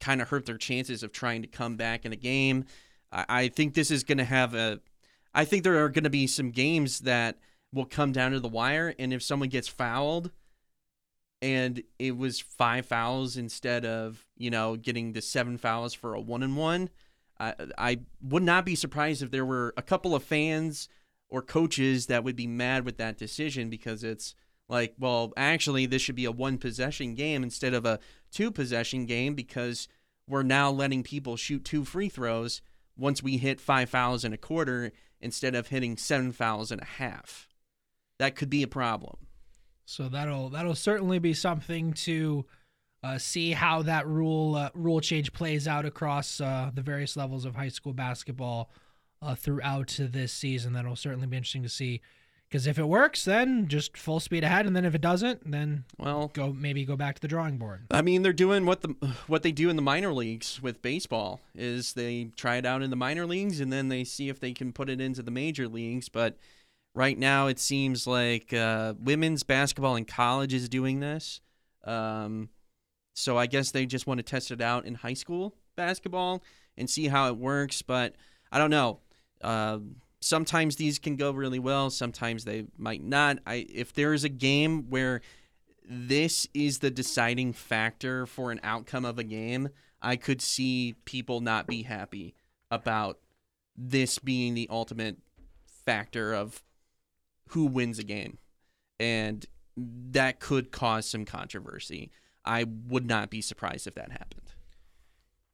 kind 0.00 0.20
of 0.20 0.28
hurt 0.28 0.44
their 0.44 0.58
chances 0.58 1.04
of 1.04 1.12
trying 1.12 1.42
to 1.42 1.48
come 1.48 1.76
back 1.76 2.04
in 2.04 2.12
a 2.12 2.16
game. 2.16 2.64
I, 3.12 3.24
I 3.28 3.48
think 3.48 3.74
this 3.74 3.92
is 3.92 4.02
going 4.02 4.18
to 4.18 4.24
have 4.24 4.54
a. 4.54 4.80
I 5.36 5.44
think 5.44 5.62
there 5.62 5.84
are 5.84 5.88
going 5.88 6.02
to 6.02 6.10
be 6.10 6.26
some 6.26 6.50
games 6.50 7.00
that 7.00 7.38
will 7.72 7.86
come 7.86 8.10
down 8.10 8.32
to 8.32 8.40
the 8.40 8.48
wire, 8.48 8.92
and 8.98 9.12
if 9.12 9.22
someone 9.22 9.50
gets 9.50 9.68
fouled, 9.68 10.32
and 11.40 11.80
it 12.00 12.16
was 12.16 12.40
five 12.40 12.86
fouls 12.86 13.36
instead 13.36 13.84
of 13.84 14.26
you 14.36 14.50
know 14.50 14.74
getting 14.74 15.12
the 15.12 15.22
seven 15.22 15.58
fouls 15.58 15.94
for 15.94 16.14
a 16.14 16.20
one 16.20 16.42
and 16.42 16.56
one 16.56 16.90
I, 17.78 17.98
would 18.20 18.42
not 18.42 18.64
be 18.64 18.74
surprised 18.74 19.22
if 19.22 19.30
there 19.30 19.44
were 19.44 19.74
a 19.76 19.82
couple 19.82 20.14
of 20.14 20.22
fans 20.22 20.88
or 21.28 21.42
coaches 21.42 22.06
that 22.06 22.24
would 22.24 22.36
be 22.36 22.46
mad 22.46 22.84
with 22.84 22.98
that 22.98 23.18
decision 23.18 23.70
because 23.70 24.04
it's 24.04 24.34
like, 24.68 24.94
well, 24.98 25.32
actually, 25.36 25.86
this 25.86 26.02
should 26.02 26.14
be 26.14 26.24
a 26.24 26.32
one 26.32 26.58
possession 26.58 27.14
game 27.14 27.42
instead 27.42 27.74
of 27.74 27.84
a 27.84 27.98
two 28.30 28.50
possession 28.50 29.06
game 29.06 29.34
because 29.34 29.88
we're 30.28 30.42
now 30.42 30.70
letting 30.70 31.02
people 31.02 31.36
shoot 31.36 31.64
two 31.64 31.84
free 31.84 32.08
throws 32.08 32.62
once 32.96 33.22
we 33.22 33.38
hit 33.38 33.60
five 33.60 33.90
fouls 33.90 34.24
in 34.24 34.32
a 34.32 34.38
quarter 34.38 34.92
instead 35.20 35.54
of 35.54 35.68
hitting 35.68 35.96
seven 35.96 36.32
fouls 36.32 36.70
in 36.70 36.80
a 36.80 36.84
half. 36.84 37.48
That 38.18 38.36
could 38.36 38.50
be 38.50 38.62
a 38.62 38.68
problem. 38.68 39.16
So 39.84 40.08
that'll 40.08 40.48
that'll 40.50 40.74
certainly 40.74 41.18
be 41.18 41.34
something 41.34 41.92
to 41.94 42.46
uh, 43.02 43.18
see 43.18 43.52
how 43.52 43.82
that 43.82 44.06
rule 44.06 44.54
uh, 44.54 44.70
rule 44.74 45.00
change 45.00 45.32
plays 45.32 45.66
out 45.66 45.84
across 45.84 46.40
uh, 46.40 46.70
the 46.72 46.82
various 46.82 47.16
levels 47.16 47.44
of 47.44 47.56
high 47.56 47.68
school 47.68 47.92
basketball 47.92 48.70
uh, 49.20 49.34
throughout 49.34 49.96
this 49.98 50.32
season. 50.32 50.72
That'll 50.72 50.96
certainly 50.96 51.26
be 51.26 51.36
interesting 51.36 51.62
to 51.62 51.68
see. 51.68 52.00
Because 52.48 52.66
if 52.66 52.78
it 52.78 52.86
works, 52.86 53.24
then 53.24 53.66
just 53.66 53.96
full 53.96 54.20
speed 54.20 54.44
ahead, 54.44 54.66
and 54.66 54.76
then 54.76 54.84
if 54.84 54.94
it 54.94 55.00
doesn't, 55.00 55.50
then 55.50 55.84
well, 55.98 56.30
go 56.34 56.52
maybe 56.52 56.84
go 56.84 56.96
back 56.96 57.14
to 57.14 57.20
the 57.22 57.28
drawing 57.28 57.56
board. 57.56 57.86
I 57.90 58.02
mean, 58.02 58.20
they're 58.20 58.34
doing 58.34 58.66
what 58.66 58.82
the 58.82 58.94
what 59.26 59.42
they 59.42 59.52
do 59.52 59.70
in 59.70 59.76
the 59.76 59.82
minor 59.82 60.12
leagues 60.12 60.60
with 60.62 60.82
baseball 60.82 61.40
is 61.54 61.94
they 61.94 62.28
try 62.36 62.56
it 62.56 62.66
out 62.66 62.82
in 62.82 62.90
the 62.90 62.96
minor 62.96 63.24
leagues, 63.24 63.58
and 63.58 63.72
then 63.72 63.88
they 63.88 64.04
see 64.04 64.28
if 64.28 64.38
they 64.38 64.52
can 64.52 64.70
put 64.70 64.90
it 64.90 65.00
into 65.00 65.22
the 65.22 65.30
major 65.30 65.66
leagues. 65.66 66.10
But 66.10 66.36
right 66.94 67.18
now, 67.18 67.46
it 67.46 67.58
seems 67.58 68.06
like 68.06 68.52
uh, 68.52 68.94
women's 69.02 69.44
basketball 69.44 69.96
in 69.96 70.04
college 70.04 70.52
is 70.52 70.68
doing 70.68 71.00
this. 71.00 71.40
Um, 71.84 72.50
so 73.14 73.36
I 73.36 73.46
guess 73.46 73.70
they 73.70 73.86
just 73.86 74.06
want 74.06 74.18
to 74.18 74.22
test 74.22 74.50
it 74.50 74.60
out 74.60 74.86
in 74.86 74.94
high 74.94 75.14
school 75.14 75.54
basketball 75.76 76.42
and 76.76 76.88
see 76.88 77.08
how 77.08 77.28
it 77.28 77.36
works. 77.36 77.82
But 77.82 78.14
I 78.50 78.58
don't 78.58 78.70
know. 78.70 79.00
Uh, 79.40 79.78
sometimes 80.20 80.76
these 80.76 80.98
can 80.98 81.16
go 81.16 81.32
really 81.32 81.58
well. 81.58 81.90
Sometimes 81.90 82.44
they 82.44 82.66
might 82.78 83.02
not. 83.02 83.38
I 83.46 83.66
if 83.68 83.92
there 83.92 84.12
is 84.12 84.24
a 84.24 84.28
game 84.28 84.88
where 84.88 85.20
this 85.84 86.46
is 86.54 86.78
the 86.78 86.90
deciding 86.90 87.52
factor 87.52 88.26
for 88.26 88.52
an 88.52 88.60
outcome 88.62 89.04
of 89.04 89.18
a 89.18 89.24
game, 89.24 89.68
I 90.00 90.16
could 90.16 90.40
see 90.40 90.94
people 91.04 91.40
not 91.40 91.66
be 91.66 91.82
happy 91.82 92.34
about 92.70 93.18
this 93.76 94.18
being 94.18 94.54
the 94.54 94.68
ultimate 94.70 95.18
factor 95.84 96.32
of 96.32 96.62
who 97.48 97.66
wins 97.66 97.98
a 97.98 98.04
game. 98.04 98.38
And 98.98 99.44
that 99.76 100.38
could 100.38 100.70
cause 100.70 101.06
some 101.06 101.24
controversy. 101.24 102.10
I 102.44 102.64
would 102.88 103.06
not 103.06 103.30
be 103.30 103.40
surprised 103.40 103.86
if 103.86 103.94
that 103.94 104.10
happened. 104.10 104.40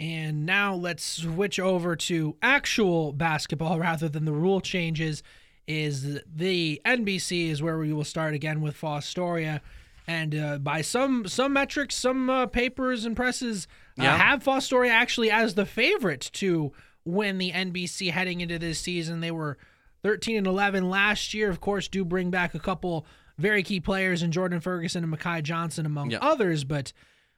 And 0.01 0.47
now 0.47 0.75
let's 0.75 1.05
switch 1.05 1.59
over 1.59 1.97
to 1.97 2.37
actual 2.41 3.13
basketball 3.13 3.79
rather 3.81 4.09
than 4.09 4.25
the 4.25 4.33
rule 4.33 4.61
changes. 4.61 5.23
Is 5.67 6.21
the 6.25 6.81
NBC 6.87 7.51
is 7.51 7.63
where 7.63 7.79
we 7.79 7.93
will 7.93 8.05
start 8.05 8.33
again 8.33 8.63
with 8.63 8.75
Fostoria, 8.75 9.61
and 10.07 10.35
uh, 10.35 10.59
by 10.59 10.81
some 10.81 11.29
some 11.29 11.53
metrics, 11.53 11.95
some 11.95 12.31
uh, 12.31 12.47
papers 12.47 13.05
and 13.05 13.15
presses 13.15 13.69
uh, 13.99 14.05
yeah. 14.05 14.17
have 14.17 14.43
Fostoria 14.43 14.91
actually 14.91 15.31
as 15.31 15.55
the 15.55 15.67
favorite 15.67 16.31
to 16.35 16.73
win 17.05 17.37
the 17.37 17.53
NBC 17.53 18.13
heading 18.13 18.41
into 18.41 18.59
this 18.59 18.79
season. 18.79 19.21
They 19.21 19.31
were 19.31 19.59
13 20.03 20.39
and 20.39 20.47
11 20.47 20.89
last 20.89 21.35
year. 21.35 21.51
Of 21.51 21.61
course, 21.61 21.89
do 21.89 22.05
bring 22.05 22.31
back 22.31 22.55
a 22.55 22.59
couple 22.59 23.05
very 23.39 23.63
key 23.63 23.81
players 23.81 24.23
in 24.23 24.33
Jordan 24.33 24.61
Ferguson 24.61 25.05
and 25.05 25.13
Makai 25.13 25.43
Johnson, 25.43 25.87
among 25.87 26.11
yep. 26.11 26.23
others. 26.23 26.65
But 26.65 26.93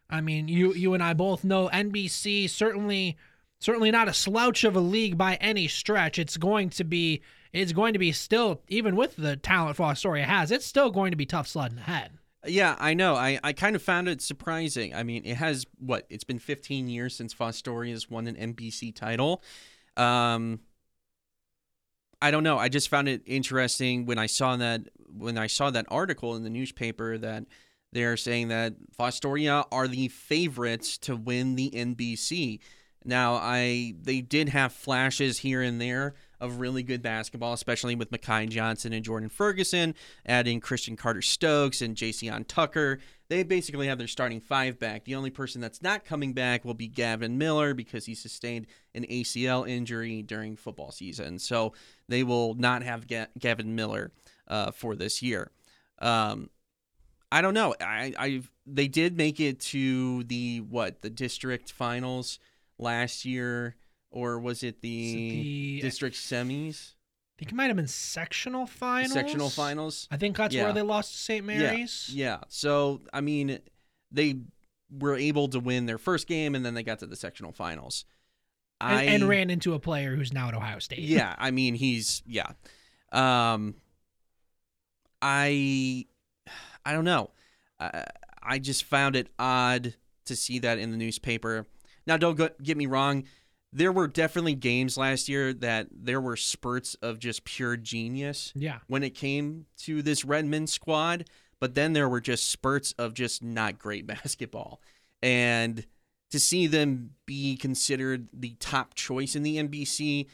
I 0.08 0.20
mean, 0.20 0.48
you 0.48 0.74
you 0.74 0.94
and 0.94 1.02
I 1.02 1.12
both 1.14 1.44
know 1.44 1.68
NBC 1.72 2.48
certainly 2.50 3.16
certainly 3.60 3.90
not 3.90 4.08
a 4.08 4.14
slouch 4.14 4.64
of 4.64 4.74
a 4.74 4.80
league 4.80 5.16
by 5.16 5.36
any 5.36 5.68
stretch. 5.68 6.18
It's 6.18 6.36
going 6.36 6.70
to 6.70 6.84
be 6.84 7.22
it's 7.52 7.72
going 7.72 7.92
to 7.92 7.98
be 7.98 8.12
still 8.12 8.62
even 8.68 8.96
with 8.96 9.16
the 9.16 9.36
talent 9.36 9.76
Fostoria 9.76 10.24
has, 10.24 10.50
it's 10.50 10.66
still 10.66 10.90
going 10.90 11.12
to 11.12 11.16
be 11.16 11.26
tough 11.26 11.46
sledding 11.46 11.78
ahead. 11.78 12.12
Yeah, 12.46 12.74
I 12.78 12.94
know. 12.94 13.16
I, 13.16 13.38
I 13.44 13.52
kind 13.52 13.76
of 13.76 13.82
found 13.82 14.08
it 14.08 14.22
surprising. 14.22 14.94
I 14.94 15.02
mean, 15.02 15.26
it 15.26 15.36
has 15.36 15.66
what? 15.78 16.06
It's 16.08 16.24
been 16.24 16.38
15 16.38 16.88
years 16.88 17.14
since 17.14 17.34
Fostoria 17.34 17.90
has 17.90 18.08
won 18.08 18.26
an 18.26 18.54
NBC 18.54 18.94
title. 18.94 19.42
Um, 19.96 20.60
I 22.22 22.30
don't 22.30 22.44
know. 22.44 22.58
I 22.58 22.68
just 22.68 22.88
found 22.88 23.08
it 23.08 23.22
interesting 23.26 24.06
when 24.06 24.18
I 24.18 24.26
saw 24.26 24.56
that 24.56 24.82
when 25.16 25.38
I 25.38 25.46
saw 25.46 25.70
that 25.70 25.86
article 25.88 26.36
in 26.36 26.44
the 26.44 26.50
newspaper 26.50 27.18
that 27.18 27.44
they're 27.92 28.16
saying 28.16 28.48
that 28.48 28.74
Fostoria 28.98 29.64
are 29.72 29.88
the 29.88 30.08
favorites 30.08 30.98
to 30.98 31.16
win 31.16 31.56
the 31.56 31.70
NBC. 31.70 32.60
Now, 33.04 33.34
I 33.34 33.94
they 34.00 34.20
did 34.20 34.50
have 34.50 34.72
flashes 34.72 35.38
here 35.38 35.62
and 35.62 35.80
there 35.80 36.14
of 36.40 36.60
really 36.60 36.82
good 36.82 37.02
basketball, 37.02 37.52
especially 37.52 37.94
with 37.94 38.10
Makai 38.10 38.48
Johnson 38.48 38.92
and 38.92 39.04
Jordan 39.04 39.28
Ferguson, 39.28 39.94
adding 40.26 40.60
Christian 40.60 40.96
Carter 40.96 41.22
Stokes 41.22 41.82
and 41.82 41.96
Jason 41.96 42.44
Tucker. 42.44 42.98
They 43.28 43.42
basically 43.42 43.86
have 43.86 43.98
their 43.98 44.08
starting 44.08 44.40
five 44.40 44.78
back. 44.78 45.04
The 45.04 45.14
only 45.14 45.30
person 45.30 45.60
that's 45.60 45.82
not 45.82 46.04
coming 46.04 46.32
back 46.32 46.64
will 46.64 46.74
be 46.74 46.88
Gavin 46.88 47.38
Miller 47.38 47.74
because 47.74 48.06
he 48.06 48.14
sustained 48.14 48.66
an 48.94 49.04
ACL 49.04 49.68
injury 49.68 50.22
during 50.22 50.56
football 50.56 50.90
season. 50.90 51.38
So 51.38 51.72
they 52.08 52.24
will 52.24 52.54
not 52.54 52.82
have 52.82 53.06
Ga- 53.06 53.28
Gavin 53.38 53.76
Miller 53.76 54.10
uh, 54.48 54.72
for 54.72 54.96
this 54.96 55.22
year. 55.22 55.50
Um, 56.00 56.50
I 57.32 57.42
don't 57.42 57.54
know. 57.54 57.74
I, 57.80 58.12
I 58.18 58.42
they 58.66 58.88
did 58.88 59.16
make 59.16 59.40
it 59.40 59.60
to 59.60 60.24
the 60.24 60.58
what 60.58 61.02
the 61.02 61.10
district 61.10 61.70
finals 61.70 62.38
last 62.78 63.24
year, 63.24 63.76
or 64.10 64.38
was 64.38 64.62
it 64.62 64.80
the, 64.80 65.14
the 65.14 65.80
district 65.80 66.16
semis? 66.16 66.92
I 66.92 67.34
think 67.38 67.52
it 67.52 67.54
might 67.54 67.68
have 67.68 67.76
been 67.76 67.86
sectional 67.86 68.66
finals. 68.66 69.12
Sectional 69.12 69.48
finals. 69.48 70.08
I 70.10 70.16
think 70.16 70.36
that's 70.36 70.54
yeah. 70.54 70.64
where 70.64 70.72
they 70.72 70.82
lost 70.82 71.12
to 71.12 71.18
St. 71.18 71.44
Mary's. 71.44 72.10
Yeah. 72.12 72.24
yeah. 72.26 72.38
So 72.48 73.00
I 73.12 73.20
mean, 73.20 73.58
they 74.10 74.40
were 74.90 75.16
able 75.16 75.48
to 75.48 75.60
win 75.60 75.86
their 75.86 75.98
first 75.98 76.26
game, 76.26 76.54
and 76.54 76.64
then 76.64 76.74
they 76.74 76.82
got 76.82 76.98
to 76.98 77.06
the 77.06 77.16
sectional 77.16 77.52
finals. 77.52 78.04
And, 78.80 78.94
I, 78.94 79.02
and 79.04 79.28
ran 79.28 79.50
into 79.50 79.74
a 79.74 79.78
player 79.78 80.16
who's 80.16 80.32
now 80.32 80.48
at 80.48 80.54
Ohio 80.54 80.78
State. 80.78 81.00
Yeah, 81.00 81.34
I 81.38 81.50
mean 81.50 81.74
he's 81.74 82.22
yeah. 82.26 82.52
Um, 83.12 83.74
I 85.22 86.06
I 86.84 86.92
don't 86.92 87.04
know. 87.04 87.30
I, 87.78 88.04
I 88.42 88.58
just 88.58 88.84
found 88.84 89.16
it 89.16 89.28
odd 89.38 89.94
to 90.26 90.36
see 90.36 90.58
that 90.60 90.78
in 90.78 90.90
the 90.90 90.96
newspaper. 90.96 91.66
Now, 92.06 92.16
don't 92.16 92.36
go, 92.36 92.48
get 92.62 92.76
me 92.76 92.86
wrong. 92.86 93.24
There 93.72 93.92
were 93.92 94.08
definitely 94.08 94.54
games 94.54 94.96
last 94.96 95.28
year 95.28 95.52
that 95.54 95.88
there 95.92 96.20
were 96.20 96.36
spurts 96.36 96.96
of 96.96 97.18
just 97.18 97.44
pure 97.44 97.76
genius. 97.76 98.52
Yeah. 98.56 98.78
When 98.88 99.02
it 99.02 99.10
came 99.10 99.66
to 99.78 100.02
this 100.02 100.24
Redmen 100.24 100.66
squad, 100.66 101.28
but 101.60 101.74
then 101.74 101.92
there 101.92 102.08
were 102.08 102.20
just 102.20 102.50
spurts 102.50 102.92
of 102.92 103.14
just 103.14 103.42
not 103.42 103.78
great 103.78 104.06
basketball. 104.08 104.80
And 105.22 105.86
to 106.30 106.40
see 106.40 106.66
them 106.66 107.10
be 107.26 107.56
considered 107.56 108.28
the 108.32 108.56
top 108.58 108.94
choice 108.94 109.36
in 109.36 109.42
the 109.42 109.56
NBC, 109.58 110.26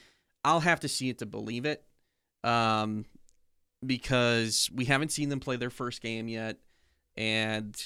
I'll 0.44 0.60
have 0.60 0.80
to 0.80 0.88
see 0.88 1.08
it 1.08 1.18
to 1.18 1.26
believe 1.26 1.66
it. 1.66 1.84
Um, 2.44 3.06
because 3.84 4.70
we 4.74 4.84
haven't 4.84 5.12
seen 5.12 5.28
them 5.28 5.40
play 5.40 5.56
their 5.56 5.70
first 5.70 6.00
game 6.00 6.28
yet, 6.28 6.58
and 7.16 7.76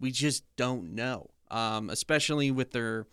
we 0.00 0.10
just 0.10 0.44
don't 0.56 0.94
know. 0.94 1.30
Um, 1.50 1.88
especially 1.90 2.50
with 2.50 2.72
their 2.72 3.06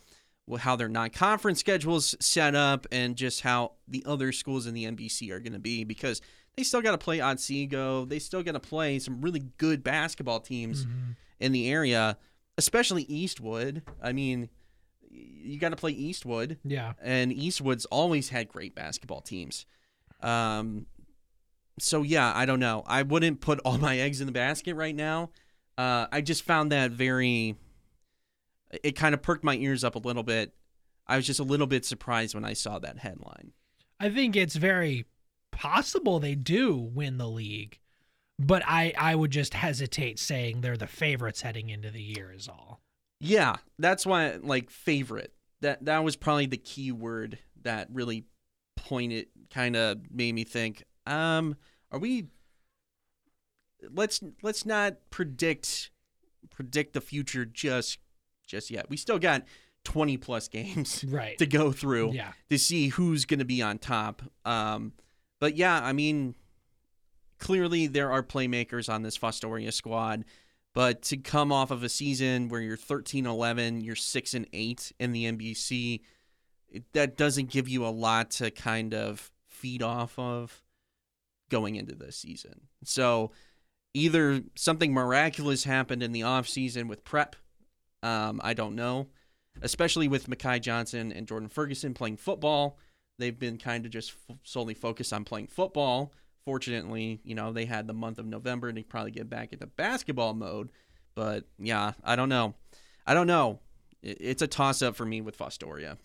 how 0.59 0.75
their 0.75 0.89
non-conference 0.89 1.59
schedules 1.59 2.15
set 2.19 2.55
up 2.55 2.85
and 2.91 3.15
just 3.15 3.41
how 3.41 3.73
the 3.87 4.03
other 4.05 4.31
schools 4.31 4.67
in 4.67 4.73
the 4.73 4.85
NBC 4.85 5.31
are 5.31 5.39
going 5.39 5.53
to 5.53 5.59
be 5.59 5.83
because 5.83 6.21
they 6.55 6.63
still 6.63 6.81
got 6.81 6.91
to 6.91 6.97
play 6.97 7.19
Otsego. 7.19 8.05
They 8.05 8.19
still 8.19 8.43
got 8.43 8.53
to 8.53 8.59
play 8.59 8.99
some 8.99 9.21
really 9.21 9.43
good 9.57 9.83
basketball 9.83 10.39
teams 10.39 10.85
mm-hmm. 10.85 11.11
in 11.39 11.51
the 11.51 11.69
area, 11.69 12.17
especially 12.57 13.03
Eastwood. 13.03 13.81
I 14.01 14.13
mean, 14.13 14.49
you 15.09 15.59
got 15.59 15.69
to 15.69 15.75
play 15.75 15.91
Eastwood. 15.91 16.57
Yeah. 16.63 16.93
And 17.01 17.33
Eastwood's 17.33 17.85
always 17.85 18.29
had 18.29 18.47
great 18.47 18.75
basketball 18.75 19.21
teams. 19.21 19.65
Um, 20.21 20.85
so 21.79 22.03
yeah, 22.03 22.31
I 22.35 22.45
don't 22.45 22.59
know. 22.59 22.83
I 22.87 23.03
wouldn't 23.03 23.41
put 23.41 23.59
all 23.65 23.77
my 23.79 23.97
eggs 23.99 24.21
in 24.21 24.27
the 24.27 24.33
basket 24.33 24.75
right 24.75 24.95
now. 24.95 25.31
Uh, 25.77 26.07
I 26.11 26.21
just 26.21 26.43
found 26.43 26.71
that 26.71 26.91
very. 26.91 27.55
It 28.83 28.93
kind 28.93 29.13
of 29.13 29.21
perked 29.21 29.43
my 29.43 29.55
ears 29.55 29.83
up 29.83 29.95
a 29.95 29.99
little 29.99 30.23
bit. 30.23 30.53
I 31.07 31.17
was 31.17 31.25
just 31.25 31.39
a 31.39 31.43
little 31.43 31.67
bit 31.67 31.85
surprised 31.85 32.33
when 32.33 32.45
I 32.45 32.53
saw 32.53 32.79
that 32.79 32.99
headline. 32.99 33.51
I 33.99 34.09
think 34.09 34.35
it's 34.35 34.55
very 34.55 35.05
possible 35.51 36.19
they 36.19 36.35
do 36.35 36.75
win 36.75 37.17
the 37.17 37.29
league, 37.29 37.79
but 38.39 38.63
I 38.65 38.93
I 38.97 39.15
would 39.15 39.31
just 39.31 39.53
hesitate 39.53 40.19
saying 40.19 40.61
they're 40.61 40.77
the 40.77 40.87
favorites 40.87 41.41
heading 41.41 41.69
into 41.69 41.91
the 41.91 42.01
year. 42.01 42.31
Is 42.31 42.47
all. 42.47 42.81
Yeah, 43.19 43.57
that's 43.79 44.05
why 44.05 44.37
like 44.41 44.69
favorite. 44.69 45.33
That 45.61 45.85
that 45.85 46.03
was 46.03 46.15
probably 46.15 46.47
the 46.47 46.57
key 46.57 46.91
word 46.91 47.39
that 47.63 47.87
really 47.91 48.25
pointed 48.75 49.27
kind 49.49 49.75
of 49.75 49.99
made 50.11 50.33
me 50.33 50.43
think, 50.43 50.83
um, 51.07 51.55
are 51.91 51.99
we 51.99 52.27
let's 53.91 54.21
let's 54.41 54.65
not 54.65 54.95
predict 55.09 55.91
predict 56.49 56.93
the 56.93 57.01
future 57.01 57.45
just 57.45 57.99
just 58.45 58.69
yet. 58.69 58.89
We 58.89 58.97
still 58.97 59.19
got 59.19 59.43
20 59.83 60.17
plus 60.17 60.47
games 60.47 61.03
right. 61.07 61.37
to 61.37 61.45
go 61.45 61.71
through 61.71 62.13
yeah. 62.13 62.31
to 62.49 62.57
see 62.57 62.89
who's 62.89 63.25
going 63.25 63.39
to 63.39 63.45
be 63.45 63.61
on 63.61 63.77
top. 63.77 64.21
Um, 64.43 64.93
but 65.39 65.55
yeah, 65.55 65.79
I 65.83 65.93
mean, 65.93 66.35
clearly 67.39 67.87
there 67.87 68.11
are 68.11 68.23
playmakers 68.23 68.91
on 68.91 69.03
this 69.03 69.17
Fostoria 69.17 69.71
squad. 69.71 70.25
But 70.73 71.03
to 71.03 71.17
come 71.17 71.53
off 71.53 71.71
of 71.71 71.83
a 71.83 71.89
season 71.89 72.49
where 72.49 72.59
you're 72.59 72.75
13 72.75 73.25
11, 73.25 73.81
you're 73.81 73.95
6 73.95 74.33
and 74.33 74.45
8 74.51 74.91
in 74.99 75.13
the 75.13 75.31
NBC, 75.31 76.01
it, 76.67 76.83
that 76.91 77.15
doesn't 77.15 77.49
give 77.49 77.69
you 77.69 77.85
a 77.85 77.87
lot 77.87 78.31
to 78.31 78.51
kind 78.51 78.93
of 78.93 79.31
feed 79.47 79.81
off 79.81 80.19
of 80.19 80.61
going 81.49 81.75
into 81.75 81.95
this 81.95 82.17
season. 82.17 82.67
So 82.83 83.31
either 83.93 84.41
something 84.55 84.93
miraculous 84.93 85.63
happened 85.63 86.03
in 86.03 86.11
the 86.11 86.21
offseason 86.21 86.89
with 86.89 87.05
prep, 87.05 87.37
um, 88.05 88.39
I 88.43 88.53
don't 88.53 88.75
know, 88.75 89.07
especially 89.61 90.07
with 90.07 90.29
Makai 90.29 90.61
Johnson 90.61 91.11
and 91.11 91.27
Jordan 91.27 91.49
Ferguson 91.49 91.93
playing 91.93 92.17
football. 92.17 92.77
They've 93.17 93.37
been 93.37 93.57
kind 93.57 93.85
of 93.85 93.91
just 93.91 94.13
f- 94.29 94.37
solely 94.43 94.73
focused 94.73 95.13
on 95.13 95.23
playing 95.23 95.47
football 95.47 96.11
fortunately, 96.45 97.19
you 97.23 97.35
know, 97.35 97.51
they 97.51 97.65
had 97.65 97.87
the 97.87 97.93
month 97.93 98.19
of 98.19 98.25
November 98.25 98.71
to 98.71 98.83
probably 98.83 99.11
get 99.11 99.29
back 99.29 99.51
into 99.51 99.65
basketball 99.65 100.33
mode. 100.33 100.71
But 101.15 101.45
yeah, 101.57 101.93
I 102.03 102.15
don't 102.15 102.29
know. 102.29 102.53
I 103.05 103.13
don't 103.13 103.27
know. 103.27 103.59
It's 104.01 104.41
a 104.41 104.47
toss 104.47 104.81
up 104.81 104.95
for 104.95 105.05
me 105.05 105.21
with 105.21 105.37
Fostoria. 105.37 105.97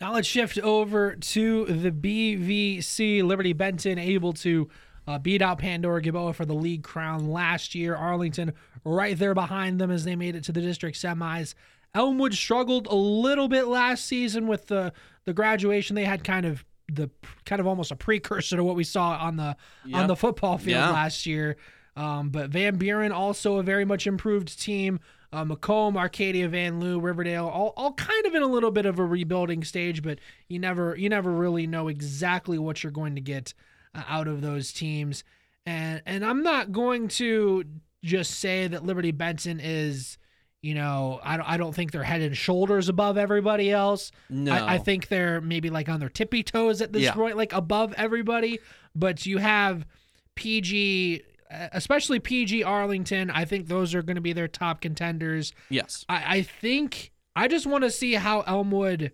Now 0.00 0.12
let's 0.12 0.28
shift 0.28 0.58
over 0.58 1.14
to 1.14 1.64
the 1.64 1.90
BVC. 1.90 3.22
Liberty 3.22 3.52
Benton 3.52 3.98
able 3.98 4.32
to 4.34 4.68
uh, 5.06 5.18
beat 5.18 5.42
out 5.42 5.58
Pandora 5.58 6.02
Gilboa 6.02 6.32
for 6.32 6.44
the 6.44 6.54
league 6.54 6.82
crown 6.82 7.30
last 7.30 7.74
year. 7.74 7.94
Arlington 7.94 8.52
right 8.84 9.18
there 9.18 9.34
behind 9.34 9.80
them 9.80 9.90
as 9.90 10.04
they 10.04 10.16
made 10.16 10.34
it 10.34 10.44
to 10.44 10.52
the 10.52 10.60
district 10.60 10.96
semis. 10.96 11.54
Elmwood 11.94 12.34
struggled 12.34 12.86
a 12.88 12.94
little 12.94 13.48
bit 13.48 13.66
last 13.66 14.04
season 14.04 14.46
with 14.46 14.66
the 14.66 14.92
the 15.24 15.32
graduation. 15.32 15.96
They 15.96 16.04
had 16.04 16.24
kind 16.24 16.44
of 16.46 16.64
the 16.88 17.10
kind 17.44 17.60
of 17.60 17.66
almost 17.66 17.90
a 17.90 17.96
precursor 17.96 18.56
to 18.56 18.64
what 18.64 18.76
we 18.76 18.84
saw 18.84 19.16
on 19.20 19.36
the 19.36 19.56
yep. 19.84 20.00
on 20.00 20.06
the 20.06 20.16
football 20.16 20.58
field 20.58 20.78
yeah. 20.78 20.90
last 20.90 21.26
year. 21.26 21.56
Um, 21.96 22.28
but 22.28 22.50
Van 22.50 22.76
Buren 22.76 23.12
also 23.12 23.56
a 23.56 23.62
very 23.62 23.84
much 23.84 24.06
improved 24.06 24.60
team. 24.60 25.00
Uh, 25.32 25.44
Macomb, 25.44 25.96
Arcadia, 25.96 26.48
Vanlue, 26.48 27.02
Riverdale, 27.02 27.48
all, 27.48 27.72
all 27.76 27.92
kind 27.94 28.26
of 28.26 28.34
in 28.34 28.42
a 28.42 28.46
little 28.46 28.70
bit 28.70 28.86
of 28.86 28.98
a 28.98 29.04
rebuilding 29.04 29.64
stage, 29.64 30.02
but 30.02 30.18
you 30.48 30.58
never 30.58 30.94
you 30.96 31.08
never 31.08 31.32
really 31.32 31.66
know 31.66 31.88
exactly 31.88 32.58
what 32.58 32.82
you're 32.82 32.92
going 32.92 33.14
to 33.14 33.20
get 33.20 33.54
uh, 33.96 34.02
out 34.08 34.28
of 34.28 34.40
those 34.40 34.72
teams. 34.72 35.24
And 35.64 36.02
and 36.06 36.24
I'm 36.24 36.42
not 36.42 36.72
going 36.72 37.08
to 37.08 37.64
just 38.04 38.38
say 38.38 38.68
that 38.68 38.84
Liberty 38.84 39.10
Benton 39.10 39.60
is 39.60 40.18
you 40.62 40.74
know, 40.74 41.20
I 41.22 41.36
don't, 41.36 41.48
I 41.48 41.56
don't 41.58 41.72
think 41.72 41.92
they're 41.92 42.02
head 42.02 42.22
and 42.22 42.36
shoulders 42.36 42.88
above 42.88 43.16
everybody 43.16 43.70
else. 43.70 44.10
No. 44.28 44.52
I, 44.52 44.74
I 44.74 44.78
think 44.78 45.06
they're 45.06 45.40
maybe 45.40 45.70
like 45.70 45.88
on 45.88 46.00
their 46.00 46.08
tippy 46.08 46.42
toes 46.42 46.82
at 46.82 46.92
this 46.92 47.04
yeah. 47.04 47.14
point, 47.14 47.36
like 47.36 47.52
above 47.52 47.94
everybody. 47.96 48.58
But 48.92 49.26
you 49.26 49.38
have 49.38 49.86
PG, 50.34 51.22
especially 51.50 52.18
PG 52.18 52.64
Arlington. 52.64 53.30
I 53.30 53.44
think 53.44 53.68
those 53.68 53.94
are 53.94 54.02
going 54.02 54.16
to 54.16 54.20
be 54.20 54.32
their 54.32 54.48
top 54.48 54.80
contenders. 54.80 55.52
Yes. 55.70 56.04
I, 56.08 56.38
I 56.38 56.42
think 56.42 57.12
I 57.36 57.46
just 57.46 57.66
want 57.66 57.84
to 57.84 57.90
see 57.90 58.14
how 58.14 58.40
Elmwood, 58.40 59.12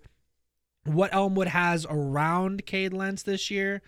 what 0.85 1.13
Elmwood 1.13 1.49
has 1.49 1.87
around 1.91 2.65
Cade 2.65 2.95
Lentz 2.95 3.25
this 3.25 3.51
year, 3.51 3.83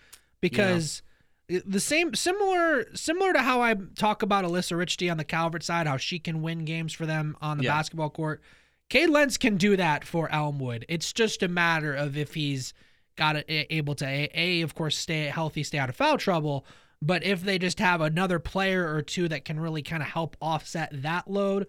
because 0.49 1.01
the 1.47 1.79
same 1.79 2.13
similar 2.15 2.85
similar 2.95 3.33
to 3.33 3.39
how 3.39 3.61
I 3.61 3.75
talk 3.95 4.23
about 4.23 4.45
Alyssa 4.45 4.77
Richty 4.77 5.11
on 5.11 5.17
the 5.17 5.23
Calvert 5.23 5.63
side, 5.63 5.87
how 5.87 5.97
she 5.97 6.19
can 6.19 6.41
win 6.41 6.65
games 6.65 6.93
for 6.93 7.05
them 7.05 7.37
on 7.41 7.57
the 7.57 7.65
yeah. 7.65 7.71
basketball 7.71 8.09
court. 8.09 8.41
Cade 8.89 9.09
Lentz 9.09 9.37
can 9.37 9.57
do 9.57 9.75
that 9.77 10.05
for 10.05 10.31
Elmwood. 10.31 10.85
It's 10.87 11.11
just 11.11 11.41
a 11.43 11.47
matter 11.47 11.93
of 11.93 12.17
if 12.17 12.35
he's 12.35 12.73
got 13.15 13.35
a, 13.35 13.73
able 13.73 13.95
to 13.95 14.05
a, 14.05 14.29
a 14.33 14.61
of 14.61 14.75
course 14.75 14.97
stay 14.97 15.25
healthy, 15.25 15.63
stay 15.63 15.77
out 15.77 15.89
of 15.89 15.95
foul 15.95 16.17
trouble. 16.17 16.65
But 17.01 17.23
if 17.23 17.43
they 17.43 17.59
just 17.59 17.79
have 17.79 18.01
another 18.01 18.39
player 18.39 18.93
or 18.93 19.01
two 19.01 19.27
that 19.27 19.45
can 19.45 19.59
really 19.59 19.81
kind 19.81 20.01
of 20.01 20.09
help 20.09 20.35
offset 20.41 20.89
that 21.03 21.29
load, 21.29 21.67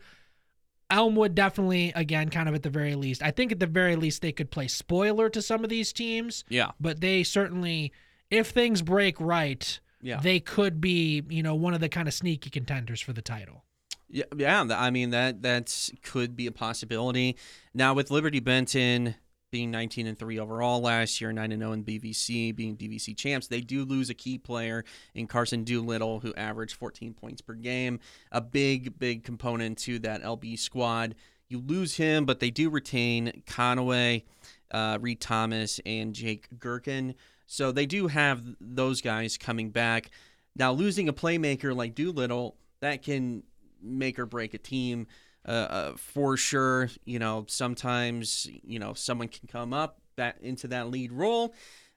Elmwood 0.91 1.35
definitely, 1.35 1.93
again, 1.95 2.31
kind 2.31 2.49
of 2.49 2.55
at 2.55 2.63
the 2.63 2.71
very 2.71 2.95
least. 2.95 3.23
I 3.23 3.33
think 3.33 3.53
at 3.53 3.61
the 3.61 3.67
very 3.67 3.97
least 3.97 4.23
they 4.23 4.33
could 4.33 4.51
play 4.51 4.69
spoiler 4.69 5.29
to 5.31 5.43
some 5.43 5.65
of 5.65 5.71
these 5.71 5.93
teams. 5.93 6.45
Yeah. 6.49 6.71
But 6.81 7.01
they 7.01 7.23
certainly 7.23 7.93
if 8.31 8.51
things 8.51 8.83
break 8.83 9.21
right, 9.21 9.79
yeah. 10.03 10.21
they 10.21 10.41
could 10.41 10.81
be, 10.81 11.23
you 11.29 11.43
know, 11.43 11.55
one 11.55 11.75
of 11.75 11.81
the 11.81 11.89
kind 11.89 12.09
of 12.09 12.15
sneaky 12.15 12.51
contenders 12.51 13.01
for 13.01 13.13
the 13.13 13.23
title. 13.23 13.65
Yeah, 14.09 14.25
yeah. 14.37 14.65
I 14.71 14.91
mean 14.91 15.11
that 15.11 15.43
that 15.43 15.91
could 16.03 16.37
be 16.37 16.47
a 16.47 16.53
possibility. 16.53 17.37
Now 17.75 17.95
with 17.95 18.11
Liberty 18.11 18.41
Benton 18.41 19.17
being 19.51 19.71
19 19.71 20.07
and 20.07 20.19
three 20.19 20.39
overall 20.39 20.81
last 20.81 21.21
year, 21.21 21.33
nine 21.33 21.51
and 21.53 21.63
0 21.63 21.73
in 21.73 21.85
BVC, 21.85 22.55
being 22.55 22.77
BVC 22.77 23.17
champs, 23.17 23.47
they 23.47 23.61
do 23.61 23.85
lose 23.85 24.11
a 24.11 24.15
key 24.15 24.39
player 24.39 24.85
in 25.15 25.27
Carson 25.27 25.65
Doolittle, 25.65 26.21
who 26.21 26.35
averaged 26.35 26.77
14 26.77 27.15
points 27.15 27.41
per 27.41 27.55
game, 27.55 27.99
a 28.31 28.41
big 28.41 28.99
big 28.99 29.25
component 29.25 29.79
to 29.79 29.99
that 30.01 30.23
LB 30.23 30.59
squad. 30.59 31.15
You 31.49 31.59
lose 31.61 31.97
him, 31.97 32.27
but 32.27 32.41
they 32.41 32.51
do 32.51 32.71
retain 32.71 33.43
Conaway, 33.47 34.25
uh, 34.73 34.99
Reed 35.01 35.21
Thomas, 35.21 35.81
and 35.87 36.13
Jake 36.13 36.49
Gherkin. 36.59 37.15
So 37.47 37.73
they 37.73 37.87
do 37.87 38.09
have 38.09 38.43
those 38.61 39.01
guys 39.01 39.39
coming 39.39 39.71
back. 39.71 40.11
Now, 40.57 40.73
losing 40.73 41.09
a 41.09 41.13
playmaker 41.13 41.75
like 41.75 41.95
Doolittle, 41.95 42.57
that 42.81 43.03
can 43.03 43.43
make 43.83 44.19
or 44.19 44.27
break 44.27 44.55
a 44.55 44.59
team 44.59 45.07
uh, 45.47 45.51
uh, 45.51 45.93
for 45.97 46.37
sure. 46.37 46.91
You 47.05 47.19
know, 47.19 47.45
sometimes, 47.49 48.49
you 48.65 48.79
know, 48.79 48.95
someone 48.95 49.29
can 49.29 49.49
come 49.49 49.73
up 49.73 50.01
that 50.17 50.39
into 50.41 50.69
that 50.69 50.91
lead 50.91 51.13
role. 51.13 51.55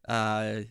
Uh, 0.08 0.62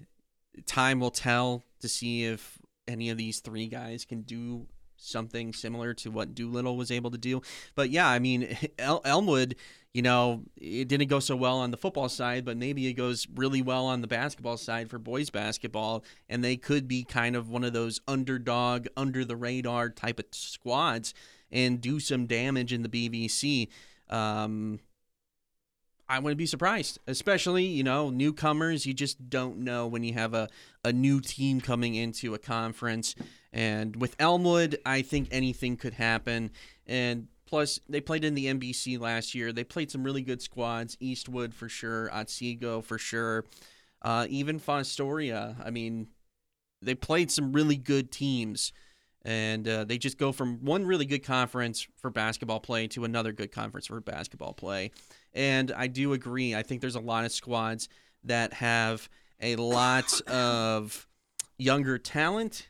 time 0.67 1.01
will 1.01 1.11
tell 1.11 1.65
to 1.81 1.89
see 1.89 2.25
if 2.25 2.59
any 2.87 3.11
of 3.11 3.19
these 3.19 3.41
three 3.41 3.69
guys 3.69 4.05
can 4.05 4.23
do 4.23 4.67
something 4.99 5.53
similar 5.53 5.95
to 5.95 6.11
what 6.11 6.35
Doolittle 6.35 6.77
was 6.77 6.91
able 6.91 7.11
to 7.11 7.19
do. 7.19 7.41
But 7.75 7.91
yeah, 7.91 8.09
I 8.09 8.19
mean, 8.19 8.57
El- 8.79 9.03
Elmwood 9.05 9.57
you 9.95 10.03
know, 10.03 10.45
it 10.57 10.87
didn't 10.87 11.09
go 11.09 11.19
so 11.19 11.35
well 11.35 11.59
on 11.59 11.71
the 11.71 11.77
football 11.77 12.09
side, 12.09 12.45
but 12.45 12.57
maybe 12.57 12.87
it 12.87 12.93
goes 12.93 13.27
really 13.35 13.63
well 13.63 13.87
on 13.87 14.01
the 14.01 14.07
basketball 14.07 14.57
side 14.57 14.91
for 14.91 14.99
boys 14.99 15.31
basketball, 15.31 16.05
and 16.29 16.45
they 16.45 16.57
could 16.57 16.87
be 16.87 17.05
kind 17.05 17.35
of 17.35 17.49
one 17.49 17.65
of 17.65 17.73
those 17.73 18.01
underdog, 18.07 18.87
under 18.97 19.25
the 19.25 19.37
radar 19.37 19.89
type 19.89 20.19
of 20.19 20.27
squads 20.31 21.15
and 21.51 21.81
do 21.81 21.99
some 21.99 22.27
damage 22.27 22.73
in 22.73 22.83
the 22.83 22.89
BVC. 22.89 23.69
Um, 24.09 24.79
I 26.09 26.19
wouldn't 26.19 26.39
be 26.39 26.47
surprised, 26.47 26.99
especially 27.07 27.65
you 27.65 27.83
know 27.83 28.11
newcomers. 28.11 28.87
You 28.87 28.95
just 28.95 29.29
don't 29.29 29.59
know 29.59 29.87
when 29.87 30.05
you 30.05 30.15
have 30.15 30.33
a 30.33 30.49
a 30.85 30.93
new 30.93 31.21
team 31.21 31.61
coming 31.61 31.95
into 31.95 32.35
a 32.35 32.39
conference. 32.39 33.15
And 33.53 33.97
with 33.97 34.15
Elmwood, 34.19 34.79
I 34.85 35.03
think 35.03 35.29
anything 35.31 35.77
could 35.77 35.95
happen. 35.95 36.51
And 36.87 37.29
Plus, 37.49 37.81
they 37.89 38.03
played 38.03 38.25
in 38.25 38.35
the 38.35 38.47
NBC 38.47 39.01
last 39.01 39.35
year. 39.35 39.55
They 39.55 39.65
played 39.65 39.91
some 39.91 40.05
really 40.05 40.21
good 40.21 40.43
squads. 40.43 40.99
Eastwood 41.01 41.55
for 41.55 41.67
sure, 41.67 42.13
Otsego 42.13 42.83
for 42.83 42.99
sure, 42.99 43.47
uh, 44.03 44.27
even 44.29 44.61
Fostoria. 44.61 45.57
I 45.65 45.71
mean, 45.71 46.09
they 46.83 46.95
played 46.95 47.31
some 47.31 47.55
really 47.55 47.77
good 47.77 48.13
teams, 48.13 48.75
and 49.23 49.67
uh, 49.67 49.85
they 49.85 49.97
just 49.97 50.19
go 50.19 50.31
from 50.31 50.63
one 50.63 50.85
really 50.85 51.07
good 51.07 51.25
conference 51.25 51.89
for 51.97 52.11
basketball 52.11 52.61
play 52.61 52.87
to 52.89 53.05
another 53.05 53.33
good 53.33 53.51
conference 53.51 53.87
for 53.87 53.99
basketball 53.99 54.53
play. 54.53 54.91
And 55.33 55.73
I 55.73 55.87
do 55.87 56.13
agree. 56.13 56.55
I 56.55 56.63
think 56.63 56.83
there's 56.83 56.97
a 56.97 57.01
lot 57.01 57.25
of 57.25 57.33
squads 57.33 57.89
that 58.25 58.53
have 58.53 59.09
a 59.41 59.57
lot 59.57 60.21
of 60.29 61.09
younger 61.57 61.97
talent 61.97 62.69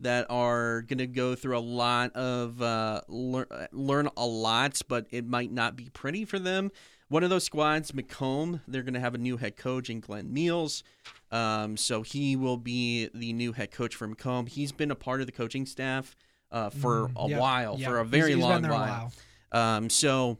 that 0.00 0.26
are 0.30 0.82
going 0.82 0.98
to 0.98 1.06
go 1.06 1.34
through 1.34 1.56
a 1.56 1.60
lot 1.60 2.14
of 2.14 2.60
uh, 2.60 3.00
lear- 3.08 3.68
learn 3.72 4.08
a 4.16 4.26
lot, 4.26 4.80
but 4.88 5.06
it 5.10 5.26
might 5.26 5.50
not 5.52 5.74
be 5.76 5.88
pretty 5.90 6.24
for 6.24 6.38
them. 6.38 6.70
One 7.08 7.22
of 7.22 7.30
those 7.30 7.44
squads, 7.44 7.94
Macomb, 7.94 8.60
they're 8.66 8.82
going 8.82 8.94
to 8.94 9.00
have 9.00 9.14
a 9.14 9.18
new 9.18 9.36
head 9.36 9.56
coach 9.56 9.88
in 9.88 10.00
Glenn 10.00 10.32
Meals. 10.32 10.82
Um, 11.30 11.76
so 11.76 12.02
he 12.02 12.36
will 12.36 12.56
be 12.56 13.08
the 13.14 13.32
new 13.32 13.52
head 13.52 13.70
coach 13.70 13.94
for 13.94 14.06
Macomb. 14.06 14.46
He's 14.46 14.72
been 14.72 14.90
a 14.90 14.96
part 14.96 15.20
of 15.20 15.26
the 15.26 15.32
coaching 15.32 15.66
staff 15.66 16.16
uh, 16.50 16.70
for 16.70 17.08
Mm, 17.08 17.26
a 17.26 17.30
yeah, 17.30 17.38
while, 17.38 17.76
yeah. 17.78 17.88
for 17.88 17.98
a 17.98 18.02
He's- 18.04 18.10
very 18.10 18.34
he's 18.34 18.44
been 18.44 18.62
long 18.62 18.64
a 18.64 18.70
while. 18.72 19.12
Um, 19.52 19.88
so, 19.88 20.38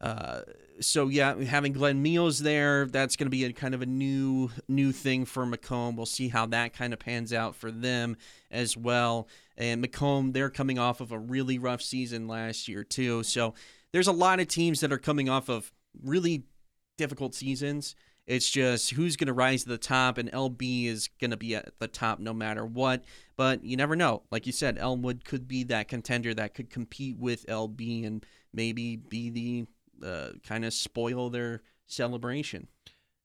uh, 0.00 0.42
so 0.80 1.08
yeah, 1.08 1.34
having 1.42 1.72
Glenn 1.72 2.02
Meals 2.02 2.40
there, 2.40 2.86
that's 2.86 3.16
going 3.16 3.26
to 3.26 3.30
be 3.30 3.44
a 3.44 3.52
kind 3.52 3.74
of 3.74 3.82
a 3.82 3.86
new 3.86 4.50
new 4.68 4.92
thing 4.92 5.24
for 5.24 5.46
Macomb. 5.46 5.96
We'll 5.96 6.06
see 6.06 6.28
how 6.28 6.46
that 6.46 6.74
kind 6.74 6.92
of 6.92 6.98
pans 6.98 7.32
out 7.32 7.54
for 7.54 7.70
them 7.70 8.16
as 8.50 8.76
well. 8.76 9.28
And 9.56 9.80
Macomb, 9.80 10.32
they're 10.32 10.50
coming 10.50 10.78
off 10.78 11.00
of 11.00 11.12
a 11.12 11.18
really 11.18 11.58
rough 11.58 11.82
season 11.82 12.26
last 12.26 12.68
year 12.68 12.84
too. 12.84 13.22
So 13.22 13.54
there's 13.92 14.08
a 14.08 14.12
lot 14.12 14.40
of 14.40 14.48
teams 14.48 14.80
that 14.80 14.92
are 14.92 14.98
coming 14.98 15.28
off 15.28 15.48
of 15.48 15.72
really 16.02 16.44
difficult 16.96 17.34
seasons. 17.34 17.94
It's 18.26 18.48
just 18.48 18.92
who's 18.92 19.16
going 19.16 19.26
to 19.26 19.32
rise 19.32 19.64
to 19.64 19.68
the 19.68 19.78
top, 19.78 20.16
and 20.16 20.30
LB 20.30 20.86
is 20.86 21.08
going 21.20 21.32
to 21.32 21.36
be 21.36 21.56
at 21.56 21.78
the 21.80 21.88
top 21.88 22.20
no 22.20 22.32
matter 22.32 22.64
what. 22.64 23.04
But 23.36 23.64
you 23.64 23.76
never 23.76 23.96
know. 23.96 24.22
Like 24.30 24.46
you 24.46 24.52
said, 24.52 24.78
Elmwood 24.78 25.24
could 25.24 25.48
be 25.48 25.64
that 25.64 25.88
contender 25.88 26.32
that 26.34 26.54
could 26.54 26.70
compete 26.70 27.18
with 27.18 27.46
LB 27.46 28.06
and 28.06 28.24
maybe 28.54 28.96
be 28.96 29.30
the 29.30 29.66
uh, 30.04 30.32
kind 30.46 30.64
of 30.64 30.72
spoil 30.72 31.30
their 31.30 31.62
celebration. 31.86 32.68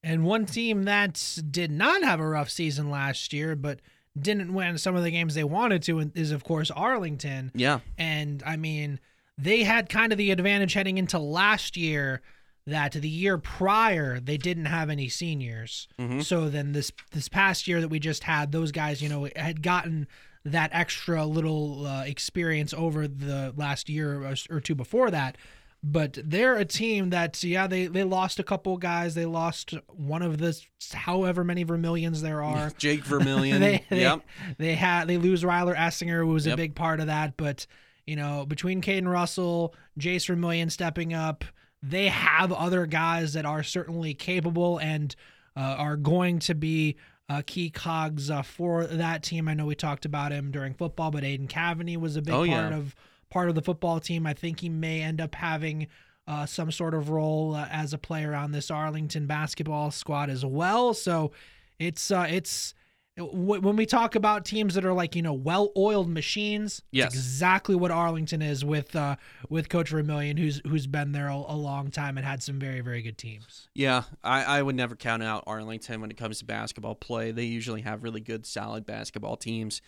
And 0.04 0.24
one 0.24 0.46
team 0.46 0.84
that 0.84 1.40
did 1.50 1.72
not 1.72 2.04
have 2.04 2.20
a 2.20 2.28
rough 2.28 2.50
season 2.50 2.90
last 2.90 3.34
year, 3.34 3.56
but 3.56 3.80
didn't 4.18 4.54
win 4.54 4.78
some 4.78 4.96
of 4.96 5.04
the 5.04 5.12
games 5.12 5.36
they 5.36 5.44
wanted 5.44 5.84
to, 5.84 6.12
is 6.16 6.32
of 6.32 6.44
course 6.44 6.72
Arlington. 6.72 7.52
Yeah. 7.54 7.80
And 7.98 8.42
I 8.46 8.58
mean, 8.58 9.00
they 9.38 9.64
had 9.64 9.90
kind 9.90 10.12
of 10.12 10.18
the 10.18 10.32
advantage 10.32 10.74
heading 10.74 10.98
into 10.98 11.20
last 11.20 11.78
year 11.78 12.22
that 12.66 12.92
the 12.92 13.08
year 13.10 13.38
prior 13.38 14.20
they 14.20 14.38
didn't 14.38 14.66
have 14.66 14.90
any 14.90 15.08
seniors. 15.08 15.88
Mhm. 16.00 16.24
So 16.24 16.50
then 16.50 16.74
this 16.74 16.92
this 17.12 17.30
past 17.30 17.68
year 17.68 17.80
that 17.82 17.88
we 17.90 18.00
just 18.00 18.24
had, 18.24 18.52
those 18.52 18.72
guys, 18.72 19.02
you 19.02 19.10
know, 19.10 19.30
had 19.36 19.62
gotten 19.62 20.08
that 20.44 20.70
extra 20.74 21.26
little 21.26 21.86
uh, 21.86 22.04
experience 22.04 22.74
over 22.74 23.08
the 23.08 23.54
last 23.56 23.90
year 23.90 24.34
or 24.50 24.60
two 24.60 24.76
before 24.76 25.12
that. 25.12 25.38
But 25.84 26.18
they're 26.24 26.56
a 26.56 26.66
team 26.66 27.12
that, 27.12 27.42
yeah, 27.44 27.68
they, 27.68 27.86
they 27.88 28.04
lost 28.04 28.40
a 28.40 28.44
couple 28.44 28.78
guys. 28.78 29.14
They 29.16 29.26
lost 29.26 29.74
one 29.88 30.22
of 30.22 30.38
the 30.40 30.60
however 30.92 31.44
many 31.44 31.64
Vermillions 31.64 32.22
there 32.22 32.44
are. 32.44 32.72
Jake 32.78 33.04
Vermillion. 33.06 33.62
they, 33.62 33.86
they, 33.90 34.02
yep. 34.02 34.22
they 34.58 34.76
had 34.76 35.08
they 35.08 35.18
lose 35.18 35.44
Ryler 35.44 35.76
Essinger, 35.76 36.20
who 36.26 36.28
was 36.34 36.48
a 36.48 36.56
big 36.56 36.76
part 36.76 37.00
of 37.00 37.08
that. 37.08 37.38
But 37.38 37.68
you 38.06 38.16
know, 38.16 38.46
between 38.46 38.82
Caden 38.82 39.08
Russell, 39.08 39.74
Jace 40.00 40.28
Vermillion 40.28 40.70
stepping 40.70 41.14
up, 41.14 41.46
they 41.84 42.08
have 42.08 42.52
other 42.52 42.86
guys 42.86 43.34
that 43.34 43.46
are 43.46 43.64
certainly 43.64 44.14
capable 44.14 44.80
and 44.80 45.16
uh, 45.56 45.76
are 45.78 45.96
going 45.96 46.40
to 46.40 46.56
be 46.56 46.96
uh, 47.30 47.42
key 47.46 47.70
cogs 47.70 48.30
uh, 48.32 48.42
for 48.42 48.86
that 48.88 49.22
team. 49.24 49.48
I 49.48 49.54
know 49.54 49.66
we 49.66 49.76
talked 49.76 50.06
about 50.06 50.32
him 50.32 50.50
during 50.52 50.74
football, 50.74 51.12
but 51.12 51.24
Aiden 51.24 51.48
Cavaney 51.48 51.98
was 51.98 52.16
a 52.16 52.22
big 52.22 52.34
Oh, 52.34 52.46
part 52.46 52.72
yeah. 52.72 52.78
of 52.78 52.96
part 53.30 53.50
of 53.50 53.56
the 53.56 53.62
football 53.62 54.00
team. 54.00 54.26
I 54.26 54.34
think 54.34 54.60
he 54.60 54.70
may 54.70 55.02
end 55.02 55.22
up 55.22 55.36
having 55.36 55.88
uh, 56.28 56.46
some 56.46 56.72
sort 56.72 56.94
of 56.94 57.10
role 57.10 57.56
uh, 57.56 57.68
as 57.72 57.94
a 57.94 57.98
player 57.98 58.34
on 58.34 58.52
this 58.52 58.70
Arlington 58.70 59.28
basketball 59.28 59.92
squad 59.92 60.30
as 60.30 60.46
well. 60.46 60.94
So 60.94 61.32
it's 61.80 62.12
uh, 62.12 62.28
it's 62.30 62.74
w- 63.16 63.62
when 63.62 63.76
we 63.76 63.86
talk 63.86 64.16
about 64.16 64.44
teams 64.44 64.76
that 64.76 64.84
are 64.84 64.94
like 64.94 65.16
you 65.16 65.22
know 65.22 65.34
well-oiled 65.34 66.10
machines. 66.10 66.82
Yes. 66.92 67.14
exactly 67.14 67.76
what 67.76 67.92
Arlington 67.92 68.42
is 68.42 68.66
with 68.66 68.96
uh, 68.96 69.16
with 69.50 69.70
Coach 69.70 69.90
Vermillion, 69.90 70.36
who's 70.36 70.62
who's 70.68 70.88
been 70.88 71.14
there 71.14 71.28
a, 71.28 71.36
a 71.36 71.56
long 71.56 71.92
time 71.92 72.18
and 72.18 72.26
had 72.26 72.44
some 72.44 72.60
very 72.60 72.82
very 72.82 73.02
good 73.02 73.18
teams. 73.18 73.70
Yeah, 73.74 74.04
I, 74.24 74.44
I 74.44 74.62
would 74.62 74.76
never 74.76 74.96
count 74.96 75.24
out 75.24 75.44
Arlington 75.48 76.02
when 76.02 76.12
it 76.12 76.18
comes 76.18 76.40
to 76.40 76.46
basketball 76.46 76.96
play. 76.96 77.32
They 77.32 77.46
usually 77.46 77.82
have 77.82 78.04
really 78.04 78.22
good, 78.22 78.46
solid 78.46 78.86
basketball 78.86 79.38
teams 79.38 79.82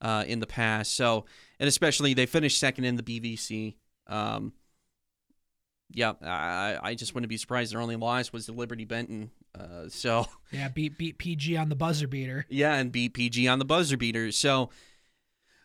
uh, 0.00 0.24
in 0.26 0.40
the 0.40 0.46
past. 0.46 0.94
So, 0.94 1.24
and 1.58 1.68
especially 1.68 2.14
they 2.14 2.26
finished 2.26 2.58
second 2.58 2.84
in 2.84 2.96
the 2.96 3.02
BVC. 3.02 3.76
Um, 4.06 4.52
yeah, 5.92 6.14
I, 6.22 6.78
I 6.82 6.94
just 6.94 7.14
wouldn't 7.14 7.28
be 7.28 7.36
surprised. 7.36 7.72
Their 7.72 7.80
only 7.80 7.96
loss 7.96 8.32
was 8.32 8.46
the 8.46 8.52
Liberty 8.52 8.84
Benton. 8.84 9.30
Uh, 9.58 9.88
so, 9.88 10.26
Yeah, 10.52 10.68
beat 10.68 10.98
beat 10.98 11.18
PG 11.18 11.56
on 11.56 11.68
the 11.68 11.76
buzzer 11.76 12.08
beater. 12.08 12.44
yeah, 12.48 12.74
and 12.74 12.90
beat 12.90 13.14
PG 13.14 13.46
on 13.48 13.58
the 13.58 13.64
buzzer 13.64 13.96
beater. 13.96 14.32
So, 14.32 14.70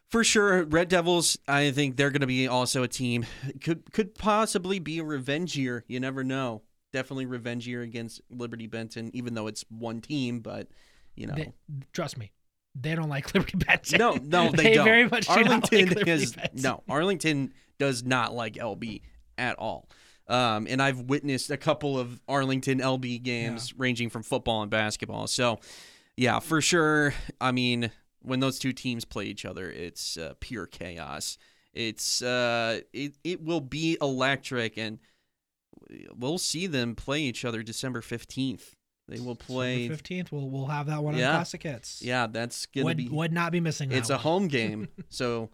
for 0.10 0.24
sure, 0.24 0.64
Red 0.66 0.90
Devils. 0.90 1.38
I 1.48 1.72
think 1.72 1.98
they're 1.98 2.12
going 2.12 2.22
to 2.22 2.28
be 2.28 2.48
also 2.48 2.84
a 2.84 2.88
team 2.88 3.26
could 3.62 3.92
could 3.94 4.14
possibly 4.16 4.78
be 4.80 5.00
a 5.00 5.04
revengier. 5.04 5.84
You 5.88 6.00
never 6.00 6.24
know. 6.24 6.62
Definitely 6.94 7.26
revengier 7.26 7.82
against 7.82 8.22
Liberty 8.30 8.68
Benton, 8.68 9.10
even 9.14 9.34
though 9.34 9.48
it's 9.48 9.64
one 9.70 10.02
team. 10.02 10.40
But 10.42 10.68
you 11.16 11.28
know, 11.28 11.36
They- 11.36 11.54
trust 11.94 12.18
me, 12.18 12.32
they 12.76 12.96
don't 12.96 13.10
like 13.10 13.32
Liberty 13.34 13.58
Benton. 13.58 14.00
no, 14.00 14.14
no, 14.14 14.52
they, 14.52 14.74
don't. 14.74 14.86
very 14.86 15.08
much 15.08 15.28
do 15.28 15.34
Arlington 15.34 15.80
like 15.80 15.90
Liberty 15.90 16.12
is 16.12 16.36
no. 16.54 16.84
Arlington 16.90 17.54
does 17.80 18.04
not 18.04 18.34
like 18.34 18.54
LB 18.54 19.02
at 19.38 19.58
all. 19.58 19.90
Um, 20.28 20.66
and 20.70 20.82
I've 20.82 21.02
witnessed 21.02 21.52
a 21.52 21.58
couple 21.58 22.00
of 22.00 22.22
Arlington 22.28 22.80
LB 22.80 23.22
games 23.24 23.74
ranging 23.78 24.10
from 24.10 24.24
football 24.24 24.62
and 24.62 24.72
basketball. 24.72 25.28
So, 25.28 25.60
yeah, 26.16 26.40
for 26.40 26.62
sure. 26.62 27.14
I 27.42 27.52
mean, 27.52 27.92
when 28.22 28.40
those 28.40 28.60
two 28.60 28.72
teams 28.72 29.04
play 29.04 29.26
each 29.26 29.44
other, 29.46 29.70
it's 29.70 30.16
uh, 30.18 30.36
pure 30.40 30.68
chaos. 30.68 31.38
It's 31.74 32.22
uh, 32.22 32.82
it 32.94 33.16
it 33.24 33.44
will 33.44 33.62
be 33.62 33.98
electric, 34.02 34.78
and 34.78 35.00
we'll 36.16 36.38
see 36.38 36.68
them 36.68 36.96
play 36.96 37.22
each 37.22 37.44
other 37.44 37.64
December 37.64 38.02
fifteenth. 38.02 38.76
They 39.12 39.20
will 39.20 39.36
play. 39.36 39.88
Fifteenth, 39.88 40.32
we'll 40.32 40.50
we'll 40.50 40.66
have 40.68 40.88
that 40.88 41.04
one 41.04 41.16
Yeah. 41.18 41.30
on 41.30 41.36
Classic 41.36 41.62
Hits. 41.64 42.02
Yeah, 42.02 42.28
that's 42.28 42.66
gonna 42.68 42.86
would 42.86 42.98
be. 42.98 43.10
would 43.10 43.32
not 43.34 43.52
be 43.52 43.60
missing. 43.60 43.92
It's 43.92 44.10
a 44.10 44.18
home 44.18 44.48
game, 44.60 44.88
so 45.10 45.50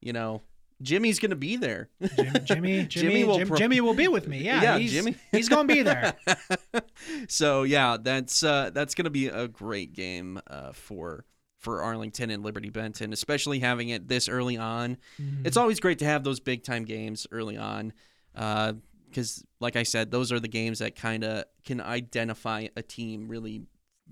you 0.00 0.12
know 0.12 0.42
Jimmy's 0.82 1.18
gonna 1.18 1.36
be 1.36 1.56
there. 1.56 1.88
Jim- 2.16 2.44
Jimmy, 2.44 2.84
Jimmy, 2.88 3.24
will 3.24 3.38
Jim- 3.38 3.48
pro- 3.48 3.56
Jimmy 3.58 3.80
will 3.80 3.94
be 3.94 4.08
with 4.08 4.26
me. 4.28 4.38
Yeah, 4.44 4.62
Yeah, 4.62 4.78
he's, 4.78 4.92
Jimmy. 4.92 5.14
he's 5.32 5.48
gonna 5.48 5.68
be 5.68 5.82
there. 5.82 6.14
so 7.28 7.62
yeah, 7.64 7.96
that's 8.00 8.42
uh, 8.42 8.70
that's 8.72 8.94
gonna 8.94 9.10
be 9.10 9.26
a 9.28 9.48
great 9.48 9.92
game 9.92 10.40
uh, 10.46 10.72
for 10.72 11.24
for 11.58 11.82
Arlington 11.82 12.30
and 12.30 12.42
Liberty 12.42 12.70
Benton, 12.70 13.12
especially 13.12 13.58
having 13.58 13.90
it 13.90 14.08
this 14.08 14.28
early 14.28 14.56
on. 14.56 14.96
Mm-hmm. 15.20 15.46
It's 15.46 15.56
always 15.58 15.78
great 15.80 15.98
to 15.98 16.06
have 16.06 16.24
those 16.24 16.40
big 16.40 16.64
time 16.64 16.84
games 16.84 17.26
early 17.30 17.56
on, 17.58 17.92
because 19.10 19.44
like 19.60 19.76
I 19.76 19.82
said, 19.82 20.10
those 20.10 20.32
are 20.32 20.40
the 20.40 20.48
games 20.48 20.78
that 20.78 20.96
kind 20.96 21.24
of 21.24 21.44
can 21.64 21.80
identify 21.80 22.68
a 22.76 22.82
team, 22.82 23.28
really 23.28 23.62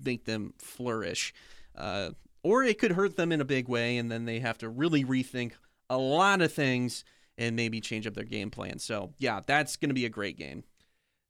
make 0.03 0.25
them 0.25 0.53
flourish, 0.57 1.33
uh, 1.75 2.11
or 2.43 2.63
it 2.63 2.77
could 2.77 2.91
hurt 2.91 3.15
them 3.15 3.31
in 3.31 3.41
a 3.41 3.45
big 3.45 3.67
way, 3.67 3.97
and 3.97 4.11
then 4.11 4.25
they 4.25 4.39
have 4.39 4.57
to 4.59 4.69
really 4.69 5.03
rethink 5.03 5.53
a 5.89 5.97
lot 5.97 6.41
of 6.41 6.53
things 6.53 7.03
and 7.37 7.55
maybe 7.55 7.81
change 7.81 8.05
up 8.05 8.13
their 8.13 8.23
game 8.23 8.51
plan. 8.51 8.79
So 8.79 9.13
yeah, 9.17 9.41
that's 9.45 9.75
gonna 9.75 9.93
be 9.93 10.05
a 10.05 10.09
great 10.09 10.37
game. 10.37 10.63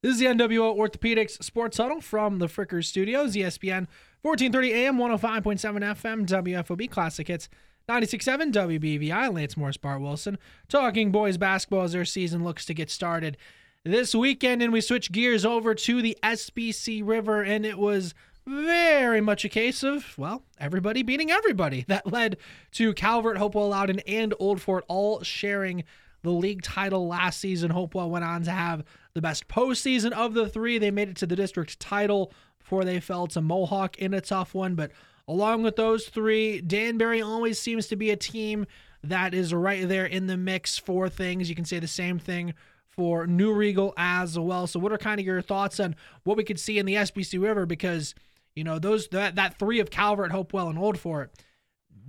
This 0.02 0.14
is 0.14 0.18
the 0.18 0.26
NWO 0.26 0.76
Orthopedics 0.76 1.42
Sports 1.42 1.76
Huddle 1.76 2.00
from 2.00 2.38
the 2.38 2.46
Frickers 2.46 2.86
Studios, 2.86 3.34
ESPN 3.34 3.86
1430 4.22 4.72
AM, 4.72 4.96
105.7 4.96 5.82
FM, 5.82 6.26
WFOB 6.26 6.90
Classic 6.90 7.28
Hits, 7.28 7.50
96.7 7.86 8.52
WBVI. 8.52 9.34
Lance 9.34 9.56
Morris, 9.56 9.76
Bart 9.76 10.00
Wilson, 10.00 10.38
talking 10.68 11.10
boys 11.10 11.36
basketball 11.36 11.82
as 11.82 11.92
their 11.92 12.04
season 12.04 12.44
looks 12.44 12.64
to 12.64 12.72
get 12.72 12.90
started 12.90 13.36
this 13.84 14.14
weekend. 14.14 14.62
And 14.62 14.72
we 14.72 14.80
switch 14.80 15.12
gears 15.12 15.44
over 15.44 15.74
to 15.74 16.02
the 16.02 16.16
SBC 16.22 17.06
River, 17.06 17.42
and 17.42 17.64
it 17.64 17.78
was 17.78 18.14
very 18.46 19.20
much 19.20 19.44
a 19.44 19.48
case 19.48 19.82
of, 19.82 20.16
well, 20.18 20.42
everybody 20.58 21.02
beating 21.02 21.30
everybody. 21.30 21.84
That 21.88 22.10
led 22.10 22.36
to 22.72 22.94
Calvert, 22.94 23.38
Hopewell 23.38 23.68
Loudon, 23.68 24.00
and 24.00 24.34
Old 24.38 24.60
Fort 24.60 24.84
all 24.88 25.22
sharing 25.22 25.84
the 26.22 26.30
league 26.30 26.62
title 26.62 27.08
last 27.08 27.40
season. 27.40 27.70
Hopewell 27.70 28.10
went 28.10 28.24
on 28.24 28.42
to 28.44 28.50
have 28.50 28.84
the 29.14 29.22
best 29.22 29.48
postseason 29.48 30.12
of 30.12 30.34
the 30.34 30.48
three. 30.48 30.78
They 30.78 30.90
made 30.90 31.08
it 31.08 31.16
to 31.16 31.26
the 31.26 31.36
district 31.36 31.80
title 31.80 32.32
before 32.58 32.84
they 32.84 33.00
fell 33.00 33.26
to 33.28 33.40
Mohawk 33.40 33.98
in 33.98 34.14
a 34.14 34.20
tough 34.20 34.54
one. 34.54 34.74
But 34.74 34.92
along 35.26 35.62
with 35.62 35.76
those 35.76 36.06
three, 36.06 36.60
Danbury 36.60 37.22
always 37.22 37.58
seems 37.58 37.86
to 37.88 37.96
be 37.96 38.10
a 38.10 38.16
team 38.16 38.66
that 39.02 39.32
is 39.32 39.54
right 39.54 39.88
there 39.88 40.06
in 40.06 40.26
the 40.26 40.36
mix 40.36 40.76
for 40.78 41.08
things. 41.08 41.48
You 41.48 41.56
can 41.56 41.64
say 41.64 41.78
the 41.78 41.88
same 41.88 42.18
thing 42.18 42.54
for 42.90 43.26
New 43.26 43.52
Riegel 43.52 43.94
as 43.96 44.38
well. 44.38 44.66
So, 44.66 44.78
what 44.78 44.92
are 44.92 44.98
kind 44.98 45.20
of 45.20 45.26
your 45.26 45.42
thoughts 45.42 45.80
on 45.80 45.96
what 46.24 46.36
we 46.36 46.44
could 46.44 46.60
see 46.60 46.78
in 46.78 46.86
the 46.86 46.94
SBC 46.94 47.40
River? 47.40 47.66
Because 47.66 48.14
you 48.54 48.64
know 48.64 48.78
those 48.78 49.08
that 49.08 49.36
that 49.36 49.58
three 49.58 49.80
of 49.80 49.90
Calvert, 49.90 50.32
Hopewell, 50.32 50.68
and 50.68 50.78
Old 50.78 50.98
Fort 50.98 51.32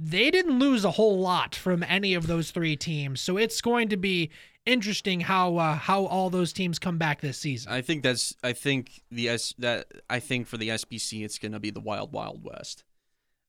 they 0.03 0.31
didn't 0.31 0.57
lose 0.57 0.83
a 0.83 0.91
whole 0.91 1.19
lot 1.19 1.53
from 1.53 1.83
any 1.83 2.13
of 2.15 2.25
those 2.25 2.49
three 2.51 2.75
teams. 2.75 3.21
So 3.21 3.37
it's 3.37 3.61
going 3.61 3.89
to 3.89 3.97
be 3.97 4.31
interesting 4.65 5.21
how 5.21 5.57
uh, 5.57 5.75
how 5.75 6.05
all 6.05 6.29
those 6.29 6.53
teams 6.53 6.79
come 6.79 6.97
back 6.97 7.21
this 7.21 7.37
season. 7.37 7.71
I 7.71 7.81
think 7.81 8.03
that's 8.03 8.35
I 8.43 8.53
think 8.53 9.03
the 9.11 9.29
S 9.29 9.53
that 9.59 9.87
I 10.09 10.19
think 10.19 10.47
for 10.47 10.57
the 10.57 10.69
SBC 10.69 11.23
it's 11.23 11.37
going 11.37 11.51
to 11.51 11.59
be 11.59 11.69
the 11.69 11.79
wild 11.79 12.13
wild 12.13 12.43
west. 12.43 12.83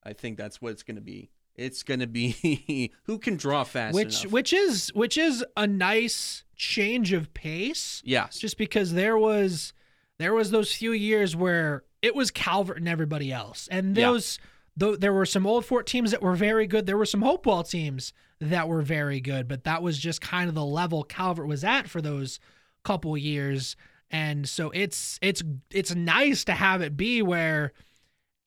I 0.05 0.13
think 0.13 0.37
that's 0.37 0.61
what 0.61 0.73
it's 0.73 0.83
going 0.83 0.97
to 0.97 1.03
be. 1.03 1.31
It's 1.55 1.83
going 1.83 2.01
to 2.01 2.07
be 2.07 2.93
who 3.05 3.19
can 3.19 3.37
draw 3.37 3.65
fast 3.65 3.95
which 3.95 4.23
enough. 4.23 4.33
which 4.33 4.53
is 4.53 4.93
which 4.95 5.17
is 5.17 5.45
a 5.57 5.67
nice 5.67 6.45
change 6.63 7.13
of 7.13 7.35
pace. 7.35 8.01
Yes. 8.05 8.39
Just 8.39 8.57
because 8.57 8.93
there 8.93 9.19
was 9.19 9.73
there 10.19 10.33
was 10.33 10.53
those 10.53 10.73
few 10.73 10.93
years 10.93 11.35
where 11.35 11.83
it 12.01 12.15
was 12.15 12.31
Calvert 12.31 12.77
and 12.79 12.89
everybody 12.89 13.33
else. 13.33 13.69
And 13.71 13.97
Yeah. 13.97 14.07
those 14.07 14.39
though 14.77 14.95
there 14.95 15.13
were 15.13 15.27
some 15.27 15.47
old 15.47 15.65
fort 15.67 15.87
teams 15.87 16.13
that 16.13 16.23
were 16.23 16.37
very 16.37 16.67
good. 16.69 16.87
There 16.87 16.97
were 16.97 17.05
some 17.07 17.23
Hopewell 17.23 17.65
teams 17.65 18.13
that 18.41 18.69
were 18.69 18.83
very 18.83 19.21
good, 19.21 19.49
but 19.49 19.65
that 19.65 19.83
was 19.83 19.99
just 19.99 20.21
kind 20.21 20.49
of 20.49 20.55
the 20.55 20.65
level 20.65 21.03
Calvert 21.03 21.49
was 21.49 21.65
at 21.65 21.89
for 21.89 22.01
those 22.01 22.39
couple 22.85 23.17
years. 23.17 23.75
And 24.11 24.49
so 24.49 24.71
it's 24.71 25.19
it's 25.21 25.43
it's 25.73 25.95
nice 25.95 26.45
to 26.45 26.53
have 26.53 26.81
it 26.81 26.97
be 26.97 27.23
where 27.23 27.73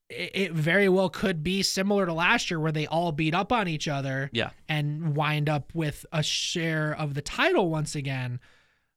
it 0.10 0.52
very 0.52 0.88
well 0.88 1.10
could 1.10 1.42
be 1.44 1.64
similar 1.64 2.06
to 2.06 2.14
last 2.14 2.52
year 2.52 2.60
where 2.60 2.72
they 2.72 2.86
all 2.88 3.12
beat 3.12 3.34
up 3.34 3.52
on 3.52 3.68
each 3.68 3.88
other 3.88 4.30
Yeah. 4.34 4.52
and 4.70 5.16
wind 5.16 5.50
up 5.50 5.74
with 5.74 6.06
a 6.12 6.22
share 6.22 6.94
of 6.96 7.14
the 7.16 7.22
title 7.22 7.70
once 7.70 7.96
again. 7.96 8.40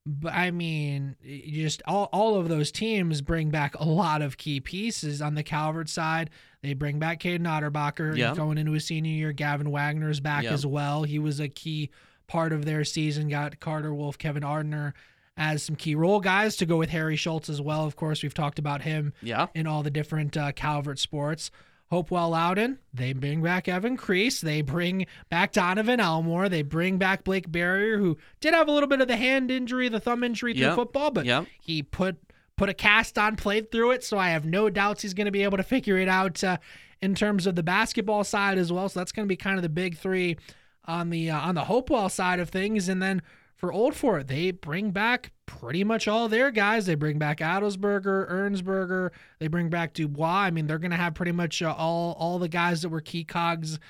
But 0.05 0.33
I 0.35 0.51
mean, 0.51 1.17
just 1.51 1.83
all, 1.87 2.09
all 2.13 2.37
of 2.37 2.49
those 2.49 2.71
teams 2.73 3.21
bring 3.21 3.51
back 3.51 3.75
a 3.79 3.85
lot 3.85 4.23
of 4.23 4.37
key 4.39 4.61
pieces 4.61 5.21
on 5.21 5.35
the 5.35 5.43
Calvert 5.43 5.89
side. 5.89 6.31
They 6.63 6.73
bring 6.75 6.99
back 6.99 7.21
Caden 7.21 7.41
Otterbacher 7.47 8.17
Yeah. 8.17 8.35
going 8.35 8.57
into 8.59 8.73
his 8.73 8.87
senior 8.87 9.13
year. 9.13 9.33
Gavin 9.33 9.71
Wagner's 9.71 10.21
back 10.21 10.45
Yeah. 10.45 10.53
as 10.53 10.65
well. 10.65 11.05
He 11.05 11.19
was 11.19 11.41
a 11.41 11.49
key 11.49 11.91
part 12.27 12.53
of 12.53 12.65
their 12.65 12.85
season. 12.85 13.29
Got 13.29 13.61
Carter 13.61 13.95
Wolf, 13.95 14.17
Kevin 14.19 14.45
Ardner 14.45 14.95
as 15.39 15.63
some 15.63 15.77
key 15.77 15.95
role 15.95 16.21
guys 16.21 16.57
to 16.57 16.67
go 16.67 16.77
with 16.77 16.91
Harry 16.91 17.17
Schultz 17.17 17.49
as 17.49 17.61
well. 17.63 17.85
Of 17.87 17.97
course, 17.97 18.23
we've 18.23 18.35
talked 18.35 18.59
about 18.59 18.83
him 18.83 19.13
Yeah. 19.23 19.47
in 19.55 19.67
all 19.67 19.83
the 19.83 19.91
different 19.91 20.37
uh, 20.37 20.53
Calvert 20.53 20.99
sports. 20.99 21.51
Hopewell 21.91 22.31
Loudon, 22.31 22.79
they 22.93 23.15
bring 23.15 23.41
back 23.41 23.67
Evan 23.67 23.97
Crease. 23.97 24.43
They 24.43 24.61
bring 24.61 25.07
back 25.31 25.53
Donovan 25.53 26.01
Elmore. 26.01 26.51
They 26.51 26.61
bring 26.61 26.99
back 26.99 27.25
Blake 27.25 27.51
Barrier, 27.51 27.97
who 27.97 28.19
did 28.41 28.53
have 28.53 28.69
a 28.69 28.73
little 28.73 28.89
bit 28.91 29.01
of 29.01 29.09
the 29.09 29.17
hand 29.17 29.51
injury, 29.51 29.89
the 29.89 30.01
thumb 30.01 30.23
injury 30.23 30.53
through 30.53 30.67
Yep. 30.67 30.75
football, 30.75 31.11
but 31.11 31.25
Yep. 31.25 31.47
he 31.63 31.83
put 31.83 32.19
put 32.59 32.69
a 32.69 32.75
cast 32.75 33.17
on, 33.17 33.37
played 33.37 33.71
through 33.71 33.93
it. 33.93 34.03
So 34.03 34.19
I 34.19 34.31
have 34.31 34.45
no 34.45 34.69
doubts 34.69 35.03
he's 35.03 35.15
going 35.15 35.27
to 35.27 35.31
be 35.31 35.45
able 35.45 35.59
to 35.59 35.63
figure 35.63 35.97
it 35.97 36.09
out 36.09 36.43
uh, 36.43 36.57
in 37.01 37.15
terms 37.15 37.47
of 37.47 37.55
the 37.55 37.63
basketball 37.63 38.25
side 38.25 38.59
as 38.59 38.73
well. 38.73 38.89
So 38.89 38.99
that's 38.99 39.13
going 39.13 39.27
to 39.27 39.29
be 39.29 39.37
kind 39.37 39.57
of 39.57 39.63
the 39.63 39.69
big 39.69 39.97
three 39.97 40.37
on 40.85 41.11
the 41.11 41.31
uh, 41.31 41.39
on 41.39 41.55
the 41.55 41.65
Hopewell 41.65 42.09
side 42.09 42.41
of 42.41 42.49
things, 42.51 42.89
and 42.89 43.01
then 43.01 43.23
for 43.59 43.73
Old 43.73 43.97
Fort, 43.97 44.29
they 44.29 44.53
bring 44.53 44.93
back 44.93 45.33
pretty 45.47 45.83
much 45.83 46.07
all 46.07 46.29
their 46.29 46.53
guys. 46.53 46.87
They 46.87 46.95
bring 46.95 47.19
back 47.19 47.39
Adelsberger, 47.39 48.31
Ernsberger. 48.31 49.11
They 49.41 49.49
bring 49.49 49.69
back 49.69 49.95
Dubois. 49.95 50.45
I 50.45 50.51
mean, 50.53 50.69
they're 50.69 50.79
going 50.79 50.93
to 50.93 50.97
have 50.97 51.15
pretty 51.15 51.33
much 51.33 51.61
uh, 51.61 51.75
all 51.77 52.13
all 52.21 52.39
the 52.39 52.49
guys 52.49 52.83
that 52.83 52.91
were 52.91 53.01
key 53.01 53.25
cogs 53.25 53.81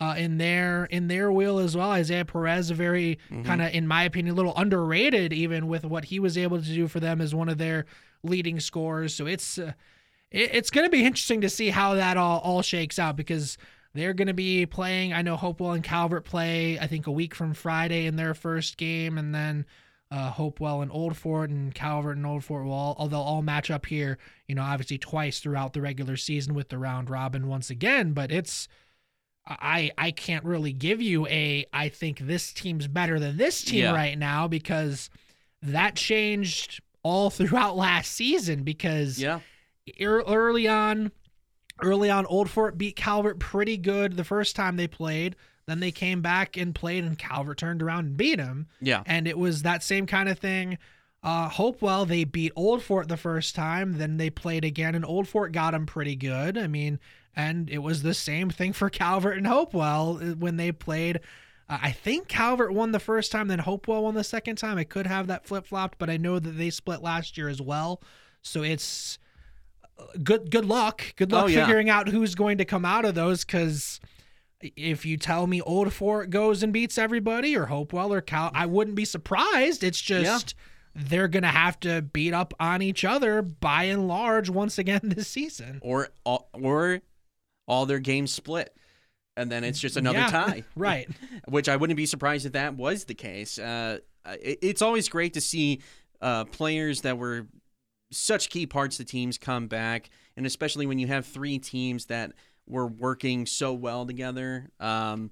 uh, 0.00 0.14
in 0.16 0.38
their 0.38 0.84
in 0.84 1.08
their 1.08 1.32
wheel 1.32 1.58
as 1.58 1.76
well. 1.76 1.90
Isaiah 1.90 2.24
Perez, 2.24 2.70
a 2.70 2.74
very 2.74 3.18
kind 3.44 3.60
of, 3.60 3.74
in 3.74 3.88
my 3.88 4.04
opinion, 4.04 4.34
a 4.34 4.36
little 4.36 4.54
underrated 4.56 5.32
even 5.32 5.66
with 5.66 5.84
what 5.84 6.04
he 6.04 6.20
was 6.20 6.38
able 6.38 6.62
to 6.62 6.64
do 6.64 6.86
for 6.86 7.00
them 7.00 7.20
as 7.20 7.34
one 7.34 7.48
of 7.48 7.58
their 7.58 7.84
leading 8.22 8.60
scorers. 8.60 9.12
So 9.12 9.26
it's 9.26 9.58
uh, 9.58 9.72
it, 10.30 10.54
it's 10.54 10.70
going 10.70 10.86
to 10.86 10.90
be 10.90 11.04
interesting 11.04 11.40
to 11.40 11.50
see 11.50 11.70
how 11.70 11.94
that 11.94 12.16
all 12.16 12.38
all 12.38 12.62
shakes 12.62 13.00
out 13.00 13.16
because 13.16 13.58
they're 13.96 14.14
going 14.14 14.28
to 14.28 14.34
be 14.34 14.66
playing. 14.66 15.12
I 15.12 15.22
know 15.22 15.36
Hopewell 15.36 15.72
and 15.72 15.82
Calvert 15.82 16.24
play. 16.24 16.78
I 16.78 16.86
think 16.86 17.06
a 17.06 17.10
week 17.12 17.34
from 17.34 17.54
Friday 17.54 18.06
in 18.06 18.16
their 18.16 18.34
first 18.34 18.76
game, 18.76 19.18
and 19.18 19.34
then 19.34 19.66
uh, 20.10 20.30
Hopewell 20.30 20.82
and 20.82 20.92
Old 20.92 21.16
Fort 21.16 21.50
and 21.50 21.74
Calvert 21.74 22.16
and 22.16 22.24
Old 22.26 22.44
Fort 22.44 22.64
will 22.64 22.72
all, 22.72 23.08
they'll 23.08 23.20
all 23.20 23.42
match 23.42 23.70
up 23.70 23.86
here. 23.86 24.18
You 24.46 24.54
know, 24.54 24.62
obviously 24.62 24.98
twice 24.98 25.40
throughout 25.40 25.72
the 25.72 25.80
regular 25.80 26.16
season 26.16 26.54
with 26.54 26.68
the 26.68 26.78
round 26.78 27.10
robin 27.10 27.48
once 27.48 27.70
again. 27.70 28.12
But 28.12 28.30
it's 28.30 28.68
I 29.48 29.90
I 29.98 30.10
can't 30.12 30.44
really 30.44 30.72
give 30.72 31.00
you 31.02 31.26
a 31.28 31.66
I 31.72 31.88
think 31.88 32.18
this 32.20 32.52
team's 32.52 32.86
better 32.88 33.18
than 33.18 33.36
this 33.36 33.62
team 33.62 33.80
Yeah. 33.80 33.92
right 33.94 34.18
now 34.18 34.46
because 34.48 35.10
that 35.62 35.94
changed 35.96 36.80
all 37.02 37.30
throughout 37.30 37.76
last 37.76 38.12
season 38.12 38.62
because 38.64 39.18
Yeah. 39.20 39.40
ear- 39.98 40.22
early 40.26 40.66
on 40.68 41.12
early 41.82 42.10
on 42.10 42.26
Old 42.26 42.50
Fort 42.50 42.78
beat 42.78 42.96
Calvert 42.96 43.38
pretty 43.38 43.76
good 43.76 44.16
the 44.16 44.24
first 44.24 44.56
time 44.56 44.76
they 44.76 44.88
played. 44.88 45.36
Then 45.66 45.80
they 45.80 45.90
came 45.90 46.22
back 46.22 46.56
and 46.56 46.74
played 46.74 47.04
and 47.04 47.18
Calvert 47.18 47.58
turned 47.58 47.82
around 47.82 48.06
and 48.06 48.16
beat 48.16 48.38
him. 48.38 48.68
Yeah. 48.80 49.02
And 49.06 49.26
it 49.26 49.36
was 49.36 49.62
that 49.62 49.82
same 49.82 50.06
kind 50.06 50.28
of 50.28 50.38
thing. 50.38 50.78
Uh, 51.22 51.48
Hopewell, 51.48 52.06
they 52.06 52.22
beat 52.22 52.52
Old 52.54 52.84
Fort 52.84 53.08
the 53.08 53.16
first 53.16 53.56
time. 53.56 53.98
Then 53.98 54.16
they 54.16 54.30
played 54.30 54.64
again, 54.64 54.94
and 54.94 55.04
Old 55.04 55.26
Fort 55.26 55.50
got 55.50 55.72
them 55.72 55.84
pretty 55.84 56.14
good. 56.14 56.56
I 56.56 56.68
mean, 56.68 57.00
and 57.34 57.68
it 57.68 57.78
was 57.78 58.02
the 58.02 58.14
same 58.14 58.48
thing 58.48 58.72
for 58.72 58.88
Calvert 58.88 59.36
and 59.36 59.46
Hopewell 59.46 60.20
uh, 60.22 60.36
when 60.36 60.56
they 60.56 60.70
played. 60.70 61.16
Uh, 61.68 61.78
I 61.82 61.90
think 61.90 62.28
Calvert 62.28 62.72
won 62.72 62.92
the 62.92 63.00
first 63.00 63.32
time, 63.32 63.48
then 63.48 63.58
Hopewell 63.58 64.04
won 64.04 64.14
the 64.14 64.22
second 64.22 64.54
time. 64.54 64.78
I 64.78 64.84
could 64.84 65.08
have 65.08 65.26
that 65.26 65.46
flip 65.46 65.66
flopped, 65.66 65.98
but 65.98 66.08
I 66.08 66.16
know 66.16 66.38
that 66.38 66.50
they 66.50 66.70
split 66.70 67.02
last 67.02 67.36
year 67.36 67.48
as 67.48 67.60
well. 67.60 68.00
So 68.42 68.62
it's 68.62 69.18
good. 70.22 70.50
Good 70.50 70.64
luck. 70.64 71.14
Good 71.16 71.32
luck 71.32 71.44
Oh, 71.44 71.46
yeah. 71.48 71.64
figuring 71.64 71.90
out 71.90 72.08
who's 72.08 72.34
going 72.34 72.58
to 72.58 72.64
come 72.64 72.84
out 72.84 73.04
of 73.04 73.14
those 73.14 73.44
because 73.44 74.00
if 74.60 75.04
you 75.04 75.16
tell 75.16 75.46
me 75.46 75.60
Old 75.60 75.92
Fort 75.92 76.30
goes 76.30 76.62
and 76.62 76.72
beats 76.72 76.98
everybody 76.98 77.56
or 77.56 77.66
Hopewell 77.66 78.12
or 78.12 78.20
Cal, 78.20 78.50
I 78.54 78.66
wouldn't 78.66 78.96
be 78.96 79.04
surprised. 79.04 79.84
It's 79.84 80.00
just 80.00 80.54
they're 80.94 81.28
gonna 81.28 81.48
have 81.48 81.78
to 81.80 82.00
beat 82.00 82.32
up 82.32 82.54
on 82.58 82.80
each 82.80 83.04
other 83.04 83.42
by 83.42 83.84
and 83.84 84.08
large 84.08 84.48
once 84.48 84.78
again 84.78 85.00
this 85.04 85.28
season. 85.28 85.78
Or 85.82 86.08
all- 86.24 86.48
or 86.54 87.00
all 87.68 87.84
their 87.86 87.98
games 87.98 88.32
split. 88.32 88.74
And 89.36 89.52
then 89.52 89.62
it's 89.64 89.78
just 89.78 89.98
another 89.98 90.20
Yeah, 90.20 90.30
tie. 90.30 90.64
right. 90.76 91.06
Which 91.48 91.68
I 91.68 91.76
wouldn't 91.76 91.98
be 91.98 92.06
surprised 92.06 92.46
if 92.46 92.52
that 92.52 92.74
was 92.74 93.04
the 93.04 93.14
case. 93.14 93.58
Uh, 93.58 93.98
it, 94.40 94.58
it's 94.62 94.80
always 94.82 95.10
great 95.10 95.34
to 95.34 95.40
see 95.42 95.82
uh, 96.22 96.44
players 96.46 97.02
that 97.02 97.18
were 97.18 97.46
such 98.16 98.50
key 98.50 98.66
parts 98.66 98.98
the 98.98 99.04
teams 99.04 99.38
come 99.38 99.66
back, 99.68 100.10
and 100.36 100.46
especially 100.46 100.86
when 100.86 100.98
you 100.98 101.06
have 101.06 101.26
three 101.26 101.58
teams 101.58 102.06
that 102.06 102.32
were 102.66 102.86
working 102.86 103.46
so 103.46 103.72
well 103.72 104.06
together, 104.06 104.70
um, 104.80 105.30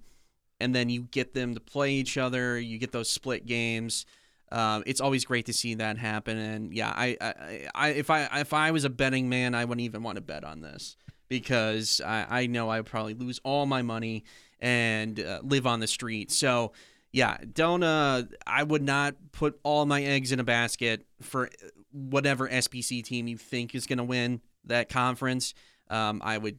and 0.60 0.74
then 0.74 0.88
you 0.88 1.02
get 1.02 1.34
them 1.34 1.54
to 1.54 1.60
play 1.60 1.92
each 1.92 2.16
other, 2.16 2.58
you 2.58 2.78
get 2.78 2.92
those 2.92 3.10
split 3.10 3.46
games. 3.46 4.06
Um, 4.52 4.84
it's 4.86 5.00
always 5.00 5.24
great 5.24 5.46
to 5.46 5.52
see 5.52 5.74
that 5.74 5.98
happen, 5.98 6.36
and 6.38 6.72
yeah, 6.72 6.92
I, 6.94 7.16
I, 7.20 7.68
I, 7.74 7.88
if 7.88 8.10
I, 8.10 8.28
if 8.40 8.52
I 8.52 8.70
was 8.70 8.84
a 8.84 8.90
betting 8.90 9.28
man, 9.28 9.54
I 9.54 9.64
wouldn't 9.64 9.84
even 9.84 10.02
want 10.02 10.16
to 10.16 10.22
bet 10.22 10.44
on 10.44 10.60
this 10.60 10.96
because 11.28 12.00
I, 12.04 12.26
I 12.28 12.46
know 12.46 12.68
I 12.68 12.78
would 12.78 12.86
probably 12.86 13.14
lose 13.14 13.40
all 13.42 13.66
my 13.66 13.82
money 13.82 14.24
and 14.60 15.18
uh, 15.18 15.40
live 15.42 15.66
on 15.66 15.80
the 15.80 15.86
street. 15.86 16.30
So, 16.30 16.72
yeah, 17.12 17.38
don't. 17.52 17.82
Uh, 17.82 18.24
I 18.46 18.62
would 18.62 18.82
not 18.82 19.14
put 19.32 19.58
all 19.62 19.86
my 19.86 20.02
eggs 20.02 20.32
in 20.32 20.40
a 20.40 20.44
basket 20.44 21.06
for 21.20 21.50
whatever 21.94 22.48
SBC 22.48 23.04
team 23.04 23.28
you 23.28 23.38
think 23.38 23.74
is 23.74 23.86
going 23.86 23.98
to 23.98 24.04
win 24.04 24.40
that 24.64 24.88
conference. 24.88 25.54
Um, 25.88 26.20
I 26.24 26.38
would, 26.38 26.58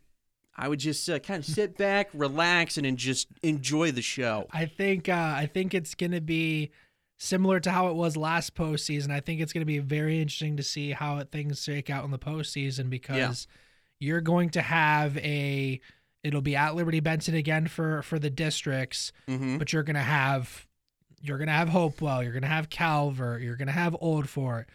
I 0.55 0.67
would 0.69 0.79
just 0.79 1.09
uh, 1.09 1.19
kind 1.19 1.39
of 1.39 1.45
sit 1.45 1.77
back, 1.77 2.09
relax, 2.13 2.77
and 2.77 2.85
then 2.85 2.95
just 2.95 3.27
enjoy 3.43 3.91
the 3.91 4.01
show. 4.01 4.47
I 4.51 4.65
think 4.65 5.09
uh, 5.09 5.33
I 5.35 5.49
think 5.51 5.73
it's 5.73 5.93
gonna 5.95 6.21
be 6.21 6.71
similar 7.17 7.59
to 7.59 7.71
how 7.71 7.89
it 7.89 7.95
was 7.95 8.15
last 8.15 8.55
postseason. 8.55 9.09
I 9.11 9.19
think 9.19 9.41
it's 9.41 9.51
gonna 9.51 9.65
be 9.65 9.79
very 9.79 10.21
interesting 10.21 10.55
to 10.57 10.63
see 10.63 10.91
how 10.91 11.21
things 11.23 11.61
shake 11.61 11.89
out 11.89 12.05
in 12.05 12.11
the 12.11 12.19
postseason 12.19 12.89
because 12.89 13.47
you're 13.99 14.21
going 14.21 14.49
to 14.51 14.61
have 14.61 15.17
a 15.17 15.81
it'll 16.23 16.41
be 16.41 16.55
at 16.55 16.75
Liberty 16.75 16.99
Benton 17.01 17.35
again 17.35 17.67
for 17.67 18.01
for 18.03 18.19
the 18.19 18.29
districts, 18.29 19.11
Mm-hmm. 19.27 19.57
but 19.57 19.73
you're 19.73 19.83
gonna 19.83 19.99
have 20.01 20.65
you're 21.21 21.37
gonna 21.39 21.51
have 21.51 21.69
Hopewell, 21.69 22.23
you're 22.23 22.33
gonna 22.33 22.47
have 22.47 22.69
Calvert, 22.69 23.41
you're 23.41 23.55
gonna 23.57 23.71
have 23.71 23.95
Old 23.99 24.29
Fort, 24.29 24.69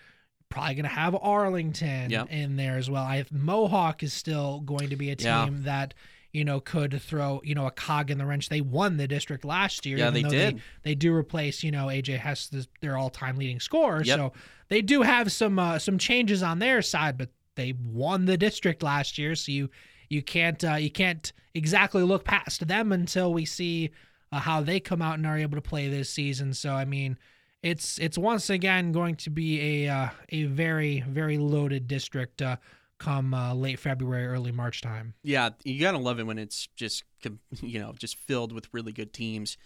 probably 0.51 0.75
gonna 0.75 0.89
have 0.89 1.15
Arlington 1.15 2.11
Yep. 2.11 2.31
in 2.31 2.57
there 2.57 2.77
as 2.77 2.91
well. 2.91 3.03
I 3.03 3.25
Mohawk 3.33 4.03
is 4.03 4.13
still 4.13 4.61
going 4.61 4.91
to 4.91 4.97
be 4.97 5.11
a 5.11 5.17
team 5.17 5.27
Yeah. 5.27 5.49
that 5.63 5.95
you 6.33 6.45
know 6.45 6.61
could 6.61 7.01
throw 7.03 7.41
you 7.45 7.55
know 7.55 7.67
a 7.67 7.71
cog 7.71 8.11
in 8.11 8.19
the 8.19 8.27
wrench. 8.27 8.49
They 8.49 8.61
won 8.61 8.97
the 8.99 9.09
district 9.09 9.45
last 9.45 9.87
year. 9.87 9.99
Yeah, 9.99 10.09
even 10.11 10.15
they 10.15 10.23
though 10.23 10.29
did. 10.31 10.63
They, 10.83 10.95
do 10.95 11.15
replace 11.15 11.63
you 11.65 11.71
know 11.71 11.87
AJ 11.87 12.19
Hess, 12.19 12.49
the- 12.49 12.67
their 12.81 12.97
all-time 12.99 13.37
leading 13.37 13.59
scorer. 13.61 14.03
Yep. 14.05 14.17
So 14.19 14.33
they 14.69 14.83
do 14.83 15.03
have 15.03 15.33
some 15.33 15.59
uh, 15.59 15.79
some 15.79 15.99
changes 15.99 16.43
on 16.43 16.59
their 16.59 16.83
side, 16.83 17.17
but 17.19 17.31
they 17.57 17.73
won 17.85 18.27
the 18.27 18.37
district 18.37 18.83
last 18.83 19.19
year, 19.19 19.35
so 19.35 19.51
you 19.53 19.71
you 20.09 20.23
can't 20.23 20.63
uh, 20.65 20.75
you 20.75 20.91
can't 20.91 21.33
exactly 21.55 22.03
look 22.03 22.25
past 22.25 22.67
them 22.69 22.93
until 22.93 23.33
we 23.33 23.45
see 23.45 23.91
uh, 24.33 24.39
how 24.39 24.61
they 24.61 24.79
come 24.79 25.03
out 25.03 25.15
and 25.19 25.27
are 25.27 25.37
able 25.37 25.57
to 25.57 25.61
play 25.63 25.89
this 25.89 26.09
season. 26.11 26.55
So 26.55 26.73
I 26.73 26.85
mean, 26.85 27.19
it's 27.63 27.99
it's 27.99 28.17
once 28.17 28.51
again 28.51 28.93
going 28.93 29.17
to 29.17 29.31
be 29.31 29.85
a 29.87 29.93
uh, 29.93 30.09
a 30.31 30.45
very 30.45 31.01
very 31.09 31.39
loaded 31.39 31.87
district 31.87 32.41
uh, 32.43 32.57
come 32.99 33.33
uh, 33.35 33.55
late 33.55 33.79
February, 33.79 34.27
early 34.27 34.53
March 34.53 34.83
time. 34.83 35.15
Yeah, 35.23 35.51
you 35.65 35.81
gotta 35.81 35.99
love 35.99 36.19
it 36.21 36.27
when 36.27 36.39
it's 36.39 36.69
just 36.77 37.05
you 37.63 37.79
know 37.81 37.93
just 37.99 38.17
filled 38.17 38.53
with 38.53 38.69
really 38.73 38.93
good 38.93 39.13
teams, 39.13 39.57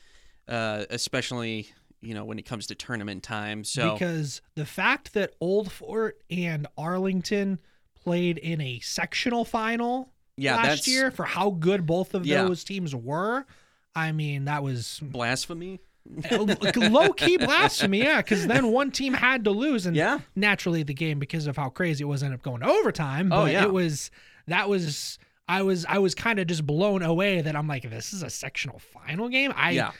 uh, 0.49 0.85
especially 0.91 1.69
you 2.01 2.15
know 2.15 2.25
when 2.25 2.39
it 2.39 2.45
comes 2.47 2.67
to 2.69 2.75
tournament 2.75 3.23
time. 3.23 3.65
So 3.65 3.93
because 3.95 4.43
the 4.55 4.67
fact 4.67 5.15
that 5.15 5.35
Old 5.41 5.71
Fort 5.71 6.21
and 6.31 6.67
Arlington 6.77 7.59
played 7.95 8.39
in 8.39 8.61
a 8.61 8.81
sectional 8.81 9.45
final 9.45 10.11
yeah, 10.37 10.57
last 10.57 10.87
year 10.87 11.11
for 11.11 11.25
how 11.25 11.51
good 11.51 11.87
both 11.87 12.13
of 12.15 12.27
Yeah. 12.27 12.43
those 12.43 12.65
teams 12.65 12.95
were, 12.95 13.47
I 13.95 14.13
mean 14.13 14.45
that 14.47 14.63
was 14.63 15.01
blasphemy. 15.03 15.81
low 16.77 17.13
key 17.13 17.37
blasphemy. 17.37 17.99
Yeah, 17.99 18.19
because 18.21 18.47
then 18.47 18.69
one 18.73 18.91
team 18.91 19.15
had 19.15 19.45
to 19.45 19.51
lose, 19.51 19.87
and 19.87 19.97
Yeah. 19.97 20.21
naturally 20.37 20.83
the 20.83 20.95
game 20.95 21.19
because 21.19 21.47
of 21.47 21.57
how 21.57 21.69
crazy 21.71 22.03
it 22.05 22.07
was 22.07 22.23
ended 22.23 22.39
up 22.41 22.43
going 22.45 22.61
to 22.61 22.69
overtime. 22.69 23.33
Oh, 23.33 23.45
but 23.45 23.53
yeah. 23.53 23.65
it 23.65 23.73
was 23.73 24.11
that 24.47 24.69
was. 24.69 25.19
I 25.47 25.61
was 25.61 25.85
I 25.87 25.99
was 25.99 26.15
kind 26.15 26.39
of 26.39 26.47
just 26.47 26.67
blown 26.67 27.03
away 27.03 27.43
that 27.43 27.55
I'm 27.55 27.69
like 27.69 27.89
this 27.91 28.15
is 28.15 28.23
a 28.23 28.31
sectional 28.31 28.79
final 28.79 29.29
game. 29.29 29.53
I 29.55 29.73
Yeah. 29.73 29.91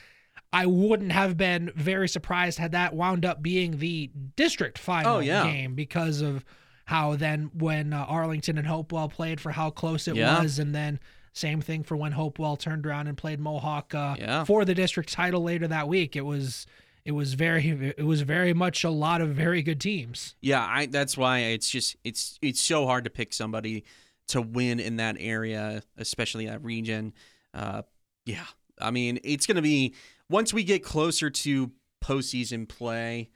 I 0.51 0.65
wouldn't 0.65 1.11
have 1.11 1.37
been 1.37 1.71
very 1.75 2.07
surprised 2.07 2.57
had 2.57 2.71
that 2.71 2.95
wound 2.95 3.25
up 3.25 3.43
being 3.43 3.77
the 3.77 4.09
district 4.35 4.79
final 4.79 5.17
Oh, 5.17 5.19
yeah. 5.19 5.43
game 5.43 5.75
because 5.75 6.21
of 6.21 6.43
how 6.85 7.15
then 7.15 7.51
when 7.53 7.93
uh, 7.93 8.05
Arlington 8.07 8.57
and 8.57 8.65
Hopewell 8.65 9.07
played 9.09 9.39
for 9.39 9.51
how 9.51 9.69
close 9.69 10.07
it 10.07 10.15
Yeah. 10.15 10.41
was, 10.41 10.57
and 10.57 10.73
then 10.73 10.99
same 11.35 11.59
thing 11.61 11.83
for 11.83 11.95
when 11.97 12.13
Hopewell 12.13 12.55
turned 12.55 12.85
around 12.87 13.07
and 13.07 13.17
played 13.17 13.39
Mohawk 13.39 13.93
uh, 13.93 14.15
Yeah. 14.17 14.43
for 14.45 14.63
the 14.65 14.73
district 14.73 15.11
title 15.11 15.43
later 15.43 15.67
that 15.67 15.87
week. 15.87 16.15
It 16.15 16.21
was 16.25 16.65
it 17.03 17.11
was 17.11 17.35
very 17.35 17.93
it 17.97 18.05
was 18.05 18.21
very 18.21 18.53
much 18.53 18.83
a 18.83 18.89
lot 18.89 19.21
of 19.21 19.29
very 19.35 19.61
good 19.61 19.79
teams. 19.81 20.35
Yeah, 20.41 20.65
I 20.65 20.85
that's 20.87 21.17
why 21.17 21.39
it's 21.39 21.69
just 21.69 21.97
it's 22.03 22.39
it's 22.41 22.61
so 22.61 22.85
hard 22.87 23.03
to 23.03 23.09
pick 23.09 23.33
somebody 23.33 23.83
to 24.29 24.41
win 24.41 24.79
in 24.79 24.95
that 24.95 25.17
area, 25.19 25.83
especially 25.97 26.47
that 26.47 26.63
region. 26.63 27.13
Uh, 27.53 27.83
yeah, 28.25 28.45
I 28.79 28.91
mean 28.91 29.19
it's 29.23 29.45
gonna 29.45 29.61
be 29.61 29.93
once 30.29 30.53
we 30.53 30.63
get 30.63 30.83
closer 30.83 31.29
to 31.29 31.71
postseason 32.03 32.67
play, 32.67 33.29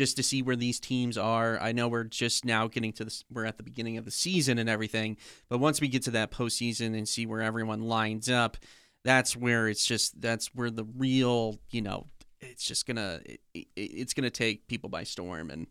just 0.00 0.16
to 0.16 0.22
see 0.22 0.40
where 0.40 0.56
these 0.56 0.80
teams 0.80 1.18
are. 1.18 1.60
I 1.60 1.72
know 1.72 1.86
we're 1.86 2.04
just 2.04 2.46
now 2.46 2.68
getting 2.68 2.90
to 2.94 3.04
this, 3.04 3.22
we're 3.30 3.44
at 3.44 3.58
the 3.58 3.62
beginning 3.62 3.98
of 3.98 4.06
the 4.06 4.10
season 4.10 4.58
and 4.58 4.66
everything, 4.66 5.18
but 5.50 5.58
once 5.58 5.78
we 5.78 5.88
get 5.88 6.04
to 6.04 6.10
that 6.12 6.30
postseason 6.30 6.96
and 6.96 7.06
see 7.06 7.26
where 7.26 7.42
everyone 7.42 7.82
lines 7.82 8.30
up, 8.30 8.56
that's 9.04 9.36
where 9.36 9.68
it's 9.68 9.84
just 9.84 10.18
that's 10.18 10.54
where 10.54 10.70
the 10.70 10.86
real 10.96 11.58
you 11.70 11.82
know 11.82 12.06
it's 12.40 12.64
just 12.64 12.86
gonna 12.86 13.20
it, 13.26 13.40
it, 13.52 13.66
it's 13.76 14.14
gonna 14.14 14.30
take 14.30 14.66
people 14.68 14.88
by 14.88 15.04
storm 15.04 15.50
and 15.50 15.66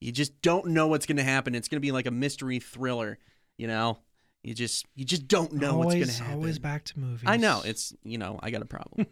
you 0.00 0.10
just 0.10 0.42
don't 0.42 0.66
know 0.66 0.88
what's 0.88 1.06
to 1.18 1.22
happen. 1.22 1.54
It's 1.54 1.68
to 1.78 1.84
be 1.84 1.92
like 1.92 2.06
a 2.06 2.10
mystery 2.10 2.58
thriller, 2.58 3.18
you 3.56 3.68
know. 3.68 3.98
You 4.42 4.54
just 4.54 4.86
you 4.94 5.04
just 5.04 5.28
don't 5.28 5.52
know 5.52 5.72
always, 5.72 5.84
what's 5.84 5.94
going 5.94 6.06
to 6.08 6.22
happen. 6.22 6.34
Always 6.34 6.58
back 6.58 6.84
to 6.84 6.98
movies. 6.98 7.24
I 7.26 7.36
know 7.36 7.62
it's 7.64 7.94
you 8.04 8.16
know 8.16 8.38
I 8.42 8.50
got 8.50 8.62
a 8.62 8.66
problem. 8.66 9.06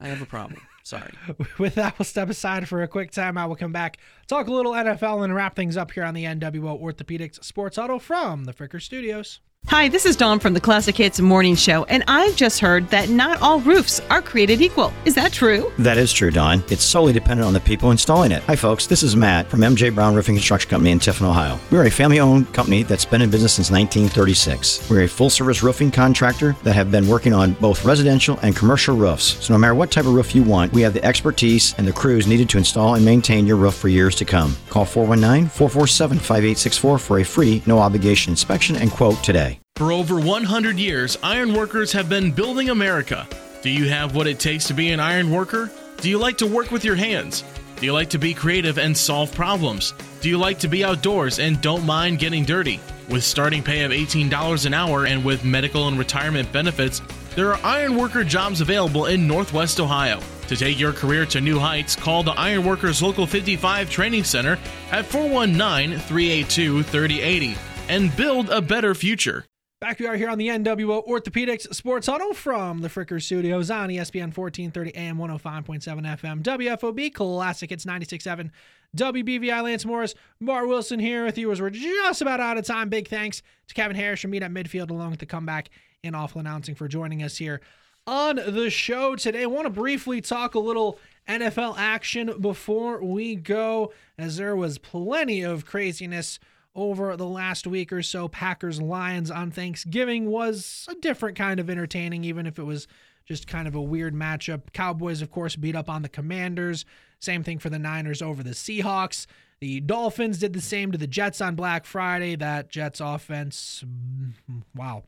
I 0.00 0.08
have 0.08 0.22
a 0.22 0.26
problem. 0.26 0.60
Sorry. 0.82 1.12
With 1.58 1.74
that, 1.74 1.98
we'll 1.98 2.06
step 2.06 2.30
aside 2.30 2.68
for 2.68 2.82
a 2.82 2.88
quick 2.88 3.10
timeout. 3.10 3.48
We'll 3.48 3.56
come 3.56 3.72
back, 3.72 3.98
talk 4.28 4.46
a 4.46 4.52
little 4.52 4.72
NFL, 4.72 5.24
and 5.24 5.34
wrap 5.34 5.54
things 5.54 5.76
up 5.76 5.90
here 5.90 6.04
on 6.04 6.14
the 6.14 6.24
NWO 6.24 6.80
Orthopedics 6.80 7.44
Sports 7.44 7.76
Huddle 7.76 7.98
from 7.98 8.44
the 8.44 8.52
Fricker 8.52 8.80
Studios. 8.80 9.40
Hi, 9.70 9.88
this 9.88 10.04
is 10.04 10.16
Dawn 10.16 10.40
from 10.40 10.52
the 10.52 10.60
Classic 10.60 10.96
Hits 10.96 11.20
Morning 11.20 11.54
Show, 11.54 11.84
and 11.84 12.02
I've 12.08 12.34
just 12.34 12.58
heard 12.58 12.88
that 12.90 13.08
not 13.08 13.40
all 13.40 13.60
roofs 13.60 14.00
are 14.10 14.20
created 14.20 14.60
equal. 14.60 14.92
Is 15.04 15.14
that 15.14 15.32
true? 15.32 15.72
That 15.78 15.96
is 15.96 16.12
true, 16.12 16.30
Don. 16.32 16.64
It's 16.70 16.82
solely 16.82 17.12
dependent 17.12 17.46
on 17.46 17.52
the 17.52 17.60
people 17.60 17.92
installing 17.92 18.32
it. 18.32 18.42
Hi, 18.42 18.56
folks. 18.56 18.86
This 18.88 19.02
is 19.04 19.14
Matt 19.14 19.48
from 19.48 19.60
MJ 19.60 19.94
Brown 19.94 20.14
Roofing 20.14 20.34
Construction 20.34 20.68
Company 20.68 20.90
in 20.90 20.98
Tiffin, 20.98 21.26
Ohio. 21.26 21.58
We're 21.70 21.86
a 21.86 21.90
family 21.90 22.18
owned 22.18 22.52
company 22.52 22.82
that's 22.82 23.04
been 23.04 23.22
in 23.22 23.30
business 23.30 23.54
since 23.54 23.70
1936. 23.70 24.90
We're 24.90 25.04
a 25.04 25.08
full 25.08 25.30
service 25.30 25.62
roofing 25.62 25.92
contractor 25.92 26.56
that 26.64 26.74
have 26.74 26.90
been 26.90 27.06
working 27.06 27.32
on 27.32 27.52
both 27.54 27.84
residential 27.84 28.38
and 28.42 28.56
commercial 28.56 28.96
roofs. 28.96 29.42
So, 29.46 29.54
no 29.54 29.58
matter 29.58 29.74
what 29.76 29.90
type 29.92 30.04
of 30.04 30.14
roof 30.14 30.34
you 30.34 30.42
want, 30.42 30.72
we 30.72 30.82
have 30.82 30.94
the 30.94 31.04
expertise 31.04 31.74
and 31.78 31.86
the 31.86 31.92
crews 31.92 32.26
needed 32.26 32.50
to 32.50 32.58
install 32.58 32.96
and 32.96 33.04
maintain 33.04 33.46
your 33.46 33.56
roof 33.56 33.76
for 33.76 33.88
years 33.88 34.16
to 34.16 34.24
come. 34.24 34.56
Call 34.68 34.84
419 34.84 35.48
447 35.48 36.18
5864 36.18 36.98
for 36.98 37.20
a 37.20 37.24
free, 37.24 37.62
no 37.66 37.78
obligation 37.78 38.32
inspection 38.32 38.74
and 38.76 38.90
quote 38.90 39.22
today. 39.22 39.49
For 39.76 39.92
over 39.92 40.20
100 40.20 40.78
years, 40.78 41.16
ironworkers 41.22 41.92
have 41.92 42.08
been 42.08 42.32
building 42.32 42.68
America. 42.68 43.26
Do 43.62 43.70
you 43.70 43.88
have 43.88 44.14
what 44.14 44.26
it 44.26 44.38
takes 44.38 44.66
to 44.66 44.74
be 44.74 44.90
an 44.90 45.00
iron 45.00 45.30
worker? 45.30 45.70
Do 45.98 46.10
you 46.10 46.18
like 46.18 46.38
to 46.38 46.46
work 46.46 46.70
with 46.70 46.84
your 46.84 46.96
hands? 46.96 47.44
Do 47.76 47.86
you 47.86 47.94
like 47.94 48.10
to 48.10 48.18
be 48.18 48.34
creative 48.34 48.78
and 48.78 48.96
solve 48.96 49.34
problems? 49.34 49.94
Do 50.20 50.28
you 50.28 50.36
like 50.36 50.58
to 50.58 50.68
be 50.68 50.84
outdoors 50.84 51.38
and 51.38 51.60
don't 51.62 51.86
mind 51.86 52.18
getting 52.18 52.44
dirty? 52.44 52.78
With 53.08 53.24
starting 53.24 53.62
pay 53.62 53.84
of 53.84 53.90
$18 53.90 54.66
an 54.66 54.74
hour 54.74 55.06
and 55.06 55.24
with 55.24 55.44
medical 55.44 55.88
and 55.88 55.98
retirement 55.98 56.52
benefits, 56.52 57.00
there 57.34 57.54
are 57.54 57.64
ironworker 57.64 58.22
jobs 58.22 58.60
available 58.60 59.06
in 59.06 59.26
Northwest 59.26 59.80
Ohio. 59.80 60.20
To 60.48 60.56
take 60.56 60.78
your 60.78 60.92
career 60.92 61.24
to 61.26 61.40
new 61.40 61.58
heights, 61.58 61.96
call 61.96 62.22
the 62.22 62.32
Ironworkers 62.32 63.00
Local 63.00 63.26
55 63.26 63.88
Training 63.88 64.24
Center 64.24 64.58
at 64.90 65.06
419 65.06 65.98
382 66.00 66.82
3080 66.82 67.56
and 67.90 68.14
build 68.16 68.48
a 68.50 68.62
better 68.62 68.94
future. 68.94 69.44
Back 69.80 69.98
we 69.98 70.06
are 70.06 70.14
here 70.14 70.28
on 70.28 70.38
the 70.38 70.46
NWO 70.46 71.04
Orthopedics 71.08 71.74
Sports 71.74 72.06
Huddle 72.06 72.34
from 72.34 72.82
the 72.82 72.88
Fricker 72.88 73.20
Studios 73.20 73.68
on 73.68 73.88
ESPN 73.88 74.36
1430 74.36 74.94
AM 74.94 75.18
105.7 75.18 75.82
FM 76.20 76.42
WFOB 76.42 77.12
Classic. 77.12 77.72
It's 77.72 77.84
96.7 77.84 78.50
WBVI 78.96 79.64
Lance 79.64 79.84
Morris. 79.84 80.14
Bart 80.40 80.68
Wilson 80.68 81.00
here 81.00 81.24
with 81.24 81.36
you 81.36 81.50
as 81.50 81.60
we're 81.60 81.70
just 81.70 82.22
about 82.22 82.38
out 82.38 82.58
of 82.58 82.64
time. 82.64 82.90
Big 82.90 83.08
thanks 83.08 83.42
to 83.66 83.74
Kevin 83.74 83.96
Harrish 83.96 84.22
from 84.22 84.30
Meet 84.30 84.44
at 84.44 84.52
Midfield 84.52 84.90
along 84.90 85.10
with 85.10 85.20
the 85.20 85.26
comeback 85.26 85.70
and 86.04 86.14
awful 86.14 86.40
announcing 86.40 86.76
for 86.76 86.86
joining 86.86 87.24
us 87.24 87.38
here 87.38 87.60
on 88.06 88.36
the 88.36 88.70
show 88.70 89.16
today. 89.16 89.42
I 89.42 89.46
want 89.46 89.64
to 89.64 89.70
briefly 89.70 90.20
talk 90.20 90.54
a 90.54 90.60
little 90.60 91.00
NFL 91.26 91.74
action 91.76 92.40
before 92.40 93.02
we 93.02 93.34
go, 93.34 93.92
as 94.16 94.36
there 94.36 94.54
was 94.54 94.78
plenty 94.78 95.42
of 95.42 95.66
craziness 95.66 96.38
over 96.82 97.16
the 97.16 97.26
last 97.26 97.66
week 97.66 97.92
or 97.92 98.02
so. 98.02 98.28
Packers 98.28 98.80
Lions 98.80 99.30
on 99.30 99.50
Thanksgiving 99.50 100.30
was 100.30 100.86
a 100.90 100.94
different 100.94 101.36
kind 101.36 101.60
of 101.60 101.70
entertaining, 101.70 102.24
even 102.24 102.46
if 102.46 102.58
it 102.58 102.64
was 102.64 102.86
just 103.24 103.46
kind 103.46 103.68
of 103.68 103.74
a 103.74 103.80
weird 103.80 104.14
matchup. 104.14 104.72
Cowboys, 104.72 105.22
of 105.22 105.30
course, 105.30 105.56
beat 105.56 105.76
up 105.76 105.88
on 105.88 106.02
the 106.02 106.08
Commanders. 106.08 106.84
Same 107.20 107.42
thing 107.42 107.58
for 107.58 107.70
the 107.70 107.78
Niners 107.78 108.22
over 108.22 108.42
the 108.42 108.50
Seahawks. 108.50 109.26
The 109.60 109.80
Dolphins 109.80 110.38
did 110.38 110.54
the 110.54 110.60
same 110.60 110.90
to 110.90 110.98
the 110.98 111.06
Jets 111.06 111.40
on 111.40 111.54
Black 111.54 111.84
Friday. 111.84 112.34
That 112.34 112.70
Jets 112.70 113.00
offense, 113.00 113.84
mm, 113.86 114.32
wow. 114.74 115.04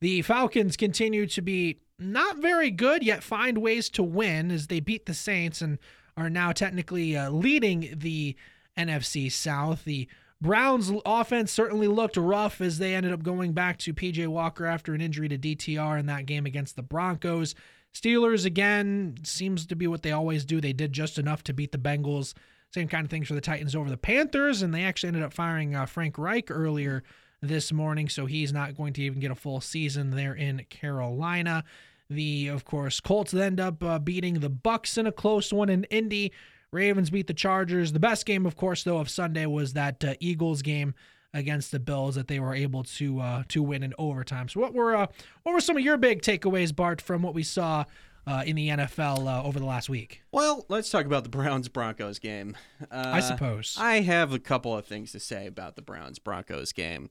The 0.00 0.22
Falcons 0.22 0.76
continue 0.76 1.26
to 1.26 1.42
be 1.42 1.80
not 1.98 2.38
very 2.38 2.70
good, 2.70 3.02
yet 3.02 3.22
find 3.22 3.58
ways 3.58 3.88
to 3.90 4.02
win 4.02 4.50
as 4.50 4.68
they 4.68 4.80
beat 4.80 5.06
the 5.06 5.14
Saints 5.14 5.60
and 5.60 5.78
are 6.16 6.30
now 6.30 6.52
technically 6.52 7.16
uh, 7.16 7.30
leading 7.30 7.94
the 7.96 8.36
NFC 8.78 9.30
South. 9.30 9.84
The 9.84 10.08
Browns 10.40 10.92
offense 11.06 11.50
certainly 11.50 11.88
looked 11.88 12.16
rough 12.16 12.60
as 12.60 12.78
they 12.78 12.94
ended 12.94 13.12
up 13.12 13.22
going 13.22 13.52
back 13.52 13.78
to 13.78 13.94
PJ 13.94 14.26
Walker 14.28 14.66
after 14.66 14.94
an 14.94 15.00
injury 15.00 15.28
to 15.28 15.38
DTR 15.38 15.98
in 15.98 16.06
that 16.06 16.26
game 16.26 16.44
against 16.44 16.76
the 16.76 16.82
Broncos. 16.82 17.54
Steelers 17.94 18.44
again 18.44 19.16
seems 19.22 19.64
to 19.66 19.74
be 19.74 19.86
what 19.86 20.02
they 20.02 20.12
always 20.12 20.44
do. 20.44 20.60
They 20.60 20.74
did 20.74 20.92
just 20.92 21.18
enough 21.18 21.42
to 21.44 21.54
beat 21.54 21.72
the 21.72 21.78
Bengals. 21.78 22.34
Same 22.74 22.88
kind 22.88 23.04
of 23.04 23.10
things 23.10 23.28
for 23.28 23.34
the 23.34 23.40
Titans 23.40 23.74
over 23.74 23.88
the 23.88 23.96
Panthers, 23.96 24.60
and 24.60 24.74
they 24.74 24.84
actually 24.84 25.08
ended 25.08 25.22
up 25.22 25.32
firing 25.32 25.74
uh, 25.74 25.86
Frank 25.86 26.18
Reich 26.18 26.50
earlier 26.50 27.02
this 27.40 27.72
morning, 27.72 28.08
so 28.08 28.26
he's 28.26 28.52
not 28.52 28.76
going 28.76 28.92
to 28.94 29.02
even 29.02 29.20
get 29.20 29.30
a 29.30 29.36
full 29.36 29.62
season 29.62 30.10
there 30.10 30.34
in 30.34 30.66
Carolina. 30.68 31.64
The 32.10 32.48
of 32.48 32.64
course 32.64 33.00
Colts 33.00 33.32
end 33.34 33.58
up 33.58 33.82
uh, 33.82 33.98
beating 33.98 34.40
the 34.40 34.50
Bucks 34.50 34.98
in 34.98 35.06
a 35.06 35.12
close 35.12 35.52
one 35.52 35.68
in 35.68 35.84
Indy. 35.84 36.32
Ravens 36.72 37.10
beat 37.10 37.26
the 37.26 37.34
Chargers. 37.34 37.92
The 37.92 38.00
best 38.00 38.26
game, 38.26 38.46
of 38.46 38.56
course, 38.56 38.82
though, 38.82 38.98
of 38.98 39.08
Sunday 39.08 39.46
was 39.46 39.72
that 39.74 40.04
uh, 40.04 40.14
Eagles 40.20 40.62
game 40.62 40.94
against 41.32 41.70
the 41.70 41.78
Bills 41.78 42.14
that 42.14 42.28
they 42.28 42.40
were 42.40 42.54
able 42.54 42.82
to 42.84 43.20
uh, 43.20 43.42
to 43.48 43.62
win 43.62 43.82
in 43.82 43.94
overtime. 43.98 44.48
So, 44.48 44.60
what 44.60 44.74
were 44.74 44.96
uh, 44.96 45.06
what 45.42 45.52
were 45.52 45.60
some 45.60 45.76
of 45.76 45.82
your 45.82 45.96
big 45.96 46.22
takeaways, 46.22 46.74
Bart, 46.74 47.00
from 47.00 47.22
what 47.22 47.34
we 47.34 47.42
saw 47.42 47.84
uh, 48.26 48.42
in 48.46 48.56
the 48.56 48.68
NFL 48.68 49.26
uh, 49.26 49.44
over 49.44 49.58
the 49.58 49.66
last 49.66 49.88
week? 49.88 50.22
Well, 50.32 50.66
let's 50.68 50.90
talk 50.90 51.06
about 51.06 51.22
the 51.22 51.28
Browns 51.28 51.68
Broncos 51.68 52.18
game. 52.18 52.56
Uh, 52.90 53.10
I 53.14 53.20
suppose. 53.20 53.76
I 53.78 54.00
have 54.00 54.32
a 54.32 54.38
couple 54.38 54.76
of 54.76 54.86
things 54.86 55.12
to 55.12 55.20
say 55.20 55.46
about 55.46 55.76
the 55.76 55.82
Browns 55.82 56.18
Broncos 56.18 56.72
game. 56.72 57.10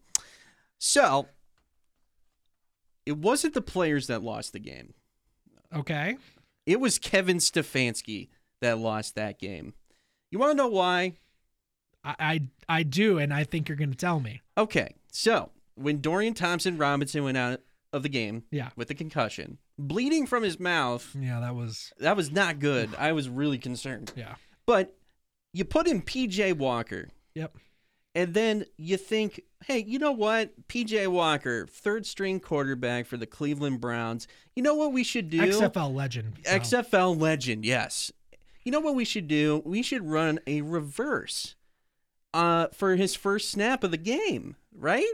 So, 0.77 1.27
it 3.05 3.17
wasn't 3.17 3.53
the 3.53 3.61
players 3.61 4.07
that 4.07 4.23
lost 4.23 4.53
the 4.53 4.59
game. 4.59 4.93
Okay. 5.73 6.17
It 6.65 6.79
was 6.79 6.97
Kevin 6.97 7.37
Stefanski 7.37 8.29
that 8.65 8.77
lost 8.79 9.15
that 9.15 9.39
game. 9.39 9.73
You 10.31 10.39
want 10.39 10.51
to 10.51 10.57
know 10.57 10.67
why? 10.67 11.13
I, 12.03 12.15
I 12.19 12.41
I 12.79 12.83
do, 12.83 13.17
and 13.17 13.33
I 13.33 13.43
think 13.43 13.69
you're 13.69 13.77
going 13.77 13.91
to 13.91 13.97
tell 13.97 14.19
me. 14.19 14.41
Okay, 14.57 14.95
so 15.11 15.49
when 15.75 16.01
Dorian 16.01 16.33
Thompson 16.33 16.77
Robinson 16.77 17.23
went 17.23 17.37
out 17.37 17.61
of 17.93 18.03
the 18.03 18.09
game, 18.09 18.43
Yeah. 18.51 18.69
with 18.75 18.87
the 18.89 18.93
concussion, 18.95 19.57
bleeding 19.79 20.25
from 20.27 20.43
his 20.43 20.59
mouth, 20.59 21.15
Yeah, 21.19 21.39
that 21.39 21.55
was 21.55 21.93
that 21.99 22.15
was 22.17 22.31
not 22.31 22.59
good. 22.59 22.89
I 22.97 23.11
was 23.13 23.29
really 23.29 23.57
concerned. 23.57 24.11
yeah. 24.15 24.35
But 24.65 24.95
you 25.53 25.63
put 25.65 25.87
in 25.87 26.01
PJ 26.01 26.57
Walker, 26.57 27.09
Yep. 27.35 27.55
And 28.17 28.33
then 28.33 28.65
you 28.77 28.95
think, 28.95 29.41
hey, 29.65 29.79
you 29.85 29.99
know 29.99 30.13
what? 30.13 30.67
PJ 30.69 31.05
Walker, 31.07 31.67
third 31.67 32.05
string 32.05 32.39
quarterback 32.39 33.05
for 33.07 33.17
the 33.17 33.25
Cleveland 33.25 33.81
Browns. 33.81 34.25
You 34.55 34.63
know 34.63 34.73
what 34.75 34.93
we 34.93 35.03
should 35.03 35.29
do? 35.29 35.39
XFL 35.41 35.93
legend. 35.93 36.35
so. 36.45 36.51
XFL 36.59 37.19
legend, 37.19 37.65
yes. 37.65 38.13
You 38.65 38.71
know 38.71 38.79
what 38.79 38.95
we 38.95 39.05
should 39.05 39.27
do? 39.27 39.61
We 39.63 39.83
should 39.83 40.09
run 40.09 40.39
a 40.47 40.61
reverse 40.61 41.55
uh, 42.33 42.67
for 42.73 42.95
his 42.95 43.15
first 43.15 43.51
snap 43.51 43.83
of 43.83 43.91
the 43.91 43.97
game, 43.97 44.55
right? 44.75 45.05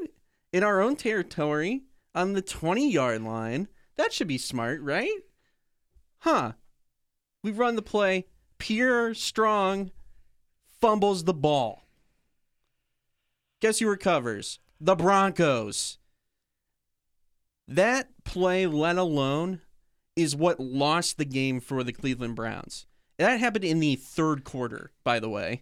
In 0.54 0.64
our 0.64 0.82
own 0.82 0.96
territory 0.96 1.84
on 2.16 2.32
the 2.32 2.42
20 2.42 2.90
yard 2.90 3.22
line. 3.24 3.68
That 3.98 4.14
should 4.14 4.30
be 4.30 4.38
smart, 4.38 4.82
right? 4.82 5.20
Huh. 6.20 6.54
We 7.44 7.52
run 7.52 7.76
the 7.76 7.82
play. 7.82 8.26
Pierre 8.58 9.14
Strong 9.14 9.92
fumbles 10.80 11.26
the 11.26 11.34
ball. 11.34 11.84
Guess 13.60 13.80
who 13.80 13.90
recovers? 13.90 14.60
The 14.80 14.96
Broncos. 14.96 15.98
That 17.68 18.10
play, 18.24 18.66
let 18.66 18.98
alone, 18.98 19.60
is 20.16 20.36
what 20.36 20.60
lost 20.60 21.18
the 21.18 21.26
game 21.26 21.60
for 21.60 21.84
the 21.84 21.94
Cleveland 21.94 22.36
Browns. 22.36 22.88
That 23.22 23.40
happened 23.40 23.66
in 23.66 23.80
the 23.80 23.98
third 23.98 24.44
quarter, 24.44 24.92
by 25.04 25.20
the 25.20 25.30
way. 25.30 25.62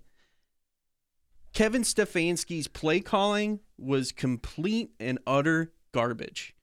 Kevin 1.51 1.81
Stefanski's 1.81 2.69
play 2.69 3.01
calling 3.01 3.59
was 3.77 4.13
complete 4.13 4.91
and 4.97 5.19
utter 5.27 5.73
garbage. 5.91 6.55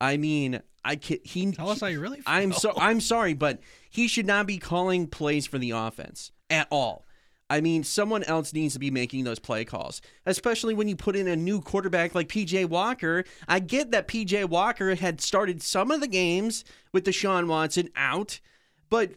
I 0.00 0.18
mean, 0.18 0.60
I 0.84 0.96
can, 0.96 1.18
he 1.24 1.50
Tell 1.50 1.70
us 1.70 1.80
how 1.80 1.88
you 1.88 2.00
really 2.00 2.18
feel. 2.18 2.24
I'm 2.28 2.52
so 2.52 2.72
I'm 2.76 3.00
sorry, 3.00 3.34
but 3.34 3.58
he 3.90 4.06
should 4.06 4.26
not 4.26 4.46
be 4.46 4.58
calling 4.58 5.08
plays 5.08 5.48
for 5.48 5.58
the 5.58 5.72
offense 5.72 6.30
at 6.48 6.68
all. 6.70 7.06
I 7.50 7.60
mean, 7.60 7.82
someone 7.82 8.22
else 8.22 8.52
needs 8.52 8.74
to 8.74 8.78
be 8.78 8.92
making 8.92 9.24
those 9.24 9.40
play 9.40 9.64
calls, 9.64 10.00
especially 10.26 10.74
when 10.74 10.86
you 10.86 10.94
put 10.94 11.16
in 11.16 11.26
a 11.26 11.34
new 11.34 11.60
quarterback 11.60 12.14
like 12.14 12.28
PJ 12.28 12.68
Walker. 12.68 13.24
I 13.48 13.58
get 13.58 13.90
that 13.90 14.06
PJ 14.06 14.48
Walker 14.48 14.94
had 14.94 15.20
started 15.20 15.60
some 15.60 15.90
of 15.90 16.00
the 16.00 16.06
games 16.06 16.64
with 16.92 17.04
Deshaun 17.04 17.48
Watson 17.48 17.88
out, 17.96 18.38
but 18.90 19.12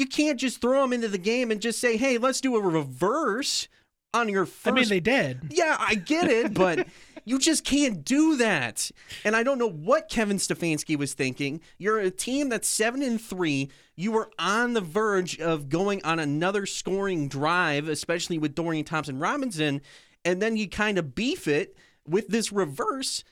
you 0.00 0.06
can't 0.06 0.40
just 0.40 0.60
throw 0.60 0.82
him 0.82 0.92
into 0.92 1.08
the 1.08 1.18
game 1.18 1.50
and 1.50 1.60
just 1.60 1.80
say, 1.80 1.96
"Hey, 1.96 2.18
let's 2.18 2.40
do 2.40 2.56
a 2.56 2.60
reverse 2.60 3.68
on 4.12 4.28
your 4.28 4.46
first 4.46 4.66
I 4.66 4.72
mean, 4.72 4.88
they 4.88 5.00
did. 5.00 5.40
yeah, 5.50 5.76
I 5.78 5.94
get 5.94 6.28
it, 6.28 6.54
but 6.54 6.88
you 7.24 7.38
just 7.38 7.64
can't 7.64 8.04
do 8.04 8.36
that. 8.36 8.90
And 9.24 9.36
I 9.36 9.42
don't 9.42 9.58
know 9.58 9.70
what 9.70 10.08
Kevin 10.08 10.38
Stefanski 10.38 10.96
was 10.96 11.14
thinking. 11.14 11.60
You're 11.78 12.00
a 12.00 12.10
team 12.10 12.48
that's 12.48 12.68
seven 12.68 13.02
and 13.02 13.20
three. 13.20 13.70
You 13.96 14.12
were 14.12 14.30
on 14.38 14.72
the 14.72 14.80
verge 14.80 15.38
of 15.38 15.68
going 15.68 16.02
on 16.04 16.18
another 16.18 16.66
scoring 16.66 17.28
drive, 17.28 17.88
especially 17.88 18.38
with 18.38 18.54
Dorian 18.54 18.84
Thompson 18.84 19.18
Robinson, 19.18 19.80
and 20.24 20.40
then 20.40 20.56
you 20.56 20.68
kind 20.68 20.98
of 20.98 21.14
beef 21.14 21.46
it 21.46 21.76
with 22.06 22.28
this 22.28 22.52
reverse. 22.52 23.24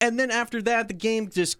And 0.00 0.18
then 0.18 0.30
after 0.30 0.60
that, 0.62 0.88
the 0.88 0.94
game 0.94 1.30
just 1.30 1.56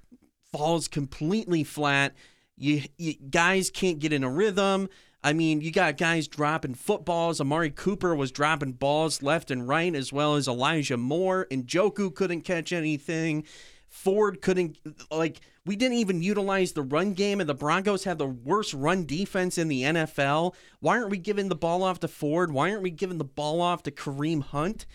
falls 0.53 0.89
completely 0.89 1.65
flat. 1.65 2.15
You, 2.59 2.83
you 2.97 3.15
guys 3.15 3.71
can't 3.71 3.99
get 3.99 4.13
in 4.13 4.25
a 4.25 4.31
rhythm. 4.31 4.89
I 5.23 5.33
mean, 5.33 5.61
you 5.61 5.73
got 5.73 5.97
guys 5.97 6.29
dropping 6.29 6.75
footballs. 6.75 7.41
Amari 7.41 7.71
Cooper 7.71 8.15
was 8.15 8.31
dropping 8.31 8.73
balls 8.73 9.23
left 9.23 9.51
and 9.51 9.67
right, 9.67 9.95
as 9.95 10.13
well 10.13 10.37
as 10.37 10.47
Elijah 10.47 10.97
Moore. 10.97 11.47
And 11.51 11.67
Njoku 11.67 12.15
couldn't 12.15 12.43
catch 12.43 12.73
anything. 12.73 13.45
Ford 13.89 14.41
couldn't, 14.43 14.79
like, 15.11 15.41
we 15.65 15.75
didn't 15.75 15.99
even 15.99 16.23
utilize 16.23 16.73
the 16.73 16.83
run 16.83 17.15
game, 17.15 17.41
and 17.41 17.49
the 17.49 17.55
Broncos 17.55 18.05
have 18.05 18.19
the 18.19 18.27
worst 18.27 18.75
run 18.75 19.07
defense 19.07 19.59
in 19.59 19.69
the 19.69 19.83
NFL. 19.83 20.55
Why 20.81 20.99
aren't 20.99 21.11
we 21.11 21.19
giving 21.19 21.49
the 21.49 21.57
ball 21.57 21.83
off 21.83 22.01
to 22.01 22.09
Ford? 22.09 22.53
Why 22.53 22.71
aren't 22.71 22.83
we 22.83 22.91
giving 22.91 23.19
the 23.19 23.25
ball 23.25 23.61
off 23.61 23.83
to 23.85 23.91
Kareem 23.91 24.43
Hunt? 24.43 24.87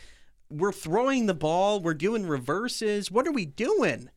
We're 0.50 0.72
throwing 0.72 1.26
the 1.26 1.34
ball, 1.34 1.80
we're 1.80 1.96
doing 1.96 2.28
reverses. 2.28 3.12
What 3.12 3.28
are 3.28 3.32
we 3.32 3.46
doing? 3.46 4.10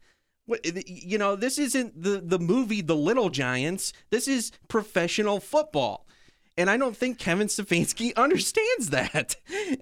You 0.46 1.18
know, 1.18 1.34
this 1.36 1.58
isn't 1.58 2.00
the, 2.02 2.20
the 2.24 2.38
movie 2.38 2.80
The 2.80 2.94
Little 2.96 3.30
Giants. 3.30 3.92
This 4.10 4.28
is 4.28 4.52
professional 4.68 5.40
football. 5.40 6.06
And 6.58 6.70
I 6.70 6.76
don't 6.76 6.96
think 6.96 7.18
Kevin 7.18 7.48
Stefanski 7.48 8.14
understands 8.16 8.90
that 8.90 9.36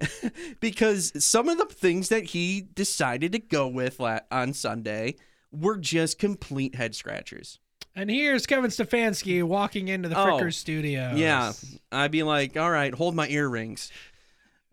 because 0.59 1.11
some 1.23 1.47
of 1.47 1.57
the 1.57 1.65
things 1.65 2.09
that 2.09 2.25
he 2.25 2.61
decided 2.61 3.31
to 3.31 3.39
go 3.39 3.67
with 3.67 4.01
on 4.31 4.53
Sunday 4.53 5.15
were 5.51 5.77
just 5.77 6.19
complete 6.19 6.75
head 6.75 6.95
scratchers. 6.95 7.59
And 7.95 8.09
here's 8.09 8.45
Kevin 8.45 8.71
Stefanski 8.71 9.41
walking 9.41 9.87
into 9.87 10.09
the 10.09 10.15
Fricker 10.15 10.47
Oh, 10.47 10.49
studio. 10.49 11.13
Yeah, 11.15 11.53
I'd 11.93 12.11
be 12.11 12.23
like, 12.23 12.57
all 12.57 12.69
right, 12.69 12.93
hold 12.93 13.15
my 13.15 13.27
earrings. 13.27 13.91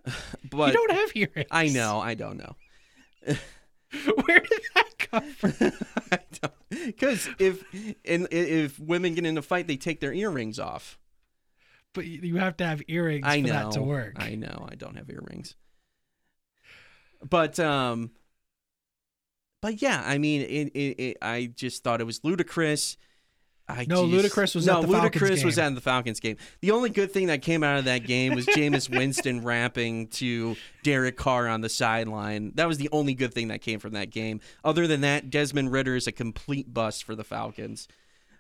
But 0.51 0.73
You 0.73 0.73
don't 0.73 0.91
have 0.91 1.11
earrings. 1.15 1.49
I 1.53 1.69
know, 1.69 2.01
I 2.01 2.15
don't 2.15 2.37
know. 2.37 2.57
Where 4.25 4.41
did 4.41 4.61
that 4.75 4.99
come 4.99 5.33
from? 5.33 5.73
Because 6.71 7.29
if 7.39 7.63
and 8.07 8.27
if 8.31 8.79
women 8.81 9.15
get 9.15 9.27
in 9.27 9.37
a 9.37 9.43
fight, 9.43 9.67
they 9.67 9.77
take 9.77 10.01
their 10.01 10.13
earrings 10.15 10.59
off. 10.59 10.99
But 11.93 12.07
you 12.07 12.37
have 12.37 12.57
to 12.57 12.65
have 12.65 12.83
earrings 12.89 13.27
I 13.27 13.43
for 13.43 13.49
know. 13.49 13.53
that 13.53 13.73
to 13.73 13.83
work. 13.83 14.15
I 14.17 14.35
know. 14.37 14.67
I 14.71 14.75
don't 14.75 14.97
have 14.97 15.11
earrings. 15.11 15.55
But 17.29 17.61
um 17.61 18.11
but 19.61 19.83
yeah, 19.83 20.03
I 20.05 20.17
mean 20.17 20.41
it, 20.41 20.71
it, 20.75 21.01
it 21.01 21.17
I 21.21 21.53
just 21.55 21.85
thought 21.85 22.01
it 22.01 22.05
was 22.05 22.25
ludicrous. 22.25 22.97
I 23.73 23.87
No, 23.89 24.05
Ludacris 24.05 24.55
was 24.55 24.67
no, 24.67 24.81
at 24.81 24.83
the 24.83 24.93
Falcons 24.93 25.23
Ludacris 25.23 25.45
was 25.45 25.57
game. 25.57 25.65
at 25.65 25.75
the 25.75 25.81
Falcons 25.81 26.21
game. 26.21 26.37
The 26.61 26.71
only 26.71 26.91
good 26.91 27.13
thing 27.13 27.27
that 27.29 27.43
came 27.43 27.63
out 27.63 27.79
of 27.79 27.85
that 27.87 28.05
game 28.07 28.35
was 28.35 28.47
Jameis 28.47 28.89
Winston 28.97 29.43
rapping 29.43 30.09
to 30.09 30.57
Derek 30.83 31.17
Carr 31.17 31.49
on 31.49 31.61
the 31.61 31.69
sideline. 31.69 32.53
That 32.55 32.69
was 32.69 32.79
the 32.79 32.89
only 32.93 33.15
good 33.15 33.35
thing 33.35 33.49
that 33.49 33.63
came 33.63 33.79
from 33.79 33.93
that 33.93 34.11
game. 34.11 34.41
Other 34.65 34.87
than 34.87 35.01
that, 35.03 35.31
Desmond 35.31 35.73
Ridder 35.73 35.97
is 35.97 36.07
a 36.07 36.13
complete 36.13 36.73
bust 36.73 37.05
for 37.05 37.15
the 37.15 37.25
Falcons. 37.25 37.89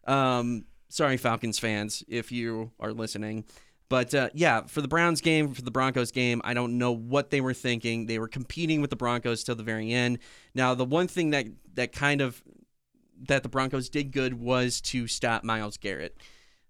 Um, 0.06 0.64
sorry, 0.88 1.16
Falcons 1.16 1.58
fans, 1.58 2.04
if 2.08 2.32
you 2.32 2.72
are 2.78 2.92
listening. 2.92 3.44
But 3.88 4.14
uh, 4.14 4.30
yeah, 4.32 4.62
for 4.62 4.80
the 4.80 4.88
Browns 4.88 5.20
game, 5.20 5.52
for 5.52 5.60
the 5.60 5.70
Broncos 5.70 6.12
game, 6.12 6.40
I 6.44 6.54
don't 6.54 6.78
know 6.78 6.92
what 6.92 7.28
they 7.28 7.42
were 7.42 7.52
thinking. 7.52 8.06
They 8.06 8.18
were 8.18 8.26
competing 8.26 8.80
with 8.80 8.88
the 8.88 8.96
Broncos 8.96 9.44
till 9.44 9.54
the 9.54 9.62
very 9.62 9.92
end. 9.92 10.18
Now, 10.54 10.74
the 10.74 10.86
one 10.86 11.08
thing 11.08 11.30
that 11.30 11.46
that 11.74 11.92
kind 11.92 12.22
of 12.22 12.42
that 13.28 13.42
the 13.42 13.48
Broncos 13.48 13.88
did 13.88 14.12
good 14.12 14.34
was 14.34 14.80
to 14.82 15.06
stop 15.06 15.44
Myles 15.44 15.76
Garrett. 15.76 16.16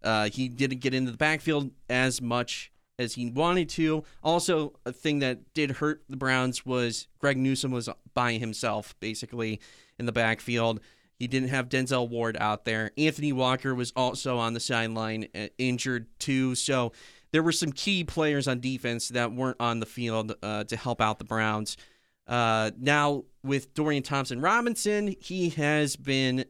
Uh, 0.02 0.28
he 0.28 0.48
didn't 0.48 0.80
get 0.80 0.94
into 0.94 1.10
the 1.10 1.16
backfield 1.16 1.70
as 1.88 2.20
much 2.20 2.72
as 2.98 3.14
he 3.14 3.30
wanted 3.30 3.68
to. 3.70 4.04
Also, 4.22 4.74
a 4.84 4.92
thing 4.92 5.20
that 5.20 5.54
did 5.54 5.72
hurt 5.72 6.02
the 6.08 6.16
Browns 6.16 6.66
was 6.66 7.08
Greg 7.18 7.36
Newsome 7.36 7.72
was 7.72 7.88
by 8.14 8.34
himself, 8.34 8.94
basically, 9.00 9.60
in 9.98 10.06
the 10.06 10.12
backfield. 10.12 10.80
He 11.18 11.28
didn't 11.28 11.50
have 11.50 11.68
Denzel 11.68 12.08
Ward 12.08 12.36
out 12.40 12.64
there. 12.64 12.90
Anthony 12.98 13.32
Walker 13.32 13.74
was 13.74 13.92
also 13.94 14.38
on 14.38 14.54
the 14.54 14.60
sideline, 14.60 15.28
uh, 15.34 15.46
injured 15.56 16.06
too. 16.18 16.54
So 16.56 16.92
there 17.30 17.42
were 17.42 17.52
some 17.52 17.72
key 17.72 18.04
players 18.04 18.48
on 18.48 18.60
defense 18.60 19.08
that 19.08 19.32
weren't 19.32 19.60
on 19.60 19.80
the 19.80 19.86
field 19.86 20.34
uh, 20.42 20.64
to 20.64 20.76
help 20.76 21.00
out 21.00 21.18
the 21.18 21.24
Browns. 21.24 21.76
Uh, 22.32 22.70
now, 22.80 23.24
with 23.44 23.74
Dorian 23.74 24.02
Thompson 24.02 24.40
Robinson, 24.40 25.14
he 25.20 25.50
has 25.50 25.96
been 25.96 26.46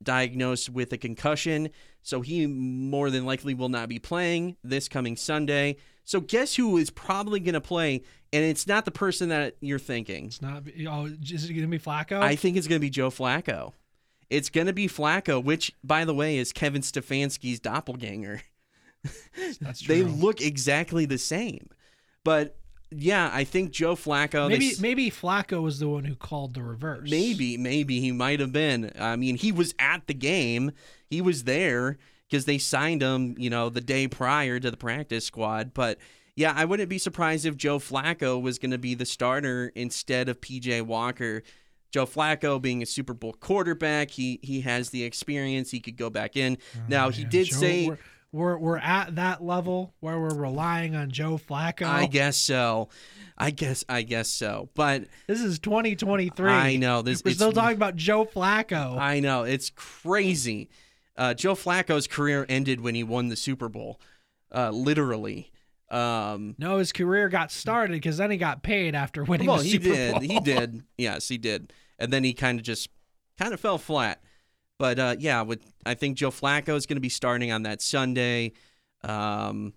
diagnosed 0.00 0.70
with 0.70 0.92
a 0.92 0.96
concussion, 0.96 1.70
so 2.02 2.20
he 2.20 2.46
more 2.46 3.10
than 3.10 3.26
likely 3.26 3.52
will 3.52 3.68
not 3.68 3.88
be 3.88 3.98
playing 3.98 4.56
this 4.62 4.88
coming 4.88 5.16
Sunday. 5.16 5.76
So, 6.04 6.20
guess 6.20 6.54
who 6.54 6.76
is 6.76 6.88
probably 6.90 7.40
going 7.40 7.54
to 7.54 7.60
play? 7.60 8.02
And 8.32 8.44
it's 8.44 8.68
not 8.68 8.84
the 8.84 8.92
person 8.92 9.30
that 9.30 9.56
you're 9.60 9.80
thinking. 9.80 10.26
It's 10.26 10.40
not. 10.40 10.62
Oh, 10.88 11.06
is 11.06 11.50
it 11.50 11.52
going 11.52 11.62
to 11.62 11.66
be 11.66 11.80
Flacco? 11.80 12.20
I 12.20 12.36
think 12.36 12.56
it's 12.56 12.68
going 12.68 12.78
to 12.78 12.86
be 12.86 12.90
Joe 12.90 13.10
Flacco. 13.10 13.72
It's 14.30 14.50
going 14.50 14.68
to 14.68 14.72
be 14.72 14.86
Flacco, 14.86 15.42
which, 15.42 15.72
by 15.82 16.04
the 16.04 16.14
way, 16.14 16.38
is 16.38 16.52
Kevin 16.52 16.82
Stefanski's 16.82 17.58
doppelganger. 17.58 18.40
That's 19.60 19.80
They 19.86 20.04
look 20.04 20.40
exactly 20.40 21.06
the 21.06 21.18
same. 21.18 21.70
But 22.22 22.56
yeah, 22.96 23.30
I 23.32 23.44
think 23.44 23.70
Joe 23.70 23.94
Flacco. 23.96 24.48
maybe 24.48 24.68
s- 24.70 24.80
maybe 24.80 25.10
Flacco 25.10 25.62
was 25.62 25.78
the 25.78 25.88
one 25.88 26.04
who 26.04 26.14
called 26.14 26.54
the 26.54 26.62
reverse. 26.62 27.10
Maybe, 27.10 27.56
maybe 27.56 28.00
he 28.00 28.12
might 28.12 28.40
have 28.40 28.52
been. 28.52 28.92
I 28.98 29.16
mean, 29.16 29.36
he 29.36 29.52
was 29.52 29.74
at 29.78 30.06
the 30.06 30.14
game. 30.14 30.72
He 31.08 31.20
was 31.20 31.44
there 31.44 31.98
because 32.28 32.44
they 32.44 32.58
signed 32.58 33.02
him, 33.02 33.34
you 33.38 33.50
know, 33.50 33.68
the 33.68 33.80
day 33.80 34.08
prior 34.08 34.58
to 34.60 34.70
the 34.70 34.76
practice 34.76 35.24
squad. 35.26 35.72
But 35.74 35.98
yeah, 36.36 36.52
I 36.56 36.64
wouldn't 36.64 36.88
be 36.88 36.98
surprised 36.98 37.46
if 37.46 37.56
Joe 37.56 37.78
Flacco 37.78 38.40
was 38.42 38.58
going 38.58 38.72
to 38.72 38.78
be 38.78 38.94
the 38.94 39.06
starter 39.06 39.70
instead 39.74 40.28
of 40.28 40.40
PJ 40.40 40.82
Walker. 40.82 41.42
Joe 41.92 42.06
Flacco 42.06 42.60
being 42.60 42.82
a 42.82 42.86
Super 42.86 43.14
Bowl 43.14 43.34
quarterback, 43.34 44.10
he 44.10 44.40
he 44.42 44.62
has 44.62 44.90
the 44.90 45.04
experience. 45.04 45.70
He 45.70 45.78
could 45.78 45.96
go 45.96 46.10
back 46.10 46.36
in. 46.36 46.58
Oh, 46.76 46.80
now 46.88 47.10
he 47.10 47.24
Oh, 47.24 47.28
did 47.28 47.46
Joe- 47.46 47.56
say 47.56 47.90
we're, 48.34 48.58
we're 48.58 48.78
at 48.78 49.14
that 49.14 49.44
level 49.44 49.94
where 50.00 50.18
we're 50.18 50.34
relying 50.34 50.96
on 50.96 51.10
Joe 51.10 51.38
Flacco. 51.38 51.86
I 51.86 52.06
guess 52.06 52.36
so. 52.36 52.88
I 53.38 53.50
guess 53.50 53.84
I 53.88 54.02
guess 54.02 54.28
so. 54.28 54.68
But 54.74 55.04
this 55.26 55.40
is 55.40 55.58
2023. 55.60 56.50
I 56.50 56.76
know 56.76 57.02
this. 57.02 57.22
We're 57.24 57.34
still 57.34 57.52
talking 57.52 57.76
about 57.76 57.96
Joe 57.96 58.24
Flacco. 58.24 58.98
I 58.98 59.20
know 59.20 59.42
it's 59.44 59.70
crazy. 59.70 60.68
Uh, 61.16 61.34
Joe 61.34 61.54
Flacco's 61.54 62.06
career 62.06 62.44
ended 62.48 62.80
when 62.80 62.94
he 62.94 63.04
won 63.04 63.28
the 63.28 63.36
Super 63.36 63.68
Bowl, 63.68 64.00
uh, 64.52 64.70
literally. 64.70 65.52
Um, 65.90 66.56
no, 66.58 66.78
his 66.78 66.92
career 66.92 67.28
got 67.28 67.52
started 67.52 67.92
because 67.92 68.16
then 68.16 68.32
he 68.32 68.36
got 68.36 68.62
paid 68.64 68.96
after 68.96 69.22
winning. 69.22 69.46
well, 69.46 69.58
the 69.58 69.64
he 69.64 69.70
Super 69.70 69.84
did. 69.90 70.12
Bowl. 70.12 70.20
He 70.20 70.40
did. 70.40 70.82
Yes, 70.98 71.28
he 71.28 71.38
did. 71.38 71.72
And 72.00 72.12
then 72.12 72.24
he 72.24 72.34
kind 72.34 72.58
of 72.58 72.64
just 72.64 72.88
kind 73.38 73.54
of 73.54 73.60
fell 73.60 73.78
flat. 73.78 74.20
But 74.78 74.98
uh, 74.98 75.16
yeah, 75.18 75.42
with 75.42 75.62
I 75.86 75.94
think 75.94 76.16
Joe 76.16 76.30
Flacco 76.30 76.76
is 76.76 76.86
going 76.86 76.96
to 76.96 77.00
be 77.00 77.08
starting 77.08 77.52
on 77.52 77.62
that 77.62 77.80
Sunday. 77.80 78.52
Um, 79.02 79.74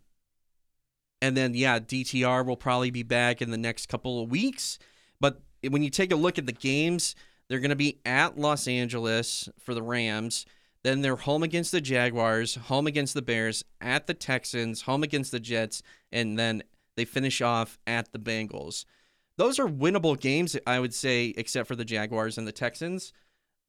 and 1.21 1.35
then 1.35 1.53
yeah, 1.53 1.79
DTR 1.79 2.45
will 2.45 2.57
probably 2.57 2.91
be 2.91 3.03
back 3.03 3.41
in 3.41 3.51
the 3.51 3.57
next 3.57 3.87
couple 3.87 4.21
of 4.21 4.29
weeks. 4.29 4.79
But 5.19 5.41
when 5.67 5.83
you 5.83 5.89
take 5.89 6.11
a 6.11 6.15
look 6.15 6.37
at 6.37 6.45
the 6.45 6.51
games, 6.51 7.15
they're 7.47 7.59
going 7.59 7.69
to 7.69 7.75
be 7.75 7.99
at 8.05 8.37
Los 8.37 8.67
Angeles 8.67 9.49
for 9.59 9.73
the 9.73 9.81
Rams. 9.81 10.45
Then 10.83 11.01
they're 11.01 11.15
home 11.15 11.43
against 11.43 11.71
the 11.71 11.81
Jaguars, 11.81 12.55
home 12.55 12.87
against 12.87 13.13
the 13.13 13.21
Bears, 13.21 13.63
at 13.81 14.07
the 14.07 14.13
Texans, 14.13 14.83
home 14.83 15.03
against 15.03 15.31
the 15.31 15.39
Jets, 15.39 15.81
and 16.11 16.37
then 16.37 16.63
they 16.95 17.03
finish 17.05 17.41
off 17.41 17.77
at 17.87 18.11
the 18.11 18.19
Bengals. 18.19 18.85
Those 19.37 19.59
are 19.59 19.67
winnable 19.67 20.19
games, 20.19 20.55
I 20.65 20.79
would 20.79 20.93
say, 20.93 21.33
except 21.37 21.67
for 21.67 21.75
the 21.75 21.85
Jaguars 21.85 22.37
and 22.37 22.47
the 22.47 22.51
Texans. 22.51 23.11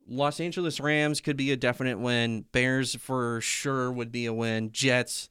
Los 0.09 0.41
Angeles 0.41 0.81
Rams 0.81 1.21
could 1.21 1.37
be 1.37 1.53
a 1.53 1.57
definite 1.57 1.99
win. 1.99 2.45
Bears 2.53 2.95
for 2.97 3.41
sure 3.41 3.93
would 3.93 4.11
be 4.11 4.27
a 4.27 4.33
win. 4.33 4.73
Jets, 4.73 5.29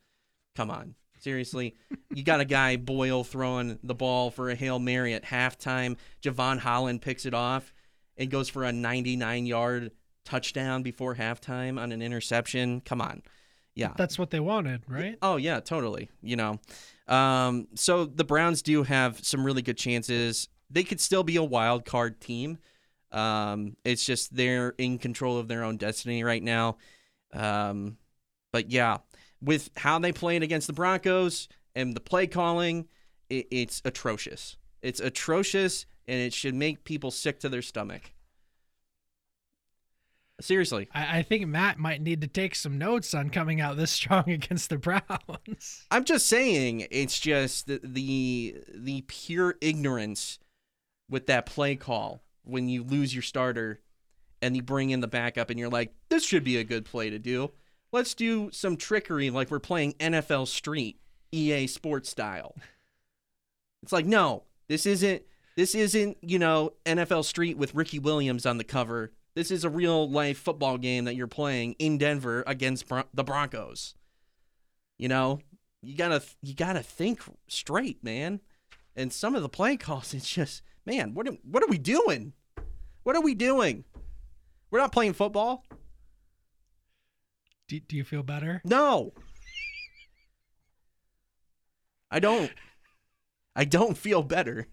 come 0.56 0.70
on. 0.70 0.96
Seriously, 1.20 1.76
you 2.14 2.24
got 2.24 2.40
a 2.40 2.46
guy 2.46 2.78
Boyle 2.78 3.24
throwing 3.24 3.80
the 3.84 3.96
ball 3.96 4.30
for 4.30 4.50
a 4.50 4.56
hail 4.56 4.78
mary 4.80 5.14
at 5.14 5.26
halftime. 5.26 5.98
Jevon 6.22 6.60
Holland 6.60 7.02
picks 7.02 7.26
it 7.26 7.34
off 7.34 7.74
and 8.18 8.30
goes 8.30 8.50
for 8.50 8.64
a 8.64 8.72
99 8.72 9.46
yard 9.46 9.92
touchdown 10.26 10.84
before 10.84 11.16
halftime 11.16 11.80
on 11.80 11.92
an 11.92 12.02
interception. 12.02 12.82
Come 12.82 13.02
on, 13.02 13.24
yeah, 13.78 13.94
That's 13.96 14.18
what 14.18 14.32
they 14.32 14.40
wanted, 14.40 14.82
right? 14.88 15.18
Oh 15.22 15.38
yeah, 15.38 15.60
totally. 15.60 16.10
You 16.22 16.36
know, 16.36 16.60
um, 17.08 17.68
so 17.76 18.06
the 18.06 18.24
Browns 18.24 18.62
do 18.62 18.84
have 18.84 19.24
some 19.24 19.46
really 19.46 19.62
good 19.62 19.78
chances. 19.78 20.50
They 20.70 20.84
could 20.84 21.00
still 21.00 21.24
be 21.24 21.36
a 21.36 21.44
wild 21.44 21.86
card 21.86 22.20
team. 22.20 22.58
Um, 23.12 23.78
it's 23.84 24.06
just 24.06 24.36
they're 24.36 24.74
in 24.78 24.98
control 24.98 25.38
of 25.38 25.48
their 25.48 25.64
own 25.64 25.78
destiny 25.78 26.24
right 26.24 26.44
now. 26.44 26.78
Um, 27.34 27.98
but 28.52 28.70
yeah, 28.72 28.98
with 29.42 29.70
how 29.78 30.00
they 30.00 30.12
played 30.12 30.44
against 30.44 30.68
the 30.68 30.74
Broncos 30.74 31.48
and 31.76 31.96
the 31.96 32.00
play 32.00 32.28
calling, 32.28 32.88
it, 33.30 33.48
it's 33.52 33.82
atrocious. 33.86 34.58
It's 34.82 35.00
atrocious, 35.00 35.86
and 36.08 36.20
it 36.20 36.34
should 36.34 36.56
make 36.56 36.84
people 36.84 37.12
sick 37.12 37.40
to 37.42 37.50
their 37.50 37.62
stomach. 37.62 38.14
Seriously. 40.40 40.88
I, 40.94 41.20
I 41.20 41.24
think 41.24 41.48
Matt 41.48 41.80
might 41.80 42.02
need 42.02 42.22
to 42.22 42.28
take 42.28 42.54
some 42.54 42.78
notes 42.78 43.14
on 43.14 43.30
coming 43.32 43.60
out 43.60 43.76
this 43.76 43.92
strong 43.92 44.30
against 44.30 44.70
the 44.70 44.78
Browns. 44.78 45.86
I'm 45.90 46.04
just 46.04 46.28
saying, 46.28 46.88
it's 46.92 47.20
just 47.20 47.68
the, 47.68 47.80
the 47.84 48.56
the 48.74 49.02
pure 49.08 49.56
ignorance 49.62 50.40
with 51.10 51.28
that 51.28 51.46
play 51.46 51.76
call 51.76 52.22
when 52.48 52.70
you 52.70 52.84
lose 52.84 53.14
your 53.14 53.24
starter 53.24 53.80
and 54.42 54.56
you 54.56 54.62
bring 54.62 54.90
in 54.90 55.00
the 55.00 55.08
backup 55.08 55.50
and 55.50 55.60
you're 55.60 55.70
like, 55.70 55.94
this 56.10 56.24
should 56.24 56.44
be 56.44 56.58
a 56.58 56.64
good 56.64 56.86
play 56.86 57.10
to 57.10 57.20
do. 57.20 57.52
Let's 57.92 58.14
do 58.14 58.50
some 58.52 58.78
trickery 58.78 59.30
like 59.30 59.50
we're 59.50 59.60
playing 59.60 59.94
NFL 59.94 60.48
Street, 60.48 61.00
EA 61.32 61.68
Sports 61.68 62.10
style. 62.10 62.56
It's 63.84 63.92
like, 63.92 64.06
no, 64.06 64.44
this 64.68 64.86
isn't 64.86 65.24
this 65.56 65.74
isn't, 65.74 66.18
you 66.22 66.38
know, 66.38 66.74
NFL 66.86 67.26
Street 67.26 67.58
with 67.58 67.74
Ricky 67.74 67.98
Williams 67.98 68.46
on 68.46 68.58
the 68.60 68.64
cover. 68.64 69.12
This 69.34 69.50
is 69.50 69.64
a 69.64 69.70
real 69.70 70.10
life 70.10 70.38
football 70.38 70.78
game 70.78 71.06
that 71.06 71.16
you're 71.16 71.26
playing 71.26 71.76
in 71.80 71.98
Denver 71.98 72.44
against 72.46 72.88
Bron- 72.88 73.06
the 73.14 73.24
Broncos. 73.24 73.96
You 75.00 75.08
know, 75.08 75.40
you 75.82 75.96
gotta 75.96 76.22
you 76.42 76.54
gotta 76.54 76.84
think 76.84 77.22
straight, 77.48 78.04
man. 78.04 78.42
And 78.96 79.14
some 79.14 79.36
of 79.36 79.44
the 79.44 79.50
play 79.50 79.78
calls, 79.78 80.14
it's 80.16 80.30
just, 80.30 80.62
man, 80.88 81.14
what 81.14 81.28
are, 81.28 81.34
what 81.44 81.62
are 81.62 81.68
we 81.68 81.78
doing? 81.78 82.34
What 83.04 83.16
are 83.16 83.22
we 83.22 83.36
doing? 83.36 83.84
We're 84.72 84.80
not 84.80 84.92
playing 84.92 85.14
football. 85.14 85.64
Do, 87.68 87.80
do 87.82 87.98
you 87.98 88.04
feel 88.04 88.24
better? 88.24 88.62
No. 88.66 89.14
I 92.10 92.20
don't. 92.20 92.52
I 93.56 93.66
don't 93.66 93.98
feel 93.98 94.24
better. 94.24 94.68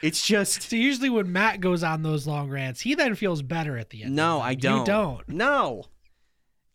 It's 0.00 0.24
just 0.24 0.62
So 0.62 0.76
usually 0.76 1.10
when 1.10 1.32
Matt 1.32 1.60
goes 1.60 1.82
on 1.82 2.02
those 2.02 2.24
long 2.26 2.48
rants, 2.48 2.82
he 2.82 2.94
then 2.94 3.16
feels 3.16 3.42
better 3.42 3.76
at 3.76 3.90
the 3.90 4.04
end. 4.04 4.14
no. 4.14 4.40
I 4.40 4.54
don't. 4.54 4.80
You 4.80 4.84
don't. 4.84 5.28
No. 5.28 5.84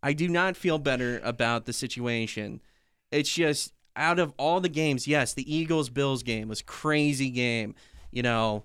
I 0.01 0.11
do 0.11 0.27
not 0.27 0.57
feel 0.57 0.77
better 0.77 1.21
about 1.23 1.65
the 1.65 1.71
situation. 1.71 2.61
It's 3.09 3.33
just 3.33 3.71
out 3.95 4.19
of 4.19 4.33
all 4.37 4.59
the 4.59 4.69
games, 4.69 5.07
yes, 5.07 5.33
the 5.33 5.53
Eagles 5.55 5.89
Bills 5.89 6.23
game 6.23 6.47
was 6.47 6.61
crazy 6.61 7.29
game. 7.29 7.75
You 8.11 8.23
know, 8.23 8.63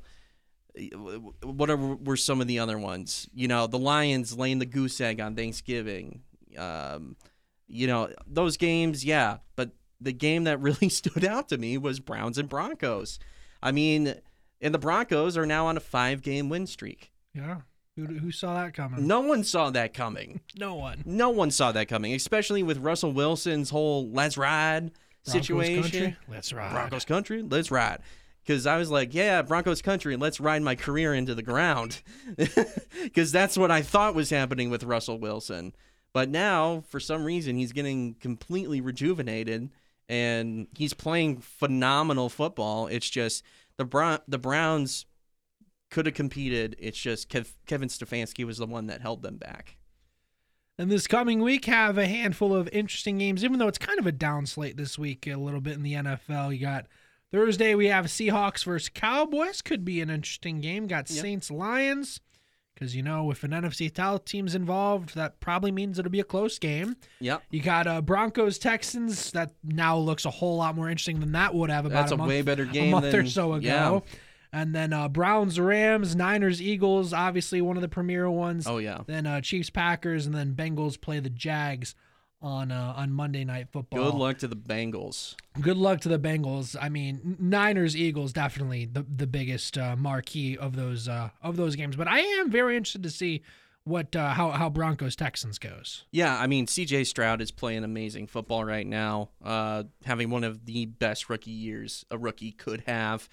what 1.42 1.70
are, 1.70 1.76
were 1.76 2.16
some 2.16 2.40
of 2.40 2.46
the 2.46 2.58
other 2.58 2.78
ones? 2.78 3.28
You 3.34 3.48
know, 3.48 3.66
the 3.66 3.78
Lions 3.78 4.36
laying 4.36 4.58
the 4.58 4.66
goose 4.66 5.00
egg 5.00 5.20
on 5.20 5.34
Thanksgiving. 5.34 6.22
Um, 6.56 7.16
you 7.66 7.86
know, 7.86 8.10
those 8.26 8.56
games, 8.56 9.04
yeah, 9.04 9.38
but 9.56 9.70
the 10.00 10.12
game 10.12 10.44
that 10.44 10.60
really 10.60 10.88
stood 10.88 11.24
out 11.24 11.48
to 11.48 11.58
me 11.58 11.78
was 11.78 12.00
Browns 12.00 12.38
and 12.38 12.48
Broncos. 12.48 13.18
I 13.62 13.72
mean, 13.72 14.14
and 14.60 14.74
the 14.74 14.78
Broncos 14.78 15.36
are 15.36 15.46
now 15.46 15.66
on 15.66 15.76
a 15.76 15.80
five-game 15.80 16.48
win 16.48 16.66
streak. 16.66 17.12
Yeah. 17.34 17.58
Who, 17.96 18.06
who 18.06 18.30
saw 18.30 18.54
that 18.62 18.74
coming? 18.74 19.08
No 19.08 19.20
one 19.20 19.42
saw 19.42 19.70
that 19.70 19.92
coming. 19.92 20.40
No 20.58 20.74
one. 20.74 21.02
No 21.04 21.30
one 21.30 21.50
saw 21.50 21.72
that 21.72 21.88
coming, 21.88 22.14
especially 22.14 22.62
with 22.62 22.78
Russell 22.78 23.12
Wilson's 23.12 23.70
whole 23.70 24.10
"let's 24.10 24.36
ride" 24.36 24.90
Broncos 25.24 25.46
situation. 25.46 25.82
country, 25.82 26.16
let's 26.28 26.52
ride. 26.52 26.72
Broncos 26.72 27.04
country, 27.04 27.42
let's 27.42 27.70
ride. 27.70 28.00
Because 28.42 28.66
I 28.66 28.78
was 28.78 28.90
like, 28.90 29.12
yeah, 29.14 29.42
Broncos 29.42 29.82
country, 29.82 30.16
let's 30.16 30.40
ride 30.40 30.62
my 30.62 30.74
career 30.74 31.12
into 31.14 31.34
the 31.34 31.42
ground. 31.42 32.00
Because 33.02 33.30
that's 33.32 33.56
what 33.56 33.70
I 33.70 33.82
thought 33.82 34.14
was 34.14 34.30
happening 34.30 34.70
with 34.70 34.82
Russell 34.84 35.18
Wilson. 35.18 35.72
But 36.12 36.28
now, 36.28 36.82
for 36.88 36.98
some 37.00 37.24
reason, 37.24 37.56
he's 37.56 37.72
getting 37.72 38.14
completely 38.14 38.80
rejuvenated 38.80 39.70
and 40.08 40.66
he's 40.76 40.94
playing 40.94 41.38
phenomenal 41.38 42.28
football. 42.28 42.86
It's 42.86 43.08
just 43.08 43.44
the 43.76 43.84
Brown- 43.84 44.20
the 44.26 44.38
Browns 44.38 45.06
could 45.90 46.06
have 46.06 46.14
competed. 46.14 46.76
It's 46.78 46.98
just 46.98 47.28
Kev- 47.30 47.52
Kevin 47.66 47.88
Stefanski 47.88 48.44
was 48.44 48.58
the 48.58 48.66
one 48.66 48.86
that 48.86 49.00
held 49.00 49.22
them 49.22 49.36
back. 49.36 49.76
And 50.78 50.90
this 50.90 51.08
coming 51.08 51.42
week 51.42 51.64
have 51.64 51.98
a 51.98 52.06
handful 52.06 52.54
of 52.54 52.68
interesting 52.72 53.18
games, 53.18 53.44
even 53.44 53.58
though 53.58 53.66
it's 53.66 53.78
kind 53.78 53.98
of 53.98 54.06
a 54.06 54.12
down 54.12 54.46
slate 54.46 54.76
this 54.76 54.96
week 54.96 55.26
a 55.26 55.34
little 55.34 55.60
bit 55.60 55.72
in 55.74 55.82
the 55.82 55.94
NFL. 55.94 56.52
You 56.54 56.60
got 56.60 56.86
Thursday 57.32 57.74
we 57.74 57.86
have 57.86 58.06
Seahawks 58.06 58.64
versus 58.64 58.88
Cowboys. 58.88 59.60
Could 59.60 59.84
be 59.84 60.00
an 60.00 60.08
interesting 60.08 60.60
game. 60.60 60.86
Got 60.86 61.10
Yep. 61.10 61.22
Saints 61.22 61.50
Lions. 61.50 62.20
Because 62.74 62.94
you 62.94 63.02
know, 63.02 63.32
if 63.32 63.42
an 63.42 63.50
NFC 63.50 63.94
South 63.94 64.24
team's 64.24 64.54
involved, 64.54 65.16
that 65.16 65.40
probably 65.40 65.72
means 65.72 65.98
it'll 65.98 66.12
be 66.12 66.20
a 66.20 66.24
close 66.24 66.60
game. 66.60 66.94
Yep. 67.18 67.42
You 67.50 67.60
got 67.60 67.88
uh, 67.88 68.00
Broncos 68.00 68.56
Texans. 68.56 69.32
That 69.32 69.50
now 69.64 69.98
looks 69.98 70.24
a 70.24 70.30
whole 70.30 70.58
lot 70.58 70.76
more 70.76 70.88
interesting 70.88 71.18
than 71.18 71.32
that 71.32 71.54
would 71.54 71.70
have 71.70 71.86
about 71.86 72.02
That's 72.02 72.12
a, 72.12 72.14
a 72.14 72.18
month, 72.18 72.28
way 72.28 72.42
better 72.42 72.64
game 72.64 72.94
a 72.94 73.00
month 73.00 73.12
or 73.12 73.26
so 73.26 73.54
ago. 73.54 73.66
yeah. 73.66 74.00
And 74.52 74.74
then 74.74 74.92
uh, 74.92 75.08
Browns 75.08 75.60
Rams, 75.60 76.16
Niners 76.16 76.62
Eagles, 76.62 77.12
obviously 77.12 77.60
one 77.60 77.76
of 77.76 77.82
the 77.82 77.88
premier 77.88 78.30
ones. 78.30 78.66
Oh 78.66 78.78
yeah. 78.78 79.02
Then 79.06 79.26
uh, 79.26 79.40
Chiefs 79.40 79.70
Packers, 79.70 80.26
and 80.26 80.34
then 80.34 80.54
Bengals 80.54 81.00
play 81.00 81.20
the 81.20 81.30
Jags 81.30 81.94
on 82.40 82.70
uh, 82.70 82.94
on 82.96 83.12
Monday 83.12 83.44
Night 83.44 83.68
Football. 83.72 84.10
Good 84.10 84.18
luck 84.18 84.38
to 84.38 84.48
the 84.48 84.56
Bengals. 84.56 85.34
Good 85.60 85.76
luck 85.76 86.00
to 86.02 86.08
the 86.08 86.18
Bengals. 86.18 86.76
I 86.80 86.88
mean, 86.88 87.36
Niners 87.38 87.96
Eagles 87.96 88.32
definitely 88.32 88.86
the 88.86 89.04
the 89.04 89.26
biggest 89.26 89.76
uh, 89.76 89.96
marquee 89.96 90.56
of 90.56 90.76
those 90.76 91.08
uh, 91.08 91.30
of 91.42 91.56
those 91.56 91.76
games. 91.76 91.96
But 91.96 92.08
I 92.08 92.20
am 92.20 92.50
very 92.50 92.76
interested 92.76 93.02
to 93.02 93.10
see 93.10 93.42
what 93.84 94.14
uh, 94.14 94.30
how 94.30 94.50
how 94.50 94.70
Broncos 94.70 95.16
Texans 95.16 95.58
goes. 95.58 96.04
Yeah, 96.12 96.38
I 96.38 96.46
mean 96.46 96.66
C.J. 96.66 97.04
Stroud 97.04 97.40
is 97.40 97.50
playing 97.50 97.84
amazing 97.84 98.26
football 98.28 98.64
right 98.64 98.86
now, 98.86 99.30
uh, 99.44 99.84
having 100.04 100.30
one 100.30 100.44
of 100.44 100.66
the 100.66 100.86
best 100.86 101.28
rookie 101.28 101.50
years 101.50 102.04
a 102.10 102.18
rookie 102.18 102.52
could 102.52 102.82
have, 102.86 103.28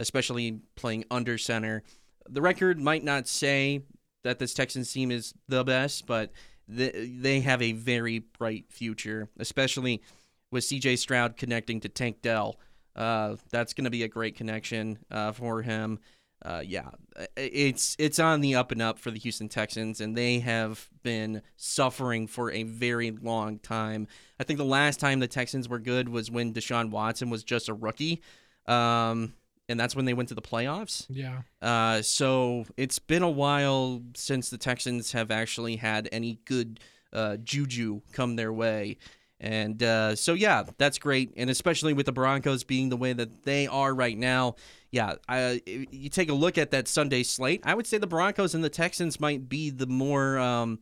especially 0.00 0.58
playing 0.74 1.04
under 1.10 1.38
center. 1.38 1.84
The 2.28 2.42
record 2.42 2.80
might 2.80 3.04
not 3.04 3.28
say 3.28 3.82
that 4.24 4.38
this 4.38 4.54
Texans 4.54 4.92
team 4.92 5.10
is 5.10 5.34
the 5.48 5.62
best, 5.62 6.06
but 6.06 6.32
they, 6.66 7.12
they 7.18 7.40
have 7.40 7.62
a 7.62 7.72
very 7.72 8.18
bright 8.18 8.64
future, 8.68 9.28
especially 9.38 10.02
with 10.50 10.64
C.J. 10.64 10.96
Stroud 10.96 11.36
connecting 11.36 11.80
to 11.80 11.88
Tank 11.88 12.22
Dell. 12.22 12.58
Uh, 12.96 13.36
that's 13.50 13.72
going 13.72 13.84
to 13.84 13.90
be 13.90 14.02
a 14.02 14.08
great 14.08 14.36
connection 14.36 14.98
uh, 15.10 15.32
for 15.32 15.62
him. 15.62 16.00
Uh, 16.42 16.62
yeah, 16.64 16.88
it's 17.36 17.94
it's 17.98 18.18
on 18.18 18.40
the 18.40 18.54
up 18.54 18.72
and 18.72 18.80
up 18.80 18.98
for 18.98 19.10
the 19.10 19.18
Houston 19.18 19.48
Texans, 19.48 20.00
and 20.00 20.16
they 20.16 20.38
have 20.38 20.88
been 21.02 21.42
suffering 21.56 22.26
for 22.26 22.50
a 22.50 22.62
very 22.62 23.10
long 23.10 23.58
time. 23.58 24.08
I 24.38 24.44
think 24.44 24.56
the 24.56 24.64
last 24.64 25.00
time 25.00 25.20
the 25.20 25.28
Texans 25.28 25.68
were 25.68 25.78
good 25.78 26.08
was 26.08 26.30
when 26.30 26.54
Deshaun 26.54 26.90
Watson 26.90 27.28
was 27.28 27.44
just 27.44 27.68
a 27.68 27.74
rookie, 27.74 28.22
um, 28.66 29.34
and 29.70 29.78
that's 29.78 29.94
when 29.94 30.04
they 30.04 30.14
went 30.14 30.28
to 30.28 30.34
the 30.34 30.42
playoffs. 30.42 31.06
Yeah. 31.08 31.42
Uh, 31.62 32.02
so 32.02 32.64
it's 32.76 32.98
been 32.98 33.22
a 33.22 33.30
while 33.30 34.02
since 34.14 34.50
the 34.50 34.58
Texans 34.58 35.12
have 35.12 35.30
actually 35.30 35.76
had 35.76 36.08
any 36.10 36.40
good 36.44 36.80
uh, 37.12 37.36
juju 37.36 38.00
come 38.12 38.36
their 38.36 38.52
way. 38.52 38.98
And 39.38 39.82
uh, 39.82 40.16
so, 40.16 40.34
yeah, 40.34 40.64
that's 40.76 40.98
great. 40.98 41.32
And 41.36 41.48
especially 41.48 41.94
with 41.94 42.06
the 42.06 42.12
Broncos 42.12 42.62
being 42.64 42.90
the 42.90 42.96
way 42.96 43.12
that 43.14 43.44
they 43.44 43.66
are 43.66 43.94
right 43.94 44.18
now, 44.18 44.56
yeah, 44.90 45.14
I, 45.28 45.62
you 45.66 46.10
take 46.10 46.28
a 46.28 46.34
look 46.34 46.58
at 46.58 46.72
that 46.72 46.88
Sunday 46.88 47.22
slate, 47.22 47.62
I 47.64 47.74
would 47.74 47.86
say 47.86 47.96
the 47.96 48.06
Broncos 48.06 48.54
and 48.54 48.62
the 48.62 48.68
Texans 48.68 49.18
might 49.18 49.48
be 49.48 49.70
the 49.70 49.86
more 49.86 50.38
um, 50.38 50.80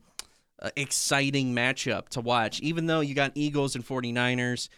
uh, 0.60 0.70
exciting 0.76 1.54
matchup 1.54 2.08
to 2.08 2.20
watch. 2.20 2.58
Even 2.60 2.86
though 2.86 3.00
you 3.00 3.14
got 3.14 3.32
Eagles 3.36 3.76
and 3.76 3.86
49ers, 3.86 4.68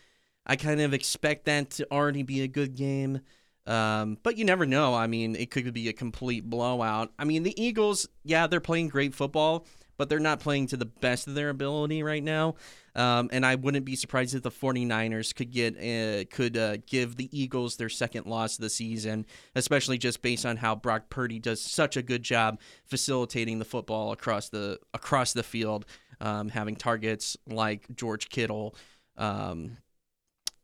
I 0.47 0.57
kind 0.57 0.81
of 0.81 0.93
expect 0.93 1.45
that 1.47 1.71
to 1.71 1.87
already 1.91 2.23
be 2.23 2.43
a 2.43 2.49
good 2.49 2.75
game. 2.75 3.21
Um, 3.67 4.19
but 4.23 4.37
you 4.37 4.45
never 4.45 4.67
know. 4.67 4.95
I 4.95 5.07
mean, 5.07 5.37
it 5.37 5.51
could 5.51 5.73
be 5.73 5.89
a 5.89 5.93
complete 5.93 6.49
blowout. 6.49 7.13
I 7.19 7.25
mean, 7.25 7.43
the 7.43 7.63
Eagles, 7.63 8.09
yeah, 8.25 8.47
they're 8.47 8.61
playing 8.61 8.89
great 8.89 9.15
football, 9.15 9.67
but 9.97 10.09
they're 10.09 10.19
not 10.19 10.41
playing 10.41 10.67
to 10.69 10.77
the 10.77 10.87
best 10.87 11.29
of 11.29 11.35
their 11.35 11.51
ability 11.51 12.03
right 12.03 12.23
now. 12.23 12.55
Um, 12.97 13.29
and 13.33 13.45
I 13.47 13.55
wouldn't 13.55 13.85
be 13.85 13.97
surprised 13.97 14.35
if 14.35 14.43
the 14.43 14.51
49ers 14.51 15.35
could 15.35 15.51
get 15.53 15.77
uh, 15.77 16.25
could 16.35 16.57
uh, 16.57 16.79
give 16.87 17.17
the 17.17 17.29
Eagles 17.39 17.77
their 17.77 17.89
second 17.89 18.27
loss 18.27 18.59
of 18.59 18.63
the 18.63 18.71
season, 18.71 19.27
especially 19.55 19.99
just 19.99 20.23
based 20.23 20.45
on 20.45 20.57
how 20.57 20.75
Brock 20.75 21.11
Purdy 21.11 21.39
does 21.39 21.61
such 21.61 21.97
a 21.97 22.03
good 22.03 22.23
job 22.23 22.59
facilitating 22.87 23.59
the 23.59 23.65
football 23.65 24.11
across 24.11 24.49
the 24.49 24.79
across 24.93 25.33
the 25.35 25.43
field, 25.43 25.85
um, 26.21 26.49
having 26.49 26.77
targets 26.77 27.37
like 27.47 27.87
George 27.95 28.29
Kittle, 28.29 28.75
um, 29.17 29.77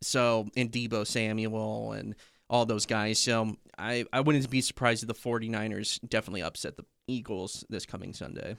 so 0.03 0.49
and 0.57 0.73
Deebo 0.73 1.07
Samuel 1.07 1.93
and 1.93 2.17
all 2.49 2.67
those 2.67 2.87
guys. 2.87 3.19
So 3.19 3.57
I, 3.79 4.05
I 4.13 4.21
wouldn't 4.21 4.49
be 4.51 4.61
surprised 4.61 5.03
if 5.03 5.09
the 5.09 5.15
49ers 5.15 6.01
definitely 6.09 6.43
upset 6.43 6.77
the 6.77 6.85
Eagles 7.07 7.65
this 7.69 7.87
coming 7.87 8.13
Sunday. 8.13 8.57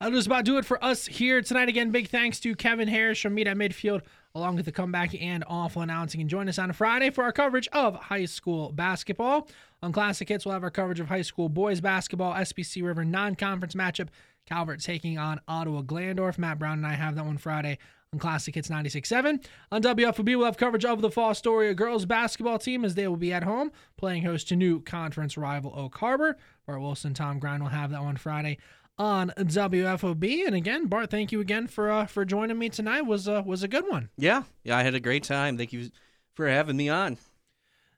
That 0.00 0.12
was 0.12 0.26
about 0.26 0.44
do 0.44 0.58
it 0.58 0.66
for 0.66 0.82
us 0.84 1.06
here 1.06 1.40
tonight. 1.40 1.70
Again, 1.70 1.90
big 1.90 2.08
thanks 2.08 2.38
to 2.40 2.54
Kevin 2.54 2.86
Harrish 2.86 3.22
from 3.22 3.34
Meet 3.34 3.46
at 3.46 3.56
Midfield, 3.56 4.02
along 4.34 4.56
with 4.56 4.66
the 4.66 4.72
comeback 4.72 5.14
and 5.18 5.42
awful 5.46 5.80
announcing. 5.80 6.20
And 6.20 6.28
join 6.28 6.50
us 6.50 6.58
on 6.58 6.70
Friday 6.72 7.08
for 7.08 7.24
our 7.24 7.32
coverage 7.32 7.66
of 7.72 7.94
high 7.96 8.26
school 8.26 8.72
basketball. 8.72 9.48
On 9.82 9.92
Classic 9.92 10.28
Hits, 10.28 10.44
we'll 10.44 10.52
have 10.52 10.62
our 10.62 10.70
coverage 10.70 11.00
of 11.00 11.08
high 11.08 11.22
school 11.22 11.48
boys 11.48 11.80
basketball, 11.80 12.34
SBC 12.34 12.82
River 12.84 13.06
non-conference 13.06 13.74
matchup. 13.74 14.08
Calvert 14.44 14.80
taking 14.80 15.18
on 15.18 15.40
Ottawa 15.48 15.80
Glandorf. 15.82 16.36
Matt 16.38 16.58
Brown 16.58 16.78
and 16.78 16.86
I 16.86 16.92
have 16.92 17.16
that 17.16 17.24
one 17.24 17.38
Friday 17.38 17.78
on 18.12 18.18
Classic 18.18 18.54
Hits 18.54 18.68
96.7. 18.68 19.44
On 19.72 19.82
WFOB, 19.82 20.36
we'll 20.36 20.44
have 20.44 20.56
coverage 20.56 20.84
of 20.84 21.00
the 21.00 21.10
Fall 21.10 21.32
Fostoria 21.32 21.74
girls 21.74 22.06
basketball 22.06 22.58
team 22.58 22.84
as 22.84 22.94
they 22.94 23.08
will 23.08 23.16
be 23.16 23.32
at 23.32 23.44
home 23.44 23.72
playing 23.96 24.22
host 24.22 24.48
to 24.48 24.56
new 24.56 24.80
conference 24.80 25.36
rival 25.36 25.72
Oak 25.76 25.96
Harbor. 25.96 26.36
Bart 26.66 26.80
Wilson, 26.80 27.14
Tom 27.14 27.38
Grind 27.38 27.62
will 27.62 27.70
have 27.70 27.90
that 27.90 28.02
one 28.02 28.16
Friday 28.16 28.58
on 28.98 29.32
WFOB. 29.36 30.46
And 30.46 30.54
again, 30.54 30.86
Bart, 30.86 31.10
thank 31.10 31.32
you 31.32 31.40
again 31.40 31.66
for 31.66 31.90
uh, 31.90 32.06
for 32.06 32.24
joining 32.24 32.58
me 32.58 32.68
tonight. 32.68 33.02
was 33.02 33.28
uh, 33.28 33.42
was 33.44 33.62
a 33.62 33.68
good 33.68 33.84
one. 33.88 34.10
Yeah, 34.16 34.44
yeah, 34.64 34.76
I 34.76 34.82
had 34.82 34.94
a 34.94 35.00
great 35.00 35.24
time. 35.24 35.56
Thank 35.56 35.72
you 35.72 35.90
for 36.34 36.48
having 36.48 36.76
me 36.76 36.88
on. 36.88 37.18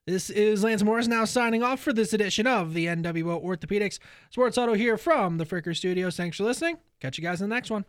This 0.06 0.30
is 0.30 0.64
Lance 0.64 0.82
Morris 0.82 1.06
now 1.06 1.26
signing 1.26 1.62
off 1.62 1.80
for 1.80 1.93
this 1.93 2.14
edition 2.14 2.47
of 2.47 2.72
the 2.72 2.86
NWO 2.86 3.44
Orthopedics 3.44 3.98
Sports 4.30 4.56
Huddle 4.56 4.74
here 4.74 4.97
from 4.97 5.36
the 5.36 5.44
Fricker 5.44 5.76
Studios. 5.76 6.16
Thanks 6.16 6.39
for 6.39 6.44
listening. 6.44 6.78
Catch 6.98 7.18
you 7.18 7.24
guys 7.24 7.43
in 7.43 7.51
the 7.51 7.55
next 7.55 7.70
one. 7.70 7.85